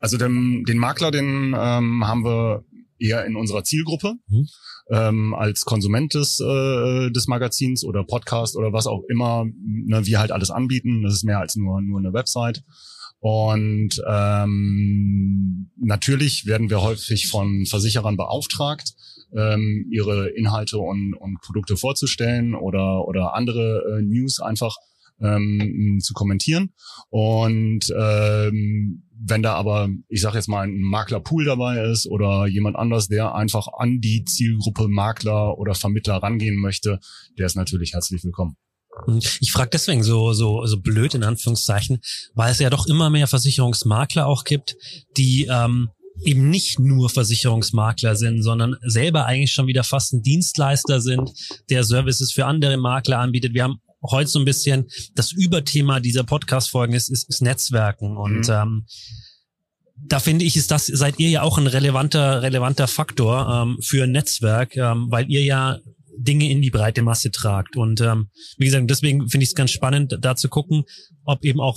Also 0.00 0.16
den, 0.16 0.64
den 0.64 0.78
Makler, 0.78 1.10
den 1.10 1.54
ähm, 1.58 2.06
haben 2.06 2.24
wir 2.24 2.64
eher 2.98 3.24
in 3.26 3.36
unserer 3.36 3.64
Zielgruppe 3.64 4.14
Mhm. 4.28 4.48
ähm, 4.90 5.34
als 5.34 5.62
Konsument 5.62 6.14
des, 6.14 6.40
äh, 6.40 7.10
des 7.10 7.26
Magazins 7.26 7.84
oder 7.84 8.04
Podcast 8.04 8.56
oder 8.56 8.72
was 8.72 8.86
auch 8.86 9.02
immer 9.08 9.44
ne, 9.44 10.06
wir 10.06 10.18
halt 10.18 10.32
alles 10.32 10.50
anbieten. 10.50 11.02
Das 11.02 11.12
ist 11.12 11.24
mehr 11.24 11.38
als 11.38 11.56
nur, 11.56 11.80
nur 11.80 11.98
eine 11.98 12.12
Website. 12.12 12.62
Und 13.20 14.00
ähm, 14.08 15.70
natürlich 15.76 16.46
werden 16.46 16.70
wir 16.70 16.82
häufig 16.82 17.26
von 17.28 17.66
Versicherern 17.66 18.16
beauftragt, 18.16 18.94
ähm, 19.36 19.86
ihre 19.90 20.28
Inhalte 20.30 20.78
und, 20.78 21.14
und 21.14 21.40
Produkte 21.40 21.76
vorzustellen 21.76 22.54
oder, 22.54 23.06
oder 23.06 23.34
andere 23.34 23.98
äh, 23.98 24.02
News 24.02 24.40
einfach 24.40 24.76
ähm, 25.20 25.98
zu 26.00 26.14
kommentieren. 26.14 26.70
Und 27.10 27.92
ähm, 27.98 29.02
wenn 29.20 29.42
da 29.42 29.54
aber, 29.54 29.88
ich 30.08 30.20
sage 30.20 30.36
jetzt 30.36 30.48
mal, 30.48 30.66
ein 30.66 30.80
Maklerpool 30.80 31.44
dabei 31.44 31.82
ist 31.90 32.06
oder 32.06 32.46
jemand 32.46 32.76
anders, 32.76 33.08
der 33.08 33.34
einfach 33.34 33.66
an 33.76 34.00
die 34.00 34.24
Zielgruppe 34.24 34.88
Makler 34.88 35.58
oder 35.58 35.74
Vermittler 35.74 36.16
rangehen 36.16 36.56
möchte, 36.56 37.00
der 37.36 37.46
ist 37.46 37.56
natürlich 37.56 37.94
herzlich 37.94 38.22
willkommen. 38.22 38.56
Ich 39.40 39.52
frage 39.52 39.70
deswegen 39.72 40.02
so, 40.02 40.32
so, 40.32 40.66
so 40.66 40.80
blöd 40.80 41.14
in 41.14 41.22
Anführungszeichen, 41.22 42.00
weil 42.34 42.50
es 42.50 42.58
ja 42.58 42.68
doch 42.68 42.86
immer 42.86 43.10
mehr 43.10 43.28
Versicherungsmakler 43.28 44.26
auch 44.26 44.42
gibt, 44.42 44.76
die 45.16 45.46
ähm, 45.48 45.90
eben 46.24 46.50
nicht 46.50 46.78
nur 46.78 47.10
Versicherungsmakler 47.10 48.16
sind, 48.16 48.42
sondern 48.42 48.76
selber 48.82 49.26
eigentlich 49.26 49.52
schon 49.52 49.66
wieder 49.66 49.84
fast 49.84 50.12
ein 50.12 50.22
Dienstleister 50.22 51.00
sind, 51.00 51.30
der 51.70 51.84
Services 51.84 52.32
für 52.32 52.46
andere 52.46 52.76
Makler 52.76 53.18
anbietet. 53.18 53.54
Wir 53.54 53.64
haben 53.64 53.80
heute 54.02 54.30
so 54.30 54.38
ein 54.38 54.44
bisschen 54.44 54.86
das 55.14 55.32
Überthema 55.32 56.00
dieser 56.00 56.24
Podcast-Folgen 56.24 56.94
ist, 56.94 57.10
ist, 57.10 57.28
ist 57.28 57.42
Netzwerken 57.42 58.16
und 58.16 58.48
Mhm. 58.48 58.54
ähm, 58.54 58.86
da 60.06 60.20
finde 60.20 60.44
ich, 60.44 60.56
ist 60.56 60.70
das, 60.70 60.86
seid 60.86 61.18
ihr 61.18 61.28
ja 61.28 61.42
auch 61.42 61.58
ein 61.58 61.66
relevanter, 61.66 62.40
relevanter 62.42 62.86
Faktor 62.86 63.48
ähm, 63.48 63.78
für 63.82 64.04
ein 64.04 64.12
Netzwerk, 64.12 64.76
ähm, 64.76 65.08
weil 65.10 65.28
ihr 65.28 65.42
ja 65.42 65.78
Dinge 66.16 66.48
in 66.50 66.62
die 66.62 66.70
breite 66.70 67.02
Masse 67.02 67.30
tragt. 67.32 67.76
Und 67.76 68.00
ähm, 68.00 68.28
wie 68.58 68.66
gesagt, 68.66 68.88
deswegen 68.88 69.28
finde 69.28 69.42
ich 69.44 69.50
es 69.50 69.54
ganz 69.56 69.72
spannend, 69.72 70.16
da 70.20 70.36
zu 70.36 70.48
gucken, 70.48 70.84
ob 71.24 71.44
eben 71.44 71.60
auch 71.60 71.76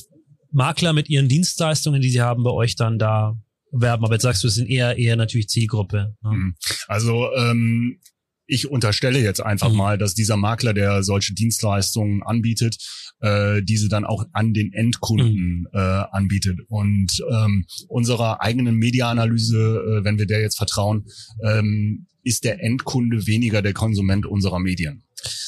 Makler 0.51 0.93
mit 0.93 1.09
ihren 1.09 1.29
Dienstleistungen, 1.29 2.01
die 2.01 2.09
sie 2.09 2.21
haben, 2.21 2.43
bei 2.43 2.51
euch 2.51 2.75
dann 2.75 2.99
da 2.99 3.35
werben. 3.71 4.03
Aber 4.05 4.13
jetzt 4.15 4.23
sagst 4.23 4.43
du, 4.43 4.47
es 4.47 4.55
sind 4.55 4.69
eher 4.69 4.97
eher 4.97 5.15
natürlich 5.15 5.49
Zielgruppe. 5.49 6.15
ne? 6.23 6.29
Mhm. 6.31 6.55
Also 6.87 7.27
ähm, 7.35 7.99
ich 8.47 8.69
unterstelle 8.69 9.19
jetzt 9.19 9.39
einfach 9.41 9.69
Mhm. 9.69 9.77
mal, 9.77 9.97
dass 9.97 10.13
dieser 10.13 10.35
Makler, 10.35 10.73
der 10.73 11.03
solche 11.03 11.33
Dienstleistungen 11.33 12.21
anbietet, 12.21 12.77
äh, 13.21 13.61
diese 13.63 13.87
dann 13.87 14.03
auch 14.03 14.25
an 14.33 14.53
den 14.53 14.73
Endkunden 14.73 15.67
äh, 15.73 15.77
anbietet. 15.77 16.59
Und 16.67 17.11
ähm, 17.31 17.65
unserer 17.87 18.41
eigenen 18.41 18.75
Mediaanalyse, 18.75 19.57
äh, 20.01 20.03
wenn 20.03 20.19
wir 20.19 20.25
der 20.25 20.41
jetzt 20.41 20.57
vertrauen, 20.57 21.05
ähm, 21.43 22.07
ist 22.23 22.43
der 22.43 22.61
Endkunde 22.63 23.25
weniger 23.25 23.61
der 23.61 23.73
Konsument 23.73 24.25
unserer 24.25 24.59
Medien. 24.59 25.03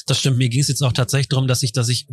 Das 0.06 0.18
stimmt. 0.20 0.38
Mir 0.38 0.48
ging 0.48 0.60
es 0.60 0.68
jetzt 0.68 0.82
auch 0.82 0.92
tatsächlich 0.92 1.28
darum, 1.28 1.46
dass 1.46 1.62
ich, 1.62 1.72
dass 1.72 1.88
ich 1.88 2.06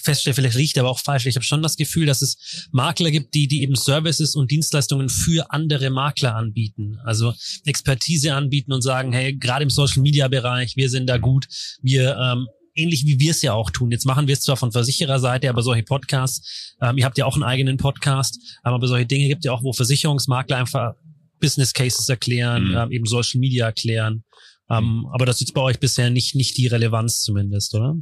feststelle, 0.00 0.34
vielleicht 0.34 0.56
riecht 0.56 0.78
aber 0.78 0.88
auch 0.90 0.98
falsch. 0.98 1.26
Ich 1.26 1.36
habe 1.36 1.44
schon 1.44 1.62
das 1.62 1.76
Gefühl, 1.76 2.06
dass 2.06 2.22
es 2.22 2.68
Makler 2.72 3.10
gibt, 3.10 3.34
die, 3.34 3.48
die 3.48 3.62
eben 3.62 3.74
Services 3.74 4.34
und 4.34 4.50
Dienstleistungen 4.50 5.08
für 5.08 5.50
andere 5.50 5.90
Makler 5.90 6.34
anbieten. 6.34 6.98
Also 7.04 7.34
Expertise 7.64 8.34
anbieten 8.34 8.72
und 8.72 8.82
sagen, 8.82 9.12
hey, 9.12 9.34
gerade 9.36 9.62
im 9.62 9.70
Social 9.70 10.02
Media 10.02 10.28
Bereich, 10.28 10.76
wir 10.76 10.90
sind 10.90 11.06
da 11.08 11.18
gut. 11.18 11.46
Wir, 11.82 12.16
ähm, 12.16 12.46
ähnlich 12.74 13.04
wie 13.06 13.18
wir 13.18 13.32
es 13.32 13.42
ja 13.42 13.52
auch 13.54 13.70
tun. 13.70 13.90
Jetzt 13.90 14.06
machen 14.06 14.26
wir 14.28 14.34
es 14.34 14.40
zwar 14.40 14.56
von 14.56 14.72
Versichererseite, 14.72 15.48
aber 15.48 15.62
solche 15.62 15.82
Podcasts, 15.82 16.74
ähm, 16.80 16.96
ihr 16.98 17.04
habt 17.04 17.18
ja 17.18 17.24
auch 17.24 17.34
einen 17.34 17.42
eigenen 17.42 17.76
Podcast, 17.76 18.38
aber 18.62 18.86
solche 18.86 19.06
Dinge 19.06 19.28
gibt 19.28 19.44
ja 19.44 19.52
auch, 19.52 19.62
wo 19.62 19.72
Versicherungsmakler 19.72 20.56
einfach 20.56 20.94
Business 21.40 21.72
Cases 21.72 22.08
erklären, 22.08 22.68
Mhm. 22.68 22.76
ähm, 22.76 22.92
eben 22.92 23.06
Social 23.06 23.40
Media 23.40 23.66
erklären. 23.66 24.24
Ähm, 24.70 25.06
aber 25.12 25.24
das 25.24 25.40
ist 25.40 25.54
bei 25.54 25.62
euch 25.62 25.80
bisher 25.80 26.10
nicht, 26.10 26.34
nicht 26.34 26.56
die 26.58 26.66
Relevanz 26.66 27.22
zumindest, 27.22 27.74
oder? 27.74 27.96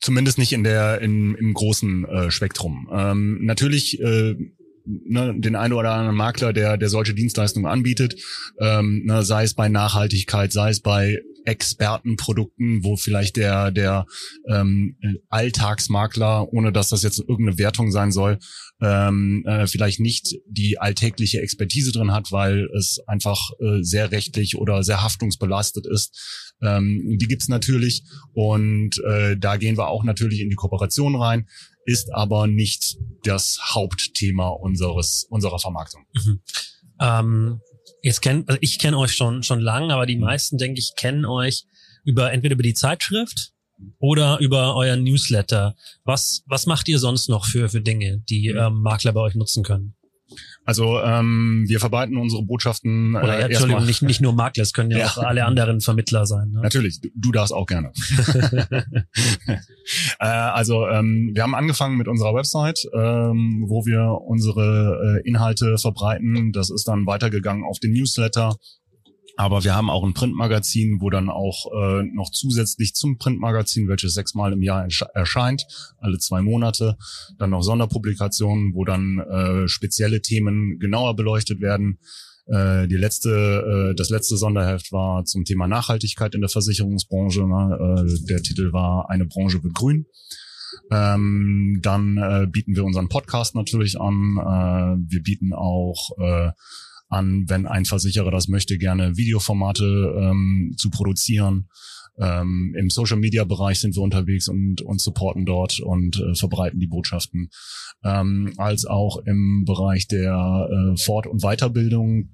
Zumindest 0.00 0.38
nicht 0.38 0.52
in 0.52 0.64
der 0.64 1.00
in, 1.00 1.34
im 1.36 1.54
großen 1.54 2.04
äh, 2.04 2.30
Spektrum. 2.30 2.88
Ähm, 2.92 3.44
natürlich 3.44 4.00
äh, 4.00 4.34
ne, 4.84 5.34
den 5.36 5.54
einen 5.54 5.72
oder 5.72 5.92
anderen 5.92 6.16
Makler, 6.16 6.52
der 6.52 6.76
der 6.76 6.88
solche 6.88 7.14
Dienstleistungen 7.14 7.70
anbietet, 7.70 8.16
ähm, 8.58 9.02
ne, 9.04 9.22
sei 9.22 9.44
es 9.44 9.54
bei 9.54 9.68
Nachhaltigkeit, 9.68 10.52
sei 10.52 10.70
es 10.70 10.80
bei 10.80 11.20
Expertenprodukten, 11.44 12.84
wo 12.84 12.96
vielleicht 12.96 13.36
der 13.36 13.70
der 13.70 14.06
ähm, 14.48 14.96
Alltagsmakler, 15.28 16.52
ohne 16.52 16.72
dass 16.72 16.88
das 16.88 17.02
jetzt 17.02 17.18
irgendeine 17.18 17.58
Wertung 17.58 17.90
sein 17.90 18.12
soll, 18.12 18.38
ähm, 18.80 19.44
äh, 19.46 19.66
vielleicht 19.66 20.00
nicht 20.00 20.36
die 20.46 20.78
alltägliche 20.78 21.40
Expertise 21.40 21.92
drin 21.92 22.12
hat, 22.12 22.32
weil 22.32 22.68
es 22.76 22.98
einfach 23.06 23.50
äh, 23.60 23.82
sehr 23.82 24.10
rechtlich 24.10 24.56
oder 24.56 24.82
sehr 24.82 25.02
haftungsbelastet 25.02 25.86
ist. 25.86 26.54
Ähm, 26.62 27.16
die 27.18 27.26
gibt's 27.26 27.48
natürlich 27.48 28.04
und 28.32 28.98
äh, 29.04 29.36
da 29.36 29.56
gehen 29.56 29.76
wir 29.76 29.88
auch 29.88 30.04
natürlich 30.04 30.40
in 30.40 30.50
die 30.50 30.56
Kooperation 30.56 31.16
rein, 31.16 31.48
ist 31.84 32.12
aber 32.14 32.46
nicht 32.46 32.96
das 33.24 33.58
Hauptthema 33.74 34.48
unseres 34.48 35.26
unserer 35.28 35.58
Vermarktung. 35.58 36.04
Ähm, 37.00 37.60
jetzt 38.02 38.20
kennt, 38.20 38.48
also 38.48 38.58
ich 38.60 38.78
kenne 38.78 38.98
euch 38.98 39.12
schon 39.12 39.42
schon 39.42 39.60
lange, 39.60 39.94
aber 39.94 40.06
die 40.06 40.18
meisten, 40.18 40.58
denke 40.58 40.80
ich, 40.80 40.94
kennen 40.96 41.24
euch 41.24 41.64
über 42.04 42.32
entweder 42.32 42.54
über 42.54 42.62
die 42.62 42.74
Zeitschrift 42.74 43.52
oder 43.98 44.38
über 44.40 44.76
euren 44.76 45.02
Newsletter. 45.04 45.76
Was 46.04 46.42
was 46.46 46.66
macht 46.66 46.88
ihr 46.88 46.98
sonst 46.98 47.28
noch 47.28 47.46
für 47.46 47.68
für 47.68 47.80
Dinge, 47.80 48.22
die 48.28 48.48
ähm, 48.48 48.82
Makler 48.82 49.12
bei 49.12 49.20
euch 49.20 49.34
nutzen 49.34 49.62
können? 49.62 49.94
Also 50.64 51.00
ähm, 51.00 51.64
wir 51.66 51.80
verbreiten 51.80 52.16
unsere 52.16 52.44
Botschaften. 52.44 53.16
Oder 53.16 53.38
ja, 53.38 53.46
äh, 53.46 53.50
Entschuldigung, 53.50 53.84
nicht, 53.84 54.02
nicht 54.02 54.20
nur 54.20 54.32
Makler, 54.32 54.62
es 54.62 54.72
können 54.72 54.90
ja, 54.90 54.98
Ja. 55.02 55.06
auch 55.06 55.18
alle 55.18 55.44
anderen 55.44 55.80
Vermittler 55.80 56.26
sein. 56.26 56.50
Ne? 56.50 56.60
Natürlich, 56.60 57.00
du, 57.00 57.08
du 57.14 57.32
darfst 57.32 57.52
auch 57.52 57.66
gerne. 57.66 57.92
äh, 60.20 60.24
also 60.24 60.86
ähm, 60.88 61.32
wir 61.34 61.42
haben 61.42 61.54
angefangen 61.54 61.96
mit 61.96 62.06
unserer 62.06 62.34
Website, 62.34 62.80
ähm, 62.94 63.64
wo 63.66 63.84
wir 63.86 64.20
unsere 64.24 65.20
äh, 65.24 65.28
Inhalte 65.28 65.78
verbreiten. 65.78 66.52
Das 66.52 66.70
ist 66.70 66.86
dann 66.86 67.06
weitergegangen 67.06 67.64
auf 67.64 67.78
den 67.80 67.92
Newsletter. 67.92 68.56
Aber 69.36 69.64
wir 69.64 69.74
haben 69.74 69.90
auch 69.90 70.04
ein 70.04 70.14
Printmagazin, 70.14 71.00
wo 71.00 71.08
dann 71.10 71.30
auch 71.30 71.66
äh, 71.72 72.02
noch 72.02 72.30
zusätzlich 72.30 72.94
zum 72.94 73.18
Printmagazin, 73.18 73.88
welches 73.88 74.14
sechsmal 74.14 74.52
im 74.52 74.62
Jahr 74.62 74.84
ersche- 74.84 75.10
erscheint, 75.14 75.66
alle 75.98 76.18
zwei 76.18 76.42
Monate, 76.42 76.96
dann 77.38 77.50
noch 77.50 77.62
Sonderpublikationen, 77.62 78.74
wo 78.74 78.84
dann 78.84 79.18
äh, 79.18 79.68
spezielle 79.68 80.20
Themen 80.20 80.78
genauer 80.78 81.16
beleuchtet 81.16 81.60
werden. 81.60 81.98
Äh, 82.46 82.88
die 82.88 82.96
letzte, 82.96 83.92
äh, 83.92 83.94
das 83.94 84.10
letzte 84.10 84.36
Sonderheft 84.36 84.92
war 84.92 85.24
zum 85.24 85.44
Thema 85.44 85.66
Nachhaltigkeit 85.66 86.34
in 86.34 86.40
der 86.40 86.50
Versicherungsbranche. 86.50 87.46
Ne? 87.46 88.04
Äh, 88.04 88.26
der 88.26 88.42
Titel 88.42 88.72
war 88.72 89.08
Eine 89.08 89.26
Branche 89.26 89.62
wird 89.62 89.74
grün. 89.74 90.06
Ähm, 90.90 91.80
dann 91.82 92.16
äh, 92.18 92.46
bieten 92.50 92.76
wir 92.76 92.84
unseren 92.84 93.08
Podcast 93.08 93.54
natürlich 93.54 94.00
an. 94.00 94.36
Äh, 94.38 95.10
wir 95.10 95.22
bieten 95.22 95.52
auch 95.52 96.10
äh, 96.18 96.50
an, 97.12 97.44
wenn 97.48 97.66
ein 97.66 97.84
Versicherer 97.84 98.30
das 98.30 98.48
möchte, 98.48 98.78
gerne 98.78 99.16
Videoformate 99.16 99.84
ähm, 100.18 100.74
zu 100.76 100.90
produzieren. 100.90 101.68
Ähm, 102.18 102.74
Im 102.78 102.90
Social-Media-Bereich 102.90 103.80
sind 103.80 103.96
wir 103.96 104.02
unterwegs 104.02 104.48
und, 104.48 104.82
und 104.82 105.00
supporten 105.00 105.46
dort 105.46 105.80
und 105.80 106.16
äh, 106.16 106.34
verbreiten 106.34 106.80
die 106.80 106.86
Botschaften. 106.86 107.50
Ähm, 108.04 108.52
als 108.56 108.84
auch 108.84 109.18
im 109.24 109.64
Bereich 109.66 110.08
der 110.08 110.68
äh, 110.70 110.96
Fort- 110.96 111.26
und 111.26 111.42
Weiterbildung 111.42 112.30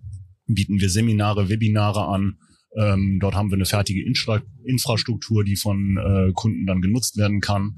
bieten 0.47 0.81
wir 0.81 0.91
Seminare, 0.91 1.49
Webinare 1.49 2.07
an. 2.07 2.39
Ähm, 2.77 3.19
dort 3.21 3.35
haben 3.35 3.51
wir 3.51 3.57
eine 3.57 3.67
fertige 3.67 4.05
Infra 4.05 4.43
Infrastruktur, 4.65 5.45
die 5.45 5.57
von 5.57 5.97
äh, 5.97 6.33
Kunden 6.33 6.67
dann 6.67 6.81
genutzt 6.81 7.17
werden 7.17 7.41
kann. 7.41 7.77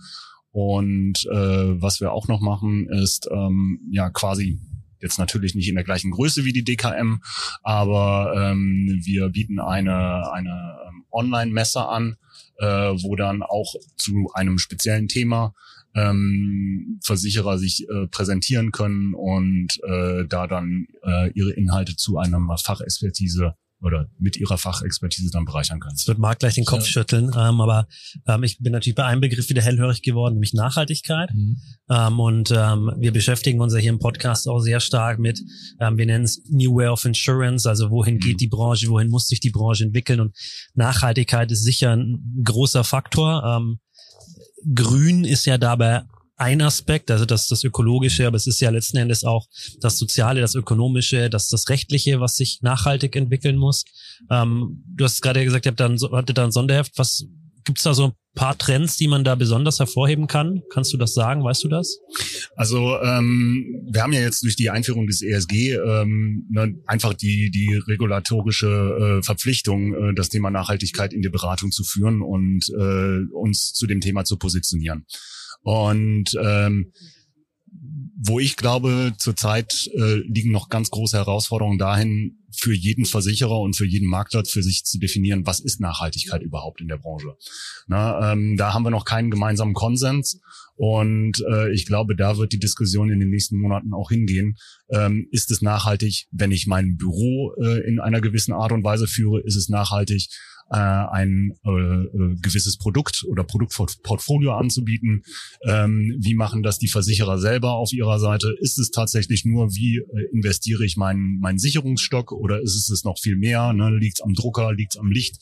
Und 0.53 1.26
äh, 1.30 1.80
was 1.80 2.01
wir 2.01 2.12
auch 2.12 2.28
noch 2.28 2.40
machen, 2.40 2.88
ist 2.88 3.28
ähm, 3.32 3.80
ja 3.90 4.11
quasi 4.11 4.59
jetzt 5.01 5.18
natürlich 5.18 5.55
nicht 5.55 5.68
in 5.68 5.74
der 5.74 5.84
gleichen 5.84 6.11
Größe 6.11 6.44
wie 6.44 6.53
die 6.53 6.64
DKM, 6.64 7.22
aber 7.62 8.32
ähm, 8.36 9.01
wir 9.05 9.28
bieten 9.30 9.61
eine, 9.61 10.30
eine 10.32 10.78
ähm, 10.88 11.05
Online-Messe 11.11 11.86
an, 11.86 12.16
äh, 12.59 12.66
wo 12.66 13.16
dann 13.16 13.42
auch 13.42 13.74
zu 13.96 14.30
einem 14.34 14.59
speziellen 14.59 15.09
Thema 15.09 15.55
ähm, 15.94 17.01
Versicherer 17.03 17.59
sich 17.59 17.88
äh, 17.88 18.07
präsentieren 18.07 18.72
können 18.72 19.14
und 19.14 19.82
äh, 19.82 20.24
da 20.26 20.46
dann 20.46 20.86
äh, 21.03 21.30
ihre 21.32 21.51
Inhalte 21.51 21.96
zu 21.96 22.18
einer 22.18 22.40
Fachexpertise 22.57 23.55
oder 23.83 24.09
mit 24.18 24.37
ihrer 24.37 24.59
Fachexpertise 24.59 25.31
dann 25.33 25.45
bereichern 25.45 25.81
können. 25.81 25.95
Jetzt 25.97 26.07
wird 26.07 26.18
Marc 26.18 26.39
gleich 26.39 26.55
den 26.55 26.64
Kopf 26.64 26.87
schütteln, 26.87 27.31
ähm, 27.37 27.61
aber 27.61 27.89
ähm, 28.26 28.43
ich 28.43 28.59
bin 28.59 28.72
natürlich 28.72 28.95
bei 28.95 29.05
einem 29.05 29.20
Begriff 29.20 29.49
wieder 29.49 29.62
hellhörig 29.62 30.03
geworden, 30.03 30.35
nämlich 30.35 30.53
Nachhaltigkeit. 30.53 31.31
Ähm, 31.89 32.20
und 32.20 32.53
ähm, 32.55 32.93
wir 32.99 33.12
beschäftigen 33.12 33.61
uns 33.61 33.72
ja 33.72 33.81
hier 33.81 33.91
im 33.91 33.99
Podcast 33.99 34.49
auch 34.49 34.61
sehr 34.61 34.81
stark 34.81 35.18
mit, 35.18 35.41
ähm, 35.81 35.97
wir 35.97 36.07
nennen 36.07 36.24
es 36.24 36.43
New 36.49 36.76
Way 36.76 36.89
of 36.89 37.05
Insurance, 37.05 37.68
also 37.68 37.91
wohin 37.91 38.20
Mhm. 38.20 38.20
geht 38.20 38.41
die 38.41 38.49
Branche, 38.49 38.89
wohin 38.89 39.09
muss 39.09 39.28
sich 39.28 39.41
die 39.41 39.51
Branche 39.51 39.85
entwickeln. 39.85 40.20
Und 40.20 40.37
Nachhaltigkeit 40.74 41.51
ist 41.51 41.64
sicher 41.64 41.97
ein 41.97 42.43
großer 42.45 42.85
Faktor. 42.85 43.43
Ähm, 43.45 43.78
Grün 44.74 45.24
ist 45.24 45.47
ja 45.47 45.59
dabei 45.59 46.03
ein 46.41 46.62
Aspekt, 46.62 47.11
also 47.11 47.26
das 47.26 47.49
das 47.49 47.62
Ökologische, 47.64 48.26
aber 48.26 48.36
es 48.36 48.47
ist 48.47 48.61
ja 48.61 48.70
letzten 48.70 48.97
Endes 48.97 49.24
auch 49.24 49.47
das 49.80 49.99
Soziale, 49.99 50.41
das 50.41 50.55
Ökonomische, 50.55 51.28
das 51.28 51.49
das 51.49 51.68
Rechtliche, 51.68 52.18
was 52.20 52.36
sich 52.36 52.61
nachhaltig 52.62 53.14
entwickeln 53.14 53.59
muss. 53.59 53.84
Ähm, 54.30 54.82
du 54.86 55.05
hast 55.05 55.20
gerade 55.20 55.45
gesagt, 55.45 55.66
ihr 55.66 55.70
habt 55.70 55.80
dann, 55.80 55.99
hattet 56.12 56.38
da 56.38 56.45
ein 56.45 56.51
Sonderheft. 56.51 56.93
Was 56.97 57.26
gibt's 57.64 57.82
da 57.82 57.93
so 57.93 58.07
ein 58.07 58.12
paar 58.34 58.57
Trends, 58.57 58.97
die 58.97 59.07
man 59.07 59.22
da 59.22 59.34
besonders 59.34 59.80
hervorheben 59.80 60.28
kann? 60.28 60.62
Kannst 60.72 60.95
du 60.95 60.97
das 60.97 61.12
sagen? 61.12 61.45
Weißt 61.45 61.62
du 61.62 61.68
das? 61.68 61.99
Also 62.57 62.99
ähm, 63.03 63.86
wir 63.93 64.03
haben 64.03 64.14
ja 64.14 64.20
jetzt 64.20 64.43
durch 64.43 64.57
die 64.57 64.70
Einführung 64.70 65.07
des 65.07 65.20
ESG 65.20 65.74
ähm, 65.74 66.47
ne, 66.49 66.74
einfach 66.86 67.12
die 67.12 67.51
die 67.51 67.74
regulatorische 67.86 69.18
äh, 69.18 69.22
Verpflichtung, 69.22 69.93
äh, 69.93 70.14
das 70.14 70.30
Thema 70.30 70.51
Nachhaltigkeit 70.51 71.12
in 71.12 71.20
die 71.20 71.28
Beratung 71.28 71.70
zu 71.70 71.84
führen 71.84 72.22
und 72.22 72.70
äh, 72.70 73.30
uns 73.34 73.74
zu 73.74 73.86
dem 73.86 74.01
Thema 74.01 74.24
zu 74.24 74.38
positionieren. 74.38 75.05
Und 75.62 76.36
ähm, 76.42 76.92
wo 78.22 78.38
ich 78.38 78.56
glaube, 78.56 79.12
zurzeit 79.18 79.88
äh, 79.94 80.16
liegen 80.26 80.50
noch 80.50 80.68
ganz 80.68 80.90
große 80.90 81.16
Herausforderungen 81.16 81.78
dahin, 81.78 82.40
für 82.52 82.74
jeden 82.74 83.04
Versicherer 83.04 83.61
und 83.61 83.76
für 83.76 83.86
jeden 83.86 84.08
Makler 84.08 84.44
für 84.44 84.62
sich 84.62 84.84
zu 84.84 84.98
definieren, 84.98 85.46
was 85.46 85.61
ist 85.61 85.80
Nachhaltigkeit 85.80 86.42
überhaupt 86.42 86.80
in 86.80 86.88
der 86.88 86.98
Branche. 86.98 87.34
Na, 87.86 88.32
ähm, 88.32 88.56
da 88.56 88.74
haben 88.74 88.82
wir 88.82 88.90
noch 88.90 89.04
keinen 89.04 89.30
gemeinsamen 89.30 89.74
Konsens. 89.74 90.40
Und 90.76 91.44
äh, 91.50 91.72
ich 91.72 91.86
glaube, 91.86 92.16
da 92.16 92.38
wird 92.38 92.52
die 92.52 92.58
Diskussion 92.58 93.11
in 93.11 93.20
den 93.20 93.28
nächsten 93.28 93.58
Monaten 93.58 93.92
auch 93.92 94.11
hingehen. 94.11 94.56
Ähm, 94.90 95.28
ist 95.30 95.50
es 95.50 95.61
nachhaltig, 95.61 96.26
wenn 96.30 96.52
ich 96.52 96.66
mein 96.66 96.96
Büro 96.96 97.54
äh, 97.62 97.86
in 97.86 98.00
einer 98.00 98.20
gewissen 98.20 98.52
Art 98.52 98.72
und 98.72 98.82
Weise 98.82 99.06
führe? 99.06 99.40
Ist 99.40 99.56
es 99.56 99.68
nachhaltig, 99.68 100.28
äh, 100.71 100.77
ein 100.77 101.55
äh, 101.64 101.71
äh, 101.71 102.37
gewisses 102.41 102.79
Produkt 102.79 103.25
oder 103.29 103.45
Produktportfolio 103.45 104.53
anzubieten? 104.53 105.23
Ähm, 105.66 106.16
wie 106.21 106.35
machen 106.35 106.62
das 106.62 106.79
die 106.79 106.89
Versicherer 106.89 107.39
selber 107.39 107.73
auf 107.73 107.93
ihrer 107.93 108.18
Seite? 108.18 108.55
Ist 108.61 108.79
es 108.79 108.91
tatsächlich 108.91 109.45
nur, 109.45 109.75
wie 109.75 109.99
äh, 109.99 110.29
investiere 110.33 110.85
ich 110.85 110.97
meinen 110.97 111.39
meinen 111.41 111.59
Sicherungsstock 111.59 112.33
oder 112.33 112.61
ist 112.61 112.91
es 112.91 113.05
noch 113.05 113.18
viel 113.18 113.37
mehr? 113.37 113.73
Ne? 113.73 113.97
Liegt 113.97 114.18
es 114.18 114.25
am 114.25 114.35
Drucker, 114.35 114.73
liegt 114.73 114.95
es 114.95 115.01
am 115.01 115.11
Licht? 115.11 115.39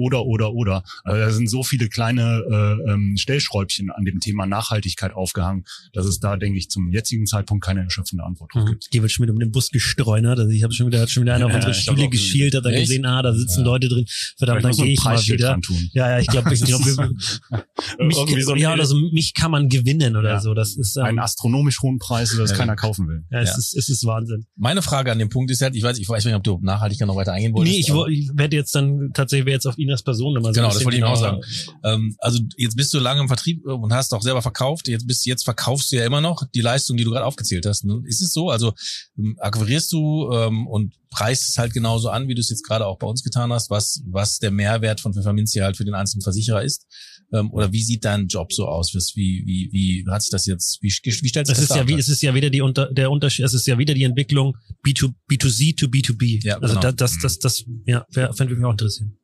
Oder, 0.00 0.24
oder, 0.24 0.52
oder. 0.54 0.82
Also 1.04 1.20
da 1.20 1.30
sind 1.30 1.48
so 1.50 1.62
viele 1.62 1.88
kleine 1.88 2.42
äh, 2.50 2.90
ähm, 2.90 3.16
Stellschräubchen 3.18 3.90
an 3.90 4.04
dem 4.04 4.18
Thema 4.20 4.46
Nachhaltigkeit 4.46 5.12
aufgehangen, 5.12 5.64
dass 5.92 6.06
es 6.06 6.20
da, 6.20 6.36
denke 6.36 6.58
ich, 6.58 6.70
zum 6.70 6.90
jetzigen 6.90 7.26
Zeitpunkt 7.26 7.64
keine 7.64 7.80
erschöpfende 7.82 8.24
Antwort 8.24 8.54
drauf 8.54 8.64
gibt. 8.66 8.92
Die 8.92 9.02
wird 9.02 9.12
schon 9.12 9.24
wieder 9.24 9.32
um 9.34 9.38
den 9.40 9.50
Bus 9.52 9.70
gestreunert. 9.70 10.38
Also 10.38 10.50
ich 10.50 10.62
habe 10.62 10.72
schon 10.72 10.86
wieder, 10.86 11.00
hat 11.00 11.10
schon 11.10 11.22
wieder 11.24 11.34
einer 11.34 11.46
auf 11.46 11.54
unsere 11.54 11.72
auch. 11.72 12.10
geschielt, 12.10 12.54
hat 12.54 12.64
dann 12.64 12.72
Echt? 12.72 12.84
gesehen, 12.88 13.04
ah, 13.04 13.20
da 13.22 13.34
sitzen 13.34 13.60
Ja. 13.60 13.66
Leute 13.66 13.88
drin. 13.88 14.04
Verdammt, 14.38 14.64
dann 14.64 14.72
so 14.72 14.82
ein 14.82 14.86
gehe 14.86 14.94
ich 14.94 15.04
mal 15.04 15.18
wieder. 15.18 15.58
Ja, 15.92 16.10
ja, 16.10 16.18
ich 16.18 16.26
glaube, 16.28 16.52
ich 16.54 16.62
glaub, 16.62 16.80
mich, 16.86 18.16
Irgendwie 18.16 18.42
so 18.42 18.52
ein, 18.52 18.58
ja, 18.58 18.72
oder 18.72 18.86
so, 18.86 18.96
mich 19.12 19.34
kann 19.34 19.50
man 19.50 19.68
gewinnen 19.68 20.16
oder 20.16 20.30
Ja. 20.30 20.40
so. 20.40 20.54
Das 20.54 20.76
ist, 20.76 20.96
ähm, 20.96 21.04
einen 21.04 21.18
astronomisch 21.18 21.80
hohen 21.82 21.98
Preis, 21.98 22.34
das 22.36 22.50
Ja. 22.50 22.56
keiner 22.56 22.76
kaufen 22.76 23.08
will. 23.08 23.24
ja, 23.30 23.40
es 23.40 23.50
Ja. 23.50 23.56
ist, 23.58 23.76
es 23.76 23.88
ist 23.88 24.04
Wahnsinn. 24.06 24.46
Meine 24.56 24.82
Frage 24.82 25.12
an 25.12 25.18
dem 25.18 25.28
Punkt 25.28 25.50
ist 25.50 25.60
halt, 25.62 25.74
ich 25.76 25.82
weiß, 25.82 25.98
ich 25.98 26.08
weiß 26.08 26.24
nicht, 26.24 26.34
ob 26.34 26.42
du 26.44 26.58
nachhaltig 26.62 27.00
noch 27.00 27.16
weiter 27.16 27.32
eingehen 27.32 27.52
wolltest. 27.54 27.74
Nee, 27.74 27.80
ich, 27.80 28.18
ich 28.24 28.30
werde 28.34 28.56
jetzt 28.56 28.74
dann 28.74 29.10
tatsächlich 29.12 29.50
jetzt 29.52 29.66
auf 29.66 29.78
Inas 29.90 30.02
Person 30.02 30.36
immer 30.36 30.48
so 30.48 30.60
Genau, 30.60 30.72
das 30.72 30.84
wollte 30.84 30.98
ich 30.98 31.04
auch 31.04 31.16
sagen. 31.16 31.40
Ähm, 31.84 32.16
also 32.18 32.40
jetzt 32.56 32.76
bist 32.76 32.94
du 32.94 32.98
lange 32.98 33.20
im 33.20 33.28
Vertrieb 33.28 33.64
äh, 33.66 33.70
und 33.70 33.92
hast 33.92 34.14
auch 34.14 34.22
selber 34.22 34.42
verkauft. 34.42 34.88
Jetzt 34.88 35.06
bist 35.06 35.26
jetzt 35.26 35.44
verkaufst 35.44 35.92
du 35.92 35.96
ja 35.96 36.04
immer 36.04 36.20
noch 36.20 36.44
die 36.54 36.60
Leistung, 36.60 36.96
die 36.96 37.04
du 37.04 37.10
gerade 37.10 37.26
aufgezählt 37.26 37.66
hast. 37.66 37.84
ne? 37.84 38.02
Ist 38.06 38.22
es 38.22 38.32
so? 38.32 38.50
Also 38.50 38.72
ähm, 39.18 39.36
akquirierst 39.40 39.92
du 39.92 40.30
ähm, 40.32 40.66
und 40.66 40.94
preist 41.10 41.50
es 41.50 41.58
halt 41.58 41.72
genauso 41.72 42.08
an, 42.08 42.28
wie 42.28 42.34
du 42.34 42.40
es 42.40 42.50
jetzt 42.50 42.66
gerade 42.66 42.86
auch 42.86 42.98
bei 42.98 43.06
uns 43.06 43.22
getan 43.22 43.52
hast, 43.52 43.68
was 43.68 44.02
was 44.06 44.38
der 44.38 44.50
Mehrwert 44.50 45.00
von 45.00 45.12
Pfefferminzia 45.12 45.64
halt 45.64 45.76
für 45.76 45.84
den 45.84 45.94
einzelnen 45.94 46.22
Versicherer 46.22 46.62
ist? 46.62 46.86
Ähm, 47.32 47.50
oder 47.52 47.72
wie 47.72 47.82
sieht 47.82 48.04
dein 48.04 48.26
Job 48.26 48.52
so 48.52 48.66
aus? 48.66 48.92
Wie 48.94 49.42
wie 49.46 49.68
wie 49.72 50.04
hat 50.10 50.22
sich 50.22 50.30
das 50.30 50.46
jetzt? 50.46 50.82
Wie, 50.82 50.88
wie 50.88 51.28
stellst 51.28 51.50
du 51.50 51.52
Es 51.52 51.58
das 51.58 51.70
ist 51.70 51.76
ja 51.76 51.86
wie, 51.86 51.94
es 51.94 52.08
ist 52.08 52.22
ja 52.22 52.34
wieder 52.34 52.50
die 52.50 52.60
unter, 52.60 52.92
der 52.92 53.10
Unterschied, 53.10 53.44
es 53.44 53.54
ist 53.54 53.66
ja 53.66 53.78
wieder 53.78 53.94
die 53.94 54.04
Entwicklung 54.04 54.56
B2, 54.86 55.12
B2C 55.30 55.76
to 55.76 55.86
B2B. 55.86 56.44
Ja, 56.44 56.58
also 56.58 56.74
genau. 56.74 56.80
da, 56.80 56.92
das, 56.92 57.18
das, 57.22 57.38
das, 57.38 57.64
ja, 57.86 58.06
fände 58.10 58.54
mich 58.54 58.64
auch 58.64 58.72
interessieren. 58.72 59.16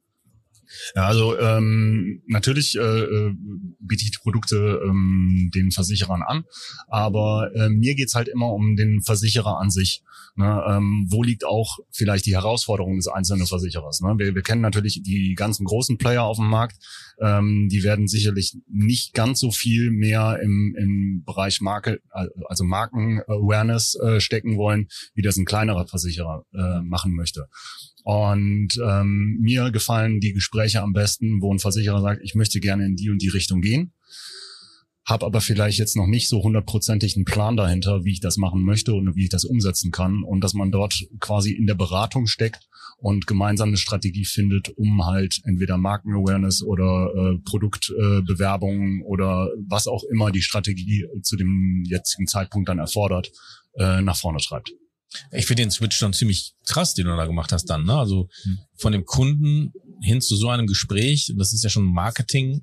Ja, 0.94 1.06
also 1.06 1.38
ähm, 1.38 2.22
natürlich 2.26 2.76
äh, 2.76 2.80
äh, 2.80 3.34
biete 3.80 4.04
ich 4.04 4.12
die 4.12 4.18
Produkte 4.22 4.80
ähm, 4.84 5.50
den 5.54 5.70
Versicherern 5.70 6.22
an, 6.22 6.44
aber 6.88 7.50
äh, 7.54 7.68
mir 7.68 7.94
geht's 7.94 8.14
halt 8.14 8.28
immer 8.28 8.52
um 8.52 8.76
den 8.76 9.02
Versicherer 9.02 9.58
an 9.58 9.70
sich. 9.70 10.02
Ne? 10.36 10.62
Ähm, 10.68 11.06
wo 11.10 11.22
liegt 11.22 11.46
auch 11.46 11.78
vielleicht 11.90 12.26
die 12.26 12.34
Herausforderung 12.34 12.96
des 12.96 13.08
einzelnen 13.08 13.46
Versicherers? 13.46 14.00
Ne? 14.00 14.14
Wir, 14.18 14.34
wir 14.34 14.42
kennen 14.42 14.60
natürlich 14.60 15.02
die 15.02 15.34
ganzen 15.34 15.64
großen 15.64 15.98
Player 15.98 16.24
auf 16.24 16.36
dem 16.36 16.48
Markt, 16.48 16.76
ähm, 17.20 17.68
die 17.70 17.82
werden 17.82 18.08
sicherlich 18.08 18.56
nicht 18.68 19.14
ganz 19.14 19.40
so 19.40 19.50
viel 19.50 19.90
mehr 19.90 20.38
im, 20.42 20.74
im 20.78 21.22
Bereich 21.24 21.60
Marke, 21.60 22.00
also 22.48 22.64
Marken-Awareness 22.64 23.98
äh, 24.02 24.20
stecken 24.20 24.56
wollen, 24.56 24.88
wie 25.14 25.22
das 25.22 25.36
ein 25.36 25.44
kleinerer 25.44 25.86
Versicherer 25.86 26.44
äh, 26.54 26.82
machen 26.82 27.14
möchte. 27.14 27.48
Und 28.04 28.78
ähm, 28.84 29.38
mir 29.40 29.72
gefallen 29.72 30.20
die 30.20 30.32
Gespräche 30.32 30.80
am 30.80 30.92
besten, 30.92 31.42
wo 31.42 31.52
ein 31.52 31.58
Versicherer 31.58 32.00
sagt, 32.00 32.22
ich 32.22 32.36
möchte 32.36 32.60
gerne 32.60 32.86
in 32.86 32.94
die 32.94 33.10
und 33.10 33.20
die 33.20 33.28
Richtung 33.28 33.60
gehen, 33.60 33.92
habe 35.06 35.24
aber 35.24 35.40
vielleicht 35.40 35.78
jetzt 35.78 35.96
noch 35.96 36.08
nicht 36.08 36.28
so 36.28 36.42
hundertprozentig 36.42 37.14
einen 37.14 37.24
Plan 37.24 37.56
dahinter, 37.56 38.04
wie 38.04 38.12
ich 38.12 38.20
das 38.20 38.36
machen 38.36 38.62
möchte 38.62 38.92
und 38.92 39.14
wie 39.14 39.24
ich 39.24 39.30
das 39.30 39.44
umsetzen 39.44 39.92
kann. 39.92 40.24
Und 40.24 40.42
dass 40.42 40.52
man 40.52 40.72
dort 40.72 41.06
quasi 41.20 41.52
in 41.52 41.66
der 41.66 41.76
Beratung 41.76 42.26
steckt 42.26 42.68
und 42.98 43.28
gemeinsam 43.28 43.68
eine 43.68 43.76
Strategie 43.76 44.24
findet, 44.24 44.68
um 44.76 45.06
halt 45.06 45.40
entweder 45.44 45.76
Markenawareness 45.76 46.62
oder 46.62 47.12
äh, 47.14 47.38
Produktbewerbungen 47.44 49.00
äh, 49.00 49.04
oder 49.04 49.48
was 49.68 49.86
auch 49.86 50.02
immer 50.10 50.32
die 50.32 50.42
Strategie 50.42 51.06
zu 51.22 51.36
dem 51.36 51.84
jetzigen 51.86 52.26
Zeitpunkt 52.26 52.68
dann 52.68 52.80
erfordert, 52.80 53.30
äh, 53.74 54.02
nach 54.02 54.16
vorne 54.16 54.38
treibt. 54.38 54.72
Ich 55.30 55.46
finde 55.46 55.62
den 55.62 55.70
Switch 55.70 55.96
schon 55.96 56.14
ziemlich 56.14 56.54
krass, 56.66 56.94
den 56.94 57.06
du 57.06 57.16
da 57.16 57.26
gemacht 57.26 57.52
hast 57.52 57.66
dann. 57.66 57.84
Ne? 57.84 57.96
Also 57.96 58.28
von 58.74 58.92
dem 58.92 59.04
Kunden 59.04 59.72
hin 60.02 60.20
zu 60.20 60.34
so 60.34 60.48
einem 60.48 60.66
Gespräch, 60.66 61.32
das 61.38 61.52
ist 61.52 61.62
ja 61.62 61.70
schon 61.70 61.84
Marketing 61.84 62.62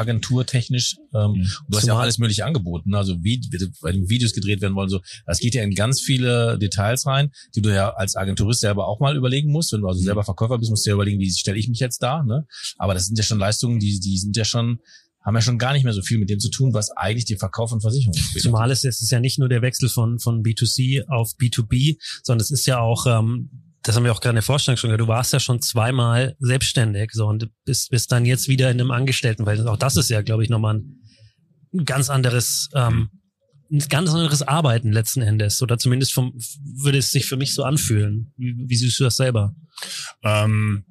agenturtechnisch. 0.00 0.96
Ähm, 1.14 1.32
Mhm. 1.32 1.42
Du 1.68 1.76
hast 1.76 1.86
ja 1.86 1.92
auch 1.92 1.96
Zumal- 1.96 2.02
alles 2.02 2.18
mögliche 2.18 2.44
angeboten, 2.44 2.90
ne? 2.90 2.98
also 2.98 3.16
wie, 3.22 3.40
weil 3.80 4.08
Videos 4.08 4.32
gedreht 4.32 4.60
werden 4.60 4.74
wollen. 4.74 4.88
So, 4.88 5.00
das 5.26 5.38
geht 5.38 5.54
ja 5.54 5.62
in 5.62 5.74
ganz 5.74 6.00
viele 6.00 6.58
Details 6.58 7.06
rein, 7.06 7.30
die 7.54 7.62
du 7.62 7.72
ja 7.74 7.90
als 7.94 8.16
Agenturist 8.16 8.60
selber 8.60 8.86
auch 8.88 9.00
mal 9.00 9.16
überlegen 9.16 9.50
musst. 9.52 9.72
Wenn 9.72 9.80
du 9.82 9.88
also 9.88 10.00
selber 10.00 10.24
Verkäufer 10.24 10.58
bist, 10.58 10.70
musst 10.70 10.84
du 10.86 10.90
ja 10.90 10.94
überlegen, 10.94 11.20
wie 11.20 11.30
stelle 11.30 11.58
ich 11.58 11.68
mich 11.68 11.78
jetzt 11.80 12.02
da. 12.02 12.22
Ne? 12.22 12.46
Aber 12.78 12.94
das 12.94 13.06
sind 13.06 13.16
ja 13.18 13.24
schon 13.24 13.38
Leistungen, 13.38 13.78
die, 13.78 14.00
die 14.00 14.18
sind 14.18 14.36
ja 14.36 14.44
schon, 14.44 14.80
haben 15.22 15.34
ja 15.34 15.42
schon 15.42 15.58
gar 15.58 15.72
nicht 15.74 15.84
mehr 15.84 15.92
so 15.92 16.02
viel 16.02 16.18
mit 16.18 16.30
dem 16.30 16.40
zu 16.40 16.50
tun, 16.50 16.72
was 16.74 16.90
eigentlich 16.92 17.26
den 17.26 17.38
Verkauf 17.38 17.70
von 17.70 17.80
Versicherungen 17.80 18.18
ist. 18.34 18.42
Zumal 18.42 18.70
es, 18.70 18.84
es 18.84 19.02
ist 19.02 19.10
ja 19.10 19.20
nicht 19.20 19.38
nur 19.38 19.48
der 19.48 19.62
Wechsel 19.62 19.88
von, 19.88 20.18
von 20.18 20.42
B2C 20.42 21.06
auf 21.08 21.32
B2B, 21.40 21.98
sondern 22.22 22.42
es 22.42 22.50
ist 22.50 22.66
ja 22.66 22.80
auch, 22.80 23.06
ähm, 23.06 23.50
das 23.82 23.96
haben 23.96 24.04
wir 24.04 24.12
auch 24.12 24.20
gerade 24.20 24.32
in 24.32 24.36
der 24.36 24.42
Vorstellung 24.42 24.76
schon 24.76 24.88
gehört, 24.88 25.00
du 25.00 25.08
warst 25.08 25.32
ja 25.32 25.40
schon 25.40 25.62
zweimal 25.62 26.36
selbstständig 26.38 27.10
so 27.12 27.26
und 27.26 27.48
bist, 27.64 27.90
bist 27.90 28.12
dann 28.12 28.26
jetzt 28.26 28.48
wieder 28.48 28.70
in 28.70 28.80
einem 28.80 28.90
Angestelltenverhältnis. 28.90 29.68
Auch 29.68 29.78
das 29.78 29.96
ist 29.96 30.10
ja, 30.10 30.20
glaube 30.22 30.44
ich, 30.44 30.50
nochmal 30.50 30.76
ein, 31.72 31.84
ganz 31.84 32.10
anderes, 32.10 32.68
ähm, 32.74 33.10
ein 33.72 33.78
ganz 33.88 34.10
anderes 34.10 34.42
Arbeiten 34.42 34.92
letzten 34.92 35.22
Endes. 35.22 35.62
Oder 35.62 35.78
zumindest 35.78 36.12
vom, 36.12 36.32
würde 36.82 36.98
es 36.98 37.10
sich 37.10 37.26
für 37.26 37.36
mich 37.36 37.54
so 37.54 37.62
anfühlen. 37.64 38.34
Wie, 38.36 38.54
wie 38.66 38.76
siehst 38.76 38.98
du 39.00 39.04
das 39.04 39.16
selber? 39.16 39.54
Ähm, 40.22 40.84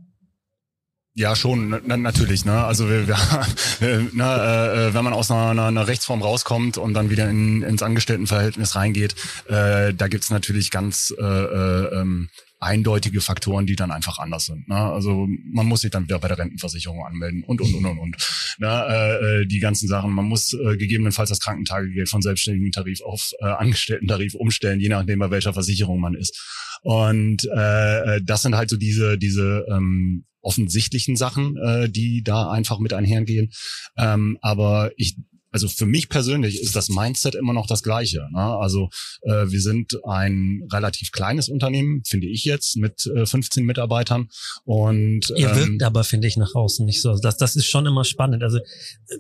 ja, 1.19 1.35
schon, 1.35 1.81
na, 1.85 1.97
natürlich. 1.97 2.45
Ne? 2.45 2.63
Also 2.63 2.89
wir, 2.89 3.05
wir, 3.05 3.17
äh, 3.81 3.97
ne, 4.13 4.89
äh, 4.89 4.93
wenn 4.93 5.03
man 5.03 5.11
aus 5.11 5.29
einer, 5.29 5.65
einer, 5.65 5.85
Rechtsform 5.85 6.21
rauskommt 6.21 6.77
und 6.77 6.93
dann 6.93 7.09
wieder 7.09 7.29
in, 7.29 7.61
ins 7.61 7.83
Angestelltenverhältnis 7.83 8.75
reingeht, 8.75 9.15
äh, 9.49 9.93
da 9.93 10.07
gibt's 10.07 10.29
natürlich 10.29 10.71
ganz 10.71 11.13
äh, 11.19 11.21
äh, 11.21 11.99
ähm, 11.99 12.29
eindeutige 12.61 13.19
Faktoren, 13.19 13.65
die 13.65 13.75
dann 13.75 13.91
einfach 13.91 14.17
anders 14.19 14.45
sind. 14.45 14.69
Ne? 14.69 14.77
Also 14.77 15.27
man 15.51 15.65
muss 15.65 15.81
sich 15.81 15.91
dann 15.91 16.05
wieder 16.05 16.19
bei 16.19 16.29
der 16.29 16.37
Rentenversicherung 16.37 17.05
anmelden 17.05 17.43
und 17.43 17.59
und 17.59 17.73
und 17.73 17.85
und 17.85 17.99
und. 17.99 18.15
Ne? 18.57 18.85
Äh, 18.87 19.41
äh, 19.41 19.45
die 19.45 19.59
ganzen 19.59 19.89
Sachen. 19.89 20.11
Man 20.11 20.25
muss 20.25 20.53
äh, 20.53 20.77
gegebenenfalls 20.77 21.29
das 21.29 21.41
Krankentagegeld 21.41 22.07
von 22.07 22.21
selbstständigen 22.21 22.71
Tarif 22.71 23.01
auf 23.01 23.31
äh, 23.39 23.45
Angestellten-Tarif 23.45 24.35
umstellen, 24.35 24.79
je 24.79 24.87
nachdem 24.89 25.19
bei 25.19 25.31
welcher 25.31 25.51
Versicherung 25.51 25.99
man 25.99 26.15
ist. 26.15 26.39
Und 26.81 27.43
äh, 27.53 28.15
äh, 28.15 28.21
das 28.23 28.41
sind 28.41 28.55
halt 28.55 28.69
so 28.69 28.77
diese 28.77 29.17
diese 29.17 29.65
ähm, 29.69 30.23
offensichtlichen 30.41 31.15
Sachen, 31.15 31.57
äh, 31.57 31.89
die 31.89 32.23
da 32.23 32.49
einfach 32.49 32.79
mit 32.79 32.93
einhergehen. 32.93 33.51
Ähm, 33.97 34.37
aber 34.41 34.91
ich 34.97 35.17
also 35.51 35.67
für 35.67 35.85
mich 35.85 36.09
persönlich 36.09 36.61
ist 36.61 36.75
das 36.75 36.89
Mindset 36.89 37.33
immer 37.35 37.53
noch 37.53 37.65
das 37.65 37.81
gleiche. 37.81 38.27
Ne? 38.31 38.39
Also 38.39 38.89
äh, 39.23 39.47
wir 39.49 39.61
sind 39.61 39.99
ein 40.05 40.61
relativ 40.71 41.11
kleines 41.11 41.49
Unternehmen, 41.49 42.03
finde 42.05 42.27
ich 42.27 42.43
jetzt, 42.43 42.77
mit 42.77 43.07
äh, 43.07 43.25
15 43.25 43.65
Mitarbeitern. 43.65 44.29
Und 44.63 45.31
Ihr 45.35 45.49
ähm, 45.49 45.55
wirkt 45.57 45.83
aber, 45.83 46.03
finde 46.03 46.27
ich, 46.27 46.37
nach 46.37 46.53
außen 46.53 46.85
nicht 46.85 47.01
so. 47.01 47.17
Das, 47.17 47.37
das 47.37 47.55
ist 47.55 47.65
schon 47.65 47.85
immer 47.87 48.05
spannend. 48.05 48.43
Also, 48.43 48.59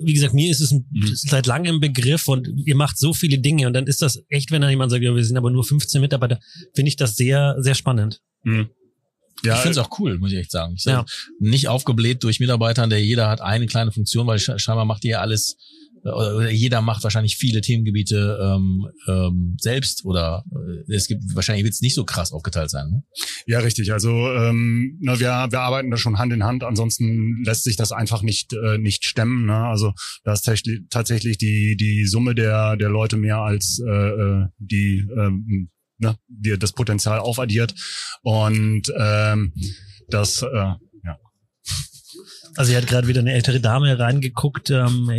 wie 0.01 0.13
gesagt, 0.13 0.33
mir 0.33 0.51
ist 0.51 0.61
es 0.61 0.71
ein, 0.71 0.85
Mhm. 0.91 1.11
seit 1.15 1.45
langem 1.47 1.79
Begriff 1.79 2.27
und 2.27 2.47
ihr 2.65 2.75
macht 2.75 2.97
so 2.97 3.13
viele 3.13 3.39
Dinge 3.39 3.65
und 3.67 3.73
dann 3.73 3.87
ist 3.87 4.01
das 4.01 4.23
echt, 4.29 4.51
wenn 4.51 4.61
dann 4.61 4.69
jemand 4.69 4.91
sagt, 4.91 5.03
ja, 5.03 5.15
wir 5.15 5.23
sind 5.25 5.37
aber 5.37 5.49
nur 5.51 5.63
15 5.63 5.99
Mitarbeiter, 6.01 6.39
finde 6.75 6.89
ich 6.89 6.95
das 6.95 7.15
sehr, 7.15 7.55
sehr 7.59 7.75
spannend. 7.75 8.21
mh. 8.43 8.67
Ja, 9.43 9.55
ich 9.55 9.59
finde 9.61 9.71
es 9.71 9.77
auch 9.77 9.99
cool, 9.99 10.17
muss 10.19 10.31
ich 10.31 10.37
echt 10.39 10.51
sagen. 10.51 10.73
Ich 10.77 10.85
Ja. 10.85 11.05
Nicht 11.39 11.67
aufgebläht 11.67 12.23
durch 12.23 12.39
Mitarbeitern, 12.39 12.89
der 12.89 13.03
jeder 13.03 13.29
hat 13.29 13.41
eine 13.41 13.65
kleine 13.67 13.91
Funktion, 13.91 14.27
weil 14.27 14.37
sche- 14.37 14.59
scheinbar 14.59 14.85
macht 14.85 15.03
ihr 15.05 15.11
ja 15.11 15.21
alles, 15.21 15.55
äh, 16.05 16.09
oder 16.09 16.49
jeder 16.49 16.81
macht 16.81 17.03
wahrscheinlich 17.03 17.35
viele 17.37 17.61
Themengebiete 17.61 18.37
ähm, 18.41 18.87
ähm, 19.07 19.57
selbst 19.59 20.05
oder 20.05 20.43
äh, 20.87 20.93
es 20.93 21.07
gibt 21.07 21.23
wahrscheinlich 21.35 21.63
wird 21.65 21.73
es 21.73 21.81
nicht 21.81 21.95
so 21.95 22.05
krass 22.05 22.31
aufgeteilt 22.31 22.69
sein. 22.69 22.89
Ne? 22.89 23.03
Ja, 23.47 23.59
richtig. 23.59 23.91
Also 23.91 24.09
ähm, 24.11 24.97
na, 25.01 25.19
wir, 25.19 25.47
wir 25.49 25.59
arbeiten 25.59 25.91
da 25.91 25.97
schon 25.97 26.17
Hand 26.17 26.31
in 26.33 26.43
Hand. 26.43 26.63
Ansonsten 26.63 27.43
lässt 27.43 27.63
sich 27.65 27.75
das 27.75 27.91
einfach 27.91 28.21
nicht 28.21 28.53
äh, 28.53 28.77
nicht 28.77 29.03
stemmen. 29.05 29.45
Ne? 29.45 29.55
Also 29.55 29.93
da 30.23 30.33
ist 30.33 30.41
tatsächlich- 30.43 30.81
tatsächlich 30.89 31.37
die 31.37 31.75
die 31.77 32.05
Summe 32.05 32.33
der 32.35 32.77
der 32.77 32.89
Leute 32.89 33.17
mehr 33.17 33.37
als 33.39 33.81
äh, 33.85 33.89
äh, 33.91 34.45
die 34.57 35.05
ähm, 35.17 35.69
ne, 35.99 36.17
die 36.27 36.57
das 36.57 36.71
Potenzial 36.71 37.19
aufaddiert 37.19 37.73
und 38.23 38.91
ähm, 38.97 39.53
das 40.09 40.41
äh, 40.41 40.73
Also, 42.55 42.71
ihr 42.71 42.77
hat 42.77 42.87
gerade 42.87 43.07
wieder 43.07 43.21
eine 43.21 43.33
ältere 43.33 43.59
Dame 43.59 43.97
reingeguckt. 43.97 44.71
Ähm, 44.71 45.09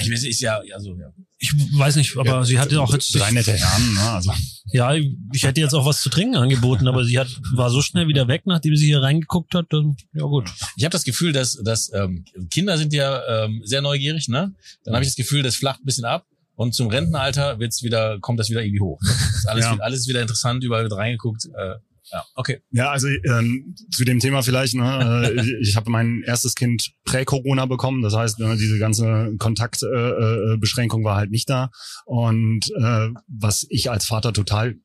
Ich 0.00 0.10
weiß, 0.10 0.24
ist 0.24 0.40
ja 0.40 0.60
also 0.74 0.96
ja. 0.96 1.12
ich 1.38 1.52
weiß 1.52 1.96
nicht, 1.96 2.16
aber 2.16 2.28
ja, 2.28 2.44
sie 2.44 2.58
hatte 2.58 2.80
auch 2.80 2.92
jetzt, 2.92 3.14
drei 3.14 3.30
nette 3.30 3.52
Herren. 3.52 3.94
Ne? 3.94 4.00
Also 4.00 4.32
ja, 4.72 4.94
ich 4.94 5.42
hätte 5.42 5.60
jetzt 5.60 5.74
auch 5.74 5.86
was 5.86 6.00
zu 6.00 6.08
trinken 6.08 6.36
angeboten, 6.36 6.86
aber 6.88 7.04
sie 7.04 7.18
hat, 7.18 7.28
war 7.54 7.70
so 7.70 7.82
schnell 7.82 8.06
wieder 8.06 8.28
weg, 8.28 8.42
nachdem 8.44 8.76
sie 8.76 8.86
hier 8.86 9.02
reingeguckt 9.02 9.54
hat. 9.54 9.66
Dann, 9.70 9.96
ja 10.12 10.24
gut. 10.24 10.48
Ich 10.76 10.84
habe 10.84 10.92
das 10.92 11.04
Gefühl, 11.04 11.32
dass, 11.32 11.58
dass 11.64 11.92
ähm, 11.92 12.24
Kinder 12.50 12.76
sind 12.78 12.92
ja 12.92 13.44
ähm, 13.44 13.62
sehr 13.64 13.82
neugierig, 13.82 14.28
ne? 14.28 14.54
Dann 14.84 14.94
habe 14.94 15.04
ich 15.04 15.10
das 15.10 15.16
Gefühl, 15.16 15.42
das 15.42 15.56
flacht 15.56 15.80
ein 15.80 15.86
bisschen 15.86 16.04
ab 16.04 16.26
und 16.58 16.74
zum 16.74 16.88
Rentenalter 16.88 17.58
wird's 17.60 17.82
wieder, 17.84 18.18
kommt 18.20 18.40
das 18.40 18.50
wieder 18.50 18.62
irgendwie 18.62 18.80
hoch. 18.80 19.00
Ne? 19.00 19.10
Alles, 19.46 19.64
Ja. 19.64 19.74
wieder, 19.74 19.84
alles 19.84 20.08
wieder 20.08 20.20
interessant, 20.20 20.64
überall 20.64 20.82
wird 20.82 20.96
reingeguckt. 20.96 21.46
Äh, 21.56 21.74
ja, 22.10 22.24
okay. 22.34 22.62
Ja, 22.70 22.90
also 22.90 23.06
ähm, 23.06 23.74
zu 23.94 24.04
dem 24.04 24.18
Thema 24.18 24.42
vielleicht, 24.42 24.74
ne, 24.74 25.24
äh, 25.36 25.40
ich, 25.40 25.68
ich 25.68 25.76
habe 25.76 25.90
mein 25.90 26.22
erstes 26.26 26.54
Kind 26.54 26.90
prä-Corona 27.04 27.66
bekommen, 27.66 28.02
das 28.02 28.14
heißt, 28.14 28.38
ne, 28.40 28.56
diese 28.56 28.78
ganze 28.78 29.34
Kontaktbeschränkung 29.38 30.54
äh, 30.54 30.56
Beschränkung 30.58 31.04
war 31.04 31.16
halt 31.16 31.30
nicht 31.30 31.48
da. 31.48 31.70
Und 32.06 32.64
äh, 32.76 33.08
was 33.28 33.66
ich 33.68 33.90
als 33.90 34.06
Vater 34.06 34.32
total 34.32 34.76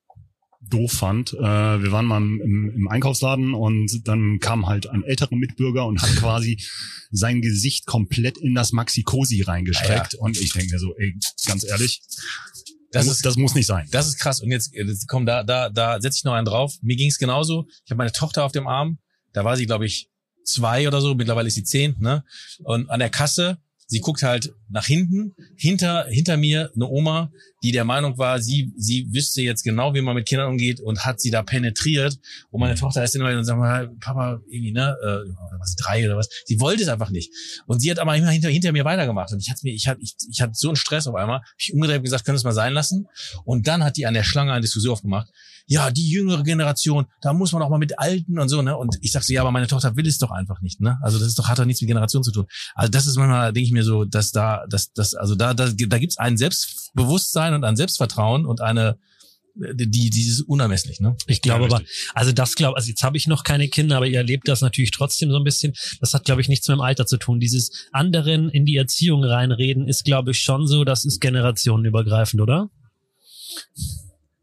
doof 0.70 0.92
fand, 0.92 1.34
äh, 1.34 1.38
wir 1.84 1.92
waren 1.92 2.06
mal 2.06 2.18
im, 2.22 2.72
im 2.76 2.88
Einkaufsladen 2.88 3.54
und 3.54 4.08
dann 4.08 4.40
kam 4.40 4.66
halt 4.68 4.88
ein 4.88 5.04
älterer 5.04 5.36
Mitbürger 5.36 5.86
und 5.86 6.02
hat 6.02 6.10
quasi 6.18 6.62
sein 7.12 7.42
Gesicht 7.42 7.86
komplett 7.86 8.38
in 8.38 8.56
das 8.56 8.72
Maxi-Cosi 8.72 9.42
reingestreckt. 9.44 10.16
Und 10.16 10.38
ich 10.40 10.54
denke 10.54 10.74
mir 10.74 10.80
so, 10.80 10.96
ey, 10.98 11.16
ganz 11.46 11.64
ehrlich, 11.64 12.02
Das 12.92 13.06
das, 13.06 13.16
ist- 13.18 13.26
das 13.26 13.36
muss 13.38 13.56
nicht 13.56 13.66
sein. 13.68 13.88
Das 13.92 14.08
ist 14.08 14.18
krass. 14.20 14.40
Und 14.42 14.52
jetzt, 14.52 14.74
jetzt 14.74 15.08
komm, 15.08 15.26
da, 15.26 15.44
da, 15.44 15.70
da 15.70 16.00
setze 16.02 16.18
ich 16.20 16.24
noch 16.24 16.34
einen 16.34 16.46
drauf. 16.46 16.74
Mir 16.82 16.96
ging's 16.96 17.18
genauso. 17.20 17.68
Ich 17.86 17.92
habe 17.92 17.98
meine 17.98 18.12
Tochter 18.12 18.44
auf 18.46 18.52
dem 18.52 18.68
Arm. 18.68 18.98
Da 19.34 19.44
war 19.46 19.58
sie, 19.58 19.66
glaube 19.66 19.86
ich, 19.86 20.10
zwei 20.44 20.88
oder 20.88 21.02
so. 21.02 21.16
Mittlerweile 21.16 21.48
ist 21.48 21.56
sie 21.56 21.64
zehn. 21.64 21.96
Ne? 22.00 22.24
Und 22.64 22.90
an 22.90 23.00
der 23.00 23.10
Kasse, 23.10 23.58
sie 23.88 24.00
guckt 24.00 24.24
halt 24.24 24.54
nach 24.70 24.86
hinten. 24.86 25.34
Hinter, 25.58 26.06
hinter 26.10 26.38
mir 26.38 26.72
eine 26.76 26.88
Oma, 26.88 27.32
die 27.64 27.72
der 27.72 27.86
Meinung 27.86 28.18
war, 28.18 28.42
sie, 28.42 28.74
sie 28.76 29.08
wüsste 29.14 29.42
jetzt 29.42 29.64
genau, 29.64 29.94
wie 29.94 30.02
man 30.02 30.16
mit 30.16 30.28
Kindern 30.28 30.50
umgeht 30.50 30.82
und 30.82 31.06
hat 31.06 31.22
sie 31.22 31.32
da 31.32 31.44
penetriert. 31.44 32.20
Und 32.52 32.60
meine 32.60 32.76
Tochter 32.76 33.04
ist 33.04 33.16
immer 33.16 33.30
und 33.30 33.46
sagt 33.46 33.58
mal, 33.58 33.90
Papa, 34.02 34.42
irgendwie, 34.50 34.74
ne, 34.74 34.96
äh, 35.02 35.06
oder 35.06 35.60
was, 35.60 35.76
drei 35.76 36.06
oder 36.06 36.18
was. 36.18 36.28
Sie 36.46 36.60
wollte 36.60 36.84
es 36.84 36.90
einfach 36.90 37.10
nicht. 37.10 37.32
Und 37.66 37.80
sie 37.80 37.90
hat 37.90 38.00
aber 38.00 38.16
immer 38.18 38.30
hinter, 38.30 38.50
hinter 38.50 38.74
mir 38.74 38.84
weitergemacht. 38.84 39.32
Und 39.32 39.40
ich 39.40 39.50
hatte 39.50 39.62
mir, 39.64 39.74
ich 39.74 39.88
hatte, 39.88 40.02
ich, 40.02 40.16
ich 40.30 40.42
hatte 40.42 40.54
so 40.56 40.68
einen 40.68 40.76
Stress 40.76 41.08
auf 41.08 41.16
einmal. 41.16 41.42
Ich 41.58 41.74
umgedreht 41.74 41.98
und 41.98 42.04
gesagt, 42.04 42.26
können 42.26 42.36
es 42.36 42.44
mal 42.44 42.52
sein 42.52 42.74
lassen. 42.74 43.08
Und 43.46 43.66
dann 43.66 43.84
hat 43.84 43.96
die 43.96 44.06
an 44.06 44.14
der 44.14 44.24
Schlange 44.24 44.52
eine 44.52 44.62
Diskussion 44.62 44.94
aufgemacht. 44.94 45.30
Ja, 45.66 45.90
die 45.92 46.10
jüngere 46.10 46.44
Generation, 46.44 47.06
da 47.22 47.32
muss 47.32 47.54
man 47.54 47.62
auch 47.62 47.70
mal 47.70 47.78
mit 47.78 47.98
Alten 47.98 48.38
und 48.38 48.50
so, 48.50 48.62
ne? 48.62 48.76
Und 48.76 48.98
ich 49.00 49.14
sag 49.14 49.24
so, 49.24 49.32
ja, 49.32 49.40
aber 49.40 49.52
meine 49.52 49.68
Tochter 49.68 49.96
will 49.96 50.06
es 50.06 50.18
doch 50.18 50.32
einfach 50.32 50.60
nicht, 50.60 50.82
ne? 50.82 51.00
Also 51.02 51.20
das 51.20 51.30
ist 51.30 51.40
doch, 51.40 51.48
hat 51.48 51.58
doch 51.58 51.64
nichts 51.64 51.82
mit 51.82 51.88
Generation 51.88 52.22
zu 52.22 52.34
tun. 52.34 52.46
Also 52.76 52.92
das 52.92 53.08
ist 53.08 53.16
manchmal, 53.16 53.54
denke 53.54 53.68
ich 53.68 53.72
mir 53.72 53.84
so, 53.84 54.04
dass 54.04 54.32
da, 54.32 54.66
dass, 54.68 54.92
dass, 54.92 55.14
also 55.14 55.36
da, 55.36 55.54
da, 55.54 55.70
da 55.70 55.98
gibt's 56.00 56.18
ein 56.18 56.36
Selbstbewusstsein 56.96 57.54
und 57.54 57.64
ein 57.64 57.76
Selbstvertrauen 57.76 58.46
und 58.46 58.62
eine, 58.62 58.98
die, 59.56 60.10
dieses 60.10 60.42
unermesslich, 60.42 61.00
ne? 61.00 61.16
Ich 61.28 61.42
glaube 61.42 61.68
Ja, 61.68 61.76
aber, 61.76 61.84
also 62.14 62.32
das 62.32 62.56
glaube, 62.56 62.76
also 62.76 62.90
jetzt 62.90 63.04
habe 63.04 63.18
ich 63.18 63.28
noch 63.28 63.44
keine 63.44 63.68
Kinder, 63.68 63.98
aber 63.98 64.08
ihr 64.08 64.18
erlebt 64.18 64.48
das 64.48 64.62
natürlich 64.62 64.92
trotzdem 64.92 65.30
so 65.30 65.38
ein 65.38 65.44
bisschen. 65.44 65.74
Das 66.00 66.14
hat, 66.14 66.26
glaube 66.26 66.42
ich, 66.42 66.48
nichts 66.48 66.68
mit 66.68 66.78
dem 66.78 66.82
Alter 66.82 67.06
zu 67.06 67.18
tun. 67.18 67.40
Dieses 67.40 67.88
anderen 67.92 68.50
in 68.50 68.66
die 68.66 68.76
Erziehung 68.76 69.24
reinreden 69.24 69.88
ist, 69.88 70.06
glaube 70.06 70.32
ich, 70.32 70.40
schon 70.40 70.68
so, 70.68 70.84
das 70.84 71.06
ist 71.06 71.20
generationenübergreifend, 71.20 72.42
oder? 72.42 72.70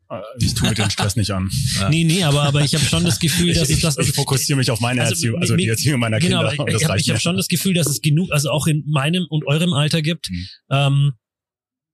Äh, 0.08 0.20
Ich 0.38 0.54
tue 0.54 0.68
mir 0.68 0.74
den 0.74 0.90
Stress 0.90 1.16
nicht 1.16 1.30
an. 1.32 1.50
Ja. 1.80 1.88
Nee, 1.88 2.04
nee, 2.04 2.22
aber, 2.24 2.42
aber 2.42 2.62
ich 2.62 2.74
habe 2.74 2.84
schon 2.84 3.04
das 3.04 3.18
Gefühl, 3.20 3.54
dass 3.54 3.68
ich, 3.68 3.82
es 3.82 3.94
das. 3.94 4.08
ich 4.08 4.14
fokussiere 4.14 4.58
mich 4.58 4.70
auf 4.70 4.80
meine 4.80 5.00
also, 5.02 5.14
Erziehung, 5.14 5.40
also 5.40 5.56
die 5.56 5.68
Erziehung 5.68 5.98
meiner 6.00 6.18
genau, 6.18 6.40
Kinder. 6.48 6.52
aber 6.52 6.64
und 6.64 6.70
ich, 6.70 6.82
ich 6.82 6.88
habe 6.88 7.00
ich 7.00 7.10
hab 7.10 7.20
schon 7.20 7.36
das 7.36 7.48
Gefühl, 7.48 7.74
dass 7.74 7.88
es 7.88 8.00
genug, 8.00 8.30
also 8.32 8.50
auch 8.50 8.66
in 8.66 8.84
meinem 8.86 9.26
und 9.28 9.44
eurem 9.46 9.72
Alter 9.72 10.02
gibt. 10.02 10.30
Mhm. 10.30 10.46
Ähm, 10.70 11.12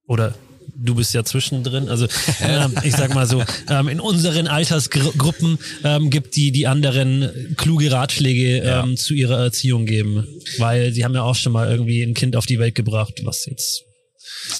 oder 0.06 0.34
du 0.78 0.94
bist 0.94 1.14
ja 1.14 1.24
zwischendrin, 1.24 1.88
also 1.88 2.06
ähm, 2.42 2.74
ich 2.84 2.94
sag 2.94 3.14
mal 3.14 3.26
so, 3.26 3.42
ähm, 3.70 3.88
in 3.88 3.98
unseren 4.00 4.46
Altersgruppen 4.46 5.58
ähm, 5.84 6.10
gibt 6.10 6.36
die 6.36 6.52
die 6.52 6.66
anderen 6.66 7.54
kluge 7.56 7.90
Ratschläge 7.90 8.58
Ja. 8.64 8.84
ähm, 8.84 8.96
zu 8.96 9.14
ihrer 9.14 9.38
Erziehung 9.38 9.86
geben, 9.86 10.26
weil 10.58 10.92
sie 10.92 11.04
haben 11.04 11.14
ja 11.14 11.22
auch 11.22 11.34
schon 11.34 11.52
mal 11.52 11.70
irgendwie 11.70 12.02
ein 12.02 12.14
Kind 12.14 12.36
auf 12.36 12.46
die 12.46 12.58
Welt 12.58 12.74
gebracht, 12.74 13.20
was 13.24 13.46
jetzt 13.46 13.84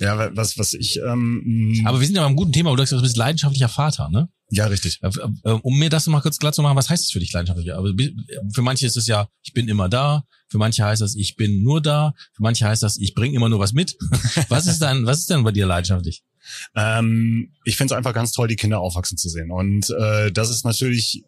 Ja, 0.01 0.35
was, 0.37 0.59
was 0.59 0.73
ich, 0.75 0.99
ähm, 1.01 1.83
Aber 1.87 2.01
wir 2.01 2.07
sind 2.07 2.17
ja 2.17 2.23
beim 2.25 2.37
guten 2.37 2.53
Thema, 2.53 2.71
du 2.71 2.77
sagst, 2.79 2.93
du 2.93 3.01
bist 3.03 3.17
leidenschaftlicher 3.17 3.69
Vater, 3.69 4.09
ne? 4.11 4.29
ja, 4.51 4.67
richtig. 4.67 5.01
Äh, 5.03 5.09
äh, 5.45 5.51
Um 5.63 5.79
mir 5.79 5.91
das 5.91 6.07
noch 6.07 6.13
mal 6.13 6.21
kurz 6.21 6.39
klar 6.39 6.53
zu 6.53 6.63
machen, 6.63 6.77
was 6.77 6.89
heißt 6.89 7.05
das 7.05 7.11
für 7.11 7.19
dich 7.21 7.33
leidenschaftlicher? 7.33 7.77
Aber 7.77 7.93
bi- 7.93 8.15
für 8.55 8.63
manche 8.63 8.87
ist 8.87 8.97
es 8.97 9.07
ja, 9.09 9.29
ich 9.43 9.53
bin 9.53 9.67
immer 9.69 9.89
da. 9.89 10.25
Für 10.49 10.59
manche 10.59 10.85
heißt 10.85 11.03
das, 11.03 11.17
ich 11.17 11.35
bin 11.35 11.63
nur 11.65 11.81
da. 11.83 12.15
Für 12.33 12.43
manche 12.43 12.65
heißt 12.67 12.83
das, 12.83 12.97
ich 12.99 13.15
bringe 13.15 13.35
immer 13.35 13.49
nur 13.49 13.59
was 13.59 13.73
mit. 13.73 13.97
Was 14.49 14.67
ist 14.69 14.79
dann, 14.81 15.05
was 15.07 15.19
ist 15.21 15.31
denn 15.31 15.43
bei 15.43 15.51
dir 15.51 15.67
leidenschaftlich? 15.67 16.23
Ähm, 16.77 17.53
ich 17.65 17.77
finde 17.77 17.93
es 17.95 17.97
einfach 17.99 18.15
ganz 18.15 18.31
toll, 18.33 18.47
die 18.49 18.55
Kinder 18.57 18.79
aufwachsen 18.81 19.19
zu 19.19 19.29
sehen. 19.29 19.51
Und 19.51 19.91
äh, 19.91 20.31
das 20.31 20.51
ist 20.51 20.65
natürlich, 20.65 21.25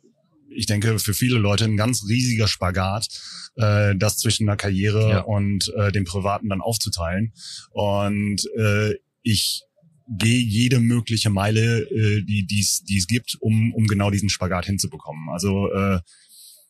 ich 0.50 0.66
denke, 0.66 0.98
für 0.98 1.14
viele 1.14 1.38
Leute 1.38 1.64
ein 1.64 1.76
ganz 1.76 2.04
riesiger 2.08 2.48
Spagat, 2.48 3.08
äh, 3.56 3.94
das 3.96 4.18
zwischen 4.18 4.48
einer 4.48 4.56
Karriere 4.56 5.08
Ja. 5.10 5.20
und 5.20 5.72
äh, 5.76 5.92
dem 5.92 6.04
Privaten 6.04 6.48
dann 6.48 6.60
aufzuteilen. 6.60 7.32
Und 7.70 8.44
äh, 8.56 8.94
ich 9.22 9.62
gehe 10.08 10.40
jede 10.40 10.80
mögliche 10.80 11.28
Meile, 11.30 11.80
äh, 11.90 12.22
die 12.22 12.60
es 12.60 12.82
die 12.84 12.96
es 12.98 13.06
gibt, 13.06 13.36
um 13.40 13.74
um 13.74 13.86
genau 13.86 14.10
diesen 14.10 14.30
Spagat 14.30 14.66
hinzubekommen. 14.66 15.28
Also 15.30 15.70
äh, 15.72 16.00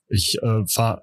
ich 0.09 0.39
äh, 0.43 0.67
fahre 0.67 1.03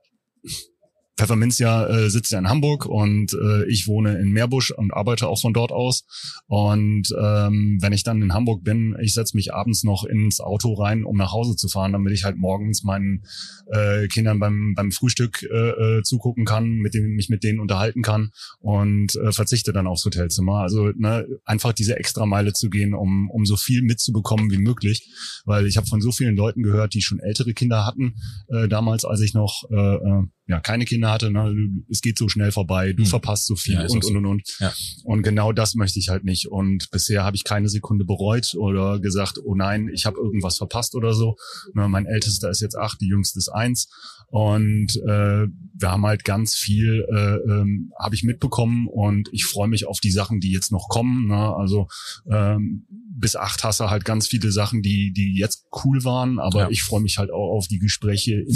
Pfefferminzia 1.17 1.87
äh, 1.87 2.09
sitzt 2.09 2.31
ja 2.31 2.39
in 2.39 2.49
Hamburg 2.49 2.85
und 2.85 3.33
äh, 3.33 3.65
ich 3.69 3.87
wohne 3.87 4.17
in 4.17 4.31
Meerbusch 4.31 4.71
und 4.71 4.93
arbeite 4.93 5.27
auch 5.27 5.39
von 5.39 5.53
dort 5.53 5.71
aus. 5.71 6.05
Und 6.47 7.07
ähm, 7.17 7.77
wenn 7.81 7.93
ich 7.93 8.03
dann 8.03 8.21
in 8.21 8.33
Hamburg 8.33 8.63
bin, 8.63 8.95
ich 9.01 9.13
setze 9.13 9.37
mich 9.37 9.53
abends 9.53 9.83
noch 9.83 10.03
ins 10.03 10.41
Auto 10.41 10.73
rein, 10.73 11.05
um 11.05 11.15
nach 11.15 11.31
Hause 11.31 11.55
zu 11.55 11.69
fahren, 11.69 11.93
damit 11.93 12.13
ich 12.13 12.25
halt 12.25 12.37
morgens 12.37 12.83
meinen 12.83 13.23
äh, 13.71 14.07
Kindern 14.07 14.39
beim, 14.39 14.73
beim 14.75 14.91
Frühstück 14.91 15.43
äh, 15.43 15.99
äh, 15.99 16.03
zugucken 16.03 16.43
kann, 16.43 16.69
mit 16.77 16.93
dem 16.93 17.15
mich 17.15 17.29
mit 17.29 17.43
denen 17.43 17.59
unterhalten 17.59 18.01
kann 18.01 18.31
und 18.59 19.15
äh, 19.15 19.31
verzichte 19.31 19.71
dann 19.71 19.87
aufs 19.87 20.03
Hotelzimmer. 20.03 20.59
Also 20.59 20.91
ne, 20.97 21.25
einfach 21.45 21.71
diese 21.71 21.97
Extrameile 21.97 22.51
zu 22.51 22.69
gehen, 22.69 22.93
um, 22.93 23.29
um 23.29 23.45
so 23.45 23.55
viel 23.55 23.83
mitzubekommen 23.83 24.51
wie 24.51 24.57
möglich. 24.57 25.09
Weil 25.45 25.65
ich 25.65 25.77
habe 25.77 25.87
von 25.87 26.01
so 26.01 26.11
vielen 26.11 26.35
Leuten 26.35 26.61
gehört, 26.61 26.93
die 26.93 27.01
schon 27.01 27.19
ältere 27.19 27.53
Kinder 27.53 27.85
hatten, 27.85 28.15
äh, 28.49 28.67
damals, 28.67 29.05
als 29.05 29.21
ich 29.21 29.33
noch 29.33 29.63
äh, 29.71 29.75
äh, 29.75 30.23
ja 30.47 30.59
keine 30.59 30.85
Kinder 30.85 31.11
hatte. 31.11 31.31
Ne? 31.31 31.55
Es 31.89 32.01
geht 32.01 32.17
so 32.17 32.27
schnell 32.29 32.51
vorbei, 32.51 32.93
du 32.93 33.03
Hm. 33.03 33.09
verpasst 33.09 33.47
so 33.47 33.55
viel 33.55 33.73
Ja, 33.75 33.81
und, 33.87 34.03
so. 34.03 34.09
und 34.09 34.17
und 34.17 34.25
und. 34.25 34.57
Ja. 34.59 34.73
Und 35.03 35.23
genau 35.23 35.51
das 35.51 35.75
möchte 35.75 35.99
ich 35.99 36.09
halt 36.09 36.23
nicht. 36.23 36.47
Und 36.47 36.89
bisher 36.91 37.23
habe 37.23 37.35
ich 37.35 37.43
keine 37.43 37.69
Sekunde 37.69 38.05
bereut 38.05 38.53
oder 38.57 38.99
gesagt, 38.99 39.39
oh 39.43 39.55
nein, 39.55 39.89
ich 39.93 40.05
habe 40.05 40.17
irgendwas 40.17 40.57
verpasst 40.57 40.95
oder 40.95 41.13
so. 41.13 41.35
Ne, 41.73 41.87
mein 41.89 42.05
Ältester 42.05 42.49
ist 42.49 42.61
jetzt 42.61 42.77
acht, 42.77 43.01
die 43.01 43.07
jüngste 43.07 43.39
ist 43.39 43.49
eins. 43.49 43.89
Und 44.29 44.95
äh, 45.07 45.47
wir 45.47 45.91
haben 45.91 46.05
halt 46.05 46.23
ganz 46.25 46.55
viel, 46.55 47.05
äh, 47.09 47.35
ähm, 47.51 47.91
habe 47.99 48.15
ich 48.15 48.23
mitbekommen 48.23 48.87
und 48.87 49.29
ich 49.31 49.45
freue 49.45 49.67
mich 49.67 49.85
auf 49.87 49.99
die 49.99 50.11
Sachen, 50.11 50.39
die 50.39 50.51
jetzt 50.51 50.71
noch 50.71 50.89
kommen. 50.89 51.27
Ne? 51.27 51.55
Also 51.55 51.87
ähm, 52.29 52.85
bis 53.17 53.35
acht 53.35 53.63
hast 53.63 53.79
du 53.79 53.89
halt 53.89 54.03
ganz 54.05 54.27
viele 54.27 54.51
Sachen, 54.51 54.81
die, 54.81 55.11
die 55.13 55.35
jetzt 55.37 55.65
cool 55.83 56.03
waren, 56.03 56.37
aber 56.39 56.61
Ja. 56.63 56.69
ich 56.69 56.83
freue 56.83 57.01
mich 57.01 57.17
halt 57.17 57.31
auch 57.31 57.55
auf 57.55 57.67
die 57.67 57.79
Gespräche, 57.79 58.43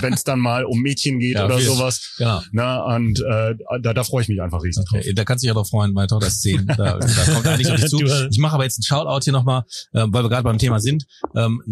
wenn 0.00 0.12
es 0.12 0.24
dann 0.24 0.40
mal 0.40 0.64
um 0.64 0.80
Mädchen 0.80 1.18
geht 1.18 1.34
Ja, 1.34 1.46
oder 1.46 1.58
viel. 1.58 1.66
sowas. 1.66 2.14
Genau. 2.18 2.40
Na, 2.52 2.94
und 2.96 3.20
äh, 3.20 3.54
da, 3.82 3.92
da 3.94 4.04
freue 4.04 4.22
ich 4.22 4.28
mich 4.28 4.40
einfach 4.40 4.62
riesig 4.62 4.84
drauf. 4.88 5.00
Okay, 5.00 5.12
da 5.14 5.24
kannst 5.24 5.42
du 5.42 5.46
dich 5.46 5.48
ja 5.48 5.54
drauf 5.54 5.68
freuen, 5.68 5.92
meine 5.92 6.06
Tochter 6.08 6.28
ist 6.28 6.42
zehn. 6.42 6.66
Da, 6.66 6.98
da 6.98 7.24
kommt 7.34 7.46
eigentlich 7.46 7.70
auf 7.70 7.80
dich 7.80 7.86
zu. 7.90 7.98
Ich 8.30 8.38
mache 8.38 8.54
aber 8.54 8.64
jetzt 8.64 8.78
einen 8.78 8.84
Shoutout 8.84 9.24
hier 9.24 9.32
nochmal, 9.32 9.64
äh, 9.92 10.04
weil 10.08 10.22
wir 10.24 10.28
gerade 10.28 10.44
beim 10.44 10.58
Thema 10.58 10.80
sind, 10.80 11.04
ähm, 11.34 11.62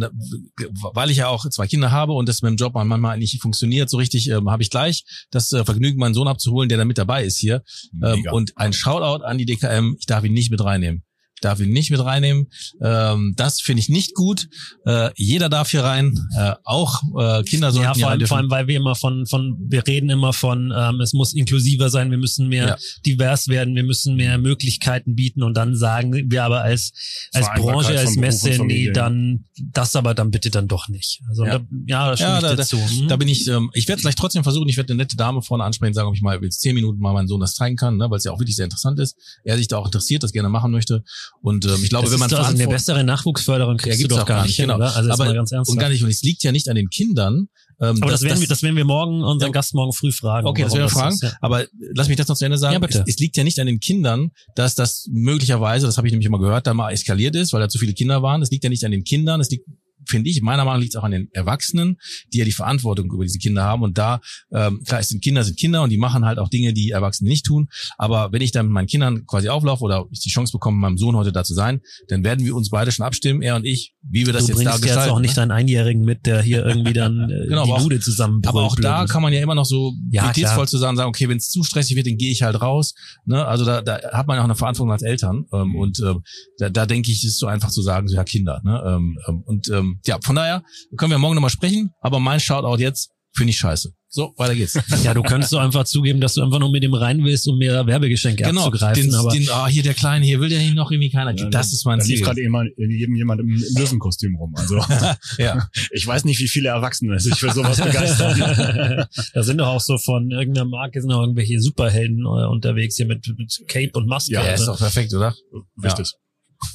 weil 0.95 1.11
ich 1.11 1.19
ja 1.19 1.29
auch 1.29 1.49
zwei 1.51 1.67
Kinder 1.67 1.91
habe 1.91 2.13
und 2.13 2.29
das 2.29 2.43
mit 2.43 2.51
dem 2.51 2.57
Job 2.57 2.75
manchmal 2.75 3.19
nicht 3.19 3.41
funktioniert 3.41 3.89
so 3.91 3.97
richtig, 3.97 4.29
ähm, 4.31 4.51
habe 4.51 4.63
ich 4.63 4.71
gleich 4.71 5.05
das 5.31 5.53
äh, 5.53 5.65
Vergnügen, 5.65 5.99
meinen 5.99 6.15
Sohn 6.15 6.29
abzuholen, 6.29 6.69
der 6.69 6.79
da 6.79 6.85
mit 6.85 6.99
dabei 6.99 7.25
ist 7.25 7.39
hier. 7.39 7.63
Ähm, 8.03 8.25
und 8.31 8.57
ein 8.57 8.73
Shoutout 8.73 9.25
an 9.25 9.39
die 9.39 9.47
DKM, 9.47 9.97
ich 9.99 10.07
darf 10.07 10.25
ihn 10.25 10.33
nicht 10.33 10.51
mit 10.51 10.63
reinnehmen. 10.63 11.03
Ich 11.37 11.43
darf 11.43 11.61
ihn 11.61 11.71
nicht 11.71 11.91
mit 11.91 12.01
reinnehmen. 12.03 12.47
Ähm, 12.83 13.35
das 13.37 13.61
finde 13.61 13.81
ich 13.81 13.91
nicht 13.91 14.15
gut. 14.15 14.49
Äh, 14.87 15.11
jeder 15.17 15.51
darf 15.51 15.71
hier 15.71 15.85
rein. 15.85 16.15
Äh, 16.35 16.53
auch 16.65 17.03
äh, 17.19 17.43
Kinder 17.43 17.73
sollten 17.73 17.85
Ja, 17.85 17.95
hier 17.95 18.01
vor 18.01 18.09
rein 18.09 18.11
allem, 18.13 18.19
dürfen. 18.21 18.29
vor 18.29 18.37
allem, 18.39 18.51
weil 18.51 18.67
wir 18.69 18.77
immer 18.79 18.95
von, 18.95 19.27
von, 19.27 19.55
wir 19.69 19.87
reden 19.87 20.09
immer 20.09 20.33
von, 20.33 20.73
ähm, 20.75 21.01
es 21.03 21.13
muss 21.13 21.35
inklusiver 21.35 21.91
sein, 21.91 22.11
wir 22.11 22.17
müssen 22.17 22.49
mehr 22.49 22.67
Ja. 22.69 22.77
divers 23.05 23.49
werden, 23.49 23.75
wir 23.75 23.83
müssen 23.85 24.17
mehr 24.17 24.39
Möglichkeiten 24.39 25.15
bieten 25.15 25.43
und 25.43 25.55
dann 25.59 25.77
sagen 25.77 26.15
wir 26.31 26.43
aber 26.43 26.63
als, 26.63 26.93
als 27.35 27.49
Branche, 27.55 27.99
als 27.99 28.17
Messe, 28.17 28.59
nee, 28.65 28.91
dann, 28.91 29.45
das 29.73 29.95
aber 29.95 30.15
dann 30.15 30.31
bitte 30.31 30.51
dann 30.51 30.69
doch 30.69 30.89
nicht. 30.89 31.21
Also, 31.29 31.45
Ja. 31.45 31.59
da, 31.59 31.67
ja, 31.87 32.11
da 32.11 32.17
stimme 32.17 32.31
Ja, 32.31 32.37
ich 32.39 32.43
da- 32.45 32.57
dir 32.57 32.65
zu. 32.65 32.79
Hm? 32.79 33.09
Da 33.09 33.17
bin 33.17 33.29
ich, 33.29 33.47
ähm, 33.49 33.71
ich 33.75 33.87
werde 33.89 33.99
es 33.99 34.03
gleich 34.05 34.15
trotzdem 34.15 34.43
versuchen, 34.43 34.71
ich 34.71 34.79
werde 34.79 34.95
eine 34.95 35.03
nette 35.03 35.17
Dame 35.19 35.43
vorne 35.43 35.65
ansprechen, 35.65 35.93
sagen, 35.93 36.09
ob 36.09 36.15
ich 36.15 36.23
mal 36.23 36.43
jetzt 36.43 36.63
zehn 36.63 36.75
Minuten 36.75 36.99
mal 36.99 37.13
meinen 37.13 37.29
Sohn 37.29 37.41
das 37.41 37.53
zeigen 37.55 37.77
kann, 37.77 37.99
ne, 37.99 38.09
weil 38.11 38.17
es 38.17 38.25
ja 38.25 38.33
auch 38.33 38.39
wirklich 38.41 38.57
sehr 38.57 38.65
interessant 38.65 38.99
ist. 39.01 39.17
Er 39.45 39.59
sich 39.59 39.69
da 39.69 39.77
auch 39.77 39.85
interessiert, 39.85 40.23
das 40.23 40.33
gerne 40.33 40.49
machen 40.49 40.71
möchte. 40.73 41.05
Und 41.43 41.65
ähm, 41.67 41.79
ich 41.83 41.91
glaube, 41.91 42.05
das 42.05 42.13
wenn 42.13 42.21
man 42.21 42.33
also 42.33 42.51
eine 42.51 42.69
bessere 42.69 43.05
Nachwuchsförderung 43.05 43.77
Ja, 43.79 43.83
kriegst 43.83 43.99
du 43.99 44.03
gibt's 44.05 44.17
doch 44.17 44.27
gar 44.27 44.45
nicht, 44.45 44.57
hin, 44.57 44.67
genau. 44.67 44.77
oder? 44.77 44.95
Also 44.97 45.11
aber, 45.11 45.33
ganz 45.33 45.53
ernst. 45.53 45.71
und 45.71 45.79
gar 45.79 45.89
nicht, 45.89 46.03
und 46.03 46.11
es 46.11 46.23
liegt 46.23 46.43
ja 46.43 46.53
nicht 46.53 46.69
an 46.69 46.77
den 46.77 46.91
Kindern. 46.91 47.49
Ähm, 47.79 48.03
aber 48.03 48.11
das, 48.11 48.23
werden 48.23 48.41
wir, 48.41 48.49
das, 48.49 48.59
das 48.59 48.63
werden 48.63 48.77
wir 48.77 48.87
morgen 48.87 49.23
unseren 49.23 49.51
Ja. 49.51 49.53
Gast 49.53 49.75
morgen 49.75 49.93
früh 49.93 50.11
fragen. 50.11 50.47
Okay, 50.47 50.63
das 50.63 50.73
werden 50.73 50.85
wir 50.85 50.89
fragen. 50.89 51.15
ist, 51.15 51.23
ja. 51.23 51.33
Aber 51.41 51.67
lass 51.95 52.09
mich 52.09 52.17
das 52.17 52.27
noch 52.29 52.37
zu 52.37 52.45
Ende 52.45 52.57
sagen. 52.57 52.73
Ja, 52.73 52.79
bitte. 52.79 53.01
Es, 53.07 53.15
es 53.15 53.19
liegt 53.19 53.37
ja 53.37 53.45
nicht 53.45 53.61
an 53.61 53.67
den 53.67 53.81
Kindern, 53.81 54.31
dass 54.55 54.75
das 54.75 55.09
möglicherweise, 55.13 55.87
das 55.87 55.99
habe 55.99 56.07
ich 56.07 56.13
nämlich 56.13 56.27
immer 56.27 56.39
gehört, 56.39 56.67
da 56.67 56.73
mal 56.73 56.91
eskaliert 56.91 57.37
ist, 57.37 57.53
weil 57.53 57.61
da 57.61 57.69
zu 57.69 57.79
viele 57.79 57.93
Kinder 57.93 58.23
waren. 58.23 58.41
Es 58.41 58.51
liegt 58.51 58.65
ja 58.65 58.71
nicht 58.71 58.85
an 58.85 58.93
den 58.93 59.05
Kindern, 59.05 59.41
es 59.41 59.51
liegt 59.51 59.67
finde 60.07 60.31
ich, 60.31 60.41
meiner 60.43 60.65
Meinung 60.65 60.79
nach 60.79 60.83
liegt 60.83 60.95
es 60.95 61.01
auch 61.01 61.05
an 61.05 61.13
den 61.13 61.29
Erwachsenen, 61.33 61.99
die 62.33 62.39
ja 62.39 62.45
die 62.45 62.53
Verantwortung 62.53 63.11
über 63.13 63.25
diese 63.25 63.39
Kinder 63.39 63.65
haben. 63.65 63.83
Und 63.83 63.99
da, 63.99 64.21
ähm, 64.53 64.83
klar, 64.87 65.01
es 65.01 65.09
sind 65.09 65.23
Kinder, 65.23 65.45
sind 65.45 65.59
Kinder 65.59 65.83
und 65.83 65.91
die 65.91 65.99
machen 65.99 66.25
halt 66.25 66.39
auch 66.39 66.49
Dinge, 66.49 66.73
die 66.73 66.91
Erwachsene 66.91 67.29
nicht 67.29 67.45
tun. 67.47 67.69
Aber 67.99 68.33
wenn 68.33 68.43
ich 68.43 68.53
dann 68.53 68.67
mit 68.67 68.73
meinen 68.73 68.87
Kindern 68.87 69.27
quasi 69.27 69.49
auflaufe 69.49 69.85
oder 69.85 70.07
ich 70.11 70.21
die 70.21 70.31
Chance 70.31 70.53
bekomme, 70.53 70.79
meinem 70.79 70.99
Sohn 70.99 71.17
heute 71.17 71.33
da 71.33 71.45
zu 71.45 71.55
sein, 71.55 71.81
dann 72.09 72.25
werden 72.25 72.45
wir 72.45 72.55
uns 72.57 72.71
beide 72.71 72.93
schon 72.93 73.05
abstimmen, 73.07 73.43
er 73.43 73.57
und 73.57 73.65
ich, 73.65 73.95
wie 74.03 74.27
wir 74.27 74.33
das 74.33 74.47
du 74.47 74.53
jetzt 74.53 74.59
da 74.61 74.71
bringst 74.71 74.73
jetzt 74.75 74.83
gestalten. 74.95 75.11
auch 75.13 75.21
nicht 75.21 75.31
ne? 75.31 75.35
deinen 75.37 75.51
Einjährigen 75.51 76.05
mit, 76.05 76.27
der 76.27 76.43
hier 76.43 76.65
irgendwie 76.65 76.93
dann 76.93 77.31
äh, 77.31 77.47
Genau, 77.49 77.65
die 77.65 77.73
auch- 77.73 77.83
Bude 77.83 78.01
zusammenbrüllt. 78.01 78.49
Aber 78.49 78.63
auch 78.65 78.77
da 78.77 79.07
kann 79.07 79.23
man 79.23 79.33
ja 79.33 79.41
immer 79.41 79.55
noch 79.55 79.65
so 79.67 79.95
Ja, 80.11 80.29
pietätsvoll 80.29 80.67
zu 80.69 80.79
sagen, 80.79 80.97
sagen, 80.97 81.09
okay, 81.09 81.29
wenn 81.29 81.37
es 81.39 81.51
zu 81.51 81.63
stressig 81.63 81.97
wird, 81.97 82.07
dann 82.07 82.17
gehe 82.17 82.31
ich 82.31 82.43
halt 82.43 82.61
raus. 82.61 82.95
Ne? 83.25 83.45
Also 83.45 83.65
da, 83.65 83.83
da 83.83 84.01
hat 84.13 84.27
man 84.27 84.37
ja 84.37 84.41
auch 84.41 84.45
eine 84.45 84.55
Verantwortung 84.55 84.93
als 84.93 85.03
Eltern. 85.03 85.45
Ähm, 85.53 85.75
und 85.77 86.01
ähm, 86.01 86.23
da, 86.59 86.71
da 86.71 86.87
denke 86.87 87.11
ich, 87.11 87.25
ist 87.25 87.33
es 87.33 87.39
so 87.39 87.47
einfach 87.47 87.71
zu 87.71 87.83
sagen, 87.83 88.09
so 88.09 88.17
ja, 88.17 88.25
Kinder. 88.25 88.61
Ne? 88.65 88.83
Ähm, 88.87 89.19
ähm, 89.29 89.43
und 89.45 89.69
ähm, 89.69 89.96
ja, 90.05 90.19
von 90.23 90.37
daher 90.37 90.63
können 90.97 91.11
wir 91.11 91.19
morgen 91.19 91.35
nochmal 91.35 91.51
sprechen, 91.51 91.91
aber 92.01 92.19
mein 92.21 92.41
Shoutout 92.41 92.81
jetzt 92.81 93.11
finde 93.37 93.51
ich 93.51 93.59
scheiße. 93.59 93.93
So, 94.09 94.33
weiter 94.39 94.55
geht's. 94.55 94.79
Ja, 95.05 95.13
du 95.13 95.23
könntest 95.23 95.51
so 95.51 95.59
einfach 95.59 95.85
zugeben, 95.85 96.21
dass 96.21 96.35
du 96.35 96.43
einfach 96.43 96.59
nur 96.59 96.71
mit 96.71 96.83
dem 96.83 96.95
rein 96.95 97.23
willst, 97.23 97.47
um 97.49 97.59
mehr 97.59 97.87
Werbegeschenke 97.87 98.45
genau, 98.45 98.67
abzugreifen. 98.67 99.03
den, 99.03 99.15
aber 99.15 99.31
den, 99.31 99.49
ah, 99.51 99.67
hier 99.67 99.83
der 99.83 99.93
Kleine, 99.95 100.25
hier 100.25 100.41
will 100.41 100.49
der 100.49 100.59
hier 100.59 100.75
noch 100.75 100.91
irgendwie 100.91 101.11
keiner. 101.11 101.37
Ja, 101.37 101.51
das 101.51 101.73
ist 101.73 101.85
mein 101.85 101.99
Da 101.99 102.05
lief 102.07 102.17
Ziel. 102.17 102.25
gerade 102.25 102.41
jemand, 102.41 102.71
eben 102.79 103.15
jemand 103.15 103.41
im, 103.41 103.63
Löwenkostüm 103.77 104.37
rum. 104.37 104.55
Also 104.57 104.79
ja. 105.39 105.69
ich 105.91 106.07
weiß 106.07 106.25
nicht, 106.25 106.41
wie 106.41 106.49
viele 106.49 106.71
Erwachsene 106.71 107.21
sich 107.21 107.35
für 107.35 107.53
sowas 107.53 107.77
begeistern. 107.77 109.07
da 109.35 109.43
sind 109.43 109.59
doch 109.59 109.69
auch 109.69 109.81
so 109.81 109.99
von 109.99 110.31
irgendeiner 110.31 110.67
Marke 110.67 111.03
sind 111.03 111.13
auch 111.13 111.21
irgendwelche 111.21 111.61
Superhelden 111.61 112.21
äh, 112.21 112.47
unterwegs 112.47 112.97
hier 112.97 113.07
mit, 113.07 113.27
mit 113.37 113.65
Cape 113.69 113.91
und 113.95 114.07
Maske. 114.07 114.33
Ja, 114.33 114.45
ja, 114.45 114.53
ist 114.53 114.61
also. 114.61 114.73
doch 114.73 114.79
perfekt, 114.79 115.13
oder? 115.13 115.35
Richtig. 115.83 116.13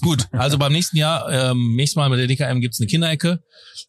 Gut, 0.02 0.28
also 0.32 0.58
beim 0.58 0.72
nächsten 0.72 0.98
Jahr, 0.98 1.32
ähm, 1.52 1.76
nächstes 1.76 1.96
Mal 1.96 2.10
mit 2.10 2.20
der 2.20 2.28
DKM 2.28 2.60
gibt's 2.62 2.80
eine 2.80 2.88
Kinderecke, 2.88 3.44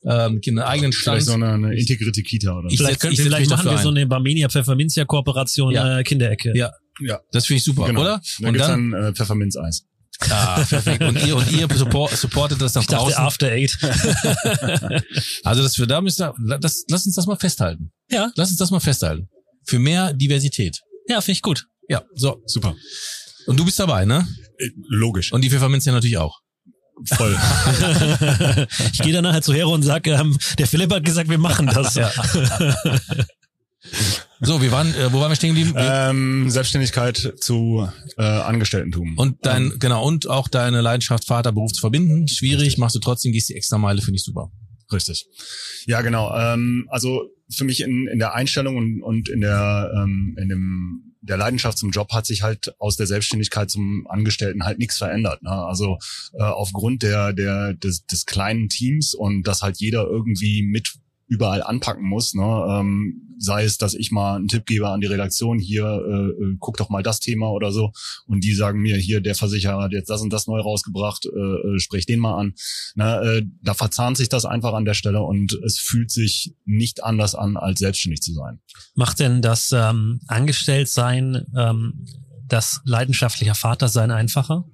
ähm, 0.05 0.40
Kinder 0.40 0.66
eigenen 0.66 0.93
Stand. 0.93 1.16
Vielleicht 1.22 1.26
so 1.26 1.32
eine, 1.34 1.53
eine 1.53 1.74
integrierte 1.78 2.22
Kita 2.22 2.53
oder 2.57 2.68
Ich 2.70 2.78
so. 2.78 2.84
Vielleicht, 2.84 3.01
setz- 3.01 3.03
können, 3.03 3.16
vielleicht 3.16 3.40
mich 3.40 3.51
machen 3.51 3.70
wir 3.70 3.78
so 3.78 3.88
ein. 3.90 3.97
eine 3.97 4.07
Barmenia 4.07 4.49
Pfefferminzia 4.49 5.05
Kooperation 5.05 5.72
Ja. 5.72 5.99
äh, 5.99 6.03
Kinderecke. 6.03 6.53
Ja. 6.57 6.70
Ja, 7.01 7.20
Das 7.32 7.47
finde 7.47 7.59
ich 7.59 7.64
super, 7.64 7.86
genau. 7.86 8.03
oder? 8.03 8.20
Da 8.40 8.49
Und 8.49 8.59
dann, 8.59 8.90
dann 8.90 9.05
äh, 9.05 9.12
Pfefferminz-Eis. 9.14 9.84
ah, 10.30 10.62
perfekt. 10.62 11.03
Und 11.03 11.24
ihr, 11.26 11.34
und 11.36 11.51
ihr 11.51 11.66
support, 11.74 12.14
supportet 12.16 12.61
das 12.61 12.74
nach 12.74 12.82
Ich 12.82 12.88
dachte 12.88 13.05
draußen. 13.05 13.18
After 13.24 13.49
Eight. 13.51 13.76
Also 15.45 15.62
das 15.62 15.74
für 15.76 15.86
da 15.86 16.01
müsst 16.01 16.20
ihr, 16.20 16.34
das, 16.61 16.84
lass 16.88 17.07
uns 17.07 17.14
das 17.14 17.26
mal 17.26 17.36
festhalten. 17.36 17.93
Ja. 18.11 18.30
Lass 18.36 18.51
uns 18.51 18.59
das 18.59 18.70
mal 18.70 18.80
festhalten. 18.80 19.28
Für 19.64 19.78
mehr 19.78 20.12
Diversität. 20.12 20.80
ja, 21.09 21.20
finde 21.20 21.32
ich 21.36 21.43
gut. 21.43 21.66
Ja, 21.88 22.03
so. 22.14 22.43
Super. 22.47 22.74
Und 23.47 23.59
du 23.59 23.64
bist 23.64 23.78
dabei, 23.78 24.05
ne? 24.05 24.26
Logisch. 24.89 25.33
Und 25.33 25.43
die 25.43 25.51
Pfefferminz 25.51 25.85
ja 25.85 25.93
natürlich 25.93 26.19
auch. 26.19 26.41
Voll. 27.05 27.37
ich 28.93 28.99
gehe 29.01 29.13
dann 29.13 29.25
nachher 29.25 29.43
zu 29.43 29.53
Hero 29.55 29.73
und 29.75 29.83
sage, 29.83 30.13
ähm, 30.13 30.37
der 30.59 30.67
Philipp 30.67 30.93
hat 30.93 31.05
gesagt, 31.05 31.29
wir 31.31 31.39
machen 31.39 31.67
das. 31.67 31.95
Ja. 31.95 32.11
So, 34.41 34.63
wir 34.63 34.71
waren, 34.71 34.95
äh, 34.95 35.13
wo 35.13 35.21
waren 35.21 35.31
wir 35.31 35.37
stehen 35.37 35.55
geblieben? 35.55 35.75
Ähm, 35.77 36.51
Selbstständigkeit 36.51 37.35
zu 37.41 37.89
äh, 38.17 38.23
Angestelltentum. 38.23 39.17
und 39.17 39.39
dein, 39.43 39.79
genau, 39.79 40.07
und 40.07 40.29
auch 40.29 40.49
deine 40.49 40.81
Leidenschaft 40.81 41.27
Vaterberuf 41.27 41.73
zu 41.73 41.81
verbinden. 41.81 42.29
Schwierig, 42.29 42.79
machst 42.79 42.95
du 42.95 43.01
trotzdem, 43.01 43.33
gehst 43.33 43.49
die 43.49 43.55
extra 43.55 43.79
Meile, 43.79 44.01
finde 44.01 44.17
ich 44.17 44.25
super. 44.25 44.51
Richtig. 44.93 45.27
Ja, 45.87 46.01
genau. 46.03 46.35
Ähm, 46.37 46.87
also 46.91 47.31
für 47.51 47.65
mich 47.65 47.81
in, 47.81 48.09
in 48.09 48.19
der 48.19 48.35
Einstellung 48.35 48.77
und, 48.77 49.03
und 49.03 49.29
in 49.29 49.41
der 49.41 49.91
ähm, 49.97 50.37
in 50.41 50.49
dem 50.49 51.12
der 51.23 51.37
Leidenschaft 51.37 51.79
zum 51.79 51.91
Job 51.91 52.12
hat 52.12 52.27
sich 52.27 52.43
halt 52.43 52.75
aus 52.79 52.97
der 52.97 53.07
Selbstständigkeit 53.07 53.70
zum 53.70 54.07
Angestellten 54.09 54.64
halt 54.64 54.79
nichts 54.79 54.99
verändert. 54.99 55.43
Ne? 55.43 55.51
Also 55.51 55.99
äh, 56.35 56.43
aufgrund 56.43 57.03
der 57.03 57.33
der 57.33 57.75
des, 57.75 58.05
des 58.07 58.27
kleinen 58.27 58.68
Teams 58.68 59.14
und 59.14 59.45
dass 59.45 59.62
halt 59.62 59.79
jeder 59.79 60.05
irgendwie 60.05 60.62
mit 60.62 60.93
überall 61.33 61.62
anpacken 61.62 62.07
muss. 62.07 62.35
Ne? 62.35 62.66
Ähm, 62.68 63.35
sei 63.39 63.64
es, 63.64 63.78
dass 63.78 63.95
ich 63.95 64.11
mal 64.11 64.37
einen 64.37 64.49
Tipp 64.49 64.66
gebe 64.66 64.89
an 64.89 65.01
die 65.01 65.07
Redaktion, 65.07 65.59
hier 65.59 65.85
äh, 65.85 66.45
äh, 66.45 66.57
guck 66.61 66.76
doch 66.76 66.91
mal 66.91 67.03
das 67.03 67.20
Thema 67.20 67.51
oder 67.51 67.72
so, 67.72 67.91
und 68.26 68.45
die 68.45 68.53
sagen 68.55 68.80
mir, 68.80 68.97
hier 68.97 69.22
der 69.22 69.35
Versicherer 69.35 69.83
hat 69.83 69.93
jetzt 69.93 70.11
das 70.11 70.20
und 70.20 70.30
das 70.30 70.47
neu 70.47 70.61
rausgebracht, 70.61 71.24
äh, 71.26 71.28
äh, 71.28 71.78
sprech 71.78 72.05
den 72.05 72.20
mal 72.20 72.39
an. 72.39 72.53
Na, 72.95 73.22
äh, 73.22 73.43
da 73.62 73.72
verzahnt 73.72 74.18
sich 74.18 74.28
das 74.28 74.45
einfach 74.45 74.74
an 74.74 74.85
der 74.85 74.95
Stelle 74.95 75.22
und 75.22 75.55
es 75.64 75.78
fühlt 75.78 76.11
sich 76.11 76.55
nicht 76.66 77.03
anders 77.03 77.35
an, 77.35 77.57
als 77.57 77.78
selbstständig 77.80 78.20
zu 78.20 78.35
sein. 78.35 78.61
Macht 78.95 79.18
denn 79.18 79.41
das 79.41 79.72
ähm, 79.72 80.20
Angestelltsein, 80.26 81.47
ähm, 81.57 82.05
das 82.47 82.83
leidenschaftlicher 82.85 83.55
Vater 83.55 83.89
sein 83.89 84.11
einfacher? 84.11 84.66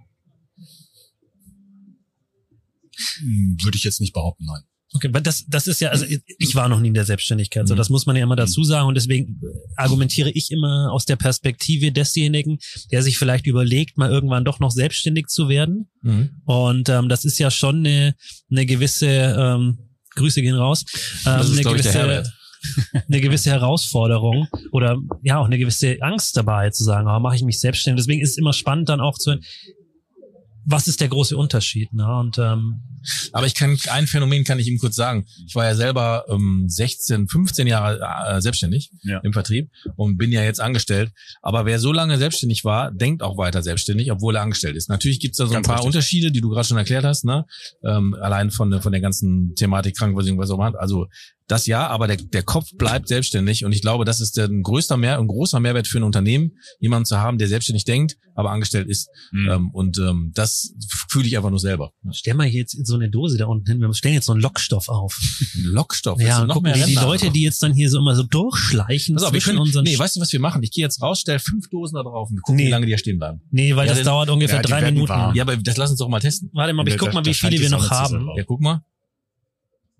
Würde 3.22 3.76
ich 3.76 3.84
jetzt 3.84 4.00
nicht 4.00 4.12
behaupten, 4.12 4.44
nein. 4.44 4.62
Okay, 4.94 5.08
weil 5.12 5.20
das, 5.20 5.44
das 5.46 5.66
ist 5.66 5.80
ja, 5.80 5.90
also 5.90 6.06
ich 6.06 6.54
war 6.54 6.68
noch 6.68 6.80
nie 6.80 6.88
in 6.88 6.94
der 6.94 7.04
Selbstständigkeit, 7.04 7.68
so 7.68 7.74
Mhm. 7.74 7.78
das 7.78 7.90
muss 7.90 8.06
man 8.06 8.16
ja 8.16 8.22
immer 8.22 8.36
dazu 8.36 8.64
sagen 8.64 8.88
und 8.88 8.94
deswegen 8.94 9.38
argumentiere 9.76 10.30
ich 10.30 10.50
immer 10.50 10.90
aus 10.92 11.04
der 11.04 11.16
Perspektive 11.16 11.92
desjenigen, 11.92 12.58
der 12.90 13.02
sich 13.02 13.18
vielleicht 13.18 13.46
überlegt, 13.46 13.98
mal 13.98 14.10
irgendwann 14.10 14.46
doch 14.46 14.60
noch 14.60 14.70
selbstständig 14.70 15.26
zu 15.26 15.50
werden. 15.50 15.90
Mhm. 16.02 16.30
Und 16.46 16.88
ähm, 16.88 17.10
das 17.10 17.26
ist 17.26 17.38
ja 17.38 17.50
schon 17.50 17.78
eine, 17.78 18.14
eine 18.50 18.64
gewisse, 18.64 19.06
ähm, 19.06 19.78
Grüße 20.14 20.40
gehen 20.40 20.56
raus, 20.56 20.84
ähm, 21.26 21.52
eine, 21.52 21.62
gewisse, 21.62 22.24
eine 23.08 23.20
gewisse 23.20 23.50
Herausforderung 23.50 24.48
oder 24.72 24.96
ja 25.22 25.38
auch 25.38 25.46
eine 25.46 25.58
gewisse 25.58 25.98
Angst 26.00 26.36
dabei 26.36 26.70
zu 26.70 26.82
sagen, 26.82 27.08
ah, 27.08 27.20
mache 27.20 27.36
ich 27.36 27.42
mich 27.42 27.60
selbstständig. 27.60 28.04
Deswegen 28.04 28.22
ist 28.22 28.30
es 28.30 28.38
immer 28.38 28.52
spannend 28.52 28.88
dann 28.88 29.00
auch 29.00 29.16
zu 29.18 29.36
was 30.70 30.86
ist 30.86 31.00
der 31.00 31.08
große 31.08 31.36
Unterschied? 31.36 31.92
Ne? 31.94 32.06
Und 32.06 32.36
ähm, 32.38 32.82
Aber 33.32 33.46
ich 33.46 33.54
kann 33.54 33.78
ein 33.90 34.06
Phänomen 34.06 34.44
kann 34.44 34.58
ich 34.58 34.68
ihm 34.68 34.78
kurz 34.78 34.96
sagen. 34.96 35.24
Ich 35.46 35.54
war 35.54 35.64
ja 35.64 35.74
selber 35.74 36.24
ähm, 36.28 36.64
16, 36.68 37.26
15 37.28 37.66
Jahre 37.66 37.98
äh, 38.36 38.40
selbstständig 38.42 38.90
Ja. 39.02 39.18
im 39.20 39.32
Vertrieb 39.32 39.70
und 39.96 40.18
bin 40.18 40.30
ja 40.30 40.42
jetzt 40.42 40.60
angestellt. 40.60 41.10
Aber 41.40 41.64
wer 41.64 41.78
so 41.78 41.92
lange 41.92 42.18
selbstständig 42.18 42.64
war, 42.64 42.90
denkt 42.92 43.22
auch 43.22 43.38
weiter 43.38 43.62
selbstständig, 43.62 44.12
obwohl 44.12 44.36
er 44.36 44.42
angestellt 44.42 44.76
ist. 44.76 44.90
Natürlich 44.90 45.20
gibt 45.20 45.32
es 45.32 45.38
da 45.38 45.46
so 45.46 45.52
ein 45.52 45.54
Ganz 45.54 45.66
paar 45.66 45.76
richtig. 45.76 45.86
Unterschiede, 45.86 46.30
die 46.32 46.40
du 46.42 46.50
gerade 46.50 46.68
schon 46.68 46.76
erklärt 46.76 47.04
hast, 47.04 47.24
ne? 47.24 47.46
Ähm, 47.82 48.14
allein 48.20 48.50
von 48.50 48.70
der 48.70 48.82
von 48.82 48.92
der 48.92 49.00
ganzen 49.00 49.54
Thematik 49.54 49.96
Krankenversicherung, 49.96 50.38
was 50.38 50.50
auch 50.50 50.56
immer. 50.58 50.78
Also 50.78 51.06
das 51.48 51.66
ja, 51.66 51.86
aber 51.88 52.06
der, 52.06 52.16
der 52.18 52.42
Kopf 52.42 52.68
bleibt 52.76 53.08
selbstständig 53.08 53.64
und 53.64 53.72
ich 53.72 53.80
glaube, 53.82 54.04
das 54.04 54.20
ist 54.20 54.36
der, 54.36 54.44
ein 54.46 54.62
größter 54.62 54.96
Mehr, 54.96 55.18
ein 55.18 55.26
großer 55.26 55.58
Mehrwert 55.60 55.88
für 55.88 55.98
ein 55.98 56.02
Unternehmen, 56.04 56.52
jemanden 56.78 57.06
zu 57.06 57.18
haben, 57.18 57.38
der 57.38 57.48
selbstständig 57.48 57.84
denkt, 57.84 58.16
aber 58.34 58.50
angestellt 58.50 58.86
ist. 58.88 59.08
Mhm. 59.32 59.48
Ähm, 59.50 59.70
und 59.72 59.98
ähm, 59.98 60.30
das 60.34 60.74
fühle 61.08 61.26
ich 61.26 61.36
einfach 61.36 61.50
nur 61.50 61.58
selber. 61.58 61.92
stell 62.12 62.34
mal 62.34 62.46
hier 62.46 62.60
jetzt 62.60 62.78
so 62.86 62.94
eine 62.94 63.10
Dose 63.10 63.36
da 63.38 63.46
unten 63.46 63.66
hin. 63.70 63.80
Wir 63.80 63.92
stellen 63.94 64.14
jetzt 64.14 64.26
so 64.26 64.32
einen 64.32 64.40
Lockstoff 64.42 64.88
auf. 64.88 65.18
Lockstoff. 65.54 66.20
Ja, 66.20 66.44
noch 66.44 66.54
guck 66.54 66.62
mehr 66.62 66.72
mal, 66.72 66.86
die 66.86 66.94
Rentner 66.94 67.02
Leute, 67.08 67.30
die 67.30 67.42
jetzt 67.42 67.62
dann 67.62 67.72
hier 67.72 67.90
so 67.90 67.98
immer 67.98 68.14
so 68.14 68.22
durchschleichen 68.24 69.14
Pass 69.16 69.24
auf, 69.24 69.32
wir 69.32 69.40
zwischen 69.40 69.56
können, 69.56 69.60
unseren... 69.62 69.84
nee, 69.84 69.98
weißt 69.98 70.16
du, 70.16 70.20
was 70.20 70.32
wir 70.32 70.40
machen? 70.40 70.62
Ich 70.62 70.70
gehe 70.70 70.84
jetzt 70.84 71.00
raus, 71.02 71.20
stell 71.20 71.38
fünf 71.38 71.68
Dosen 71.70 71.96
da 71.96 72.02
drauf 72.02 72.28
und 72.30 72.36
wir 72.36 72.42
gucken, 72.42 72.56
Nee. 72.56 72.66
wie 72.66 72.70
lange 72.70 72.86
die 72.86 72.90
hier 72.90 72.98
stehen 72.98 73.18
bleiben. 73.18 73.40
nee, 73.50 73.74
weil 73.74 73.86
Ja, 73.86 73.92
das 73.92 73.98
denn- 74.00 74.06
dauert 74.06 74.28
ungefähr 74.30 74.56
Ja, 74.56 74.62
die 74.62 74.68
drei 74.68 74.82
Minuten. 74.92 75.08
warm. 75.08 75.34
Ja, 75.34 75.42
aber 75.44 75.56
das 75.56 75.76
lass 75.76 75.90
uns 75.90 75.98
doch 75.98 76.08
mal 76.08 76.20
testen. 76.20 76.50
Warte 76.52 76.72
mal, 76.74 76.82
aber 76.82 76.90
ich 76.90 76.98
guck 76.98 77.12
mal, 77.14 77.24
wie 77.24 77.34
viele 77.34 77.52
die 77.56 77.60
wir 77.60 77.70
noch 77.70 77.90
haben. 77.90 78.28
Ja, 78.36 78.44
guck 78.44 78.60
mal. 78.60 78.82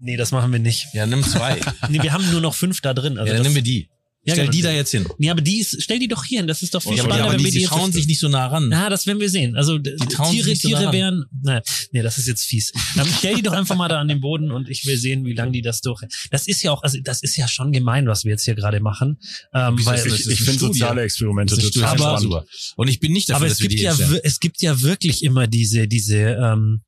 Nee, 0.00 0.16
das 0.16 0.30
machen 0.32 0.52
wir 0.52 0.58
nicht. 0.60 0.86
Ja, 0.94 1.06
nimm 1.06 1.22
zwei. 1.24 1.60
Nee, 1.88 2.02
wir 2.02 2.12
haben 2.12 2.30
nur 2.30 2.40
noch 2.40 2.54
fünf 2.54 2.80
da 2.80 2.94
drin. 2.94 3.18
Also 3.18 3.28
ja, 3.32 3.34
dann 3.38 3.42
nimm 3.44 3.54
mir 3.54 3.62
die. 3.62 3.88
Ja, 4.24 4.34
Stell 4.34 4.46
genau. 4.46 4.56
die 4.56 4.62
da 4.62 4.72
jetzt 4.72 4.90
hin. 4.90 5.06
nee, 5.16 5.30
aber 5.30 5.40
die 5.40 5.58
ist, 5.60 5.80
stell 5.82 5.98
die 5.98 6.08
doch 6.08 6.22
hier 6.22 6.40
hin. 6.40 6.48
Das 6.48 6.60
ist 6.60 6.74
doch 6.74 6.82
viel 6.82 6.96
Ja, 6.96 7.04
aber, 7.04 7.12
die, 7.12 7.18
spannender, 7.18 7.24
aber 7.24 7.32
wenn 7.32 7.38
die, 7.38 7.44
wir 7.44 7.50
die 7.52 7.60
jetzt 7.60 7.68
trauen 7.70 7.92
sich 7.92 8.06
nicht 8.06 8.20
so 8.20 8.28
nah 8.28 8.46
ran. 8.48 8.68
Ja, 8.70 8.90
das 8.90 9.06
werden 9.06 9.20
wir 9.20 9.30
sehen. 9.30 9.56
Also 9.56 9.78
d- 9.78 9.96
trauen 9.96 10.26
sich 10.32 10.40
Tiere, 10.40 10.48
nicht 10.50 10.60
so 10.60 10.68
Tiere 10.68 10.80
daran. 10.80 10.94
wären. 10.94 11.24
Nein, 11.42 11.62
nee, 11.92 12.02
das 12.02 12.18
ist 12.18 12.26
jetzt 12.26 12.42
fies. 12.44 12.72
Ähm, 12.98 13.06
stell 13.16 13.36
die 13.36 13.42
doch 13.42 13.52
einfach 13.52 13.74
mal 13.76 13.88
da 13.88 13.98
an 14.00 14.08
den 14.08 14.20
Boden 14.20 14.50
und 14.50 14.68
ich 14.68 14.84
will 14.84 14.98
sehen, 14.98 15.24
wie 15.24 15.32
lange 15.32 15.52
die 15.52 15.62
das 15.62 15.80
durch. 15.80 16.02
Das 16.30 16.46
ist 16.46 16.62
ja 16.62 16.72
auch, 16.72 16.82
also 16.82 16.98
das 17.02 17.22
ist 17.22 17.36
ja 17.36 17.48
schon 17.48 17.72
gemein, 17.72 18.06
was 18.06 18.24
wir 18.24 18.32
jetzt 18.32 18.44
hier 18.44 18.54
gerade 18.54 18.80
machen. 18.80 19.18
Ähm, 19.54 19.74
Wieso 19.78 19.90
weil, 19.90 20.06
Ich, 20.06 20.26
ich 20.28 20.42
finde 20.42 20.58
soziale 20.60 21.02
Experimente 21.02 21.56
total 21.56 21.84
aber- 21.98 22.18
spannend. 22.20 22.44
Und 22.76 22.88
ich 22.88 23.00
bin 23.00 23.12
nicht 23.12 23.30
dafür, 23.30 23.36
aber 23.36 23.46
es 23.46 23.52
dass 23.52 23.60
wir 23.60 23.68
gibt 23.68 23.80
die 23.80 23.84
ja, 23.84 23.98
wir- 23.98 24.20
es 24.24 24.40
gibt 24.40 24.60
ja 24.60 24.82
wirklich 24.82 25.22
immer 25.22 25.46
diese, 25.46 25.88
diese 25.88 26.16
ähm, 26.18 26.82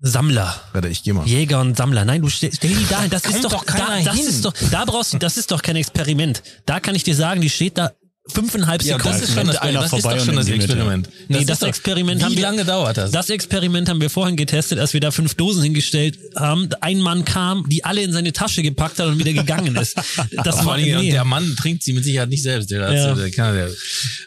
Sammler. 0.00 0.54
Warte, 0.72 0.88
ich 0.88 1.02
geh 1.02 1.12
mal. 1.12 1.26
Jäger 1.26 1.60
und 1.60 1.76
Sammler. 1.76 2.04
Nein, 2.04 2.22
du 2.22 2.28
stell, 2.28 2.52
stell 2.52 2.74
die 2.74 2.86
da 2.86 3.00
hin. 3.02 3.10
Das 3.10 3.24
ist 3.24 3.44
doch, 3.44 3.50
doch 3.50 3.64
da, 3.64 4.00
das 4.04 4.16
hin. 4.16 4.26
ist 4.26 4.44
doch, 4.44 4.52
da 4.70 4.84
brauchst 4.84 5.14
du, 5.14 5.18
das 5.18 5.36
ist 5.36 5.50
doch 5.50 5.62
kein 5.62 5.76
Experiment. 5.76 6.42
Da 6.66 6.80
kann 6.80 6.94
ich 6.94 7.04
dir 7.04 7.14
sagen, 7.14 7.40
die 7.40 7.50
steht 7.50 7.78
da 7.78 7.92
fünfeinhalb 8.26 8.82
Ja, 8.82 8.96
Sekunden. 8.96 9.18
das 9.20 9.28
ist 9.28 9.34
schon 9.34 9.46
das, 9.46 9.56
einer 9.58 9.80
das 9.82 9.92
ist 9.92 10.00
vorbei 10.00 10.14
doch 10.14 10.20
und 10.22 10.26
schon 10.26 10.36
das. 10.36 10.48
Experiment. 10.48 11.10
Nee, 11.28 11.44
das 11.44 11.56
ist 11.56 11.62
doch- 11.62 11.68
Experiment 11.68 12.20
Wie 12.20 12.24
haben 12.24 12.34
wir- 12.36 12.42
lange 12.42 12.64
dauert 12.64 12.96
das? 12.96 13.10
Das 13.10 13.28
Experiment 13.28 13.88
haben 13.90 14.00
wir 14.00 14.08
vorhin 14.08 14.36
getestet, 14.36 14.78
als 14.78 14.94
wir 14.94 15.00
da 15.00 15.10
fünf 15.10 15.34
Dosen 15.34 15.62
hingestellt 15.62 16.18
haben. 16.34 16.70
Ein 16.80 17.00
Mann 17.00 17.24
kam, 17.26 17.68
die 17.68 17.84
alle 17.84 18.02
in 18.02 18.12
seine 18.12 18.32
Tasche 18.32 18.62
gepackt 18.62 18.98
hat 18.98 19.08
und 19.08 19.18
wieder 19.18 19.32
gegangen 19.34 19.76
ist. 19.76 19.94
Das 20.44 20.56
Vor 20.56 20.66
war 20.66 20.78
nee. 20.78 20.94
und 20.96 21.04
der 21.06 21.24
Mann 21.24 21.54
trinkt 21.56 21.82
sie 21.82 21.92
mit 21.92 22.04
Sicherheit 22.04 22.28
nicht 22.30 22.42
selbst. 22.42 22.70
Der, 22.70 22.92
Ja. 22.92 23.14
der, 23.14 23.30
kann, 23.30 23.54
der 23.54 23.70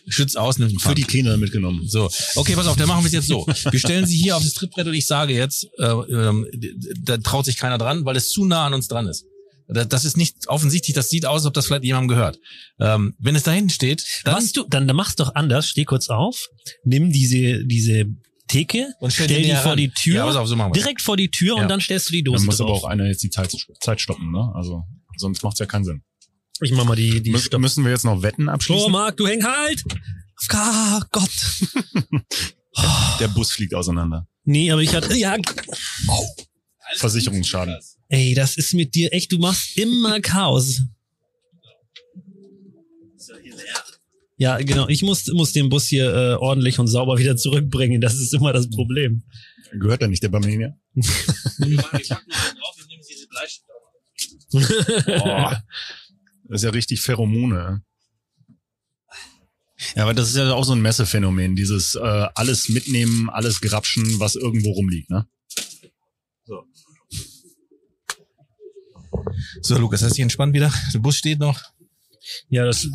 schützt 0.07 0.37
aus, 0.37 0.57
nimmt 0.59 0.71
einen 0.71 0.79
Für 0.79 0.93
die. 0.95 1.03
Kinder 1.03 1.35
mitgenommen. 1.37 1.87
So, 1.87 2.09
okay, 2.35 2.55
pass 2.55 2.67
auf, 2.67 2.75
dann 2.75 2.87
machen 2.87 3.03
wir 3.03 3.07
es 3.07 3.13
jetzt 3.13 3.27
so. 3.27 3.45
Wir 3.71 3.79
stellen 3.79 4.05
sie 4.05 4.15
hier 4.17 4.37
auf 4.37 4.43
das 4.43 4.53
Trittbrett 4.53 4.85
und 4.87 4.93
ich 4.93 5.05
sage 5.07 5.33
jetzt, 5.33 5.67
äh, 5.79 5.85
ähm, 5.85 6.45
da 7.03 7.17
traut 7.17 7.45
sich 7.45 7.57
keiner 7.57 7.77
dran, 7.77 8.05
weil 8.05 8.15
es 8.15 8.29
zu 8.29 8.45
nah 8.45 8.65
an 8.67 8.73
uns 8.73 8.87
dran 8.87 9.07
ist. 9.07 9.25
Da- 9.69 9.85
Das 9.85 10.05
ist 10.05 10.17
nicht 10.17 10.47
offensichtlich, 10.47 10.93
das 10.95 11.09
sieht 11.09 11.25
aus, 11.25 11.41
als 11.41 11.45
ob 11.47 11.53
das 11.53 11.67
vielleicht 11.67 11.83
jemandem 11.83 12.09
gehört. 12.09 12.39
Ähm, 12.79 13.15
wenn 13.19 13.35
es 13.35 13.43
da 13.43 13.51
hinten 13.51 13.69
steht, 13.69 14.03
dann 14.23 14.35
Was 14.35 14.51
du, 14.53 14.63
dann, 14.69 14.87
dann 14.87 14.95
mach's 14.95 15.15
doch 15.15 15.35
anders. 15.35 15.67
Steh 15.67 15.83
kurz 15.85 16.09
auf, 16.09 16.47
nimm 16.83 17.11
diese, 17.11 17.65
diese 17.65 18.05
Theke 18.47 18.93
und 19.01 19.11
stell, 19.11 19.27
den 19.27 19.43
die 19.43 19.49
vor 19.51 19.71
ran. 19.71 19.77
die 19.77 19.89
Tür, 19.89 20.15
Ja, 20.15 20.25
pass 20.25 20.37
auf, 20.37 20.47
so 20.47 20.55
machen 20.55 20.69
wir 20.73 20.81
direkt 20.81 21.01
vor 21.01 21.17
die 21.17 21.29
Tür 21.29 21.57
Ja. 21.57 21.63
und 21.63 21.67
dann 21.69 21.81
stellst 21.81 22.07
du 22.07 22.13
die 22.13 22.23
Dann 22.23 22.33
Dose 22.33 22.45
muss 22.45 22.61
aber 22.61 22.69
drauf. 22.69 22.83
auch 22.85 22.87
einer 22.87 23.05
jetzt 23.07 23.21
die 23.23 23.29
Zeit, 23.29 23.53
Zeit 23.81 23.99
stoppen, 23.99 24.31
ne? 24.31 24.51
Also 24.55 24.83
sonst 25.17 25.43
macht's 25.43 25.59
ja 25.59 25.65
keinen 25.65 25.83
Sinn. 25.83 26.01
ich 26.61 26.71
mach 26.71 26.85
mal 26.85 26.95
die, 26.95 27.21
die 27.21 27.31
Mü 27.31 27.39
Stopp. 27.39 27.59
müssen 27.59 27.83
wir 27.83 27.91
jetzt 27.91 28.05
noch 28.05 28.21
Wetten 28.21 28.47
Oh, 28.47 28.51
abschließen? 28.53 28.91
Marc, 28.91 29.17
du 29.17 29.27
häng 29.27 29.43
halt! 29.43 29.83
Ah, 30.51 31.01
Gott. 31.11 31.29
Der 33.19 33.27
Bus 33.27 33.51
fliegt 33.51 33.73
auseinander. 33.73 34.27
Nee, 34.43 34.71
aber 34.71 34.81
ich 34.81 34.93
hatte, 34.95 35.13
ja, 35.17 35.35
Versicherungsschaden. 36.95 37.75
Ey, 38.09 38.33
das 38.33 38.57
ist 38.57 38.73
mit 38.73 38.95
dir 38.95 39.13
echt, 39.13 39.31
du 39.31 39.37
machst 39.37 39.77
immer 39.77 40.19
Chaos. 40.21 40.81
Ja, 44.39 44.57
genau. 44.59 44.87
Ich 44.87 45.01
muss, 45.01 45.25
muss 45.27 45.51
den 45.51 45.69
Bus 45.69 45.87
hier 45.87 46.13
äh, 46.13 46.35
ordentlich 46.35 46.77
und 46.77 46.87
sauber 46.87 47.17
wieder 47.17 47.35
zurückbringen. 47.37 48.01
Das 48.01 48.13
ist 48.15 48.33
immer 48.35 48.53
das 48.53 48.69
Problem. 48.69 49.23
Gehört 49.71 50.03
da 50.03 50.07
nicht 50.07 50.21
der 50.21 50.29
Barmenia? 50.29 50.77
Boah. 54.51 55.63
Das 56.49 56.61
ist 56.61 56.63
ja 56.63 56.69
richtig 56.69 57.01
Pheromone. 57.01 57.83
Ja, 59.95 60.03
aber 60.03 60.13
das 60.13 60.29
ist 60.29 60.37
ja 60.37 60.53
auch 60.53 60.63
so 60.63 60.71
ein 60.71 60.81
Messephänomen, 60.81 61.57
dieses 61.57 61.95
äh, 61.95 62.27
alles 62.35 62.69
mitnehmen, 62.69 63.29
alles 63.29 63.59
grapschen, 63.59 64.17
was 64.21 64.35
irgendwo 64.35 64.71
rumliegt, 64.71 65.09
ne? 65.09 65.27
So, 69.61 69.77
Lukas, 69.77 70.01
hast 70.01 70.11
du 70.11 70.15
dich 70.15 70.23
entspannt 70.23 70.53
wieder? 70.53 70.71
Der 70.93 70.99
Bus 70.99 71.15
steht 71.17 71.39
noch. 71.39 71.59
Ja, 72.49 72.65
das 72.65 72.85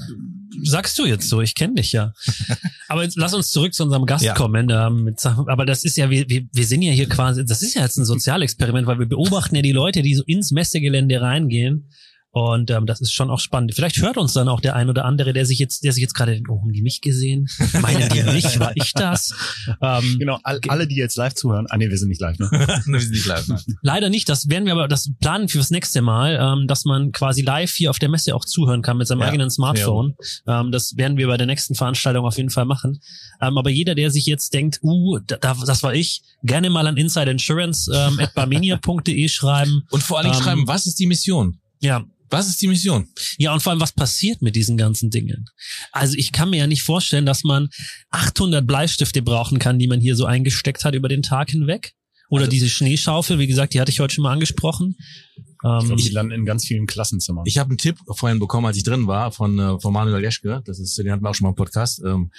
sagst 0.62 0.98
du 0.98 1.06
jetzt 1.06 1.28
so. 1.28 1.40
Ich 1.40 1.54
kenne 1.54 1.74
dich 1.76 1.92
ja. 1.92 2.12
Aber 2.88 3.02
jetzt 3.02 3.16
lass 3.16 3.32
uns 3.32 3.50
zurück 3.50 3.72
zu 3.72 3.82
unserem 3.84 4.04
Gast 4.04 4.24
Ja. 4.24 4.34
kommen. 4.34 4.68
Ähm, 4.70 5.14
aber 5.46 5.64
das 5.64 5.84
ist 5.84 5.96
ja, 5.96 6.10
wir, 6.10 6.28
wir, 6.28 6.44
wir 6.52 6.66
sind 6.66 6.82
ja 6.82 6.92
hier 6.92 7.08
quasi, 7.08 7.42
das 7.44 7.62
ist 7.62 7.74
ja 7.74 7.82
jetzt 7.82 7.96
ein 7.96 8.04
Sozialexperiment, 8.04 8.86
weil 8.86 8.98
wir 8.98 9.06
beobachten 9.06 9.56
ja 9.56 9.62
die 9.62 9.72
Leute, 9.72 10.02
die 10.02 10.14
so 10.14 10.22
ins 10.24 10.50
Messegelände 10.50 11.20
reingehen. 11.20 11.88
Und 12.34 12.70
ähm, 12.70 12.86
das 12.86 13.02
ist 13.02 13.12
schon 13.12 13.30
auch 13.30 13.40
spannend. 13.40 13.74
Vielleicht 13.74 14.00
hört 14.00 14.16
uns 14.16 14.32
dann 14.32 14.48
auch 14.48 14.60
der 14.60 14.74
ein 14.74 14.88
oder 14.88 15.04
andere, 15.04 15.34
der 15.34 15.44
sich 15.44 15.59
jetzt, 15.59 15.84
der 15.84 15.92
sich 15.92 16.00
jetzt 16.00 16.14
gerade 16.14 16.32
denkt, 16.32 16.48
oh, 16.50 16.62
haben 16.62 16.72
die 16.72 16.80
mich 16.80 17.02
gesehen? 17.02 17.46
Meinen 17.80 18.09
die 18.09 18.22
mich? 18.32 18.59
War 18.59 18.72
ich 18.74 18.92
das? 18.94 19.34
Ähm, 19.82 20.16
Genau, 20.18 20.38
all, 20.42 20.59
alle, 20.68 20.86
die 20.86 20.96
jetzt 20.96 21.16
live 21.16 21.34
zuhören. 21.34 21.66
Ah 21.68 21.76
nee, 21.76 21.90
wir 21.90 21.98
sind 21.98 22.09
nicht 22.09 22.22
live, 22.22 22.38
ne? 22.38 22.48
wir 22.86 23.00
sind 23.00 23.10
nicht 23.10 23.26
live. 23.26 23.46
ne? 23.48 23.60
Leider 23.82 24.09
nicht. 24.09 24.30
Das 24.30 24.48
werden 24.48 24.64
wir 24.64 24.72
aber, 24.72 24.88
das 24.88 25.10
planen 25.20 25.48
fürs 25.48 25.68
nächste 25.70 26.00
Mal, 26.00 26.38
ähm, 26.40 26.66
dass 26.68 26.86
man 26.86 27.12
quasi 27.12 27.42
live 27.42 27.70
hier 27.74 27.90
auf 27.90 27.98
der 27.98 28.09
Messe 28.09 28.34
auch 28.34 28.46
zuhören 28.46 28.80
kann 28.80 28.96
mit 28.96 29.06
seinem 29.09 29.20
Ja, 29.20 29.26
eigenen 29.28 29.50
Smartphone. 29.50 30.14
Ähm, 30.46 30.72
das 30.72 30.96
werden 30.96 31.18
wir 31.18 31.26
bei 31.26 31.36
der 31.36 31.46
nächsten 31.46 31.74
Veranstaltung 31.74 32.24
auf 32.24 32.38
jeden 32.38 32.48
Fall 32.50 32.64
machen. 32.64 33.00
Ähm, 33.42 33.59
aber 33.59 33.68
jeder, 33.68 33.94
der 33.94 34.10
sich 34.10 34.24
jetzt 34.24 34.54
denkt, 34.54 34.78
uh, 34.82 35.18
da, 35.26 35.36
da, 35.36 35.54
das 35.66 35.82
war 35.82 35.94
ich, 35.94 36.22
gerne 36.42 36.70
mal 36.70 36.86
an 36.86 36.96
Inside 36.96 37.30
Insurance 37.30 37.92
ähm, 37.94 38.18
at 38.18 38.32
barmenia.de 38.34 39.28
schreiben. 39.28 39.82
Und 39.90 40.02
vor 40.02 40.16
allen 40.18 40.28
Dingen 40.30 40.38
Ähm, 40.38 40.42
schreiben, 40.44 40.66
was 40.66 40.86
ist 40.86 40.98
die 40.98 41.06
Mission? 41.06 41.59
Ja, 41.80 42.04
Was 42.32 42.48
ist 42.48 42.60
die 42.62 42.66
Mission? 42.68 43.09
ja, 43.38 43.52
und 43.52 43.62
vor 43.62 43.70
allem, 43.72 43.80
was 43.80 43.92
passiert 43.92 44.42
mit 44.42 44.56
diesen 44.56 44.76
ganzen 44.76 45.10
Dingen? 45.10 45.46
Also 45.92 46.16
ich 46.16 46.32
kann 46.32 46.50
mir 46.50 46.59
ja 46.59 46.66
nicht 46.66 46.82
vorstellen, 46.82 47.26
dass 47.26 47.44
man 47.44 47.68
800 48.10 48.66
Bleistifte 48.66 49.22
brauchen 49.22 49.59
kann, 49.59 49.78
die 49.78 49.86
man 49.86 50.00
hier 50.00 50.16
so 50.16 50.24
eingesteckt 50.24 50.84
hat 50.84 50.94
über 50.94 51.09
den 51.09 51.22
Tag 51.22 51.50
hinweg. 51.50 51.92
Oder 52.28 52.44
Also- 52.44 52.50
diese 52.52 52.68
Schneeschaufel, 52.70 53.38
wie 53.38 53.46
gesagt, 53.46 53.74
die 53.74 53.80
hatte 53.80 53.90
ich 53.92 54.00
heute 54.00 54.14
schon 54.14 54.22
mal 54.22 54.32
angesprochen. 54.32 54.96
Ich 55.36 55.42
Ähm, 55.64 55.86
glaube, 55.86 56.02
die 56.02 56.09
landen 56.09 56.32
in 56.32 56.44
ganz 56.46 56.66
vielen 56.66 56.86
Klassenzimmern. 56.86 57.44
Ich 57.46 57.59
habe 57.59 57.68
einen 57.70 57.78
Tipp 57.78 57.96
vorhin 58.16 58.38
bekommen, 58.40 58.66
als 58.66 58.76
ich 58.78 58.82
drin 58.82 59.06
war, 59.06 59.30
von, 59.30 59.59
äh, 59.59 59.78
von 59.78 59.92
Manuel 59.92 60.22
Jeschke. 60.24 60.62
Das 60.64 60.80
ist, 60.80 60.96
den 60.98 61.10
hatten 61.12 61.22
wir 61.22 61.30
auch 61.30 61.34
schon 61.34 61.44
mal 61.44 61.50
im 61.50 61.54
Podcast. 61.56 62.00
Ähm, 62.04 62.30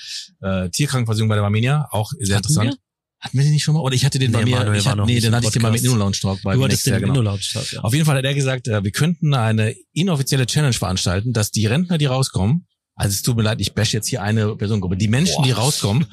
äh, 0.41 0.69
Tierkrankenversicherung 0.71 1.29
bei 1.29 1.35
der 1.35 1.43
Barmenia, 1.43 1.87
auch 1.91 2.11
sehr 2.19 2.35
Hatten 2.37 2.47
interessant. 2.51 2.79
Hatten 3.23 3.37
wir 3.37 3.45
den 3.45 3.53
nicht 3.53 3.63
schon 3.63 3.73
mal? 3.73 3.79
Oder 3.79 3.95
ich 3.95 4.03
hatte 4.03 4.19
den 4.19 4.31
Nee, 4.31 4.37
bei 4.37 4.43
mir. 4.43 4.57
Manuel 4.57 4.79
ich 4.79 4.85
hatte, 4.85 5.05
nee, 5.05 5.17
im 5.17 5.33
hatte 5.33 5.45
ich 5.45 5.53
den 5.53 5.61
mal 5.61 5.71
mit. 5.71 5.81
Inno 5.81 5.95
Lounge 5.95 6.17
Talk 6.19 6.41
bei 6.43 6.55
du 6.55 6.63
hattest 6.65 6.85
den 6.85 6.99
genau. 6.99 7.13
Inno-Lautstadt, 7.13 7.71
ja. 7.71 7.79
Auf 7.79 7.93
jeden 7.93 8.05
Fall 8.05 8.17
hat 8.17 8.25
er 8.25 8.33
gesagt, 8.33 8.67
äh, 8.67 8.83
wir 8.83 8.91
könnten 8.91 9.33
eine 9.33 9.73
inoffizielle 9.93 10.45
Challenge 10.45 10.73
veranstalten, 10.73 11.31
dass 11.31 11.49
die 11.49 11.65
Rentner, 11.65 11.97
die 11.97 12.07
rauskommen, 12.07 12.67
Also 12.95 13.13
es 13.13 13.23
tut 13.23 13.35
mir 13.35 13.41
leid, 13.41 13.59
ich 13.59 13.73
bash 13.73 13.91
jetzt 13.91 14.07
hier 14.07 14.21
eine 14.21 14.55
Personengruppe. 14.55 14.95
Die 14.97 15.07
Menschen, 15.07 15.43
die 15.43 15.49
rauskommen 15.51 16.05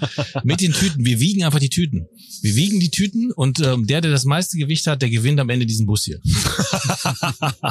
mit 0.45 0.63
den 0.63 0.73
Tüten, 0.73 1.05
wir 1.05 1.21
wiegen 1.21 1.45
einfach 1.45 1.59
die 1.59 1.69
Tüten. 1.69 2.07
Wir 2.43 2.57
wiegen 2.57 2.81
die 2.81 2.91
Tüten 2.91 3.33
und 3.33 3.61
ähm, 3.61 3.87
der, 3.87 4.01
der 4.01 4.11
das 4.11 4.25
meiste 4.25 4.57
Gewicht 4.57 4.87
hat, 4.87 5.03
der 5.03 5.11
gewinnt 5.11 5.39
am 5.41 5.51
Ende 5.51 5.67
diesen 5.67 5.85
Bus 5.87 6.05
hier. 6.05 6.21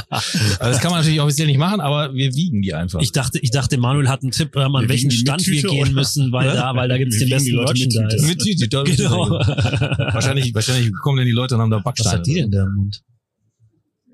also 0.10 0.22
das 0.60 0.80
kann 0.80 0.92
man 0.92 1.00
natürlich 1.02 1.22
offiziell 1.22 1.48
nicht 1.48 1.58
machen, 1.58 1.80
aber 1.82 2.14
wir 2.14 2.34
wiegen 2.36 2.62
die 2.62 2.74
einfach. 2.74 3.02
Ich 3.02 3.12
dachte, 3.12 3.40
ich 3.40 3.52
dachte, 3.52 3.78
Manuel 3.80 4.08
hat 4.10 4.22
einen 4.22 4.32
Tipp, 4.32 4.56
ähm, 4.56 4.76
an 4.76 4.84
Wir 4.84 4.90
welchen 4.90 5.12
Stand 5.12 5.46
wir 5.48 5.62
gehen 5.64 5.82
oder? 5.82 5.92
müssen, 5.92 6.32
weil 6.32 6.48
da, 6.54 6.76
weil 6.76 6.88
da 6.88 6.98
gibt's 6.98 7.16
Wir 7.20 7.26
den 7.26 7.30
besten 7.32 7.52
Leute 7.56 7.74
mit 7.74 7.94
Merchandise. 7.94 8.26
mit 8.28 8.40
Tüte, 8.40 8.68
da- 8.68 8.84
Genau. 8.84 9.30
wahrscheinlich, 9.30 10.54
wahrscheinlich 10.54 10.92
kommen 11.02 11.18
dann 11.18 11.26
die 11.26 11.32
Leute 11.32 11.56
und 11.56 11.62
haben 11.62 11.72
da 11.72 11.80
Backsteine. 11.80 12.12
Was 12.14 12.20
hat 12.20 12.28
die 12.28 12.36
denn 12.36 12.52
da 12.52 12.64
im 12.64 12.74
Mund? 12.76 13.02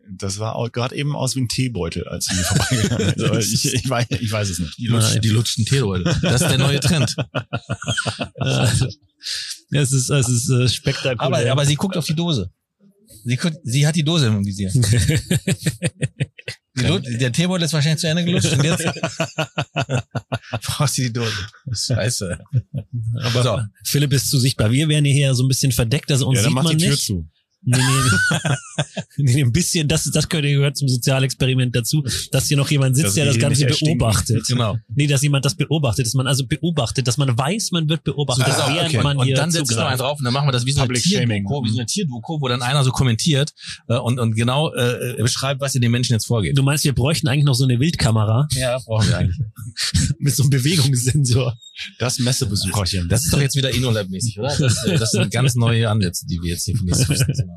Das 0.08 0.38
war 0.40 0.56
auch 0.56 0.72
gerade 0.72 0.96
eben 0.96 1.16
aus 1.16 1.36
wie 1.36 1.42
ein 1.42 1.48
Teebeutel, 1.48 2.08
als 2.08 2.26
sie 2.26 2.36
vorbeigegangen 2.36 3.10
ist. 3.16 3.24
Aber 3.24 3.40
ich, 3.40 3.74
ich, 3.74 3.90
weiß, 3.90 4.06
ich 4.10 4.32
weiß 4.32 4.50
es 4.50 4.60
nicht. 4.60 4.78
Die 4.78 4.88
lutschen, 4.88 5.22
die 5.22 5.30
lutschen 5.30 5.66
Teeleute. 5.66 6.04
Das 6.22 6.42
ist 6.42 6.50
der 6.50 6.58
neue 6.58 6.80
Trend. 6.80 7.16
Es 9.72 9.92
ist, 9.92 10.12
es 10.12 10.30
ist 10.30 10.50
äh, 10.50 10.70
spektakulär. 10.70 11.22
Aber, 11.22 11.52
aber 11.52 11.66
sie 11.66 11.74
guckt 11.76 11.98
auf 11.98 12.06
die 12.06 12.14
Dose. 12.16 12.52
Sie, 13.24 13.36
guckt, 13.36 13.58
sie 13.64 13.88
hat 13.88 13.96
die 13.96 14.04
Dose 14.04 14.28
im 14.28 14.46
Visier. 14.46 14.72
Der 16.76 17.32
Teebeutel 17.32 17.64
ist 17.66 17.74
wahrscheinlich 17.74 18.02
zu 18.02 18.08
Ende 18.08 18.24
gelutscht 18.26 18.52
und 18.54 18.64
jetzt 18.64 18.86
braucht 20.62 20.94
sie 20.94 21.04
die 21.06 21.14
Dose. 21.14 21.32
Scheiße. 21.72 22.38
aber 23.24 23.44
So. 23.44 23.60
Philipp 23.84 24.14
ist 24.14 24.30
zu 24.30 24.38
sichtbar. 24.38 24.72
Wir 24.72 24.88
werden 24.90 25.06
hier 25.06 25.34
so 25.34 25.44
ein 25.44 25.48
bisschen 25.48 25.72
verdeckt, 25.72 26.12
also 26.12 26.28
uns 26.28 26.38
ja, 26.38 26.44
dann 26.44 26.50
sieht 26.52 26.56
mach 26.56 26.64
man 26.64 26.78
die 26.78 26.84
Tür 26.84 26.92
nicht. 26.92 27.06
zu. 27.06 27.28
Nee, 27.66 27.78
nee, 27.78 28.48
nee, 29.18 29.34
nee, 29.34 29.44
ein 29.44 29.52
bisschen, 29.52 29.88
das, 29.88 30.04
das 30.04 30.30
gehört, 30.30 30.46
gehört 30.46 30.78
zum 30.78 30.88
Sozialexperiment 30.88 31.76
dazu, 31.76 32.04
dass 32.32 32.48
hier 32.48 32.58
noch 32.58 32.70
jemand 32.70 32.96
sitzt, 32.96 33.08
Dass 33.08 33.14
der 33.16 33.26
das 33.26 33.40
Ganze 33.40 33.66
beobachtet. 33.66 34.46
Genau. 34.48 34.78
Nee, 34.94 35.08
dass 35.08 35.22
jemand 35.24 35.46
das 35.46 35.56
beobachtet, 35.56 36.06
dass 36.06 36.14
man 36.14 36.28
also 36.28 36.46
beobachtet, 36.46 37.08
dass 37.08 37.18
man 37.18 37.36
weiß, 37.36 37.72
man 37.72 37.90
wird 37.90 38.04
beobachtet, 38.04 38.46
auf, 38.48 38.74
während 38.74 38.90
okay. 38.90 39.04
man 39.04 39.18
und 39.18 39.26
hier 39.26 39.36
dann 39.36 39.52
setzt 39.52 39.72
du 39.72 39.76
noch 39.76 39.82
einen 39.82 39.98
zugreift. 39.98 40.02
drauf 40.02 40.20
und 40.20 40.26
dann 40.26 40.34
machen 40.34 40.48
wir 40.48 40.52
das 40.52 40.66
wie 40.66 40.72
so 40.72 40.82
eine. 40.82 40.94
Tierdoku, 40.94 41.64
wie 41.64 41.70
so 41.70 41.78
eine 41.80 41.86
Tierdoku, 41.86 42.40
wo 42.40 42.48
dann 42.48 42.62
einer 42.62 42.84
so 42.84 42.92
kommentiert 42.92 43.52
äh, 43.88 43.96
und, 43.96 44.20
und 44.20 44.36
genau 44.36 44.74
äh, 44.74 45.16
beschreibt, 45.18 45.62
was 45.62 45.76
in 45.76 45.82
den 45.82 45.92
Menschen 45.92 46.14
jetzt 46.14 46.26
vorgeht. 46.26 46.58
Du 46.58 46.64
meinst, 46.64 46.84
wir 46.84 46.94
bräuchten 46.94 47.28
eigentlich 47.28 47.46
noch 47.46 47.56
so 47.56 47.64
eine 47.64 47.80
Wildkamera 47.80 48.48
Ja, 48.52 48.78
brauchen 48.86 49.08
wir 49.10 49.18
eigentlich. 49.18 49.40
mit 50.20 50.36
so 50.36 50.44
einem 50.44 50.52
Bewegungssensor. 50.52 51.58
Das 52.00 52.20
Messebesucherchen. 52.20 53.10
Das 53.10 53.26
ist 53.26 53.34
doch 53.34 53.42
jetzt 53.42 53.56
wieder 53.56 53.70
InnoLab-mäßig, 53.70 54.40
oder? 54.40 54.56
Das, 54.56 54.86
äh, 54.86 54.98
das 54.98 55.12
sind 55.12 55.32
ganz 55.32 55.56
neue 55.56 55.90
Ansätze, 55.90 56.26
die 56.26 56.40
wir 56.42 56.52
jetzt 56.52 56.66
hier 56.66 56.76
machen. 56.84 57.16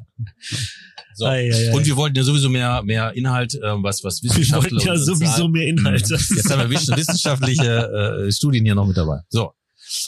So. 1.15 1.27
Ei, 1.27 1.51
ei, 1.53 1.69
ei. 1.71 1.75
Und 1.75 1.85
wir 1.87 1.97
wollten 1.97 2.17
ja 2.17 2.23
sowieso 2.23 2.49
mehr, 2.49 2.83
mehr 2.85 3.13
Inhalt, 3.15 3.59
ähm, 3.65 3.83
was, 3.83 4.05
was 4.05 4.23
Wir 4.23 4.31
Wissenschaftler 4.31 4.73
wollten 4.77 4.87
ja 4.87 4.97
sowieso 4.97 5.49
mehr 5.49 5.67
Inhalt. 5.67 6.09
Das 6.11 6.29
Jetzt 6.29 6.51
haben 6.51 6.61
wir 6.61 6.71
wiss- 6.71 6.89
wissenschaftliche 6.89 8.27
äh, 8.29 8.33
Studien 8.33 8.65
hier 8.65 8.75
noch 8.77 8.87
mit 8.87 8.97
dabei. 8.97 9.19
So, 9.29 9.53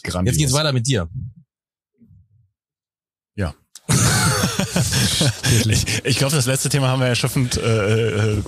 Grandios. 0.04 0.34
jetzt 0.36 0.40
geht's 0.40 0.52
weiter 0.52 0.72
mit 0.72 0.86
dir. 0.86 1.08
ich 5.68 6.04
ich 6.04 6.18
glaube, 6.18 6.34
das 6.36 6.46
letzte 6.46 6.68
Thema 6.68 6.88
haben 6.88 7.00
wir 7.00 7.06
erschöpfend 7.08 7.56
äh, 7.56 8.34
äh, 8.34 8.42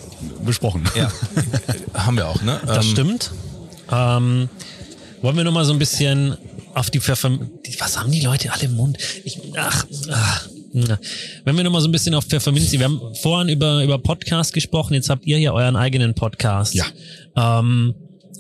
besprochen. 0.45 0.85
Ja, 0.95 1.11
haben 1.95 2.17
wir 2.17 2.29
auch, 2.29 2.43
ne? 2.43 2.61
Das 2.67 2.85
Ähm, 2.87 2.93
stimmt. 2.93 3.31
Ähm, 3.91 4.49
wollen 5.21 5.37
wir 5.37 5.45
noch 5.45 5.53
mal 5.53 5.65
so 5.65 5.73
ein 5.73 5.79
bisschen 5.79 6.37
auf 6.75 6.91
die 6.91 7.01
Pfeffer... 7.01 7.39
Was 7.79 7.99
haben 7.99 8.11
die 8.13 8.21
Leute 8.21 8.53
alle 8.53 8.65
im 8.65 8.75
Mund? 8.75 8.99
Ich, 9.25 9.41
ach, 9.57 9.85
ach. 10.11 10.49
Wenn 10.75 11.57
wir 11.57 11.65
noch 11.65 11.73
mal 11.73 11.81
so 11.81 11.89
ein 11.89 11.93
bisschen 11.93 12.15
auf 12.15 12.25
Pfefferminz... 12.25 12.73
Wir 12.73 12.85
haben 12.85 13.01
vorhin 13.21 13.49
über, 13.49 13.85
über 13.85 13.99
Podcast 13.99 14.53
gesprochen. 14.55 14.95
Jetzt 14.95 15.11
habt 15.11 15.27
ihr 15.27 15.39
ja 15.39 15.53
euren 15.53 15.77
eigenen 15.77 16.15
Podcast. 16.15 16.75
Ja. 16.75 16.87
Ähm, 17.37 17.95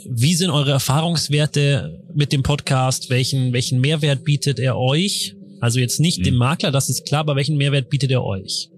wie 0.09 0.34
sind 0.34 0.50
eure 0.50 0.70
Erfahrungswerte 0.70 2.02
mit 2.14 2.32
dem 2.32 2.42
Podcast? 2.42 3.10
Welchen, 3.10 3.52
welchen 3.52 3.80
Mehrwert 3.80 4.24
bietet 4.24 4.59
er 4.59 4.76
euch? 4.78 5.36
Also 5.60 5.78
jetzt 5.78 6.00
nicht 6.00 6.20
Mhm. 6.20 6.24
dem 6.24 6.34
Makler, 6.36 6.70
das 6.72 6.88
ist 6.88 7.06
klar, 7.06 7.20
aber 7.20 7.36
welchen 7.36 7.56
Mehrwert 7.56 7.88
bietet 7.90 8.10
er 8.10 8.24
euch? 8.24 8.68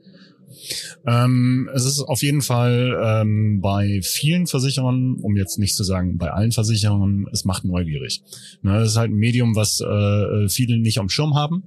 Ähm, 1.07 1.69
es 1.75 1.85
ist 1.85 2.01
auf 2.01 2.23
jeden 2.23 2.43
Fall 2.43 2.99
ähm, 3.03 3.61
bei 3.61 4.01
vielen 4.03 4.47
Versicherern, 4.47 5.17
um 5.21 5.37
jetzt 5.37 5.59
nicht 5.59 5.77
zu 5.77 5.85
sagen 5.85 6.17
bei 6.17 6.31
allen 6.31 6.53
Versicherern, 6.53 7.27
es 7.33 7.45
macht 7.45 7.65
neugierig. 7.65 8.23
Ne, 8.63 8.79
das 8.81 8.91
ist 8.91 8.97
halt 8.97 9.11
ein 9.11 9.17
Medium, 9.17 9.55
was 9.57 9.81
äh, 9.81 10.49
viele 10.49 10.79
nicht 10.79 10.99
am 10.99 11.09
Schirm 11.09 11.35
haben. 11.35 11.65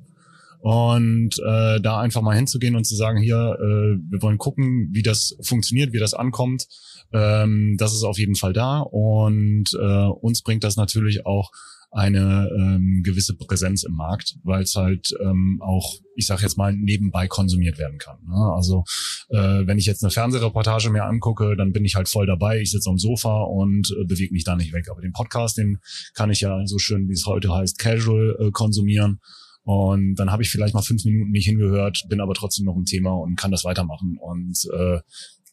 Und 0.59 1.39
äh, 1.39 1.79
da 1.79 1.99
einfach 1.99 2.21
mal 2.21 2.35
hinzugehen 2.35 2.75
und 2.75 2.83
zu 2.85 2.95
sagen, 2.95 3.19
hier, 3.19 3.57
äh, 3.59 3.99
wir 4.09 4.21
wollen 4.21 4.37
gucken, 4.37 4.89
wie 4.91 5.03
das 5.03 5.37
funktioniert, 5.41 5.93
wie 5.93 5.99
das 5.99 6.13
ankommt, 6.13 6.67
ähm, 7.13 7.75
das 7.77 7.93
ist 7.93 8.03
auf 8.03 8.17
jeden 8.17 8.35
Fall 8.35 8.53
da. 8.53 8.79
Und 8.79 9.65
äh, 9.79 10.07
uns 10.07 10.41
bringt 10.41 10.63
das 10.63 10.75
natürlich 10.75 11.25
auch 11.25 11.51
eine 11.91 12.49
ähm, 12.53 13.01
gewisse 13.03 13.35
Präsenz 13.35 13.83
im 13.83 13.93
Markt, 13.93 14.35
weil 14.43 14.63
es 14.63 14.75
halt 14.75 15.15
ähm, 15.21 15.61
auch, 15.61 15.95
ich 16.15 16.27
sage 16.27 16.41
jetzt 16.41 16.57
mal, 16.57 16.73
nebenbei 16.73 17.27
konsumiert 17.27 17.77
werden 17.77 17.97
kann. 17.97 18.17
Ne? 18.27 18.53
Also 18.55 18.83
äh, 19.29 19.65
wenn 19.65 19.77
ich 19.77 19.85
jetzt 19.85 20.03
eine 20.03 20.11
Fernsehreportage 20.11 20.89
mir 20.89 21.05
angucke, 21.05 21.55
dann 21.55 21.71
bin 21.71 21.85
ich 21.85 21.95
halt 21.95 22.09
voll 22.09 22.25
dabei. 22.25 22.59
Ich 22.59 22.71
sitze 22.71 22.89
am 22.89 22.97
Sofa 22.97 23.41
und 23.43 23.89
äh, 23.91 24.05
bewege 24.05 24.33
mich 24.33 24.43
da 24.43 24.55
nicht 24.55 24.73
weg. 24.73 24.89
Aber 24.91 25.01
den 25.01 25.13
Podcast, 25.13 25.57
den 25.57 25.79
kann 26.13 26.29
ich 26.29 26.41
ja 26.41 26.65
so 26.65 26.77
schön, 26.77 27.07
wie 27.07 27.13
es 27.13 27.25
heute 27.25 27.53
heißt, 27.53 27.79
casual 27.79 28.35
äh, 28.39 28.51
konsumieren. 28.51 29.21
Und 29.67 30.15
dann 30.15 30.31
habe 30.31 30.43
ich 30.43 30.49
vielleicht 30.49 30.73
mal 30.73 30.81
fünf 30.81 31.03
Minuten 31.03 31.31
nicht 31.31 31.43
hingehört, 31.43 32.05
bin 32.07 32.21
aber 32.21 32.33
trotzdem 32.33 32.63
noch 32.63 32.77
im 32.77 32.85
Thema 32.85 33.11
und 33.11 33.35
kann 33.35 33.51
das 33.51 33.65
weitermachen 33.65 34.17
und 34.17 34.57
äh, 34.73 34.99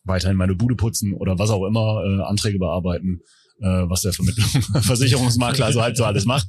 weiterhin 0.04 0.36
meine 0.36 0.54
Bude 0.54 0.76
putzen 0.76 1.14
oder 1.14 1.36
was 1.36 1.50
auch 1.50 1.66
immer, 1.66 2.04
äh, 2.06 2.22
Anträge 2.22 2.60
bearbeiten, 2.60 3.22
äh, 3.58 3.66
was 3.66 4.02
der 4.02 4.12
Versicherungsmakler 4.82 5.66
also 5.66 5.82
halt 5.82 5.96
so 5.96 6.04
alles 6.04 6.26
macht. 6.26 6.46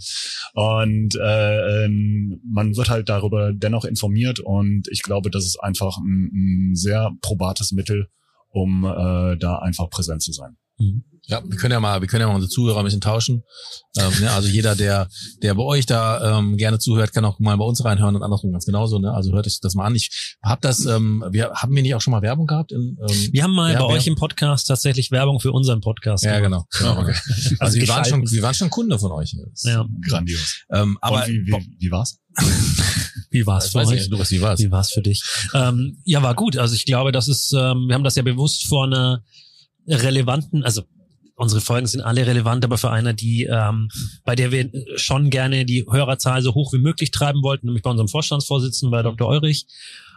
Und 0.53 1.15
äh, 1.15 1.85
ähm, 1.85 2.39
man 2.47 2.77
wird 2.77 2.91
halt 2.91 3.09
darüber 3.09 3.51
dennoch 3.51 3.85
informiert 3.85 4.39
und 4.39 4.87
ich 4.91 5.01
glaube, 5.01 5.31
das 5.31 5.43
ist 5.43 5.59
einfach 5.59 5.97
ein, 5.97 6.69
ein 6.71 6.75
sehr 6.75 7.13
probates 7.21 7.71
Mittel, 7.71 8.09
um 8.49 8.85
äh, 8.85 9.37
da 9.37 9.57
einfach 9.57 9.89
präsent 9.89 10.21
zu 10.21 10.33
sein. 10.33 10.55
Ja, 11.27 11.41
wir 11.43 11.57
können 11.57 11.71
ja 11.71 11.79
mal, 11.79 12.01
wir 12.01 12.07
können 12.07 12.21
ja 12.21 12.27
mal 12.27 12.35
unsere 12.35 12.49
Zuhörer 12.49 12.79
ein 12.79 12.85
bisschen 12.85 13.01
tauschen. 13.01 13.43
Ähm, 13.97 14.11
ne? 14.19 14.31
Also 14.31 14.47
jeder, 14.47 14.75
der, 14.75 15.07
der 15.41 15.55
bei 15.55 15.63
euch 15.63 15.85
da 15.85 16.37
ähm, 16.37 16.57
gerne 16.57 16.79
zuhört, 16.79 17.13
kann 17.13 17.25
auch 17.25 17.39
mal 17.39 17.57
bei 17.57 17.65
uns 17.65 17.83
reinhören 17.83 18.15
und 18.15 18.23
andersrum 18.23 18.51
ganz 18.51 18.65
genauso. 18.65 18.99
Ne? 18.99 19.11
Also 19.11 19.31
hört 19.31 19.47
euch 19.47 19.59
das 19.59 19.73
mal 19.73 19.85
an. 19.85 19.95
Ich 19.95 20.35
hab 20.43 20.61
das, 20.61 20.85
ähm, 20.85 21.23
wir 21.31 21.51
haben 21.51 21.75
wir 21.75 21.81
nicht 21.81 21.95
auch 21.95 22.01
schon 22.01 22.11
mal 22.11 22.21
Werbung 22.21 22.45
gehabt? 22.45 22.71
In, 22.71 22.97
ähm, 23.01 23.29
Wir 23.31 23.43
haben 23.43 23.53
mal 23.53 23.73
Ja, 23.73 23.79
bei 23.79 23.85
euch 23.85 24.07
im 24.07 24.15
Podcast 24.15 24.67
tatsächlich 24.67 25.11
Werbung 25.11 25.39
für 25.39 25.51
unseren 25.51 25.81
Podcast 25.81 26.23
ja, 26.23 26.39
gemacht. 26.39 26.67
genau. 26.77 26.95
genau. 26.95 27.01
okay. 27.01 27.15
Also, 27.59 27.77
wir 27.79 27.87
waren 27.87 28.05
schon, 28.05 28.29
wir 28.29 28.41
waren 28.41 28.53
schon 28.53 28.69
Kunde 28.69 28.99
von 28.99 29.11
euch. 29.11 29.35
Ja. 29.63 29.85
Grandios. 30.07 30.63
Ähm, 30.71 30.97
aber 31.01 31.23
und 31.23 31.27
wie, 31.27 31.45
wie, 31.47 31.77
wie 31.79 31.91
war's? 31.91 32.19
Wie 33.31 33.45
war's 33.45 33.69
für 33.69 33.79
euch? 33.79 33.89
nicht, 33.89 34.09
Lukas, 34.09 34.31
wie 34.31 34.41
war's? 34.41 34.59
Wie 34.61 34.71
war's 34.71 34.91
für 34.93 35.01
dich? 35.01 35.21
Ähm, 35.53 35.97
ja, 36.05 36.23
war 36.23 36.35
gut. 36.35 36.55
Also 36.57 36.73
ich 36.73 36.85
glaube, 36.85 37.11
das 37.11 37.27
ist, 37.27 37.51
ähm, 37.51 37.87
wir 37.87 37.95
haben 37.95 38.03
das 38.03 38.15
ja 38.15 38.23
bewusst 38.23 38.67
vor 38.67 38.85
einer 38.85 39.23
relevanten, 39.87 40.63
also 40.63 40.83
unsere 41.35 41.61
Folgen 41.61 41.87
sind 41.87 42.01
alle 42.01 42.25
relevant, 42.25 42.63
aber 42.63 42.77
für 42.77 42.89
einer, 42.89 43.13
die, 43.13 43.43
ähm, 43.43 43.89
bei 44.23 44.35
der 44.35 44.51
wir 44.51 44.69
schon 44.95 45.29
gerne 45.29 45.65
die 45.65 45.85
Hörerzahl 45.89 46.41
so 46.41 46.53
hoch 46.53 46.73
wie 46.73 46.79
möglich 46.79 47.11
treiben 47.11 47.43
wollten, 47.43 47.67
nämlich 47.67 47.83
bei 47.83 47.89
unserem 47.89 48.07
Vorstandsvorsitzenden, 48.07 48.91
bei 48.91 49.03
Dr. 49.03 49.27
Eurich. 49.27 49.67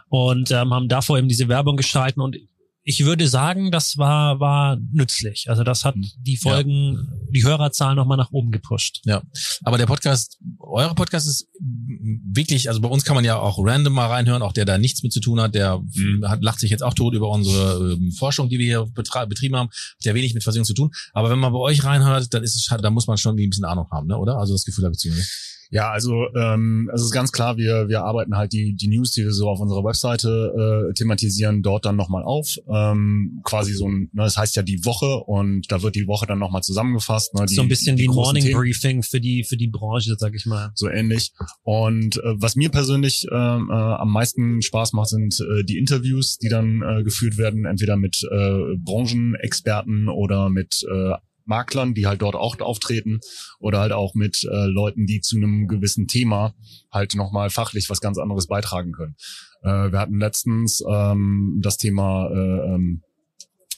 Und 0.07 0.49
ähm, 0.49 0.73
haben 0.73 0.87
davor 0.87 1.19
eben 1.19 1.27
diese 1.27 1.49
Werbung 1.49 1.77
geschalten 1.77 2.21
und 2.21 2.35
ich 2.83 3.05
würde 3.05 3.27
sagen, 3.27 3.69
das 3.69 3.99
war, 3.99 4.39
war 4.39 4.77
nützlich. 4.91 5.47
Also 5.47 5.63
das 5.63 5.85
hat 5.85 5.93
die 6.17 6.37
Folgen, 6.37 7.07
die 7.29 7.43
Hörerzahl 7.43 7.93
nochmal 7.93 8.17
nach 8.17 8.31
oben 8.31 8.49
gepusht. 8.49 9.01
Ja, 9.05 9.21
aber 9.63 9.77
der 9.77 9.85
Podcast, 9.85 10.39
euer 10.71 10.93
Podcast 10.95 11.27
ist 11.27 11.47
wirklich, 11.59 12.69
also 12.69 12.81
bei 12.81 12.87
uns 12.89 13.03
kann 13.03 13.15
man 13.15 13.25
ja 13.25 13.37
auch 13.37 13.57
random 13.59 13.93
mal 13.93 14.07
reinhören, 14.07 14.41
auch 14.41 14.53
der 14.53 14.65
da 14.65 14.77
nichts 14.77 15.03
mit 15.03 15.11
zu 15.13 15.19
tun 15.19 15.39
hat, 15.41 15.55
der 15.55 15.79
Mhm. 15.79 16.27
hat, 16.27 16.43
lacht 16.43 16.59
sich 16.59 16.71
jetzt 16.71 16.83
auch 16.83 16.93
tot 16.93 17.13
über 17.13 17.29
unsere 17.29 17.93
ähm, 17.93 18.11
Forschung, 18.11 18.49
die 18.49 18.59
wir 18.59 18.65
hier 18.65 18.85
betrieben 19.27 19.55
haben, 19.55 19.69
hat 19.69 20.05
ja 20.05 20.13
wenig 20.15 20.33
mit 20.33 20.43
Versicherung 20.43 20.65
zu 20.65 20.73
tun. 20.73 20.91
Aber 21.13 21.29
wenn 21.29 21.39
man 21.39 21.51
bei 21.51 21.59
euch 21.59 21.83
reinhört, 21.83 22.33
dann 22.33 22.43
ist 22.43 22.55
es, 22.55 22.65
da 22.81 22.89
muss 22.89 23.07
man 23.07 23.17
schon 23.17 23.37
ein 23.37 23.49
bisschen 23.49 23.65
Ahnung 23.65 23.87
haben, 23.91 24.07
ne? 24.07 24.17
oder? 24.17 24.37
Also 24.37 24.53
das 24.53 24.65
Gefühl 24.65 24.85
habe 24.85 24.93
ich 24.93 24.99
zumindest. 24.99 25.58
Ja, 25.71 25.91
also 25.91 26.25
ähm, 26.35 26.89
es 26.93 27.03
ist 27.03 27.11
ganz 27.11 27.31
klar, 27.31 27.57
wir, 27.57 27.87
wir 27.89 28.01
arbeiten 28.01 28.35
halt 28.35 28.53
die, 28.53 28.75
die 28.75 28.87
News, 28.87 29.11
die 29.11 29.23
wir 29.23 29.31
so 29.31 29.47
auf 29.49 29.59
unserer 29.59 29.83
Webseite 29.83 30.89
äh, 30.89 30.93
thematisieren, 30.93 31.61
dort 31.61 31.85
dann 31.85 31.95
nochmal 31.95 32.23
auf. 32.23 32.55
Ähm, 32.67 33.41
quasi 33.43 33.73
so 33.73 33.87
ein, 33.87 34.09
ne, 34.13 34.23
das 34.23 34.35
heißt 34.35 34.55
ja 34.55 34.63
die 34.63 34.83
Woche 34.83 35.17
und 35.17 35.71
da 35.71 35.83
wird 35.83 35.95
die 35.95 36.07
Woche 36.07 36.25
dann 36.25 36.39
nochmal 36.39 36.63
zusammengefasst. 36.63 37.35
Ne, 37.35 37.45
die, 37.45 37.53
so 37.53 37.61
ein 37.61 37.67
bisschen 37.67 37.97
die 37.97 38.03
wie 38.03 38.07
Morning 38.07 38.43
Themen. 38.43 38.59
Briefing 38.59 39.03
für 39.03 39.21
die, 39.21 39.43
für 39.43 39.57
die 39.57 39.67
Branche, 39.67 40.15
sag 40.17 40.33
ich 40.33 40.47
mal. 40.47 40.71
so 40.73 40.89
ähnlich. 40.89 41.33
Und 41.61 42.17
äh, 42.17 42.33
was 42.37 42.55
mir 42.55 42.69
persönlich 42.69 43.27
ähm, 43.31 43.69
äh, 43.69 43.73
am 43.73 44.11
meisten 44.11 44.63
Spaß 44.63 44.93
macht, 44.93 45.09
sind 45.09 45.39
äh, 45.39 45.63
die 45.63 45.77
Interviews, 45.77 46.39
die 46.39 46.49
dann 46.49 46.81
äh, 46.81 47.03
geführt 47.03 47.37
werden, 47.37 47.65
entweder 47.65 47.95
mit 47.95 48.27
äh, 48.31 48.75
Branchenexperten 48.77 50.09
oder 50.09 50.49
mit 50.49 50.83
äh, 50.91 51.13
Maklern, 51.49 51.93
die 51.93 52.07
halt 52.07 52.21
dort 52.21 52.35
auch 52.35 52.57
auftreten 52.61 53.19
oder 53.59 53.79
halt 53.79 53.91
auch 53.91 54.15
mit 54.15 54.43
äh, 54.43 54.65
Leuten, 54.67 55.05
die 55.05 55.19
zu 55.19 55.35
einem 55.35 55.67
gewissen 55.67 56.07
Thema 56.07 56.53
halt 56.91 57.15
nochmal 57.15 57.49
fachlich 57.49 57.89
was 57.89 57.99
ganz 57.99 58.17
anderes 58.17 58.47
beitragen 58.47 58.93
können. 58.93 59.15
Äh, 59.63 59.91
wir 59.91 59.99
hatten 59.99 60.19
letztens 60.19 60.81
ähm, 60.89 61.59
das 61.61 61.77
Thema, 61.77 62.29
äh, 62.31 62.75
ähm, 62.75 63.03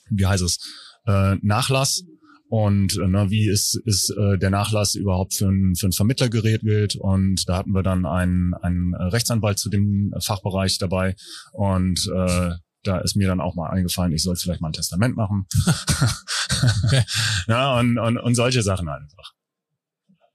wie 0.10 0.27
heißt 0.27 0.43
es, 0.43 0.60
äh, 1.07 1.35
Nachlass 1.41 2.03
und 2.52 2.98
äh, 2.98 3.07
ne, 3.07 3.30
wie 3.30 3.48
ist, 3.48 3.80
ist 3.85 4.10
äh, 4.10 4.38
der 4.38 4.49
Nachlass 4.49 4.95
überhaupt 4.95 5.34
für, 5.34 5.48
ein, 5.48 5.73
für 5.76 5.85
einen 5.85 5.93
Vermittler 5.93 6.27
geregelt. 6.27 6.98
Und 6.98 7.48
da 7.48 7.56
hatten 7.56 7.72
wir 7.72 7.81
dann 7.81 8.06
einen, 8.06 8.53
einen 8.53 8.93
Rechtsanwalt 8.93 9.57
zu 9.57 9.69
dem 9.69 10.14
Fachbereich 10.19 10.77
dabei 10.77 11.15
und 11.53 12.11
äh, 12.14 12.52
da 12.84 12.99
ist 12.99 13.16
mir 13.16 13.28
dann 13.28 13.41
auch 13.41 13.56
mal 13.56 13.70
eingefallen, 13.70 14.14
ich 14.14 14.24
soll 14.24 14.36
vielleicht 14.36 14.62
mal 14.62 14.70
ein 14.70 14.74
Testament 14.74 15.16
machen. 15.16 15.48
ja, 17.48 17.80
und, 17.80 17.98
und, 17.98 18.18
und 18.18 18.36
solche 18.36 18.62
Sachen 18.62 18.90
einfach. 18.90 19.34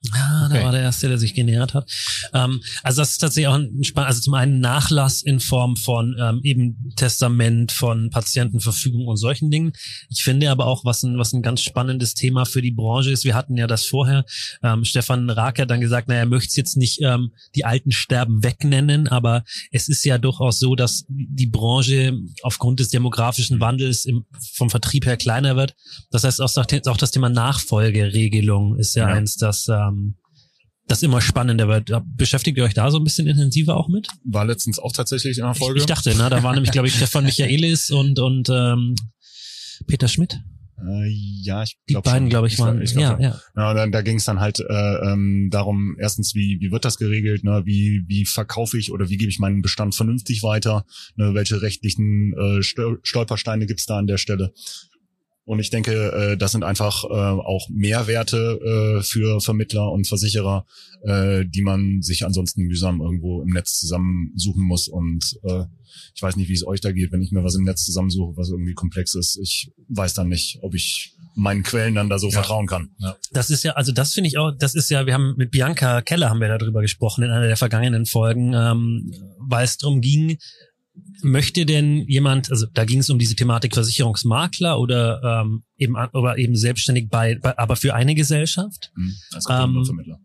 Da 0.03 0.47
Okay. 0.47 0.63
war 0.63 0.71
der 0.73 0.83
Erste, 0.83 1.09
der 1.09 1.19
sich 1.19 1.35
genähert 1.35 1.75
hat. 1.75 1.91
Ähm, 2.33 2.61
also 2.85 3.03
das 3.03 3.13
ist 3.13 3.19
tatsächlich 3.19 3.49
auch 3.49 3.55
ein 3.55 3.83
spannend, 3.83 4.09
also 4.09 4.21
zum 4.21 4.35
einen 4.35 4.61
Nachlass 4.61 5.23
in 5.23 5.41
Form 5.41 5.77
von 5.77 6.15
ähm, 6.21 6.41
eben 6.45 6.93
Testament, 6.97 7.73
von 7.73 8.11
Patientenverfügung 8.11 9.07
und 9.07 9.17
solchen 9.17 9.51
Dingen. 9.51 9.73
Ich 10.09 10.23
finde 10.23 10.51
aber 10.51 10.67
auch, 10.67 10.85
was 10.85 11.03
ein, 11.03 11.19
was 11.19 11.33
ein 11.33 11.43
ganz 11.43 11.63
spannendes 11.63 12.15
Thema 12.15 12.45
für 12.47 12.63
die 12.63 12.71
Branche 12.71 13.11
ist, 13.11 13.25
wir 13.25 13.35
hatten 13.35 13.57
ja 13.57 13.67
das 13.67 13.87
vorher, 13.87 14.25
ähm, 14.63 14.85
Stefan 14.85 15.29
Rack 15.31 15.59
hat 15.59 15.71
dann 15.71 15.81
gesagt, 15.81 16.07
naja, 16.09 16.21
er 16.21 16.27
möchte 16.27 16.57
jetzt 16.57 16.77
nicht 16.77 17.01
ähm, 17.03 17.33
die 17.57 17.65
alten 17.65 17.91
Sterben 17.91 18.45
wegnennen, 18.45 19.09
aber 19.09 19.43
es 19.73 19.89
ist 19.89 20.05
ja 20.05 20.19
durchaus 20.19 20.59
so, 20.61 20.77
dass 20.77 21.05
die 21.09 21.47
Branche 21.49 22.17
aufgrund 22.43 22.79
des 22.79 22.91
demografischen 22.91 23.59
Wandels 23.61 24.05
im, 24.05 24.25
vom 24.55 24.71
Vertrieb 24.71 25.07
her 25.07 25.17
kleiner 25.17 25.57
wird. 25.57 25.75
Das 26.11 26.23
heißt, 26.23 26.41
auch, 26.41 26.55
auch 26.57 26.97
das 26.97 27.11
Thema 27.11 27.29
Nachfolgeregelung 27.29 28.79
ist 28.79 28.95
ja, 28.95 29.09
Ja. 29.09 29.15
eins, 29.15 29.37
das 29.37 29.69
ähm, 29.89 30.17
das 30.89 31.03
immer 31.03 31.21
spannender 31.21 31.67
wird. 31.67 31.91
Beschäftigt 32.17 32.57
ihr 32.59 32.65
euch 32.65 32.75
da 32.75 32.91
so 32.91 32.99
ein 32.99 33.05
bisschen 33.05 33.27
intensiver 33.27 33.77
auch 33.77 33.89
mit? 33.89 34.07
War 34.25 34.45
letztens 34.45 34.79
auch 34.79 34.93
tatsächlich 34.93 35.39
in 35.39 35.45
einer 35.45 35.53
Ich, 35.53 35.59
Folge. 35.59 35.81
ich 35.81 35.87
dachte, 35.87 36.15
ne, 36.15 36.31
da 36.31 36.43
war 36.45 36.53
nämlich, 36.55 36.71
glaube 36.71 36.87
ich, 36.89 36.95
Stefan 36.95 37.25
Michaelis 37.25 37.91
und 37.91 38.19
und 38.21 38.49
ähm, 38.51 38.95
Peter 39.89 40.07
Schmidt. 40.09 40.41
äh, 40.79 41.09
ja, 41.43 41.63
ich 41.65 41.77
Die 41.89 41.95
glaub 41.95 42.05
beiden, 42.05 42.29
glaube 42.29 42.47
ich, 42.47 42.59
waren. 42.61 42.81
Ich 42.83 42.93
glaub 42.93 43.19
ja, 43.19 43.31
ja. 43.31 43.41
Ja, 43.57 43.75
dann, 43.75 43.91
da 43.93 44.03
ging 44.03 44.19
es 44.19 44.25
dann 44.27 44.39
halt 44.41 44.61
äh, 44.61 45.13
ähm, 45.13 45.49
darum, 45.51 45.97
erstens, 45.99 46.35
wie, 46.37 46.59
wie 46.61 46.71
wird 46.71 46.85
das 46.85 46.99
geregelt, 46.99 47.43
ne? 47.45 47.63
wie, 47.65 48.05
wie 48.07 48.25
verkaufe 48.25 48.79
ich 48.79 48.93
oder 48.93 49.09
wie 49.09 49.17
gebe 49.17 49.31
ich 49.31 49.39
meinen 49.39 49.63
Bestand 49.63 49.95
vernünftig 49.95 50.43
weiter, 50.43 50.85
ne? 51.17 51.35
welche 51.35 51.63
rechtlichen 51.63 52.33
äh, 52.35 52.61
Stol- 52.63 52.99
Stolpersteine 53.03 53.67
gibt's 53.67 53.87
da 53.87 53.99
an 53.99 54.07
der 54.07 54.19
Stelle. 54.19 54.53
Und 55.47 55.61
ich 55.61 55.71
denke, 55.71 55.93
äh, 56.13 56.37
das 56.37 56.53
sind 56.53 56.65
einfach 56.65 57.05
äh, 57.05 57.09
auch 57.09 57.69
Mehrwerte 57.71 58.99
äh, 58.99 59.03
für 59.03 59.41
Vermittler 59.41 59.93
und 59.93 60.07
Versicherer, 60.07 60.67
äh, 61.03 61.45
die 61.47 61.63
man 61.63 62.03
sich 62.03 62.27
ansonsten 62.27 62.63
mühsam 62.65 63.01
irgendwo 63.01 63.43
im 63.43 63.51
Netz 63.51 63.79
zusammensuchen 63.79 64.65
muss. 64.65 64.89
Und 64.89 65.39
äh, 65.45 65.65
ich 66.15 66.23
weiß 66.23 66.35
nicht, 66.35 66.49
wie 66.49 66.55
es 66.55 66.67
euch 66.67 66.81
da 66.81 66.91
geht, 66.91 67.13
wenn 67.13 67.23
ich 67.23 67.31
mir 67.31 67.45
was 67.45 67.55
im 67.55 67.63
Netz 67.63 67.85
zusammensuche, 67.85 68.37
was 68.37 68.51
irgendwie 68.51 68.75
komplex 68.75 69.15
ist. 69.15 69.39
Ich 69.41 69.73
weiß 69.89 70.15
dann 70.15 70.29
nicht, 70.29 70.59
ob 70.63 70.75
ich 70.75 71.15
meinen 71.37 71.63
Quellen 71.63 71.95
dann 71.95 72.09
da 72.09 72.19
so 72.19 72.31
vertrauen 72.31 72.67
kann. 72.67 72.91
Das 73.31 73.51
ist 73.51 73.63
ja, 73.63 73.73
also 73.73 73.93
das 73.93 74.15
finde 74.15 74.29
ich 74.29 74.39
auch, 74.39 74.51
das 74.51 74.75
ist 74.75 74.91
ja, 74.91 75.07
wir 75.07 75.15
haben 75.15 75.35
mit 75.37 75.51
Bianca 75.51 76.01
Keller 76.01 76.31
haben 76.31 76.41
wir 76.41 76.49
darüber 76.49 76.81
gesprochen 76.81 77.23
in 77.23 77.31
einer 77.31 77.47
der 77.47 77.59
vergangenen 77.59 78.07
Folgen, 78.07 78.55
ähm, 78.55 79.13
weil 79.39 79.65
es 79.65 79.77
darum 79.77 80.01
ging, 80.01 80.39
möchte 81.23 81.67
denn 81.67 82.07
jemand, 82.09 82.51
also 82.51 82.67
da 82.73 82.85
ging 82.85 83.01
es 83.01 83.11
um 83.11 83.19
diese 83.19 83.35
Thematik 83.35 83.75
Versicherungsmakler 83.75 84.79
oder 84.79 85.43
ähm, 85.43 85.65
eben 85.77 85.97
oder 86.13 86.39
eben 86.39 86.57
selbstständig 86.57 87.09
bei, 87.09 87.37
bei 87.37 87.57
aber 87.59 87.77
für 87.77 87.95
eine 87.95 88.15
Gesellschaft. 88.15 88.93
Hm, 88.95 89.15
Als 89.33 89.45
gebundener 89.45 89.81
Ähm, 89.81 89.85
Vermittler. 89.85 90.21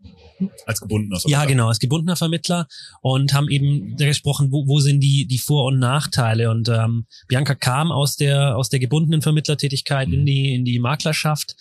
Als 0.66 0.80
gebundener 0.80 1.20
Vermittler. 1.20 1.40
Ja, 1.42 1.44
genau, 1.46 1.68
als 1.68 1.78
gebundener 1.78 2.16
Vermittler 2.16 2.66
und 3.00 3.32
haben 3.32 3.48
eben 3.48 3.96
gesprochen, 3.96 4.50
wo, 4.50 4.66
wo 4.66 4.80
sind 4.80 5.00
die, 5.00 5.26
die 5.26 5.38
Vor- 5.38 5.66
und 5.66 5.78
Nachteile. 5.78 6.50
Und 6.50 6.68
ähm, 6.68 7.06
Bianca 7.28 7.54
kam 7.54 7.92
aus 7.92 8.16
der, 8.16 8.56
aus 8.56 8.68
der 8.68 8.80
gebundenen 8.80 9.22
Vermittlertätigkeit 9.22 10.08
in 10.08 10.26
die, 10.26 10.54
in 10.54 10.64
die 10.64 10.78
Maklerschaft. 10.78 11.54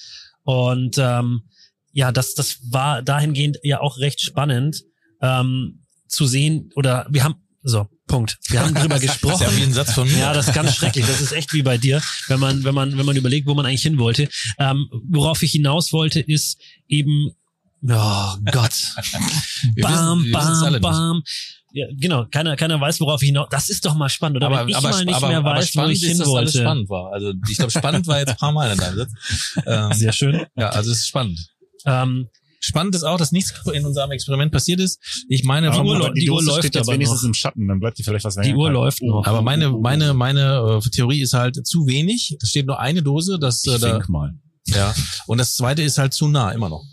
Und 0.44 0.98
ähm, 0.98 1.44
ja, 1.94 2.12
das, 2.12 2.34
das 2.34 2.60
war 2.72 3.02
dahingehend 3.02 3.60
ja 3.64 3.82
auch 3.82 3.98
recht 3.98 4.22
spannend 4.22 4.84
ähm, 5.22 5.82
zu 6.08 6.26
sehen, 6.26 6.70
oder 6.76 7.08
wir 7.10 7.24
haben, 7.24 7.36
so, 7.64 7.88
Punkt. 8.12 8.38
Wir 8.50 8.60
haben 8.62 8.74
drüber 8.76 8.96
Das 8.96 9.04
ist 9.04 9.12
gesprochen. 9.22 9.44
ja 9.44 9.58
wie 9.58 9.64
ein 9.64 9.74
Satz 9.74 9.94
von 9.94 10.08
mir. 10.08 10.18
Ja, 10.20 10.34
das 10.34 10.48
ist 10.50 10.54
ganz 10.54 10.76
schrecklich. 10.76 11.06
Das 11.06 11.22
ist 11.22 11.32
echt 11.32 11.54
wie 11.54 11.64
bei 11.64 11.78
dir, 11.78 12.02
wenn 12.28 12.40
man, 12.40 12.64
wenn 12.64 12.76
man, 12.76 12.98
wenn 12.98 13.06
man 13.06 13.16
überlegt, 13.16 13.48
wo 13.48 13.54
man 13.54 13.66
eigentlich 13.66 13.82
hin 13.84 13.98
wollte. 13.98 14.28
Ähm, 14.60 14.88
worauf 15.10 15.42
ich 15.44 15.52
hinaus 15.52 15.92
wollte, 15.94 16.20
ist 16.20 16.60
eben, 16.88 17.32
oh 17.88 18.36
Gott, 18.52 18.74
Wir 19.76 19.84
bam, 19.84 20.24
wissen- 20.26 20.36
alle 20.36 20.80
bam, 20.80 21.18
nicht. 21.18 21.24
bam. 21.24 21.24
Ja, 21.74 21.86
genau, 21.98 22.26
keiner, 22.30 22.58
keiner 22.58 22.82
weiß, 22.82 23.00
worauf 23.00 23.22
ich 23.22 23.28
hinaus. 23.28 23.48
Das 23.50 23.70
ist 23.70 23.86
doch 23.86 23.96
mal 23.96 24.10
spannend, 24.10 24.36
oder? 24.36 24.48
aber, 24.48 24.60
wenn 24.62 24.68
ich 24.70 24.76
aber, 24.76 24.90
mal 24.90 25.06
nicht 25.06 25.16
aber, 25.16 25.28
mehr 25.30 25.42
weiß, 25.44 25.74
wo 25.78 25.86
ich 25.86 26.04
ist, 26.04 26.10
hin 26.10 26.18
dass 26.20 26.28
alles 26.28 26.54
wollte. 26.54 26.60
spannend 26.60 26.90
war. 26.90 27.14
Also 27.14 27.32
ich 27.50 27.56
glaube, 27.58 27.72
spannend 27.72 28.08
war 28.08 28.20
jetzt 28.20 28.30
ein 28.32 28.36
paar 28.36 28.52
Mal 28.52 28.72
in 28.74 28.78
deinem 28.78 28.98
Satz. 28.98 29.12
Ähm, 29.66 29.94
Sehr 29.94 30.12
schön. 30.12 30.46
ja, 30.58 30.68
also 30.70 30.92
es 30.92 30.98
ist 30.98 31.08
spannend. 31.08 31.40
Ähm, 31.86 32.28
Spannend 32.64 32.94
ist 32.94 33.04
auch, 33.04 33.18
dass 33.18 33.32
nichts 33.32 33.54
in 33.74 33.86
unserem 33.86 34.12
Experiment 34.12 34.52
passiert 34.52 34.80
ist. 34.80 35.00
Ich 35.28 35.44
meine, 35.44 35.72
Aber 35.72 35.84
Uhr 35.84 35.96
aber 35.96 36.06
läuft- 36.10 36.18
die 36.18 36.30
Uhr 36.30 36.44
läuft 36.44 36.60
steht 36.60 36.76
jetzt 36.76 36.88
aber 36.88 36.94
wenigstens 36.94 37.24
noch. 37.24 37.28
im 37.30 37.34
Schatten, 37.34 37.68
dann 37.68 37.80
bleibt 37.80 37.98
die 37.98 38.04
vielleicht 38.04 38.24
was 38.24 38.36
länger. 38.36 38.48
Die 38.50 38.56
Uhr 38.56 38.66
kalt. 38.68 38.74
läuft 38.76 39.02
noch. 39.02 39.26
aber 39.26 39.42
meine, 39.42 39.72
oh, 39.72 39.78
oh. 39.78 39.82
meine, 39.82 40.14
meine 40.14 40.80
äh, 40.86 40.90
Theorie 40.92 41.22
ist 41.22 41.34
halt 41.34 41.66
zu 41.66 41.88
wenig. 41.88 42.38
Es 42.42 42.50
steht 42.50 42.68
nur 42.68 42.80
eine 42.80 43.02
Dose, 43.02 43.40
das, 43.40 43.66
äh, 43.66 43.76
Ich 43.76 43.82
da, 43.82 44.00
mal. 44.08 44.36
ja. 44.68 44.94
Und 45.26 45.40
das 45.40 45.56
zweite 45.56 45.82
ist 45.82 45.98
halt 45.98 46.14
zu 46.14 46.28
nah, 46.28 46.52
immer 46.52 46.70
noch. 46.70 46.84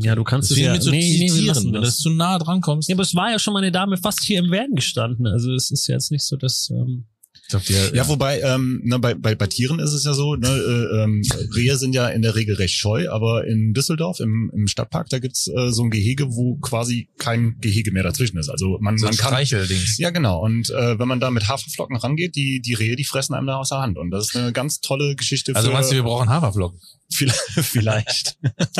ja, 0.00 0.14
du 0.14 0.24
kannst 0.24 0.50
es 0.50 0.58
ja. 0.58 0.72
mit 0.72 0.82
so 0.82 0.90
nee, 0.90 0.98
nee, 1.00 1.24
wir 1.26 1.32
Tieren. 1.32 1.46
lassen 1.46 1.66
Wenn 1.66 1.72
du 1.72 1.80
das. 1.80 1.98
zu 1.98 2.10
nah 2.10 2.38
dran 2.38 2.60
kommst. 2.60 2.88
Ja, 2.90 2.94
aber 2.94 3.02
es 3.02 3.14
war 3.14 3.30
ja 3.30 3.38
schon 3.38 3.54
mal 3.54 3.62
eine 3.62 3.72
Dame 3.72 3.96
fast 3.96 4.22
hier 4.24 4.38
im 4.40 4.50
Werden 4.50 4.74
gestanden. 4.74 5.26
Also 5.26 5.54
es 5.54 5.70
ist 5.70 5.86
jetzt 5.86 6.10
nicht 6.12 6.24
so, 6.24 6.36
dass. 6.36 6.68
Ähm, 6.70 7.06
glaub, 7.48 7.64
die, 7.64 7.74
Ja, 7.94 8.06
wobei, 8.08 8.40
ähm, 8.40 8.80
ne, 8.84 8.98
bei, 8.98 9.14
bei, 9.14 9.34
bei 9.34 9.46
Tieren 9.46 9.78
ist 9.80 9.92
es 9.92 10.04
ja 10.04 10.14
so, 10.14 10.36
ne, 10.36 10.48
äh, 10.48 11.02
ähm, 11.02 11.22
Rehe 11.56 11.76
sind 11.76 11.94
ja 11.94 12.08
in 12.08 12.22
der 12.22 12.34
Regel 12.34 12.56
recht 12.56 12.74
scheu, 12.74 13.10
aber 13.10 13.46
in 13.46 13.72
Düsseldorf 13.74 14.20
im, 14.20 14.50
im 14.54 14.66
Stadtpark, 14.68 15.08
da 15.08 15.18
gibt's 15.18 15.48
äh, 15.48 15.70
so 15.70 15.82
ein 15.82 15.90
Gehege, 15.90 16.34
wo 16.34 16.56
quasi 16.56 17.08
kein 17.18 17.56
Gehege 17.60 17.90
mehr 17.92 18.02
dazwischen 18.02 18.38
ist. 18.38 18.48
Also 18.48 18.78
man, 18.80 18.98
so 18.98 19.06
man 19.06 19.16
kann. 19.16 19.28
Streicheldings. 19.32 19.98
Ja, 19.98 20.10
genau. 20.10 20.40
Und 20.40 20.70
äh, 20.70 20.98
wenn 20.98 21.08
man 21.08 21.20
da 21.20 21.30
mit 21.30 21.48
Haferflocken 21.48 21.96
rangeht, 21.96 22.36
die, 22.36 22.60
die 22.60 22.74
Rehe, 22.74 22.96
die 22.96 23.04
fressen 23.04 23.34
einem 23.34 23.46
da 23.46 23.56
aus 23.56 23.70
der 23.70 23.78
Hand. 23.78 23.98
Und 23.98 24.10
das 24.10 24.28
ist 24.28 24.36
eine 24.36 24.52
ganz 24.52 24.80
tolle 24.80 25.16
Geschichte 25.16 25.54
Also 25.56 25.68
für 25.68 25.74
meinst 25.74 25.90
du, 25.90 25.96
wir 25.96 26.02
brauchen 26.02 26.28
Haferflocken? 26.28 26.78
vielleicht. 27.10 27.40
vielleicht. 27.62 28.36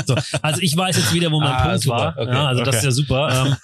so. 0.06 0.14
Also 0.42 0.60
ich 0.60 0.76
weiß 0.76 0.96
jetzt 0.96 1.14
wieder, 1.14 1.32
wo 1.32 1.40
mein 1.40 1.48
Ah, 1.50 1.68
Punkt 1.68 1.82
super. 1.82 1.96
war. 1.96 2.18
Okay, 2.18 2.30
ja, 2.30 2.46
also 2.48 2.62
das 2.62 2.76
ist 2.76 2.78
okay. 2.80 2.86
ja 2.86 2.90
super. 2.92 3.46
Ähm, 3.46 3.56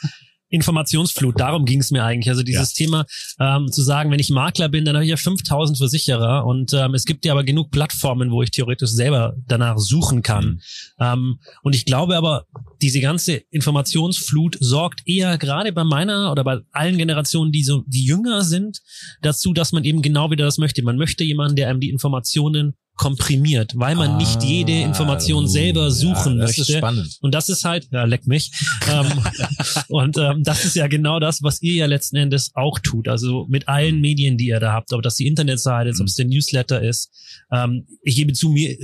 Informationsflut, 0.49 1.41
darum 1.41 1.65
ging 1.65 1.81
es 1.81 1.91
mir 1.91 2.05
eigentlich. 2.05 2.29
Also 2.29 2.43
dieses 2.43 2.73
Thema 2.75 3.07
ähm, 3.41 3.71
zu 3.71 3.83
sagen, 3.83 4.11
wenn 4.11 4.21
ich 4.21 4.31
Makler 4.31 4.69
bin, 4.69 4.85
dann 4.85 4.95
habe 4.95 5.05
ich 5.05 5.11
ja 5.11 5.17
5000 5.17 5.79
Versicherer 5.79 6.47
und 6.47 6.73
ähm, 6.73 6.95
es 6.95 7.05
gibt 7.05 7.25
ja 7.25 7.33
aber 7.33 7.45
genug 7.45 7.71
Plattformen, 7.71 8.31
wo 8.31 8.43
ich 8.43 8.51
theoretisch 8.51 8.91
selber 8.91 9.35
danach 9.47 9.79
suchen 9.79 10.23
kann. 10.23 10.45
Mhm. 10.45 10.61
Ähm, 11.01 11.39
und 11.63 11.75
ich 11.75 11.85
glaube 11.85 12.17
aber, 12.17 12.47
diese 12.83 13.01
ganze 13.01 13.35
Informationsflut 13.51 14.57
sorgt 14.61 15.03
eher 15.07 15.39
gerade 15.39 15.73
bei 15.73 15.85
meiner 15.85 16.31
oder 16.31 16.45
bei 16.45 16.61
allen 16.73 16.99
Generationen, 16.99 17.51
die 17.51 17.65
so 17.65 17.83
die 17.87 18.05
jünger 18.05 18.43
sind, 18.43 18.81
dazu, 19.23 19.53
dass 19.53 19.73
man 19.73 19.85
eben 19.85 20.03
genau 20.03 20.31
wieder 20.31 20.45
das 20.45 20.59
möchte. 20.59 20.83
Man 20.83 20.97
möchte 20.97 21.25
jemanden, 21.25 21.57
der 21.57 21.69
einem 21.69 21.81
die 21.81 21.91
Informationen 21.91 22.75
komprimiert, 22.97 23.73
weil 23.75 23.97
man 23.97 24.17
nicht 24.17 24.43
jede 24.45 24.73
Information 24.83 25.45
Ah, 25.45 25.49
selber 25.49 25.91
suchen 25.91 26.37
ja, 26.37 26.43
das 26.43 26.57
möchte. 26.57 26.73
ist 26.73 26.79
spannend. 26.79 27.19
Und 27.21 27.35
das 27.35 27.49
ist 27.49 27.65
halt, 27.65 27.89
ja, 27.91 28.05
leck 28.05 28.27
mich. 28.27 28.53
ähm, 28.89 29.07
und 29.89 30.17
ähm, 30.17 30.45
das 30.45 30.65
ist 30.65 30.77
ja 30.77 30.87
genau 30.87 31.19
das, 31.19 31.43
was 31.43 31.61
ihr 31.61 31.75
ja 31.75 31.87
letzten 31.87 32.17
Endes 32.17 32.53
auch 32.55 32.79
tut. 32.79 33.09
Also 33.09 33.47
mit 33.49 33.67
allen 33.67 34.01
Medien, 34.01 34.39
die 34.39 34.47
ihr 34.47 34.61
da 34.61 34.73
habt, 34.73 34.93
ob 34.93 35.03
das 35.03 35.17
die 35.17 35.27
Internetseite 35.27 35.91
ist, 35.91 36.01
ob 36.01 36.07
es 36.07 36.15
der 36.15 36.27
Newsletter 36.27 36.83
ist. 36.83 37.11
Ähm, 37.51 37.87
ich 38.03 38.15
gebe 38.15 38.33
zu 38.33 38.51
mir, 38.51 38.77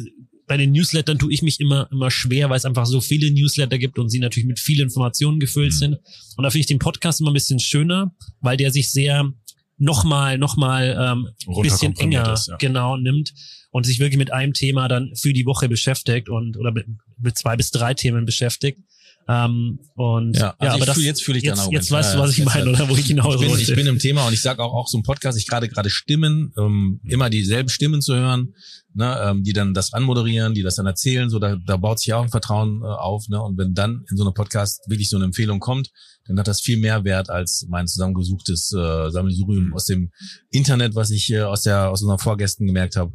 bei 0.49 0.57
den 0.57 0.73
Newslettern 0.73 1.17
tue 1.17 1.33
ich 1.33 1.43
mich 1.43 1.61
immer, 1.61 1.87
immer 1.93 2.11
schwer, 2.11 2.51
weil 2.51 2.57
es 2.57 2.65
einfach 2.65 2.87
so 2.87 3.01
viele 3.01 3.31
Newsletter 3.31 3.79
gibt 3.79 4.01
und 4.01 4.09
sie 4.09 4.19
natürlich 4.19 4.49
mit 4.49 4.59
vielen 4.59 4.89
Informationen 4.89 5.39
gefüllt 5.39 5.73
sind. 5.73 5.99
Und 6.37 6.43
da 6.43 6.51
finde 6.51 6.61
ich 6.63 6.67
den 6.67 6.81
Podcast 6.81 7.21
immer 7.21 7.31
ein 7.31 7.35
bisschen 7.35 7.61
schöner, 7.61 8.13
weil 8.41 8.57
der 8.57 8.73
sich 8.73 8.91
sehr 8.91 9.33
nochmal, 9.79 10.37
nochmal 10.37 10.97
ähm, 10.99 11.29
bisschen 11.63 11.97
enger 11.97 12.33
ist, 12.33 12.49
ja. 12.49 12.57
genau 12.57 12.97
nimmt 12.97 13.33
und 13.71 13.87
sich 13.87 13.99
wirklich 14.01 14.19
mit 14.19 14.33
einem 14.33 14.53
Thema 14.53 14.89
dann 14.89 15.13
für 15.17 15.33
die 15.33 15.47
Woche 15.47 15.69
beschäftigt 15.69 16.29
und 16.29 16.57
oder 16.57 16.73
mit, 16.73 16.87
mit 17.19 17.37
zwei 17.39 17.57
bis 17.57 17.71
drei 17.71 17.95
Themen 17.95 18.25
beschäftigt. 18.27 18.81
Ähm, 19.29 19.79
und 19.95 20.35
Ja, 20.37 20.55
also 20.59 20.77
ich 20.77 20.83
aber 20.83 20.87
das, 20.87 20.97
fühl- 20.97 21.05
jetzt 21.05 21.23
fühle 21.23 21.39
ich 21.39 21.45
jetzt, 21.45 21.71
jetzt 21.71 21.91
weißt 21.91 22.15
Ja, 22.15 22.17
du, 22.17 22.23
was 22.23 22.37
ich 22.37 22.45
meine, 22.45 22.71
oder 22.71 22.89
wo 22.89 22.97
ich 22.97 23.07
hinaus 23.07 23.35
ich 23.35 23.41
bin, 23.43 23.51
wollte. 23.51 23.63
ich 23.63 23.75
bin 23.75 23.87
im 23.87 23.99
Thema 23.99 24.27
und 24.27 24.33
ich 24.33 24.41
sage 24.43 24.61
auch, 24.63 24.73
auch 24.73 24.89
so 24.89 24.99
ein 24.99 25.03
Podcast, 25.05 25.39
ich 25.39 25.47
gerade 25.47 25.69
gerade 25.69 25.89
Stimmen, 25.91 26.53
ähm, 26.59 27.01
immer 27.05 27.31
dieselben 27.31 27.69
Stimmen 27.69 28.01
zu 28.01 28.17
hören, 28.17 28.55
ne, 28.95 29.17
ähm, 29.23 29.45
die 29.45 29.53
dann 29.53 29.73
das 29.73 29.93
anmoderieren, 29.93 30.55
die 30.55 30.63
das 30.63 30.77
dann 30.77 30.87
erzählen, 30.87 31.31
so 31.31 31.39
da, 31.39 31.57
da 31.65 31.77
baut 31.77 32.01
sich 32.01 32.09
ja 32.09 32.17
auch 32.17 32.25
ein 32.25 32.31
Vertrauen 32.31 32.81
äh, 32.83 32.87
auf, 32.87 33.29
ne, 33.29 33.41
und 33.41 33.57
wenn 33.57 33.73
dann 33.75 34.05
in 34.11 34.17
so 34.17 34.25
einem 34.25 34.35
Podcast 34.35 34.83
wirklich 34.89 35.09
so 35.09 35.17
eine 35.17 35.27
Empfehlung 35.27 35.61
kommt, 35.61 35.91
dann 36.27 36.39
hat 36.39 36.49
das 36.49 36.61
viel 36.61 36.79
mehr 36.79 37.05
Wert 37.05 37.31
als 37.31 37.67
mein 37.69 37.87
zusammengesuchtes 37.87 38.73
äh, 38.73 39.11
Sammelsurium 39.11 39.75
aus 39.75 39.85
dem 39.85 40.11
Internet, 40.51 40.95
was 40.97 41.11
ich 41.11 41.31
äh, 41.31 41.43
aus 41.43 41.63
der 41.63 41.91
aus 41.91 42.03
unseren 42.03 42.19
Vorgästen 42.19 42.67
gemerkt 42.67 42.97
habe, 42.97 43.13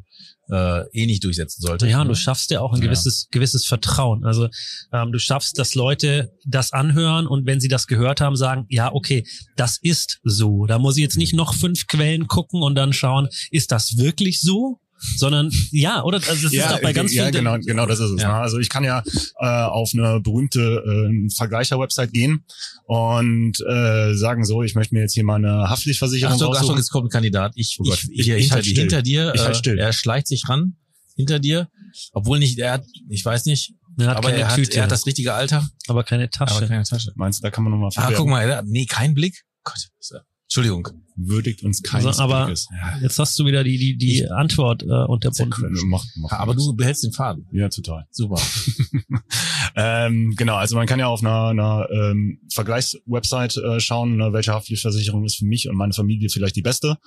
äh, 0.49 0.81
eh 0.91 1.05
nicht 1.05 1.23
durchsetzen 1.23 1.61
sollte. 1.61 1.87
Ja, 1.87 2.01
und 2.01 2.07
du 2.07 2.15
schaffst 2.15 2.51
ja 2.51 2.61
auch 2.61 2.73
ein 2.73 2.79
Ja. 2.81 2.85
gewisses, 2.87 3.27
gewisses 3.31 3.65
Vertrauen. 3.65 4.25
Also 4.25 4.47
ähm, 4.93 5.11
du 5.11 5.19
schaffst, 5.19 5.57
dass 5.57 5.75
Leute 5.75 6.31
das 6.45 6.71
anhören 6.73 7.27
und 7.27 7.45
wenn 7.45 7.59
sie 7.59 7.67
das 7.67 7.87
gehört 7.87 8.21
haben, 8.21 8.35
sagen, 8.35 8.65
ja, 8.69 8.91
okay, 8.93 9.25
das 9.55 9.77
ist 9.81 10.19
so. 10.23 10.65
Da 10.65 10.79
muss 10.79 10.97
ich 10.97 11.01
jetzt 11.03 11.17
nicht 11.17 11.33
noch 11.33 11.53
fünf 11.53 11.87
Quellen 11.87 12.27
gucken 12.27 12.61
und 12.61 12.75
dann 12.75 12.93
schauen, 12.93 13.27
ist 13.51 13.71
das 13.71 13.97
wirklich 13.97 14.41
so? 14.41 14.79
Sondern 15.17 15.51
ja, 15.71 16.03
oder? 16.03 16.17
Also 16.17 16.43
das 16.43 16.53
ist 16.53 16.65
doch 16.69 16.81
bei 16.81 16.93
ganz 16.93 17.13
ja, 17.13 17.23
vielen 17.23 17.33
genau, 17.35 17.57
genau, 17.59 17.85
das 17.85 17.99
ist 17.99 18.11
es. 18.11 18.21
Ja. 18.21 18.29
ne? 18.29 18.33
Also 18.35 18.59
ich 18.59 18.69
kann 18.69 18.83
ja 18.83 19.03
äh, 19.39 19.45
auf 19.45 19.91
eine 19.93 20.19
berühmte 20.21 20.59
äh, 20.61 21.29
Vergleicher-Website 21.35 22.11
gehen 22.13 22.43
und 22.85 23.59
äh, 23.67 24.13
sagen 24.13 24.45
so, 24.45 24.63
ich 24.63 24.75
möchte 24.75 24.93
mir 24.95 25.01
jetzt 25.01 25.13
hier 25.13 25.23
mal 25.23 25.35
eine 25.35 25.69
Haftpflichtversicherung 25.69 26.33
Achtung, 26.35 26.55
Achtung, 26.55 26.77
jetzt 26.77 26.89
kommt 26.89 27.07
ein 27.07 27.09
Kandidat. 27.09 27.53
Ich, 27.55 27.77
Oh 27.79 27.83
Gott, 27.83 28.03
ich, 28.11 28.19
ich- 28.19 28.27
ich 28.29 28.35
hinter, 28.35 28.55
halt 28.55 28.65
still. 28.65 28.77
hinter 28.81 29.01
dir, 29.01 29.31
Ich 29.35 29.41
halt 29.41 29.51
äh, 29.51 29.55
still. 29.55 29.79
er 29.79 29.93
schleicht 29.93 30.27
sich 30.27 30.47
ran, 30.47 30.75
hinter 31.15 31.39
dir, 31.39 31.69
obwohl 32.13 32.39
nicht, 32.39 32.57
er 32.59 32.73
hat, 32.73 32.85
ich 33.09 33.23
weiß 33.23 33.45
nicht, 33.45 33.73
Er 33.97 34.07
hat 34.07 34.17
aber 34.17 34.29
keine 34.29 34.41
er 34.41 34.47
hat, 34.49 34.55
Tüte, 34.55 34.77
er 34.77 34.83
hat 34.83 34.91
das 34.91 35.05
richtige 35.05 35.33
Alter, 35.33 35.67
aber 35.87 36.03
keine 36.03 36.29
Tasche. 36.29 36.55
aber 36.55 36.67
keine 36.67 36.83
Tasche. 36.83 37.11
Meinst 37.15 37.39
du, 37.39 37.43
da 37.43 37.51
kann 37.51 37.63
man 37.63 37.71
nochmal 37.71 37.91
Ah, 37.95 38.11
guck 38.15 38.27
mal, 38.27 38.41
er 38.47 38.57
hat, 38.57 38.65
nee, 38.67 38.85
kein 38.85 39.13
Blick. 39.13 39.43
Gott, 39.63 39.77
ist 39.99 40.11
er- 40.11 40.25
Entschuldigung. 40.47 40.87
Würdigt 41.17 41.63
uns 41.63 41.81
keines 41.81 42.05
Also, 42.07 42.23
aber- 42.23 42.45
Blickes. 42.45 42.67
Jetzt 43.01 43.17
hast 43.19 43.39
du 43.39 43.45
wieder 43.45 43.63
die 43.63 43.77
die 43.77 43.97
die 43.97 44.27
Antwort 44.29 44.83
äh, 44.83 44.85
unterbunden. 44.87 45.73
Mach, 45.85 46.03
mach, 46.17 46.31
Aber 46.33 46.53
du 46.55 46.73
behältst 46.75 47.03
den 47.05 47.13
Faden. 47.13 47.47
Ja, 47.53 47.69
total. 47.69 48.05
Super. 48.11 48.35
ähm, 49.75 50.33
genau, 50.35 50.55
also 50.55 50.75
man 50.75 50.87
kann 50.87 50.99
ja 50.99 51.07
auf 51.07 51.21
einer, 51.21 51.47
einer 51.47 51.87
ähm, 51.89 52.39
Vergleichswebsite 52.53 53.61
äh, 53.61 53.79
schauen, 53.79 54.17
ne, 54.17 54.33
welche 54.33 54.53
Haftpflichtversicherung 54.53 55.23
ist 55.23 55.37
für 55.37 55.45
mich 55.45 55.69
und 55.69 55.75
meine 55.77 55.93
Familie 55.93 56.29
vielleicht 56.29 56.57
die 56.57 56.61
beste. 56.61 56.97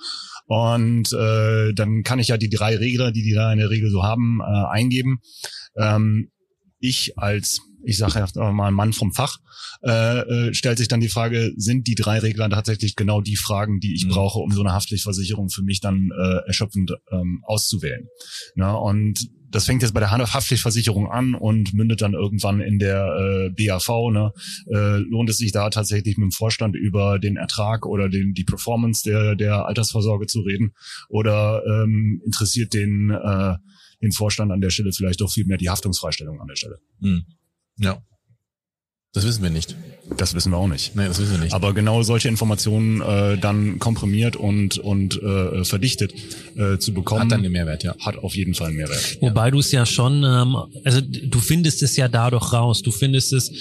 Und 0.47 1.13
äh, 1.13 1.73
dann 1.73 2.01
kann 2.03 2.17
ich 2.19 2.29
ja 2.29 2.37
die 2.37 2.49
drei 2.49 2.75
Regler, 2.77 3.11
die 3.11 3.21
die 3.23 3.33
da 3.33 3.51
in 3.53 3.59
der 3.59 3.69
Regel 3.69 3.91
so 3.91 4.03
haben, 4.03 4.39
äh, 4.41 4.65
eingeben. 4.69 5.19
Ähm, 5.77 6.31
ich 6.79 7.17
als, 7.17 7.61
ich 7.89 7.97
sage 7.97 8.19
ja 8.19 8.51
mal 8.51 8.71
Mann 8.71 8.93
vom 8.93 9.11
Fach, 9.13 9.37
äh, 9.83 10.19
äh, 10.49 10.53
stellt 10.53 10.77
sich 10.77 10.87
dann 10.87 10.99
die 10.99 11.09
Frage, 11.09 11.51
sind 11.57 11.87
die 11.87 11.95
drei 11.95 12.19
Regler 12.19 12.49
tatsächlich 12.49 12.95
genau 12.95 13.21
die 13.21 13.35
Fragen, 13.35 13.79
die 13.79 13.93
ich 13.95 14.05
Mhm. 14.05 14.09
brauche, 14.09 14.39
um 14.39 14.51
so 14.51 14.61
eine 14.61 14.73
Haftpflichtversicherung 14.73 15.49
für 15.49 15.63
mich 15.63 15.81
dann 15.81 16.11
äh, 16.11 16.47
erschöpfend 16.47 16.93
ähm, 17.11 17.43
auszuwählen. 17.45 18.07
Na, 18.55 18.73
und 18.73 19.29
das 19.51 19.65
fängt 19.65 19.81
jetzt 19.81 19.93
bei 19.93 19.99
der 19.99 20.11
Haftpflichtversicherung 20.11 21.09
an 21.09 21.33
und 21.33 21.73
mündet 21.73 22.01
dann 22.01 22.13
irgendwann 22.13 22.61
in 22.61 22.77
der 22.77 23.49
äh, 23.49 23.49
BAV. 23.49 24.11
Ne? 24.11 24.31
Äh, 24.67 24.97
lohnt 24.99 25.29
es 25.29 25.37
sich 25.37 25.51
da 25.51 25.69
tatsächlich 25.69 26.17
mit 26.17 26.25
dem 26.25 26.31
Vorstand 26.31 26.75
über 26.75 27.17
den 27.19 27.35
Ertrag 27.35 27.85
oder 27.85 28.09
den, 28.09 28.33
die 28.33 28.43
Performance 28.43 29.01
der, 29.03 29.35
der 29.35 29.65
Altersvorsorge 29.65 30.27
zu 30.27 30.41
reden? 30.41 30.73
Oder 31.09 31.63
ähm, 31.65 32.21
interessiert 32.25 32.73
den, 32.73 33.09
äh, 33.09 33.55
den 34.03 34.11
Vorstand 34.11 34.51
an 34.51 34.61
der 34.61 34.69
Stelle 34.69 34.91
vielleicht 34.93 35.21
doch 35.21 35.31
viel 35.31 35.45
mehr 35.45 35.57
die 35.57 35.69
Haftungsfreistellung 35.69 36.39
an 36.39 36.47
der 36.47 36.55
Stelle? 36.55 36.77
Hm. 37.01 37.23
Ja. 37.79 38.01
Das 39.13 39.25
wissen 39.25 39.41
wir 39.41 39.49
nicht. 39.49 39.75
Das 40.17 40.33
wissen 40.33 40.51
wir 40.51 40.57
auch 40.57 40.67
nicht. 40.67 40.95
Nee, 40.95 41.07
das 41.07 41.19
wissen 41.19 41.31
wir 41.31 41.39
nicht. 41.39 41.53
Aber 41.53 41.73
genau 41.73 42.03
solche 42.03 42.27
Informationen 42.27 43.01
äh, 43.01 43.37
dann 43.37 43.79
komprimiert 43.79 44.35
und, 44.35 44.77
und 44.77 45.21
äh, 45.21 45.63
verdichtet 45.63 46.13
äh, 46.57 46.77
zu 46.77 46.93
bekommen, 46.93 47.21
hat 47.21 47.31
dann 47.31 47.43
den 47.43 47.51
Mehrwert, 47.51 47.83
ja. 47.83 47.95
hat 47.99 48.17
auf 48.17 48.35
jeden 48.35 48.53
Fall 48.53 48.67
einen 48.67 48.77
Mehrwert. 48.77 49.17
Wobei 49.21 49.51
du 49.51 49.59
es 49.59 49.71
ja 49.71 49.85
schon, 49.85 50.23
ähm, 50.23 50.57
also 50.83 51.01
du 51.01 51.39
findest 51.39 51.83
es 51.83 51.95
ja 51.95 52.07
dadurch 52.07 52.51
raus. 52.51 52.81
Du 52.81 52.91
findest 52.91 53.33
es 53.33 53.51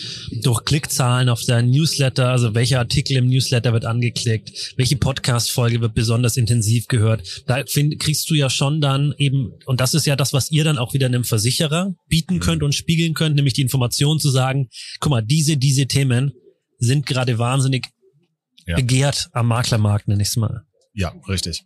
durch 0.42 0.64
Klickzahlen 0.64 1.28
auf 1.28 1.42
deinen 1.44 1.70
Newsletter, 1.70 2.30
also 2.30 2.54
welcher 2.54 2.78
Artikel 2.78 3.16
im 3.16 3.28
Newsletter 3.28 3.72
wird 3.72 3.84
angeklickt, 3.84 4.74
welche 4.76 4.96
Podcast-Folge 4.96 5.80
wird 5.80 5.94
besonders 5.94 6.36
intensiv 6.36 6.88
gehört. 6.88 7.44
Da 7.46 7.62
find, 7.66 7.98
kriegst 7.98 8.28
du 8.30 8.34
ja 8.34 8.50
schon 8.50 8.80
dann 8.80 9.14
eben, 9.18 9.52
und 9.66 9.80
das 9.80 9.94
ist 9.94 10.06
ja 10.06 10.16
das, 10.16 10.32
was 10.32 10.50
ihr 10.50 10.64
dann 10.64 10.78
auch 10.78 10.94
wieder 10.94 11.06
einem 11.06 11.24
Versicherer 11.24 11.94
bieten 12.08 12.40
könnt 12.40 12.62
und 12.62 12.74
spiegeln 12.74 13.14
könnt, 13.14 13.36
nämlich 13.36 13.54
die 13.54 13.62
Information 13.62 14.18
zu 14.18 14.30
sagen, 14.30 14.68
guck 15.00 15.10
mal, 15.10 15.22
diese, 15.22 15.56
diese 15.56 15.86
Themen 15.86 16.32
sind 16.78 17.06
gerade 17.06 17.38
wahnsinnig 17.38 17.88
Ja. 18.66 18.76
begehrt 18.76 19.28
am 19.32 19.46
Maklermarkt, 19.48 20.08
nenne 20.08 20.22
ich 20.22 20.28
es 20.28 20.36
mal. 20.36 20.62
Ja, 20.94 21.14
richtig. 21.28 21.64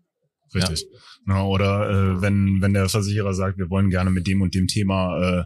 Richtig. 0.54 0.84
Na, 1.24 1.44
oder 1.44 1.88
äh, 1.90 2.20
wenn, 2.22 2.58
wenn 2.60 2.74
der 2.74 2.88
Versicherer 2.88 3.32
sagt, 3.32 3.56
wir 3.58 3.70
wollen 3.70 3.88
gerne 3.90 4.10
mit 4.10 4.26
dem 4.26 4.42
und 4.42 4.54
dem 4.54 4.66
Thema 4.66 5.44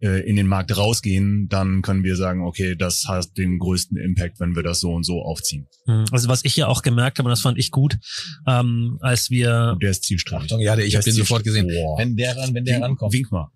äh, 0.00 0.06
äh, 0.06 0.28
in 0.28 0.34
den 0.36 0.46
Markt 0.48 0.76
rausgehen, 0.76 1.46
dann 1.48 1.82
können 1.82 2.02
wir 2.02 2.16
sagen, 2.16 2.42
okay, 2.42 2.74
das 2.74 3.04
hat 3.06 3.36
den 3.36 3.58
größten 3.58 3.96
Impact, 3.98 4.40
wenn 4.40 4.56
wir 4.56 4.62
das 4.62 4.80
so 4.80 4.90
und 4.92 5.04
so 5.04 5.22
aufziehen. 5.22 5.68
Hm, 5.86 6.06
Also 6.10 6.28
was 6.28 6.44
ich 6.44 6.56
ja 6.56 6.66
auch 6.66 6.82
gemerkt 6.82 7.18
habe, 7.18 7.28
und 7.28 7.30
das 7.30 7.40
fand 7.42 7.58
ich 7.58 7.70
gut, 7.70 7.98
ähm, 8.46 8.98
als 9.02 9.30
wir 9.30 9.76
Der 9.80 9.90
ist 9.90 10.04
zielstrebig. 10.04 10.50
Ja, 10.58 10.74
der- 10.74 10.86
ich 10.86 10.96
habe 10.96 11.04
den 11.04 11.12
sofort 11.14 11.44
gesehen. 11.44 11.68
Boah. 11.68 11.98
Wenn 11.98 12.16
der 12.16 12.36
ran, 12.36 12.52
wenn 12.54 12.64
der 12.64 12.76
Wink, 12.76 12.84
rankommt. 12.84 13.12
Wink 13.12 13.30
mal. 13.30 13.50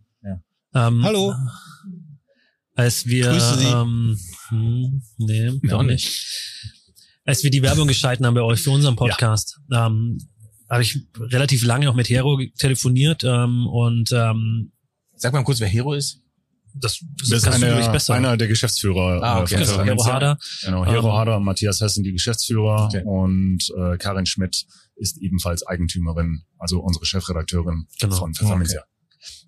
ähm, 0.76 1.02
Hallo. 1.04 1.34
Als 2.74 3.06
wir 3.06 3.30
Grüße 3.30 3.58
Sie. 3.58 3.66
ähm, 3.66 4.18
hm, 4.48 5.02
nee, 5.18 5.46
Ja, 5.46 5.52
doch 5.64 5.78
auch 5.78 5.82
nicht. 5.82 6.10
Als 7.24 7.42
wir 7.42 7.50
die 7.50 7.62
Werbung 7.62 7.88
geschalten 7.88 8.26
haben 8.26 8.34
bei 8.34 8.42
euch 8.42 8.60
für 8.60 8.70
unseren 8.70 8.96
Podcast, 8.96 9.58
ähm, 9.72 10.18
habe 10.68 10.82
ich 10.82 10.98
relativ 11.18 11.64
lange 11.64 11.88
auch 11.88 11.94
mit 11.94 12.08
Hero 12.08 12.40
telefoniert 12.58 13.22
ähm, 13.24 13.66
und 13.66 14.10
ähm, 14.12 14.72
Sag 15.16 15.32
mal 15.32 15.42
kurz, 15.44 15.60
wer 15.60 15.68
Hero 15.68 15.94
ist. 15.94 16.20
das, 16.74 16.98
Das 17.18 17.30
ist 17.30 17.44
kannst 17.44 17.62
du 17.62 18.12
einer, 18.12 18.28
einer 18.28 18.36
der 18.36 18.48
Geschäftsführer 18.48 19.22
Ah, 19.22 19.40
okay. 19.42 19.54
äh, 19.54 19.64
von 19.64 19.84
Hero. 19.84 20.04
Harder. 20.04 20.38
Genau, 20.64 20.84
Hero 20.84 21.06
Ähm, 21.08 21.12
Harder 21.14 21.36
und 21.36 21.44
Matthias 21.44 21.80
Hess 21.80 21.94
sind 21.94 22.04
die 22.04 22.12
Geschäftsführer 22.12 22.86
Okay. 22.86 23.02
und 23.04 23.60
äh, 23.78 23.96
Karin 23.96 24.26
Schmidt 24.26 24.66
ist 24.96 25.16
ebenfalls 25.18 25.64
Eigentümerin, 25.66 26.42
also 26.58 26.80
unsere 26.80 27.04
Chefredakteurin 27.06 27.86
Genau. 28.00 28.16
von 28.16 28.34
Pfefferminz. 28.34 28.74
Okay. 28.74 28.82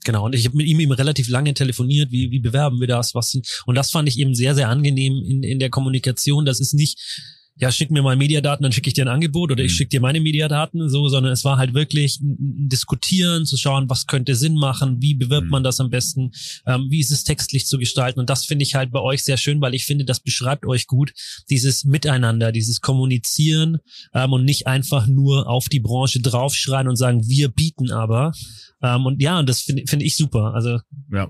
Genau, 0.04 0.26
und 0.26 0.34
ich 0.34 0.46
habe 0.46 0.56
mit 0.56 0.66
ihm 0.66 0.80
eben 0.80 0.92
relativ 0.92 1.28
lange 1.28 1.52
telefoniert, 1.54 2.12
wie, 2.12 2.30
wie 2.30 2.38
bewerben 2.38 2.80
wir 2.80 2.86
das, 2.86 3.14
was 3.14 3.30
sind, 3.30 3.46
und 3.66 3.74
das 3.74 3.90
fand 3.90 4.08
ich 4.08 4.18
eben 4.18 4.34
sehr, 4.34 4.54
sehr 4.54 4.68
angenehm 4.68 5.22
in, 5.24 5.42
in 5.42 5.58
der 5.58 5.70
Kommunikation. 5.70 6.44
Das 6.44 6.60
ist 6.60 6.74
nicht, 6.74 7.35
ja, 7.58 7.72
schick 7.72 7.90
mir 7.90 8.02
mal 8.02 8.16
Mediadaten, 8.16 8.62
dann 8.62 8.72
schicke 8.72 8.88
ich 8.88 8.94
dir 8.94 9.04
ein 9.04 9.08
Angebot 9.08 9.50
oder 9.50 9.64
ich 9.64 9.72
Mhm. 9.72 9.76
schicke 9.76 9.88
dir 9.90 10.00
meine 10.00 10.20
Mediadaten, 10.20 10.88
so, 10.90 11.08
sondern 11.08 11.32
es 11.32 11.44
war 11.44 11.56
halt 11.56 11.72
wirklich 11.74 12.20
ein, 12.20 12.68
Diskutieren, 12.68 13.46
zu 13.46 13.56
schauen, 13.56 13.88
was 13.88 14.06
könnte 14.06 14.34
Sinn 14.34 14.54
machen, 14.56 15.00
wie 15.00 15.14
bewirbt 15.14 15.46
Mhm. 15.46 15.50
man 15.50 15.62
das 15.64 15.80
am 15.80 15.88
besten, 15.88 16.32
ähm, 16.66 16.86
wie 16.90 17.00
ist 17.00 17.10
es 17.12 17.24
textlich 17.24 17.66
zu 17.66 17.78
gestalten. 17.78 18.20
Und 18.20 18.28
das 18.28 18.44
finde 18.44 18.64
ich 18.64 18.74
halt 18.74 18.90
bei 18.90 19.00
euch 19.00 19.24
sehr 19.24 19.36
schön, 19.36 19.60
weil 19.60 19.74
ich 19.74 19.84
finde, 19.86 20.04
das 20.04 20.20
beschreibt 20.20 20.66
euch 20.66 20.86
gut, 20.86 21.12
dieses 21.48 21.84
Miteinander, 21.84 22.52
dieses 22.52 22.80
Kommunizieren 22.80 23.78
ähm, 24.14 24.32
und 24.32 24.44
nicht 24.44 24.66
einfach 24.66 25.06
nur 25.06 25.48
auf 25.48 25.68
die 25.68 25.80
Branche 25.80 26.20
draufschreien 26.20 26.88
und 26.88 26.96
sagen, 26.96 27.26
wir 27.26 27.48
bieten 27.48 27.90
aber. 27.90 28.32
Ähm, 28.82 29.06
und 29.06 29.22
ja, 29.22 29.38
und 29.38 29.48
das 29.48 29.62
finde 29.62 29.84
finde 29.88 30.04
ich 30.04 30.16
super. 30.16 30.52
Also 30.54 30.78
Ja, 31.12 31.28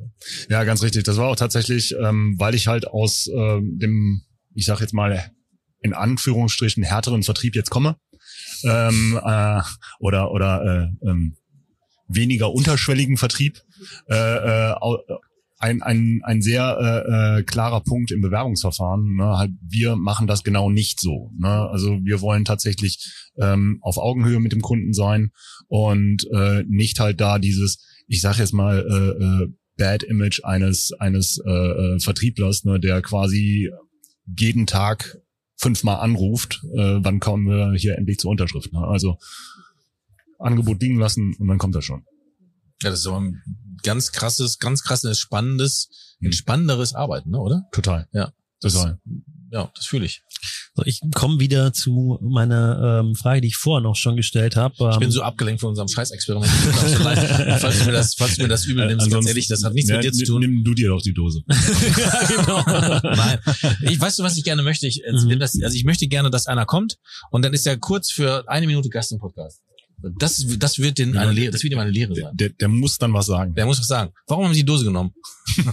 ja, 0.51 0.65
ganz 0.65 0.82
richtig. 0.82 1.05
Das 1.05 1.16
war 1.19 1.28
auch 1.28 1.36
tatsächlich, 1.36 1.94
ähm, 2.03 2.35
weil 2.39 2.55
ich 2.55 2.66
halt 2.66 2.89
aus 2.89 3.28
ähm, 3.32 3.78
dem, 3.78 4.23
ich 4.55 4.65
sag 4.65 4.81
jetzt 4.81 4.94
mal 4.94 5.31
in 5.81 5.93
Anführungsstrichen 5.93 6.82
härteren 6.82 7.23
Vertrieb 7.23 7.55
jetzt 7.55 7.70
komme 7.70 7.97
ähm, 8.65 9.19
äh, 9.23 9.61
oder 9.98 10.32
oder 10.32 10.93
äh, 11.03 11.09
ähm, 11.09 11.36
weniger 12.09 12.53
unterschwelligen 12.53 13.16
Vertrieb. 13.16 13.62
Äh, 14.09 14.15
äh, 14.15 14.74
ein, 15.59 15.82
ein, 15.82 16.20
ein 16.23 16.43
sehr 16.43 16.77
äh, 16.78 17.39
äh, 17.39 17.43
klarer 17.43 17.81
Punkt 17.81 18.11
im 18.11 18.20
Bewerbungsverfahren. 18.20 19.16
Ne? 19.16 19.39
Halt, 19.39 19.53
wir 19.66 19.97
machen 19.97 20.27
das 20.27 20.44
genau 20.44 20.70
nicht 20.70 21.01
so. 21.01 21.31
Ne? 21.39 21.48
Also 21.48 21.98
wir 22.05 22.20
wollen 22.20 22.44
tatsächlich 22.44 23.31
ähm, 23.40 23.78
auf 23.81 23.97
Augenhöhe 23.97 24.39
mit 24.39 24.53
dem 24.53 24.61
Kunden 24.61 24.93
sein 24.93 25.31
und 25.69 26.27
äh, 26.31 26.62
nicht 26.69 27.01
halt 27.01 27.23
da 27.23 27.39
dieses, 27.39 27.78
ich 28.07 28.20
sage 28.20 28.40
jetzt 28.40 28.53
mal, 28.53 28.81
äh, 28.81 29.44
äh, 29.44 29.48
Bad 29.78 30.03
Image 30.05 30.40
eines 30.43 30.93
eines 30.98 31.39
äh, 31.47 31.51
äh, 31.51 32.01
Vertrieblers, 32.01 32.65
ne, 32.65 32.81
der 32.81 33.03
quasi 33.03 33.70
jeden 34.24 34.66
Tag 34.66 35.19
fünfmal 35.56 35.96
anruft, 36.00 36.60
äh, 36.74 36.98
wann 37.02 37.20
kommen 37.20 37.46
wir 37.46 37.72
hier 37.78 37.96
endlich 37.96 38.18
zur 38.18 38.30
Unterschrift. 38.30 38.72
Ne? 38.72 38.80
Also 38.80 39.18
Angebot 40.38 40.80
liegen 40.82 40.98
lassen 40.98 41.34
und 41.38 41.48
dann 41.48 41.58
kommt 41.58 41.74
das 41.74 41.84
schon. 41.84 42.04
Ja, 42.82 42.90
das 42.90 43.00
ist 43.00 43.06
aber 43.06 43.20
ein 43.20 43.42
ganz 43.82 44.12
krasses, 44.12 44.58
ganz 44.58 44.82
krasses, 44.82 45.18
spannendes, 45.18 46.16
Mhm. 46.20 46.26
entspannenderes 46.26 46.94
Arbeiten, 46.94 47.30
ne, 47.30 47.38
oder? 47.38 47.66
Total. 47.72 48.08
Ja. 48.12 48.32
Total. 48.60 48.98
Ja, 49.52 49.70
das 49.77 49.86
fühle 49.86 50.05
ich. 50.06 50.23
so, 50.74 50.82
ich 50.85 51.01
komme 51.14 51.39
wieder 51.39 51.73
zu 51.73 52.18
meiner 52.20 53.01
ähm, 53.01 53.14
Frage, 53.14 53.40
die 53.43 53.48
ich 53.48 53.56
vorher 53.56 53.81
noch 53.82 53.94
schon 53.94 54.16
gestellt 54.16 54.56
habe. 54.56 54.74
Ähm, 54.81 54.90
Ich 54.93 54.98
bin 54.98 55.10
so 55.10 55.23
abgelenkt 55.23 55.60
von 55.60 55.70
unserem 55.70 55.89
Scheißexperiment. 55.89 56.51
So 56.51 56.70
falls, 57.59 57.78
du 57.78 57.85
mir 57.85 57.93
das, 57.93 58.14
falls 58.16 58.36
du 58.36 58.43
mir 58.43 58.48
das 58.48 58.64
übel 58.66 58.86
nimmst, 58.86 59.09
ganz 59.10 59.27
ehrlich, 59.28 59.47
das 59.47 59.62
hat 59.62 59.73
nichts 59.74 59.89
Ja, 59.90 59.97
mit 59.97 60.05
dir 60.06 60.12
zu 60.12 60.24
tun. 60.24 60.40
Nimm 60.40 60.64
du 60.64 60.74
dir 60.74 60.89
doch 60.89 61.01
die 61.01 61.14
Dose. 61.14 61.43
ja, 61.48 62.27
genau. 62.28 62.62
Nein. 63.14 63.39
Ich 63.82 64.01
weißt 64.01 64.18
du, 64.18 64.23
was 64.24 64.36
ich 64.36 64.44
gerne 64.44 64.62
möchte? 64.62 64.86
Ich, 64.86 65.02
also, 65.06 65.27
Mhm. 65.28 65.39
das, 65.39 65.55
also 65.62 65.77
ich 65.77 65.85
möchte 65.85 66.06
gerne, 66.09 66.31
dass 66.31 66.47
einer 66.47 66.66
kommt 66.66 66.98
und 67.31 67.44
dann 67.44 67.55
ist 67.55 67.66
er 67.66 67.77
kurz 67.77 68.10
für 68.10 68.48
eine 68.48 68.66
Minute 68.66 68.89
Gast 68.89 69.12
im 69.12 69.18
Podcast. 69.18 69.60
Das, 70.18 70.44
das 70.59 70.78
wird 70.78 70.98
den 70.98 71.16
eine 71.16 71.32
Lehre, 71.32 71.52
das 71.52 71.62
wird 71.62 71.73
ihm 71.73 71.78
eine 71.78 71.90
Lehre 71.90 72.14
sein. 72.14 72.31
der, 72.35 72.51
der 72.51 72.68
muss 72.68 72.98
dann 72.98 73.14
was 73.14 73.27
sagen. 73.27 73.55
Der 73.55 73.64
muss 73.64 73.78
was 73.78 73.86
sagen. 73.86 74.12
Warum 74.27 74.44
haben 74.44 74.52
Sie 74.55 74.60
die 74.60 74.66
Dose 74.66 74.85
genommen? 74.85 75.12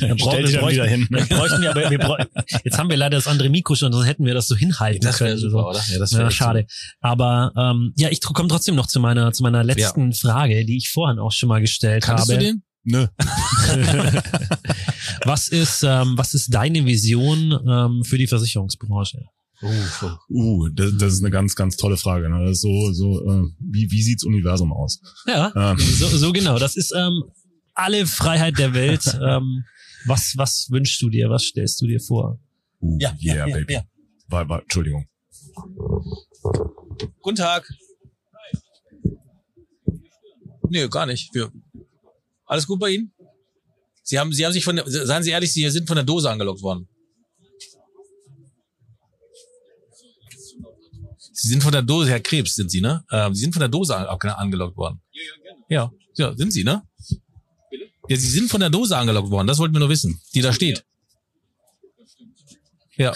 Dann 0.00 0.16
brauchen- 0.16 0.32
Stell 0.32 0.42
dich 0.44 0.52
wir 0.54 0.60
dann 0.60 0.70
wieder 0.70 0.86
hin. 0.86 1.06
Wir 1.10 1.24
bräuchten 1.26 1.62
wir, 1.62 1.70
aber 1.70 1.90
wir 1.90 1.98
bräu 1.98 2.16
jetzt 2.64 2.78
haben 2.78 2.90
wir 2.90 2.96
leider 2.96 3.16
das 3.16 3.28
andere 3.28 3.48
Mikro 3.48 3.74
schon, 3.76 3.92
sonst 3.92 4.06
hätten 4.06 4.24
wir 4.24 4.34
das 4.34 4.48
so 4.48 4.56
hinhalten 4.56 5.00
Das 5.02 5.20
wäre 5.20 5.30
können. 5.30 5.40
super, 5.40 5.62
so. 5.62 5.68
oder? 5.70 5.80
Ja, 5.92 5.98
das 5.98 6.10
Ja, 6.12 6.26
echt 6.26 6.36
schade. 6.36 6.66
Aber 7.00 7.52
ähm, 7.56 7.92
ja, 7.96 8.08
ich 8.10 8.20
komme 8.20 8.48
trotzdem 8.48 8.74
noch 8.74 8.86
zu 8.88 8.98
meiner 9.00 9.32
zu 9.32 9.42
meiner 9.44 9.62
letzten 9.62 10.12
Frage, 10.12 10.64
die 10.64 10.76
ich 10.76 10.90
vorhin 10.90 11.18
auch 11.20 11.32
schon 11.32 11.48
mal 11.48 11.60
gestellt 11.60 12.02
Kanntest 12.02 12.30
habe. 12.30 12.40
du 12.40 12.44
den? 12.46 12.62
Nö. 12.86 13.06
Was 15.24 15.48
ist 15.48 15.82
ähm, 15.84 16.18
was 16.18 16.34
ist 16.34 16.52
deine 16.52 16.84
Vision 16.84 17.58
ähm, 17.66 18.04
für 18.04 18.18
die 18.18 18.26
Versicherungsbranche? 18.26 19.22
Uh, 20.28 20.68
das, 20.68 20.92
das 20.98 21.12
ist 21.14 21.20
eine 21.22 21.30
ganz, 21.30 21.54
ganz 21.54 21.76
tolle 21.76 21.96
Frage. 21.96 22.28
Ne? 22.28 22.44
Das 22.44 22.52
ist 22.56 22.60
so, 22.62 22.92
so, 22.92 23.20
äh, 23.30 23.44
wie, 23.60 23.90
wie 23.90 24.02
sieht's 24.02 24.24
Universum 24.24 24.72
aus? 24.72 25.00
Ja, 25.26 25.52
Ähm, 25.56 25.78
so, 25.78 26.06
so 26.08 26.32
genau. 26.32 26.58
Das 26.58 26.76
ist 26.76 26.92
ähm, 26.94 27.24
alle 27.74 28.06
Freiheit 28.06 28.58
der 28.58 28.74
Welt. 28.74 29.02
ähm, 29.26 29.64
was, 30.06 30.34
was 30.36 30.68
wünschst 30.70 31.00
du 31.00 31.08
dir? 31.08 31.30
Was 31.30 31.44
stellst 31.44 31.80
du 31.80 31.86
dir 31.86 32.00
vor? 32.00 32.38
uh, 32.80 32.98
Ja, 33.00 33.16
yeah, 33.22 33.36
ja, 33.36 33.46
ja, 33.48 33.56
baby. 33.56 33.72
ja. 33.74 33.82
War, 34.28 34.48
war, 34.48 34.62
Entschuldigung. 34.62 35.06
Guten 37.22 37.36
Tag. 37.36 37.68
Nö, 40.68 40.88
gar 40.88 41.06
nicht. 41.06 41.34
Wir, 41.34 41.50
alles 42.46 42.66
gut 42.66 42.80
bei 42.80 42.90
Ihnen? 42.90 43.12
Sie 44.02 44.18
haben, 44.18 44.32
Sie 44.32 44.44
haben 44.44 44.52
sich 44.52 44.64
von 44.64 44.76
der, 44.76 44.84
seien 44.86 45.22
Sie 45.22 45.30
ehrlich, 45.30 45.52
Sie 45.52 45.68
sind 45.70 45.86
von 45.86 45.96
der 45.96 46.04
Dose 46.04 46.28
angelockt 46.30 46.62
worden. 46.62 46.88
Sie 51.44 51.50
sind 51.50 51.62
von 51.62 51.72
der 51.72 51.82
Dose, 51.82 52.08
Herr 52.08 52.20
Krebs 52.20 52.54
sind 52.54 52.70
Sie, 52.70 52.80
ne? 52.80 53.04
Ähm, 53.10 53.34
Sie 53.34 53.42
sind 53.42 53.52
von 53.52 53.60
der 53.60 53.68
Dose 53.68 53.94
an, 53.94 54.06
angelockt 54.06 54.78
worden. 54.78 55.02
Ja, 55.68 55.92
ja, 56.16 56.34
sind 56.34 56.52
Sie, 56.54 56.64
ne? 56.64 56.82
Ja, 58.08 58.16
Sie 58.16 58.30
sind 58.30 58.50
von 58.50 58.60
der 58.60 58.70
Dose 58.70 58.96
angelockt 58.96 59.28
worden, 59.28 59.46
das 59.46 59.58
wollten 59.58 59.74
wir 59.74 59.80
nur 59.80 59.90
wissen, 59.90 60.18
die 60.34 60.40
da 60.40 60.54
steht. 60.54 60.86
Ja, 62.96 63.12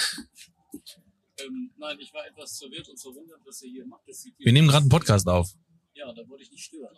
Ähm, 1.39 1.71
nein, 1.79 1.97
ich 2.01 2.13
war 2.13 2.27
etwas 2.27 2.59
verwirrt 2.59 2.87
und 2.91 3.01
verwundert, 3.01 3.41
was 3.47 3.63
ihr 3.63 3.71
hier 3.71 3.87
macht. 3.87 4.03
Wir 4.39 4.53
nehmen 4.53 4.69
gerade 4.69 4.83
einen 4.83 4.91
Podcast 4.91 5.27
auf. 5.27 5.51
Ja, 5.99 6.13
da 6.13 6.29
wollte 6.29 6.45
ich 6.45 6.51
nicht 6.53 6.65
stören. 6.65 6.95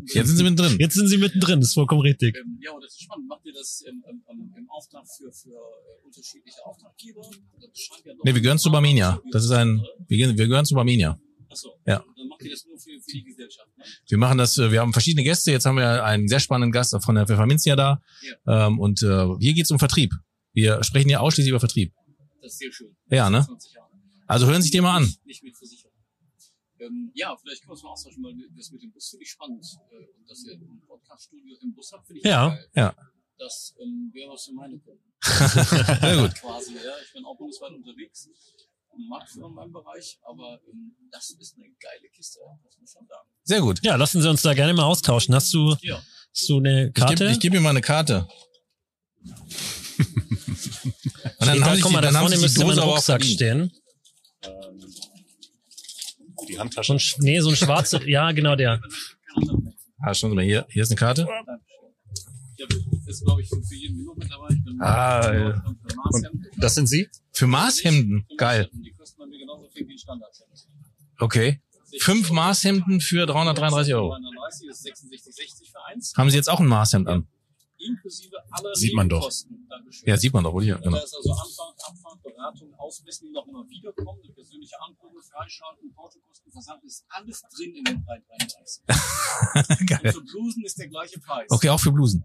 Jetzt 0.00 0.14
Jetzt 0.14 0.28
sind 0.28 0.36
Sie 0.38 0.44
mittendrin. 0.44 0.78
Jetzt 0.80 0.94
sind 0.94 1.08
sie 1.08 1.18
mittendrin, 1.18 1.60
das 1.60 1.68
ist 1.68 1.74
vollkommen 1.74 2.00
richtig. 2.00 2.34
ähm, 2.36 2.58
ja, 2.62 2.70
und 2.72 2.82
das 2.82 2.92
ist 2.92 3.02
spannend. 3.02 3.28
Macht 3.28 3.44
ihr 3.44 3.52
das 3.52 3.82
im, 3.82 4.02
im, 4.08 4.54
im, 4.56 4.70
Auftrag 4.70 5.04
für, 5.06 5.30
für 5.30 5.50
äh, 5.50 6.06
unterschiedliche 6.06 6.64
Auftraggeber? 6.64 7.20
Ja 7.60 8.14
Nee, 8.24 8.34
wir 8.34 8.40
gehören 8.40 8.58
zu 8.58 8.70
Barmenia. 8.70 9.20
Das 9.30 9.44
ist 9.44 9.50
ein, 9.50 9.82
wir, 10.08 10.16
gehen, 10.16 10.38
wir 10.38 10.48
gehören 10.48 10.64
zu 10.64 10.74
Barmenia. 10.74 11.20
Achso. 11.50 11.78
Ja. 11.86 12.02
Dann 12.16 12.28
macht 12.28 12.42
ihr 12.42 12.50
das 12.50 12.64
nur 12.64 12.78
für, 12.78 12.98
für 12.98 13.12
die 13.12 13.24
Gesellschaft, 13.24 13.68
ne? 13.76 13.84
Wir 14.08 14.18
machen 14.18 14.38
das, 14.38 14.56
äh, 14.56 14.72
wir 14.72 14.80
haben 14.80 14.94
verschiedene 14.94 15.22
Gäste. 15.22 15.50
Jetzt 15.50 15.66
haben 15.66 15.76
wir 15.76 16.02
einen 16.02 16.26
sehr 16.26 16.40
spannenden 16.40 16.72
Gast 16.72 16.96
von 17.04 17.14
der 17.14 17.26
Pfefferminzia 17.26 17.76
da. 17.76 18.00
Ähm, 18.46 18.78
und 18.78 19.02
äh, 19.02 19.26
hier 19.38 19.52
geht's 19.52 19.70
um 19.70 19.78
Vertrieb. 19.78 20.14
Wir 20.54 20.82
sprechen 20.82 21.08
hier 21.08 21.20
ausschließlich 21.20 21.50
über 21.50 21.60
Vertrieb. 21.60 21.92
Das 22.40 22.52
ist 22.52 22.58
sehr 22.58 22.72
schön. 22.72 22.96
Ja, 23.10 23.28
ne? 23.28 23.44
20 23.44 23.74
Jahre. 23.74 23.90
Also 24.26 24.46
hören 24.46 24.62
Sie 24.62 24.68
sich 24.68 24.72
den 24.72 24.82
mal 24.82 24.96
an. 24.96 25.04
Nicht, 25.04 25.24
nicht 25.26 25.42
mit 25.44 25.56
Versicherung. 25.56 25.83
Ähm, 26.86 27.10
ja, 27.14 27.36
vielleicht 27.36 27.60
können 27.62 27.70
wir 27.70 27.72
uns 27.74 27.82
mal 27.82 27.90
austauschen, 27.90 28.22
weil 28.24 28.34
das 28.56 28.70
mit 28.70 28.82
dem 28.82 28.92
Bus 28.92 29.08
finde 29.10 29.24
ich 29.24 29.30
spannend. 29.30 29.64
Äh, 29.90 29.96
und 30.18 30.28
dass 30.30 30.44
ihr 30.44 30.54
ein 30.54 30.82
Podcaststudio 30.86 31.56
im 31.62 31.74
Bus 31.74 31.92
habt, 31.92 32.06
finde 32.06 32.20
ich 32.20 32.26
Ja, 32.26 32.48
geil. 32.48 32.68
ja. 32.74 32.94
Das 33.38 33.74
ähm, 33.80 34.10
wäre 34.12 34.30
was 34.30 34.44
für 34.46 34.52
meine 34.52 34.78
Kunden. 34.78 35.02
Sehr 36.00 36.16
gut. 36.22 36.34
Quasi, 36.36 36.74
ja. 36.74 36.92
Ich 37.04 37.12
bin 37.12 37.24
auch 37.24 37.36
bundesweit 37.36 37.72
unterwegs. 37.72 38.28
Marktführer 39.08 39.48
in 39.48 39.54
meinem 39.54 39.72
Bereich, 39.72 40.20
aber 40.22 40.60
ähm, 40.70 40.94
das 41.10 41.30
ist 41.30 41.56
eine 41.56 41.64
geile 41.80 42.08
Kiste, 42.14 42.38
muss 42.62 42.76
man 42.78 42.86
schon 42.86 43.06
sagen. 43.08 43.28
Sehr 43.42 43.60
gut. 43.60 43.80
Ja, 43.82 43.96
lassen 43.96 44.22
Sie 44.22 44.30
uns 44.30 44.42
da 44.42 44.54
gerne 44.54 44.72
mal 44.72 44.84
austauschen. 44.84 45.34
Hast 45.34 45.52
du, 45.52 45.74
Ja. 45.82 46.00
hast 46.32 46.48
du 46.48 46.58
eine 46.58 46.86
Ich 46.88 46.94
Karte? 46.94 47.14
gebe 47.16 47.30
ich 47.32 47.40
geb 47.40 47.54
ihm 47.54 47.62
mal 47.64 47.70
eine 47.70 47.80
Karte. 47.80 48.28
Und 49.24 49.34
dann 51.40 51.48
Steht 51.48 51.60
da, 51.60 51.66
haben 51.66 51.74
sich 51.74 51.82
guck 51.82 51.92
mal, 51.92 52.00
da 52.02 52.06
dann 52.08 52.16
haben 52.18 52.28
vorne 52.28 52.38
müsste 52.40 52.60
mein 52.60 52.68
Dose 52.68 52.82
aber 52.82 52.92
auch 52.92 52.98
Die 56.48 56.54
So 56.54 56.60
Handtasche. 56.60 56.92
ein, 56.94 56.98
Sch- 56.98 57.16
nee, 57.18 57.40
so 57.40 57.50
ein 57.50 57.56
schwarzer, 57.56 58.06
ja, 58.06 58.32
genau 58.32 58.56
der. 58.56 58.80
Ah, 60.00 60.12
schauen 60.14 60.30
Sie 60.30 60.36
mal 60.36 60.44
hier. 60.44 60.66
Hier 60.68 60.82
ist 60.82 60.90
eine 60.90 60.98
Karte. 60.98 61.26
Ja, 62.56 62.66
ist, 63.06 63.24
glaube 63.24 63.42
ich, 63.42 63.48
für, 63.48 63.74
jeden 63.74 63.96
Minute 63.96 64.18
mit 64.18 64.30
dabei. 64.30 64.48
Ich 64.54 64.64
bin 64.64 64.80
Ah, 64.80 65.22
für, 65.22 65.38
ja. 65.38 65.64
Das 66.58 66.74
sind 66.74 66.86
Sie? 66.88 67.08
Für 67.32 67.46
Maßhemden. 67.46 68.26
Geil. 68.36 68.68
Die 68.72 68.92
kosten 68.92 69.18
bei 69.20 69.26
mir 69.26 69.38
genauso 69.38 69.68
viel 69.70 69.86
wie 69.88 69.94
ein 69.94 69.98
Standardhemd. 69.98 70.50
Okay. 71.18 71.60
Fünf 72.00 72.30
Maßhemden 72.30 73.00
für 73.00 73.24
333 73.26 73.94
Euro. 73.94 74.10
330 74.10 74.68
ist 74.68 74.86
66,60 74.86 75.70
für 75.70 75.84
eins. 75.86 76.12
Haben 76.16 76.30
Sie 76.30 76.36
jetzt 76.36 76.48
auch 76.50 76.60
ein 76.60 76.66
Maßhemd 76.66 77.06
an? 77.08 77.26
Inklusive 77.84 78.36
aller 78.50 78.74
Sieht 78.74 78.94
man 78.94 79.08
doch. 79.08 79.30
Ja, 80.04 80.16
sieht 80.16 80.32
man 80.32 80.44
doch, 80.44 80.60
hier. 80.60 80.76
Da 80.76 80.80
Genau. 80.82 80.96
ist 80.96 81.14
also 81.14 81.32
Anfahrt, 81.32 81.76
Abfahrt, 81.88 82.22
Beratung, 82.22 82.74
Ausmessen, 82.78 83.30
noch 83.32 83.46
immer 83.46 83.64
wiederkommen, 83.68 84.20
eine 84.24 84.32
persönliche 84.32 84.74
Anprobe, 84.80 85.20
Freischalten, 85.22 85.92
Portokosten, 85.94 86.52
Versand 86.52 86.82
ist 86.84 87.04
alles 87.08 87.42
drin 87.56 87.74
in 87.76 87.84
den 87.84 88.04
333. 88.04 88.82
Und 89.80 89.86
Geil. 89.88 90.12
für 90.12 90.20
Blusen 90.22 90.64
ist 90.64 90.78
der 90.78 90.88
gleiche 90.88 91.18
Preis. 91.20 91.46
Okay, 91.50 91.68
auch 91.70 91.80
für 91.80 91.92
Blusen. 91.92 92.24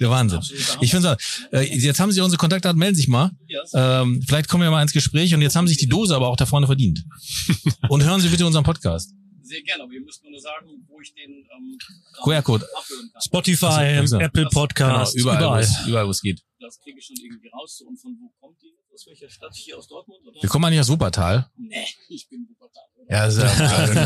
Der 0.00 0.10
Wahnsinn. 0.10 0.40
Ich 0.80 0.92
finde 0.92 1.16
äh, 1.50 1.62
jetzt 1.76 1.98
haben 1.98 2.12
Sie 2.12 2.20
unsere 2.20 2.38
Kontaktdaten, 2.38 2.78
melden 2.78 2.94
Sie 2.94 3.00
sich 3.00 3.08
mal. 3.08 3.32
Ja, 3.48 3.62
Ähm, 4.02 4.22
vielleicht 4.24 4.48
kommen 4.48 4.62
wir 4.62 4.70
mal 4.70 4.80
ins 4.82 4.92
Gespräch 4.92 5.34
und 5.34 5.42
jetzt 5.42 5.56
haben 5.56 5.66
sich 5.66 5.76
die 5.76 5.88
Dose 5.88 6.14
aber 6.14 6.28
auch 6.28 6.36
da 6.36 6.46
vorne 6.46 6.66
verdient. 6.66 7.04
Und 7.88 8.04
hören 8.04 8.20
Sie 8.20 8.28
bitte 8.28 8.46
unseren 8.46 8.62
Podcast. 8.62 9.12
Sehr 9.48 9.62
gerne, 9.62 9.82
aber 9.84 9.92
ihr 9.92 10.00
müsst 10.02 10.22
mir 10.22 10.30
nur 10.30 10.40
sagen, 10.40 10.84
wo 10.88 11.00
ich 11.00 11.12
den 11.14 11.46
ähm, 11.56 11.78
QR-Code. 12.22 12.64
abhören 12.76 13.10
kann. 13.12 13.22
Spotify, 13.22 13.64
Also, 13.66 14.18
Apple 14.20 14.42
Genau, 14.44 14.50
Podcast, 14.50 15.16
überall, 15.16 15.38
überall. 15.38 15.58
Wo 15.58 15.62
es, 15.64 15.86
überall, 15.88 16.06
wo 16.06 16.10
es 16.10 16.20
geht. 16.20 16.42
Das 16.60 16.80
kriege 16.80 16.98
ich 16.98 17.06
schon 17.06 17.16
irgendwie 17.16 17.48
raus. 17.48 17.80
Und 17.86 17.96
von 17.96 18.16
wo 18.20 18.28
kommt 18.40 18.60
die? 18.62 18.74
Aus 18.92 19.06
welcher 19.06 19.28
Stadt? 19.30 19.54
Hier 19.54 19.78
aus 19.78 19.86
Dortmund? 19.86 20.18
Oder? 20.26 20.42
Wir 20.42 20.48
kommen 20.48 20.64
eigentlich 20.64 20.80
aus 20.80 20.88
Wuppertal. 20.88 21.48
Nee, 21.56 21.86
ich 22.08 22.28
bin 22.28 22.48
Wuppertal. 22.48 22.82
oder? 22.96 23.10
Ja, 23.14 23.22
also, 23.22 23.42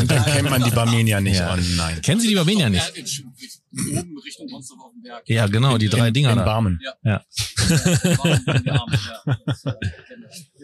Dann 0.05 0.07
kennt 0.25 0.49
man 0.51 0.63
die 0.63 0.69
Barmenia 0.69 1.19
nicht. 1.19 1.37
Ja. 1.37 1.55
Oh 1.55 1.59
nein. 1.77 1.99
kennen 2.03 2.21
Sie 2.21 2.27
die 2.27 2.35
Barmenia 2.35 2.69
Ja, 2.69 2.69
nicht? 2.69 3.17
in- 3.17 3.97
Oben 3.97 4.17
Richtung 4.19 4.47
Monster 4.51 4.75
auf 4.79 4.91
dem 4.93 5.01
Berg. 5.01 5.27
Ja, 5.27 5.47
genau, 5.47 5.79
die 5.79 5.89
drei 5.89 6.09
in, 6.09 6.13
Dinger 6.13 6.31
in 6.33 6.37
da. 6.37 6.43
Barmen. 6.45 6.79
Ja. 6.83 6.93
Ja, 7.03 7.25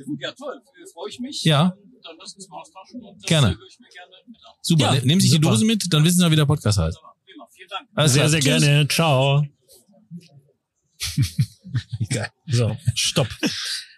gut, 0.06 0.22
ja, 0.22 0.31
toll. 0.34 0.61
Freue 0.93 1.10
ich 1.10 1.19
mich. 1.19 1.43
Ja. 1.43 1.76
Dann 2.10 2.18
lass 2.19 2.34
uns 2.34 2.49
mal 2.49 2.57
austauschen. 2.61 3.02
Und 3.03 3.18
das 3.22 3.27
Gerne. 3.30 3.52
ich 3.52 3.77
gerne. 3.94 4.11
Super. 4.64 4.84
Ja, 4.86 4.94
Ne- 4.95 5.06
Nehmen 5.06 5.22
Sie 5.22 5.27
sich 5.27 5.38
die. 5.38 5.41
Dose 5.41 5.64
mit, 5.65 5.84
dann 5.91 6.03
wissen 6.03 6.18
Sie, 6.19 6.31
wie 6.31 6.36
der 6.36 6.45
Podcast 6.48 6.80
heißt. 6.80 6.98
Prima. 6.98 7.48
Vielen 7.56 7.69
Dank. 7.69 7.88
Alles 7.94 8.14
Sehr, 8.14 8.30
sehr 8.30 8.40
Tschüss. 8.40 8.61
gerne. 8.64 8.88
Ciao. 8.88 9.45
Geil. 12.10 12.30
So, 12.48 12.76
stopp. 12.95 13.27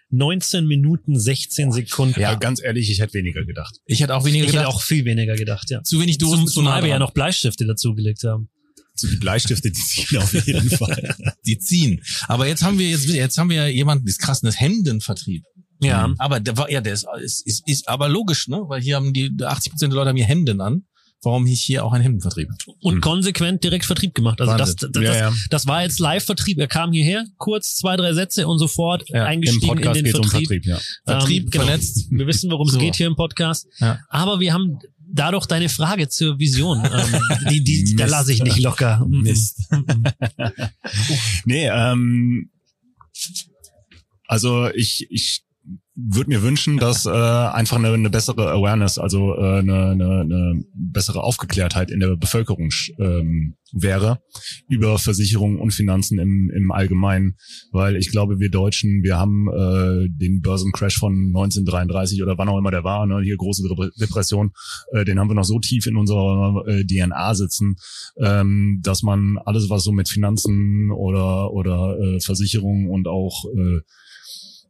19 0.10 0.68
Minuten 0.68 1.18
16 1.18 1.72
Sekunden. 1.72 2.20
Ja, 2.20 2.36
ganz 2.36 2.62
ehrlich, 2.62 2.92
ich 2.92 3.00
hätte 3.00 3.14
weniger 3.14 3.46
gedacht. 3.46 3.78
Ich 3.86 4.02
hätte 4.02 4.14
auch 4.14 4.26
weniger 4.26 4.44
Ich 4.44 4.50
hätte 4.50 4.64
gedacht. 4.64 4.76
auch 4.76 4.82
viel 4.82 5.06
weniger 5.06 5.36
gedacht, 5.36 5.70
ja. 5.70 5.82
zu 5.84 6.02
wenig 6.02 6.18
Dosen, 6.18 6.40
Zum, 6.40 6.48
zu 6.48 6.62
nah 6.62 6.66
zumal 6.72 6.84
wir 6.84 6.90
ja 6.90 7.00
noch 7.00 7.12
Bleistifte 7.12 7.66
dazugelegt 7.66 8.24
haben. 8.26 8.50
So 8.94 9.08
die 9.08 9.16
Bleistifte, 9.16 9.72
die 9.72 9.80
ziehen 9.80 10.18
auf 10.18 10.34
jeden 10.46 10.70
Fall. 10.78 11.16
Die 11.46 11.58
ziehen. 11.60 12.04
Aber 12.28 12.46
jetzt 12.46 12.62
haben 12.62 12.78
wir 12.78 12.90
jetzt, 12.90 13.06
jetzt 13.08 13.38
haben 13.38 13.50
wir 13.50 13.70
jemanden, 13.72 14.06
das 14.06 14.16
ist 14.16 14.22
krass, 14.22 14.42
das 14.42 14.60
Hemdenvertrieb. 14.60 15.44
Ja. 15.82 16.14
Aber 16.18 16.40
der 16.40 16.58
war, 16.58 16.70
ja, 16.72 16.82
der 16.82 16.94
ist, 16.94 17.06
ist, 17.22 17.46
ist, 17.48 17.68
ist 17.68 17.88
aber 17.90 18.08
logisch, 18.10 18.48
ne? 18.48 18.62
Weil 18.68 18.82
hier 18.82 18.96
haben 18.96 19.14
die 19.14 19.32
80 19.42 19.72
Prozent 19.72 19.92
der 19.94 19.98
Leute 19.98 20.10
haben 20.10 20.18
hier 20.18 20.26
Hemden 20.26 20.62
an. 20.62 20.84
Warum 21.24 21.44
nicht 21.44 21.62
hier 21.62 21.86
auch 21.86 21.94
ein 21.94 22.02
Hemdenvertrieb? 22.02 22.50
Und 22.82 22.96
Hm. 22.96 23.02
konzenquent 23.02 23.64
direkt 23.64 23.86
Vertrieb 23.86 24.16
gemacht. 24.16 24.42
Also 24.42 24.58
das, 24.58 24.76
das, 24.76 24.90
das, 24.92 25.04
Ja, 25.04 25.16
ja. 25.16 25.34
das 25.52 25.68
war 25.68 25.84
jetzt 25.84 26.00
Live-Vertrieb. 26.00 26.58
Er 26.58 26.68
kam 26.68 26.92
hierher, 26.94 27.26
kurz 27.38 27.76
zwei, 27.76 27.96
drei 27.96 28.14
Sätze 28.14 28.48
und 28.48 28.58
sofort 28.58 29.08
Ja, 29.10 29.26
eingestiegen 29.26 29.78
in 29.78 29.94
den 29.94 30.06
es 30.08 30.16
um 30.16 30.24
Vertrieb. 30.24 30.48
Vertrieb, 30.48 30.66
ja. 30.66 30.80
Vertrieb 31.06 31.44
Ähm, 31.44 31.50
genau. 31.52 31.66
vernetzt. 31.66 32.08
Wir 32.10 32.26
wissen, 32.26 32.50
worum 32.50 32.68
es 32.68 32.74
So. 32.74 32.80
geht 32.80 32.96
hier 32.96 33.06
im 33.06 33.16
Podcast. 33.16 33.68
Aber 34.10 34.40
wir 34.40 34.52
haben 34.52 34.80
dadurch 35.14 35.46
deine 35.46 35.70
Frage 35.70 36.10
zur 36.10 36.40
Vision. 36.40 36.84
Ähm, 36.92 37.22
die, 37.52 37.64
die, 37.64 37.96
da 37.96 38.06
Mist. 38.06 38.12
lasse 38.12 38.34
ich 38.34 38.42
nicht 38.42 38.58
locker. 38.60 39.06
Mhm. 39.08 39.22
Mist. 39.22 39.60
nee, 41.46 41.68
ähm, 41.68 42.50
also 44.28 44.70
ich, 44.74 45.06
ich 45.12 45.44
würde 45.96 46.30
mir 46.30 46.42
wünschen, 46.42 46.78
dass 46.78 47.06
äh, 47.06 47.10
einfach 47.10 47.78
eine, 47.78 47.90
eine 47.90 48.10
bessere 48.10 48.50
Awareness, 48.50 48.98
also 48.98 49.36
äh, 49.36 49.60
eine, 49.60 49.90
eine, 49.90 50.22
eine 50.22 50.64
bessere 50.74 51.22
Aufgeklärtheit 51.22 51.92
in 51.92 52.00
der 52.00 52.16
Bevölkerung 52.16 52.70
ähm, 52.98 53.56
wäre 53.74 54.22
über 54.70 54.98
Versicherungen 55.00 55.60
und 55.60 55.72
Finanzen 55.72 56.18
im, 56.20 56.50
im 56.54 56.72
Allgemeinen, 56.72 57.36
weil 57.72 57.98
ich 57.98 58.12
glaube, 58.12 58.40
wir 58.40 58.50
Deutschen, 58.50 59.04
wir 59.04 59.18
haben 59.18 59.48
äh, 59.50 60.08
den 60.10 60.42
Börsencrash 60.42 60.98
von 60.98 61.14
1933 61.28 62.24
oder 62.24 62.38
wann 62.38 62.50
auch 62.50 62.58
immer 62.58 62.72
der 62.72 62.84
war, 62.84 63.06
ne, 63.06 63.22
hier 63.22 63.38
große 63.38 63.64
Dep- 63.64 63.92
Depression, 64.00 64.52
äh, 64.94 65.04
den 65.04 65.20
haben 65.20 65.30
wir 65.30 65.36
noch 65.36 65.44
so 65.44 65.60
tief 65.60 65.88
in 65.88 65.98
unserer 65.98 66.66
äh, 66.68 66.86
DNA 66.86 67.36
sitzen, 67.36 67.76
ähm, 68.18 68.80
dass 68.82 69.04
man 69.04 69.38
alles, 69.46 69.70
was 69.70 69.84
so 69.84 69.92
mit 69.92 70.08
Finanzen 70.08 70.90
oder 70.92 71.52
oder 71.52 71.98
äh, 72.00 72.20
Versicherungen 72.22 72.90
und 72.90 73.08
auch 73.08 73.46
äh, 73.56 73.82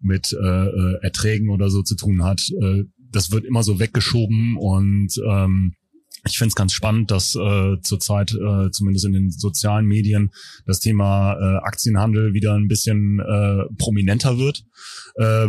mit 0.02 0.34
äh, 0.34 0.66
äh, 0.66 0.98
Erträgen 1.02 1.50
oder 1.50 1.70
so 1.70 1.82
zu 1.84 1.96
tun 1.96 2.24
hat, 2.24 2.42
äh, 2.62 2.84
das 3.12 3.32
wird 3.32 3.46
immer 3.46 3.64
so 3.64 3.80
weggeschoben 3.80 4.58
und 4.58 5.10
ähm, 5.28 5.74
ich 6.28 6.38
finde 6.38 6.50
es 6.50 6.56
ganz 6.56 6.74
spannend, 6.74 7.10
dass 7.10 7.36
äh, 7.36 7.78
zurzeit 7.82 8.32
äh, 8.34 8.70
zumindest 8.72 9.06
in 9.06 9.14
den 9.14 9.32
sozialen 9.32 9.88
Medien 9.88 10.30
das 10.68 10.80
Thema 10.80 11.34
äh, 11.34 11.58
Aktienhandel 11.66 12.34
wieder 12.34 12.54
ein 12.54 12.68
bisschen 12.68 13.20
äh, 13.20 13.64
prominenter 13.80 14.38
wird. 14.38 14.64
Äh, 15.16 15.48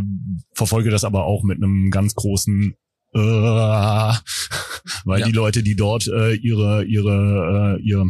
verfolge 0.54 0.90
das 0.90 1.04
aber 1.04 1.24
auch 1.26 1.42
mit 1.44 1.58
einem 1.62 1.90
ganz 1.90 2.14
großen 2.14 2.74
äh, 3.14 3.18
weil 5.04 5.20
Ja. 5.20 5.26
die 5.26 5.32
Leute, 5.32 5.62
die 5.62 5.76
dort 5.76 6.06
äh, 6.08 6.34
ihre 6.34 6.84
ihre 6.84 7.76
äh, 7.78 7.82
ihr 7.82 8.06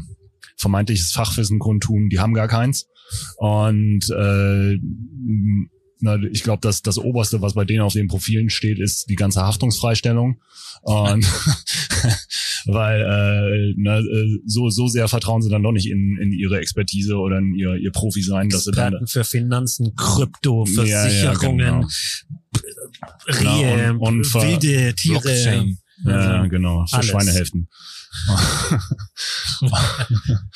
vermeintliches 0.56 1.10
Fachwissen 1.10 1.58
kundtun, 1.58 2.08
die 2.10 2.20
haben 2.20 2.34
gar 2.34 2.46
keins 2.46 2.86
und 3.38 4.08
äh, 4.10 4.78
na, 6.02 6.16
ich 6.30 6.42
glaube, 6.42 6.60
dass 6.60 6.82
das 6.82 6.98
Oberste, 6.98 7.40
was 7.42 7.54
bei 7.54 7.64
denen 7.64 7.80
auf 7.80 7.92
den 7.94 8.08
Profilen 8.08 8.50
steht, 8.50 8.78
ist 8.78 9.06
die 9.08 9.14
ganze 9.14 9.40
Haftungsfreistellung. 9.42 10.40
Und 10.82 11.24
weil 12.66 13.00
äh, 13.00 13.74
na, 13.76 13.98
äh, 14.00 14.38
so, 14.46 14.68
so 14.68 14.88
sehr 14.88 15.06
vertrauen 15.08 15.42
sie 15.42 15.48
dann 15.50 15.62
doch 15.62 15.72
nicht 15.72 15.88
in, 15.88 16.18
in 16.20 16.32
ihre 16.32 16.58
Expertise 16.58 17.16
oder 17.16 17.38
in 17.38 17.54
ihr, 17.54 17.74
ihr 17.76 17.92
Profi 17.92 18.22
sein, 18.22 18.48
dass 18.48 18.64
sie 18.64 18.72
dann 18.72 19.06
für 19.06 19.24
Finanzen, 19.24 19.94
Krypto, 19.96 20.64
Ja, 20.68 20.84
ja, 20.84 21.02
Versicherungen, 21.02 21.58
genau. 21.82 21.88
Rehe, 23.26 23.76
Genau, 23.92 24.06
und- 24.06 24.18
und 24.26 24.34
wilde 24.34 24.94
Tiere. 24.94 25.20
Blockchain. 25.20 25.78
ja, 26.04 26.12
Also, 26.12 26.48
genau, 26.50 26.84
für 26.86 26.96
alles. 26.96 27.06
Schweinehälften. 27.08 27.68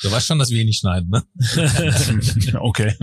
Du 0.01 0.11
weißt 0.11 0.27
schon, 0.27 0.37
dass 0.37 0.49
wir 0.51 0.59
ihn 0.61 0.67
nicht 0.67 0.79
schneiden, 0.81 1.09
ne? 1.09 1.23
okay. 2.59 2.93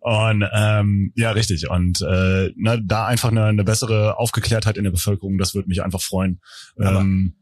Und 0.00 0.44
ähm, 0.52 1.12
ja, 1.16 1.30
richtig. 1.32 1.68
Und 1.70 2.00
äh, 2.02 2.50
na, 2.56 2.76
da 2.78 3.06
einfach 3.06 3.30
eine, 3.30 3.44
eine 3.44 3.64
bessere 3.64 4.18
Aufgeklärtheit 4.18 4.76
in 4.76 4.84
der 4.84 4.90
Bevölkerung, 4.90 5.38
das 5.38 5.54
würde 5.54 5.68
mich 5.68 5.82
einfach 5.82 6.00
freuen. 6.00 6.40
Aber- 6.78 7.00
ähm, 7.00 7.34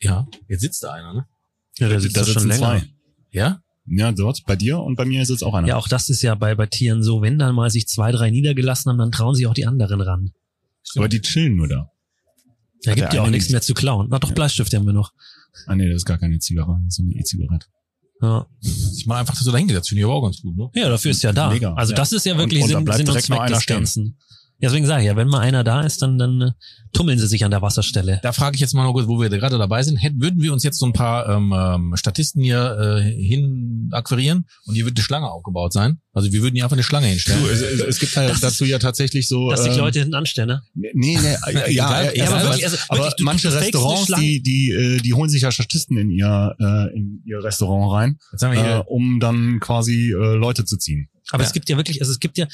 Ja. 0.00 0.26
Jetzt 0.48 0.60
sitzt 0.60 0.82
da 0.82 0.92
einer, 0.92 1.12
ne? 1.14 1.26
Ja, 1.78 1.88
der 1.88 2.00
sitzt 2.00 2.16
da 2.16 2.24
schon 2.24 2.46
länger. 2.48 2.58
zwei. 2.58 2.82
Ja? 3.30 3.60
Ja, 3.86 4.12
dort, 4.12 4.44
bei 4.46 4.54
dir 4.54 4.78
und 4.78 4.94
bei 4.96 5.04
mir 5.04 5.24
sitzt 5.26 5.42
auch 5.42 5.54
einer. 5.54 5.66
Ja, 5.66 5.76
auch 5.76 5.88
das 5.88 6.08
ist 6.08 6.22
ja 6.22 6.34
bei, 6.36 6.54
bei 6.54 6.66
Tieren 6.66 7.02
so. 7.02 7.20
Wenn 7.22 7.38
dann 7.38 7.54
mal 7.54 7.68
sich 7.70 7.88
zwei, 7.88 8.12
drei 8.12 8.30
niedergelassen 8.30 8.90
haben, 8.90 8.98
dann 8.98 9.10
trauen 9.10 9.34
sich 9.34 9.46
auch 9.46 9.54
die 9.54 9.66
anderen 9.66 10.00
ran. 10.00 10.32
Aber 10.96 11.08
die 11.08 11.20
chillen 11.20 11.56
nur 11.56 11.66
da. 11.68 11.90
Da 12.84 12.90
Hat 12.92 12.96
gibt 12.98 13.12
ja 13.14 13.22
auch 13.22 13.28
nichts 13.30 13.46
nicht. 13.46 13.52
mehr 13.52 13.62
zu 13.62 13.74
klauen. 13.74 14.08
Na 14.10 14.18
doch, 14.18 14.32
Bleistifte 14.32 14.76
haben 14.76 14.86
wir 14.86 14.92
noch. 14.92 15.12
Ah 15.66 15.74
nee, 15.74 15.88
das 15.88 15.96
ist 15.98 16.04
gar 16.04 16.18
keine 16.18 16.38
Zigarre, 16.38 16.80
das 16.84 16.98
ist 16.98 17.04
eine 17.04 17.14
E-Zigarette. 17.14 17.66
Ja. 18.22 18.46
Ich 18.60 19.04
meine 19.06 19.20
einfach, 19.20 19.34
dass 19.34 19.44
du 19.44 19.50
da 19.50 19.58
hingesetzt. 19.58 19.88
Finde 19.88 20.00
ich 20.00 20.04
aber 20.04 20.14
auch 20.14 20.22
ganz 20.22 20.40
gut, 20.40 20.56
ne? 20.56 20.70
Ja, 20.74 20.88
dafür 20.88 21.10
ist 21.10 21.22
ja 21.22 21.32
da. 21.32 21.50
Mega. 21.50 21.74
Also 21.74 21.92
das 21.92 22.12
ist 22.12 22.24
ja 22.24 22.38
wirklich 22.38 22.62
Und- 22.62 22.70
und 22.70 22.76
Sinn, 22.76 22.84
bleibt 22.84 22.98
Sinn 22.98 23.08
und 23.08 23.20
Zweck 23.20 23.46
des. 23.48 23.66
Ganzen. 23.66 24.16
Ja, 24.62 24.68
deswegen 24.68 24.86
sage 24.86 25.02
ich 25.02 25.08
ja, 25.08 25.16
wenn 25.16 25.26
mal 25.26 25.40
einer 25.40 25.64
da 25.64 25.82
ist, 25.82 26.02
dann, 26.02 26.18
dann 26.18 26.40
äh, 26.40 26.50
tummeln 26.92 27.18
sie 27.18 27.26
sich 27.26 27.44
an 27.44 27.50
der 27.50 27.62
Wasserstelle. 27.62 28.20
Da 28.22 28.30
frage 28.32 28.54
ich 28.54 28.60
jetzt 28.60 28.74
mal 28.74 28.84
noch 28.84 28.92
kurz, 28.92 29.08
wo 29.08 29.20
wir 29.20 29.28
gerade 29.28 29.58
dabei 29.58 29.82
sind. 29.82 29.96
Hätten, 29.96 30.22
würden 30.22 30.40
wir 30.40 30.52
uns 30.52 30.62
jetzt 30.62 30.78
so 30.78 30.86
ein 30.86 30.92
paar 30.92 31.28
ähm, 31.28 31.52
ähm, 31.52 31.94
Statisten 31.96 32.42
hier 32.44 32.78
äh, 32.78 33.10
hin 33.10 33.88
akquirieren 33.92 34.46
und 34.66 34.74
hier 34.76 34.84
wird 34.84 34.96
eine 34.96 35.02
Schlange 35.02 35.28
aufgebaut 35.30 35.72
sein? 35.72 35.98
Also 36.12 36.30
wir 36.32 36.42
würden 36.42 36.54
hier 36.54 36.62
einfach 36.62 36.76
eine 36.76 36.84
Schlange 36.84 37.08
hinstellen. 37.08 37.42
Du, 37.42 37.48
es, 37.50 37.60
es, 37.60 37.80
es 37.80 37.98
gibt 37.98 38.14
halt 38.16 38.30
Das 38.30 38.38
dazu 38.40 38.64
ja 38.64 38.78
tatsächlich 38.78 39.26
so. 39.26 39.50
Dass 39.50 39.64
die 39.64 39.70
ähm, 39.70 39.78
Leute 39.78 39.98
hinten 39.98 40.14
anstellen, 40.14 40.46
ne? 40.48 40.62
Nee, 40.74 40.92
nee, 40.94 41.16
äh, 41.18 41.52
ja, 41.54 41.66
Egal, 41.66 42.04
ja, 42.04 42.12
ja, 42.14 42.26
aber 42.26 42.34
aber, 42.36 42.44
wirklich, 42.44 42.64
also 42.64 42.76
aber 42.88 42.98
wirklich, 43.00 43.14
du- 43.16 43.24
manche 43.24 43.48
du 43.48 43.54
Restaurants, 43.58 44.12
die, 44.20 44.42
die, 44.42 44.70
äh, 44.70 44.98
die 45.00 45.12
holen 45.12 45.28
sich 45.28 45.42
ja 45.42 45.50
Statisten 45.50 45.96
in 45.98 46.08
ihr, 46.10 46.54
äh, 46.60 46.96
in 46.96 47.20
ihr 47.26 47.42
Restaurant 47.42 47.92
rein, 47.92 48.18
Jetzt 48.30 48.42
haben 48.44 48.52
wir 48.52 48.60
äh, 48.60 48.62
hier, 48.62 48.84
um 48.86 49.18
dann 49.18 49.58
quasi 49.58 50.12
äh, 50.12 50.34
Leute 50.36 50.64
zu 50.64 50.76
ziehen. 50.76 51.08
Aber 51.32 51.42
Ja. 51.42 51.48
es 51.48 51.52
gibt 51.52 51.68
ja 51.68 51.76
wirklich, 51.76 52.00
also 52.00 52.12
es 52.12 52.20
gibt 52.20 52.38
ja 52.38 52.46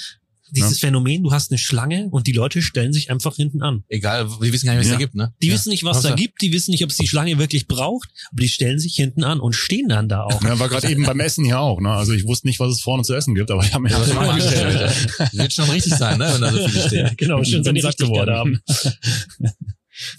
dieses 0.53 0.79
Phänomen, 0.79 1.23
du 1.23 1.33
hast 1.33 1.51
eine 1.51 1.59
Schlange 1.59 2.09
und 2.11 2.27
die 2.27 2.33
Leute 2.33 2.63
stellen 2.63 2.93
sich 2.93 3.11
einfach 3.11 3.37
hinten 3.37 3.63
an. 3.63 3.85
egal, 3.89 4.29
wir 4.41 4.53
wissen 4.53 4.67
gar 4.67 4.73
nicht, 4.75 4.81
was 4.81 4.87
es 4.87 4.91
Ja. 4.93 4.97
da 4.97 4.99
gibt, 4.99 5.15
ne? 5.15 5.35
Die 5.43 5.49
ja. 5.49 5.55
wissen 5.55 5.71
nicht, 5.71 5.85
was 5.85 6.03
da 6.03 6.15
gibt, 6.15 6.41
die 6.43 6.53
wissen 6.53 6.71
nicht, 6.71 6.83
ob 6.85 6.91
es 6.91 6.97
die 6.97 7.07
Schlange 7.09 7.39
wirklich 7.39 7.67
braucht, 7.67 8.09
aber 8.33 8.43
die 8.43 8.49
stellen 8.49 8.79
sich 8.79 8.95
hinten 8.95 9.25
an 9.25 9.41
und 9.41 9.55
stehen 9.55 9.89
dann 9.89 10.09
da 10.09 10.25
auch. 10.25 10.43
Ja, 10.43 10.59
war 10.59 10.69
gerade 10.69 10.91
eben 10.91 11.05
beim 11.05 11.21
Essen 11.21 11.45
hier 11.45 11.61
auch. 11.61 11.81
Ne? 11.81 11.91
Also 11.91 12.13
ich 12.13 12.25
wusste 12.25 12.47
nicht, 12.47 12.61
was 12.61 12.73
es 12.73 12.81
vorne 12.81 13.03
zu 13.03 13.15
essen 13.15 13.35
gibt, 13.35 13.51
aber 13.51 13.65
ich 13.65 13.73
habe 13.75 13.83
mir 13.85 13.91
Ja, 13.91 13.99
das 13.99 14.13
mal 14.15 14.29
angestellt. 14.31 15.33
Wird 15.33 15.53
schon 15.53 15.71
richtig 15.71 15.95
sein, 15.95 16.19
ne? 16.19 16.31
Wenn 16.33 16.41
da 16.41 16.53
so 16.53 16.69
viele 16.69 16.87
stehen. 16.87 17.11
genau, 17.17 17.43
schön, 17.45 17.65
wenn 17.65 17.75
die 17.75 17.81
Bin 17.83 17.91
satt 17.91 17.99
geworden. 17.99 18.35
haben. 18.35 18.61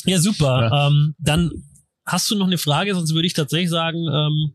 Ja, 0.06 0.20
super. 0.20 0.90
Ähm, 0.92 1.16
dann 1.20 1.52
hast 2.06 2.30
du 2.32 2.36
noch 2.36 2.48
eine 2.48 2.58
Frage, 2.58 2.94
sonst 2.96 3.14
würde 3.14 3.28
ich 3.28 3.34
tatsächlich 3.34 3.70
sagen, 3.70 4.00
ähm, 4.12 4.54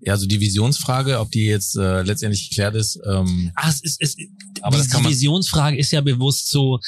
Ja, 0.00 0.12
also 0.12 0.26
die 0.26 0.40
Visionsfrage, 0.40 1.18
ob 1.18 1.30
die 1.30 1.44
jetzt 1.46 1.76
äh, 1.76 2.02
letztendlich 2.02 2.48
geklärt 2.48 2.74
ist, 2.76 3.00
ähm, 3.08 3.50
ah, 3.56 3.68
es 3.68 3.80
ist, 3.82 4.00
es, 4.00 4.16
Aber 4.62 4.76
die, 4.76 4.82
das 4.82 4.88
kann 4.90 5.00
die 5.00 5.04
man- 5.04 5.12
Visionsfrage 5.12 5.76
ist 5.78 5.90
ja 5.92 6.00
bewusst 6.00 6.50
so 6.50 6.78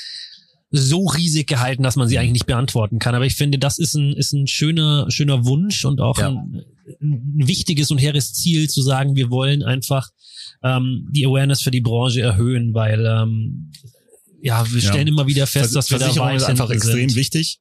so 0.72 1.06
riesig 1.06 1.48
gehalten, 1.48 1.82
dass 1.82 1.96
man 1.96 2.06
sie 2.06 2.16
eigentlich 2.18 2.32
nicht 2.32 2.46
beantworten 2.46 3.00
kann. 3.00 3.16
Aber 3.16 3.26
ich 3.26 3.34
finde, 3.34 3.58
das 3.58 3.78
ist 3.80 3.94
ein, 3.94 4.12
ist 4.12 4.32
ein 4.32 4.46
schöner, 4.46 5.10
schöner 5.10 5.44
Wunsch 5.44 5.84
und 5.84 6.00
auch 6.00 6.16
Ja. 6.18 6.28
ein, 6.28 6.62
ein 7.02 7.32
wichtiges 7.48 7.90
und 7.90 7.98
hehres 7.98 8.32
Ziel 8.34 8.70
zu 8.70 8.80
sagen, 8.80 9.16
wir 9.16 9.30
wollen 9.30 9.64
einfach 9.64 10.10
ähm, 10.62 11.08
die 11.10 11.26
Awareness 11.26 11.60
für 11.62 11.72
die 11.72 11.80
Branche 11.80 12.20
erhöhen, 12.20 12.72
weil 12.72 13.04
ähm, 13.04 13.72
ja, 14.42 14.64
wir 14.70 14.80
Ja. 14.80 14.88
stellen 14.90 15.08
immer 15.08 15.26
wieder 15.26 15.48
fest, 15.48 15.74
dass 15.74 15.90
wir 15.90 15.98
da 15.98 16.30
ist 16.34 16.44
einfach 16.44 16.70
extrem 16.70 17.12
wichtig. 17.16 17.58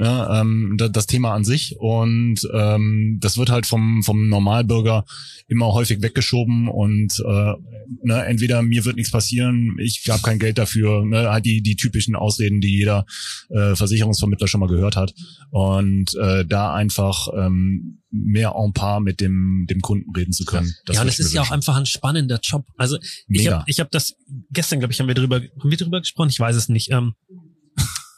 Ne, 0.00 0.28
ähm, 0.30 0.76
da- 0.78 0.88
das 0.88 1.08
Thema 1.08 1.34
an 1.34 1.42
sich 1.42 1.74
und 1.80 2.36
ähm, 2.54 3.18
das 3.20 3.36
wird 3.36 3.50
halt 3.50 3.66
vom 3.66 4.04
vom 4.04 4.28
Normalbürger 4.28 5.04
immer 5.48 5.72
häufig 5.72 6.00
weggeschoben 6.02 6.68
und 6.68 7.18
äh, 7.18 7.52
ne, 8.04 8.24
entweder 8.26 8.62
mir 8.62 8.84
wird 8.84 8.94
nichts 8.94 9.10
passieren, 9.10 9.76
ich 9.80 10.04
habe 10.08 10.22
kein 10.22 10.38
Geld 10.38 10.56
dafür, 10.56 11.04
ne, 11.04 11.28
halt 11.32 11.44
die 11.46 11.62
die 11.62 11.74
typischen 11.74 12.14
Ausreden, 12.14 12.60
die 12.60 12.76
jeder 12.78 13.06
äh, 13.50 13.74
Versicherungsvermittler 13.74 14.46
schon 14.46 14.60
mal 14.60 14.68
gehört 14.68 14.94
hat 14.94 15.14
und 15.50 16.14
äh, 16.14 16.44
da 16.46 16.72
einfach 16.74 17.26
ähm, 17.36 17.98
mehr 18.12 18.52
en 18.56 18.72
par 18.72 19.00
mit 19.00 19.20
dem 19.20 19.66
dem 19.68 19.80
Kunden 19.80 20.14
reden 20.14 20.32
zu 20.32 20.44
können. 20.44 20.72
Das 20.86 20.94
ja, 20.94 21.02
und 21.02 21.08
würd 21.08 21.14
es 21.14 21.18
ich 21.18 21.26
ist 21.26 21.32
ja 21.32 21.42
auch 21.42 21.50
einfach 21.50 21.76
ein 21.76 21.86
spannender 21.86 22.38
Job. 22.40 22.64
Also 22.76 22.98
ich 23.00 23.26
Mega. 23.26 23.52
habe 23.52 23.64
ich 23.66 23.80
hab 23.80 23.90
das 23.90 24.14
gestern, 24.52 24.78
glaube 24.78 24.92
ich, 24.92 25.00
haben 25.00 25.08
wir 25.08 25.16
drüber 25.16 25.40
haben 25.40 25.70
wir 25.70 25.76
drüber 25.76 25.98
gesprochen. 25.98 26.30
Ich 26.30 26.38
weiß 26.38 26.54
es 26.54 26.68
nicht. 26.68 26.92
Ähm, 26.92 27.14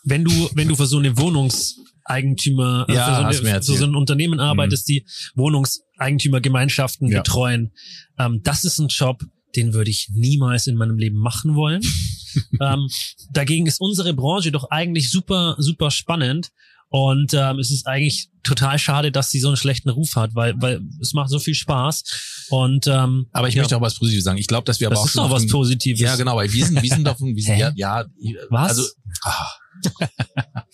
wenn 0.05 0.25
du 0.25 0.51
wenn 0.55 0.69
du 0.69 0.77
für 0.77 0.87
so 0.87 0.99
eine 0.99 1.17
Wohnungseigentümer 1.17 2.87
äh, 2.89 2.95
Ja, 2.95 3.07
für, 3.07 3.35
so 3.35 3.45
eine, 3.45 3.63
für 3.63 3.77
so 3.77 3.85
ein 3.85 3.95
Unternehmen 3.95 4.41
arbeitest, 4.41 4.89
die 4.89 5.05
Wohnungseigentümergemeinschaften 5.35 7.09
Ja. 7.09 7.19
betreuen, 7.19 7.73
ähm, 8.19 8.41
das 8.43 8.65
ist 8.65 8.79
ein 8.79 8.89
Job, 8.89 9.25
den 9.57 9.75
würde 9.75 9.91
ich 9.91 10.09
niemals 10.13 10.67
in 10.67 10.77
meinem 10.77 10.99
Leben 10.99 11.19
machen 11.19 11.55
wollen. 11.55 11.83
ähm, 12.61 12.89
dagegen 13.33 13.67
ist 13.67 13.81
unsere 13.81 14.15
Branche 14.15 14.53
doch 14.53 14.71
eigentlich 14.71 15.11
super 15.11 15.57
super 15.59 15.91
spannend. 15.91 16.51
Und 16.93 17.35
ähm, 17.35 17.61
es 17.61 17.71
ist 17.71 17.87
eigentlich 17.87 18.31
total 18.43 18.77
schade, 18.79 19.13
dass 19.13 19.31
sie 19.31 19.39
so 19.39 19.47
einen 19.47 19.57
schlechten 19.57 19.91
Ruf 19.91 20.17
hat, 20.17 20.35
weil, 20.35 20.55
weil 20.61 20.81
es 21.01 21.13
macht 21.13 21.31
so 21.31 21.39
viel 21.39 21.55
Spaß. 21.55 22.03
Und 22.51 22.89
ähm, 22.89 23.27
aber 23.33 23.47
ich 23.47 23.55
ja, 23.55 23.63
möchte 23.63 23.77
auch 23.77 23.81
was 23.81 23.95
Positives 23.95 24.25
sagen. 24.25 24.39
Ich 24.39 24.49
glaube, 24.49 24.65
dass 24.65 24.81
wir 24.81 24.89
aber 24.89 24.95
das 24.95 25.03
auch 25.03 25.07
ist 25.07 25.17
doch 25.17 25.31
was 25.31 25.47
Positives. 25.47 26.01
Ja, 26.01 26.17
genau, 26.17 26.35
weil 26.35 26.53
wir 26.53 26.67
sind, 26.67 26.83
wir 26.83 26.91
sind 26.91 27.09
auf 27.09 27.19
dem, 27.19 27.37
wir 27.37 27.43
sind, 27.43 27.59
ja, 27.59 27.73
ja, 27.77 28.05
Was? 28.51 28.71
also, 28.71 28.83
ah. 29.23 29.47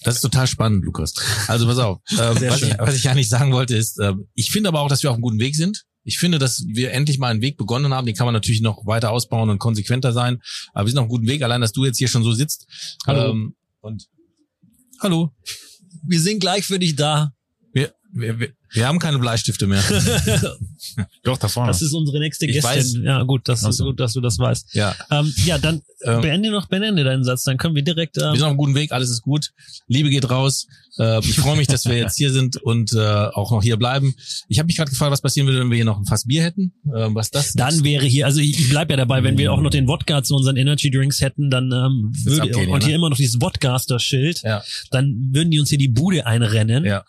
das 0.04 0.16
ist 0.16 0.20
total 0.22 0.46
spannend, 0.46 0.86
Lukas. 0.86 1.12
Also 1.48 1.66
pass 1.66 1.78
auf, 1.78 1.98
ähm, 2.12 2.48
was, 2.48 2.62
ich, 2.62 2.78
was 2.78 2.96
ich 2.96 3.10
eigentlich 3.10 3.28
sagen 3.28 3.52
wollte 3.52 3.76
ist, 3.76 4.00
ähm, 4.00 4.26
ich 4.34 4.50
finde 4.50 4.70
aber 4.70 4.80
auch, 4.80 4.88
dass 4.88 5.02
wir 5.02 5.10
auf 5.10 5.16
einem 5.16 5.22
guten 5.22 5.38
Weg 5.38 5.54
sind. 5.54 5.84
Ich 6.02 6.18
finde, 6.18 6.38
dass 6.38 6.64
wir 6.66 6.92
endlich 6.92 7.18
mal 7.18 7.28
einen 7.28 7.42
Weg 7.42 7.58
begonnen 7.58 7.92
haben. 7.92 8.06
Den 8.06 8.14
kann 8.14 8.26
man 8.26 8.32
natürlich 8.32 8.62
noch 8.62 8.86
weiter 8.86 9.10
ausbauen 9.10 9.50
und 9.50 9.58
konsequenter 9.58 10.12
sein. 10.12 10.40
Aber 10.72 10.86
wir 10.86 10.90
sind 10.92 10.98
auf 10.98 11.02
einem 11.02 11.10
guten 11.10 11.26
Weg. 11.26 11.42
Allein, 11.42 11.60
dass 11.60 11.72
du 11.72 11.84
jetzt 11.84 11.98
hier 11.98 12.08
schon 12.08 12.22
so 12.22 12.32
sitzt. 12.32 12.66
Hallo. 13.06 13.32
Ähm, 13.32 13.56
und 13.80 14.06
hallo. 15.02 15.34
Wir 16.04 16.20
sind 16.20 16.40
gleich 16.40 16.64
für 16.64 16.78
dich 16.78 16.96
da. 16.96 17.32
Wir, 17.72 17.92
wir, 18.12 18.38
wir, 18.40 18.52
wir 18.72 18.86
haben 18.88 18.98
keine 18.98 19.18
Bleistifte 19.18 19.66
mehr. 19.66 19.82
Doch 21.22 21.38
da 21.38 21.48
vorne. 21.48 21.70
Das 21.70 21.82
ist 21.82 21.92
unsere 21.92 22.18
nächste 22.20 22.46
Ich 22.46 22.60
Gästin. 22.60 23.02
Ja, 23.04 23.22
gut, 23.22 23.48
das 23.48 23.64
Ach 23.64 23.70
ist 23.70 23.78
gut, 23.80 23.98
dass 24.00 24.12
du 24.12 24.20
das 24.20 24.38
weißt. 24.38 24.74
ja. 24.74 24.94
Ähm, 25.10 25.32
ja, 25.44 25.58
dann 25.58 25.82
Ähm, 26.02 26.20
beende 26.20 26.50
noch, 26.50 26.66
beende 26.66 27.04
deinen 27.04 27.24
Satz, 27.24 27.44
dann 27.44 27.56
können 27.56 27.74
wir 27.74 27.82
direkt. 27.82 28.16
Wir 28.16 28.24
Ähm, 28.28 28.34
sind 28.34 28.42
auf 28.44 28.48
einem 28.50 28.56
guten 28.58 28.74
Weg, 28.74 28.92
alles 28.92 29.10
ist 29.10 29.22
gut. 29.22 29.50
Liebe 29.88 30.10
geht 30.10 30.28
raus. 30.30 30.66
Äh, 30.98 31.20
ich 31.20 31.36
freue 31.36 31.56
mich, 31.56 31.66
dass 31.66 31.84
wir 31.84 31.96
jetzt 31.96 32.16
hier 32.16 32.32
sind 32.32 32.56
und 32.56 32.92
äh, 32.92 32.98
auch 32.98 33.50
noch 33.50 33.62
hier 33.62 33.76
bleiben. 33.76 34.14
Ich 34.48 34.58
habe 34.58 34.66
mich 34.66 34.76
gerade 34.76 34.90
gefragt, 34.90 35.12
was 35.12 35.20
passieren 35.20 35.46
würde, 35.46 35.60
wenn 35.60 35.70
wir 35.70 35.76
hier 35.76 35.84
noch 35.84 35.98
ein 35.98 36.06
Fass 36.06 36.24
Bier 36.24 36.42
hätten. 36.42 36.72
Ähm, 36.94 37.14
was 37.14 37.30
das 37.30 37.52
dann 37.52 37.84
wäre 37.84 38.04
hier, 38.06 38.26
also 38.26 38.40
ich, 38.40 38.58
ich 38.58 38.68
bleib 38.68 38.90
ja 38.90 38.96
dabei, 38.96 39.22
wenn 39.22 39.38
wir 39.38 39.52
auch 39.52 39.60
noch 39.60 39.70
den 39.70 39.88
Wodka 39.88 40.22
zu 40.22 40.34
unseren 40.34 40.56
Energy 40.56 40.90
Drinks 40.90 41.20
hätten, 41.20 41.50
dann 41.50 41.64
ähm, 41.72 42.12
würde 42.24 42.42
abgehen, 42.42 42.70
und 42.70 42.80
ja, 42.82 42.86
hier 42.86 42.94
ne? 42.94 42.94
immer 43.00 43.10
noch 43.10 43.16
dieses 43.16 43.40
Wodcaster-Schild, 43.40 44.42
Ja. 44.42 44.62
dann 44.90 45.30
würden 45.32 45.50
die 45.50 45.60
uns 45.60 45.68
hier 45.68 45.78
die 45.78 45.88
Bude 45.88 46.26
einrennen. 46.26 46.84
Ja. 46.84 47.04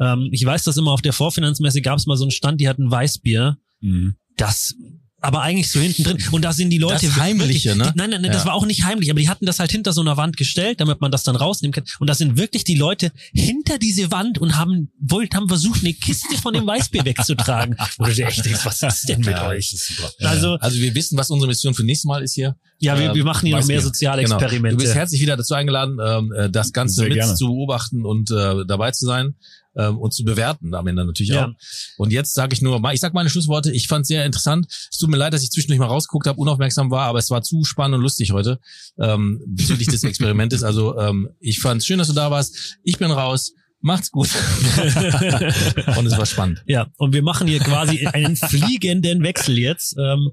Ähm, 0.00 0.28
ich 0.32 0.44
weiß, 0.44 0.64
dass 0.64 0.76
immer 0.76 0.92
auf 0.92 1.02
der 1.02 1.12
Vorfinanzmesse 1.12 1.82
gab 1.82 1.98
es 1.98 2.06
mal 2.06 2.16
so 2.16 2.24
einen 2.24 2.30
Stand, 2.30 2.60
die 2.60 2.68
hatten 2.68 2.90
Weißbier. 2.90 3.58
Mhm. 3.80 4.14
Das 4.36 4.74
aber 5.22 5.40
eigentlich 5.42 5.70
so 5.70 5.80
hinten 5.80 6.02
drin. 6.04 6.18
Und 6.32 6.42
da 6.42 6.52
sind 6.52 6.70
die 6.70 6.78
Leute. 6.78 7.06
Das 7.06 7.16
Heimliche, 7.16 7.70
wirklich, 7.70 7.76
ne? 7.76 7.92
Die, 7.94 7.98
nein, 7.98 8.10
nein, 8.10 8.22
nein, 8.22 8.32
das 8.32 8.42
Ja. 8.42 8.48
war 8.48 8.54
auch 8.54 8.66
nicht 8.66 8.84
heimlich, 8.84 9.10
aber 9.10 9.20
die 9.20 9.28
hatten 9.28 9.46
das 9.46 9.58
halt 9.60 9.70
hinter 9.70 9.92
so 9.92 10.00
einer 10.00 10.16
Wand 10.16 10.36
gestellt, 10.36 10.80
damit 10.80 11.00
man 11.00 11.10
das 11.12 11.22
dann 11.22 11.36
rausnehmen 11.36 11.72
kann. 11.72 11.84
Und 12.00 12.08
da 12.10 12.14
sind 12.14 12.36
wirklich 12.36 12.64
die 12.64 12.74
Leute 12.74 13.12
hinter 13.32 13.78
diese 13.78 14.10
Wand 14.10 14.38
und 14.38 14.56
haben, 14.56 14.90
wollten, 15.00 15.36
haben 15.36 15.48
versucht, 15.48 15.80
eine 15.84 15.94
Kiste 15.94 16.36
von 16.36 16.52
dem 16.54 16.66
Weißbier 16.66 17.04
wegzutragen. 17.04 17.76
Wo 17.98 18.04
du 18.04 18.10
echt 18.22 18.44
denkst, 18.44 18.64
was 18.64 18.82
ist 18.82 19.08
denn 19.08 19.20
mit 19.20 19.28
Ja, 19.28 19.48
euch? 19.48 19.74
Also, 20.20 20.56
Also 20.60 20.78
wir 20.78 20.94
wissen, 20.94 21.16
was 21.16 21.30
unsere 21.30 21.48
Mission 21.48 21.72
für 21.74 21.84
nächstes 21.84 22.06
Mal 22.08 22.22
ist 22.22 22.34
hier. 22.34 22.56
ja, 22.80 22.98
wir, 22.98 23.14
wir 23.14 23.24
machen 23.24 23.46
hier 23.46 23.52
noch 23.54 23.60
Weißbier. 23.60 23.76
mehr 23.76 23.82
soziale 23.82 24.22
Genau. 24.24 24.36
Experimente. 24.36 24.76
Du 24.76 24.82
bist 24.82 24.94
herzlich 24.94 25.20
wieder 25.20 25.36
dazu 25.36 25.54
eingeladen, 25.54 25.98
ähm, 26.04 26.32
äh, 26.36 26.50
das 26.50 26.72
Ganze 26.72 26.96
Sehr 26.96 27.04
mit 27.08 27.14
gerne. 27.14 27.34
zu 27.36 27.46
beobachten 27.46 28.04
und 28.04 28.30
äh, 28.32 28.64
dabei 28.66 28.90
zu 28.90 29.06
sein 29.06 29.34
ähm, 29.76 29.98
und 29.98 30.12
zu 30.12 30.24
bewerten 30.24 30.74
am 30.74 30.86
Ende 30.86 31.04
natürlich 31.04 31.32
Ja. 31.32 31.46
auch. 31.46 31.50
Und 31.98 32.12
jetzt 32.12 32.34
sage 32.34 32.54
ich 32.54 32.62
nur, 32.62 32.78
mal- 32.80 32.94
ich 32.94 33.00
sag 33.00 33.14
meine 33.14 33.30
Schlussworte. 33.30 33.72
Ich 33.72 33.88
fand 33.88 34.06
sehr 34.06 34.24
interessant. 34.24 34.66
Es 34.68 34.98
tut 34.98 35.10
mir 35.10 35.16
leid, 35.16 35.32
dass 35.32 35.42
ich 35.42 35.50
zwischendurch 35.50 35.78
mal 35.80 35.86
rausgeguckt 35.86 36.26
habe, 36.26 36.38
unaufmerksam 36.38 36.90
war, 36.90 37.06
aber 37.06 37.18
es 37.18 37.30
war 37.30 37.42
zu 37.42 37.64
spannend 37.64 37.96
und 37.96 38.02
lustig 38.02 38.32
heute 38.32 38.58
ähm, 38.98 39.40
bezüglich 39.46 39.88
des 39.88 40.04
Experimentes. 40.04 40.62
Also 40.62 40.98
ähm, 40.98 41.28
ich 41.40 41.60
fand 41.60 41.80
es 41.80 41.86
schön, 41.86 41.98
dass 41.98 42.08
du 42.08 42.14
da 42.14 42.30
warst. 42.30 42.78
Ich 42.82 42.98
bin 42.98 43.10
raus. 43.10 43.52
Macht's 43.84 44.12
gut. 44.12 44.28
und 45.96 46.06
es 46.06 46.16
war 46.16 46.26
spannend. 46.26 46.62
Ja, 46.66 46.86
und 46.98 47.12
wir 47.12 47.22
machen 47.22 47.48
hier 47.48 47.58
quasi 47.58 48.06
einen 48.06 48.36
fliegenden 48.36 49.22
Wechsel 49.24 49.58
jetzt. 49.58 49.96
Ähm, 49.98 50.30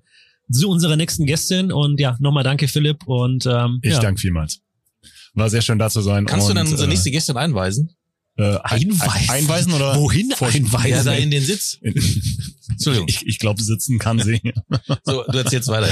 zu 0.51 0.69
unserer 0.69 0.95
nächsten 0.95 1.25
Gästin 1.25 1.71
und 1.71 1.99
ja, 1.99 2.17
nochmal 2.19 2.43
danke 2.43 2.67
Philipp 2.67 3.05
und 3.05 3.45
ähm, 3.45 3.79
Ich 3.83 3.93
ja. 3.93 3.99
danke 3.99 4.19
vielmals. 4.19 4.61
War 5.35 5.49
sehr 5.49 5.61
schön 5.61 5.77
da 5.77 5.89
zu 5.89 6.01
sein. 6.01 6.25
Kannst 6.25 6.47
und, 6.47 6.55
du 6.55 6.59
dann 6.59 6.67
unsere 6.67 6.87
äh, 6.87 6.89
nächste 6.89 7.11
Gästin 7.11 7.37
einweisen? 7.37 7.91
Äh, 8.39 8.57
Einweisen? 8.63 9.29
Einweisen 9.29 9.73
oder? 9.73 9.95
Wohin 9.95 10.33
einweisen? 10.33 10.89
Ja, 10.89 11.03
da 11.03 11.13
in 11.13 11.29
den 11.31 11.43
Sitz. 11.43 11.77
Entschuldigung. 12.69 13.07
Ich, 13.09 13.25
ich 13.27 13.39
glaube, 13.39 13.61
sitzen 13.61 13.99
kann 13.99 14.19
sie. 14.19 14.41
So, 15.03 15.23
du 15.29 15.37
erzählst 15.37 15.67
weiter. 15.69 15.89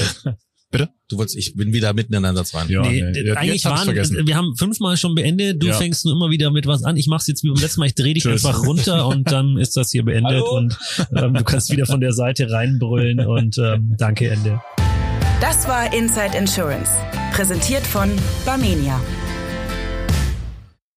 Bitte? 0.69 0.89
Du 1.09 1.17
wolltest, 1.17 1.37
ich 1.37 1.55
bin 1.55 1.71
wieder 1.71 1.93
mitten 1.93 2.13
in 2.13 2.23
deinen 2.23 2.35
Satz 2.35 2.53
rein. 2.53 2.67
Ja, 2.69 2.81
nee, 2.81 3.01
nee, 3.01 3.31
eigentlich 3.31 3.63
waren, 3.65 3.85
vergessen. 3.85 4.27
wir 4.27 4.35
haben 4.35 4.55
fünfmal 4.57 4.97
schon 4.97 5.15
beendet, 5.15 5.61
du 5.63 5.67
Ja. 5.67 5.77
fängst 5.77 6.03
nur 6.03 6.13
immer 6.13 6.29
wieder 6.29 6.51
mit 6.51 6.65
was 6.67 6.83
an. 6.83 6.97
Ich 6.97 7.07
mach's 7.07 7.25
jetzt 7.27 7.43
wie 7.43 7.49
beim 7.49 7.61
letzten 7.61 7.79
Mal, 7.79 7.85
ich 7.87 7.95
dreh 7.95 8.13
dich 8.13 8.23
Tschüss. 8.23 8.43
einfach 8.45 8.63
runter 8.65 9.07
und 9.07 9.31
dann 9.31 9.57
ist 9.57 9.77
das 9.77 9.91
hier 9.91 10.03
beendet 10.03 10.33
Hallo? 10.33 10.57
und 10.57 10.77
ähm, 11.15 11.33
du 11.35 11.43
kannst 11.45 11.71
wieder 11.71 11.85
von 11.85 12.01
der 12.01 12.11
Seite 12.11 12.51
reinbrüllen 12.51 13.21
und 13.25 13.57
ähm, 13.57 13.95
danke, 13.97 14.29
Ende. 14.29 14.61
Das 15.39 15.67
war 15.69 15.93
Inside 15.93 16.37
Insurance, 16.37 16.91
präsentiert 17.31 17.87
von 17.87 18.11
Barmenia. 18.45 18.99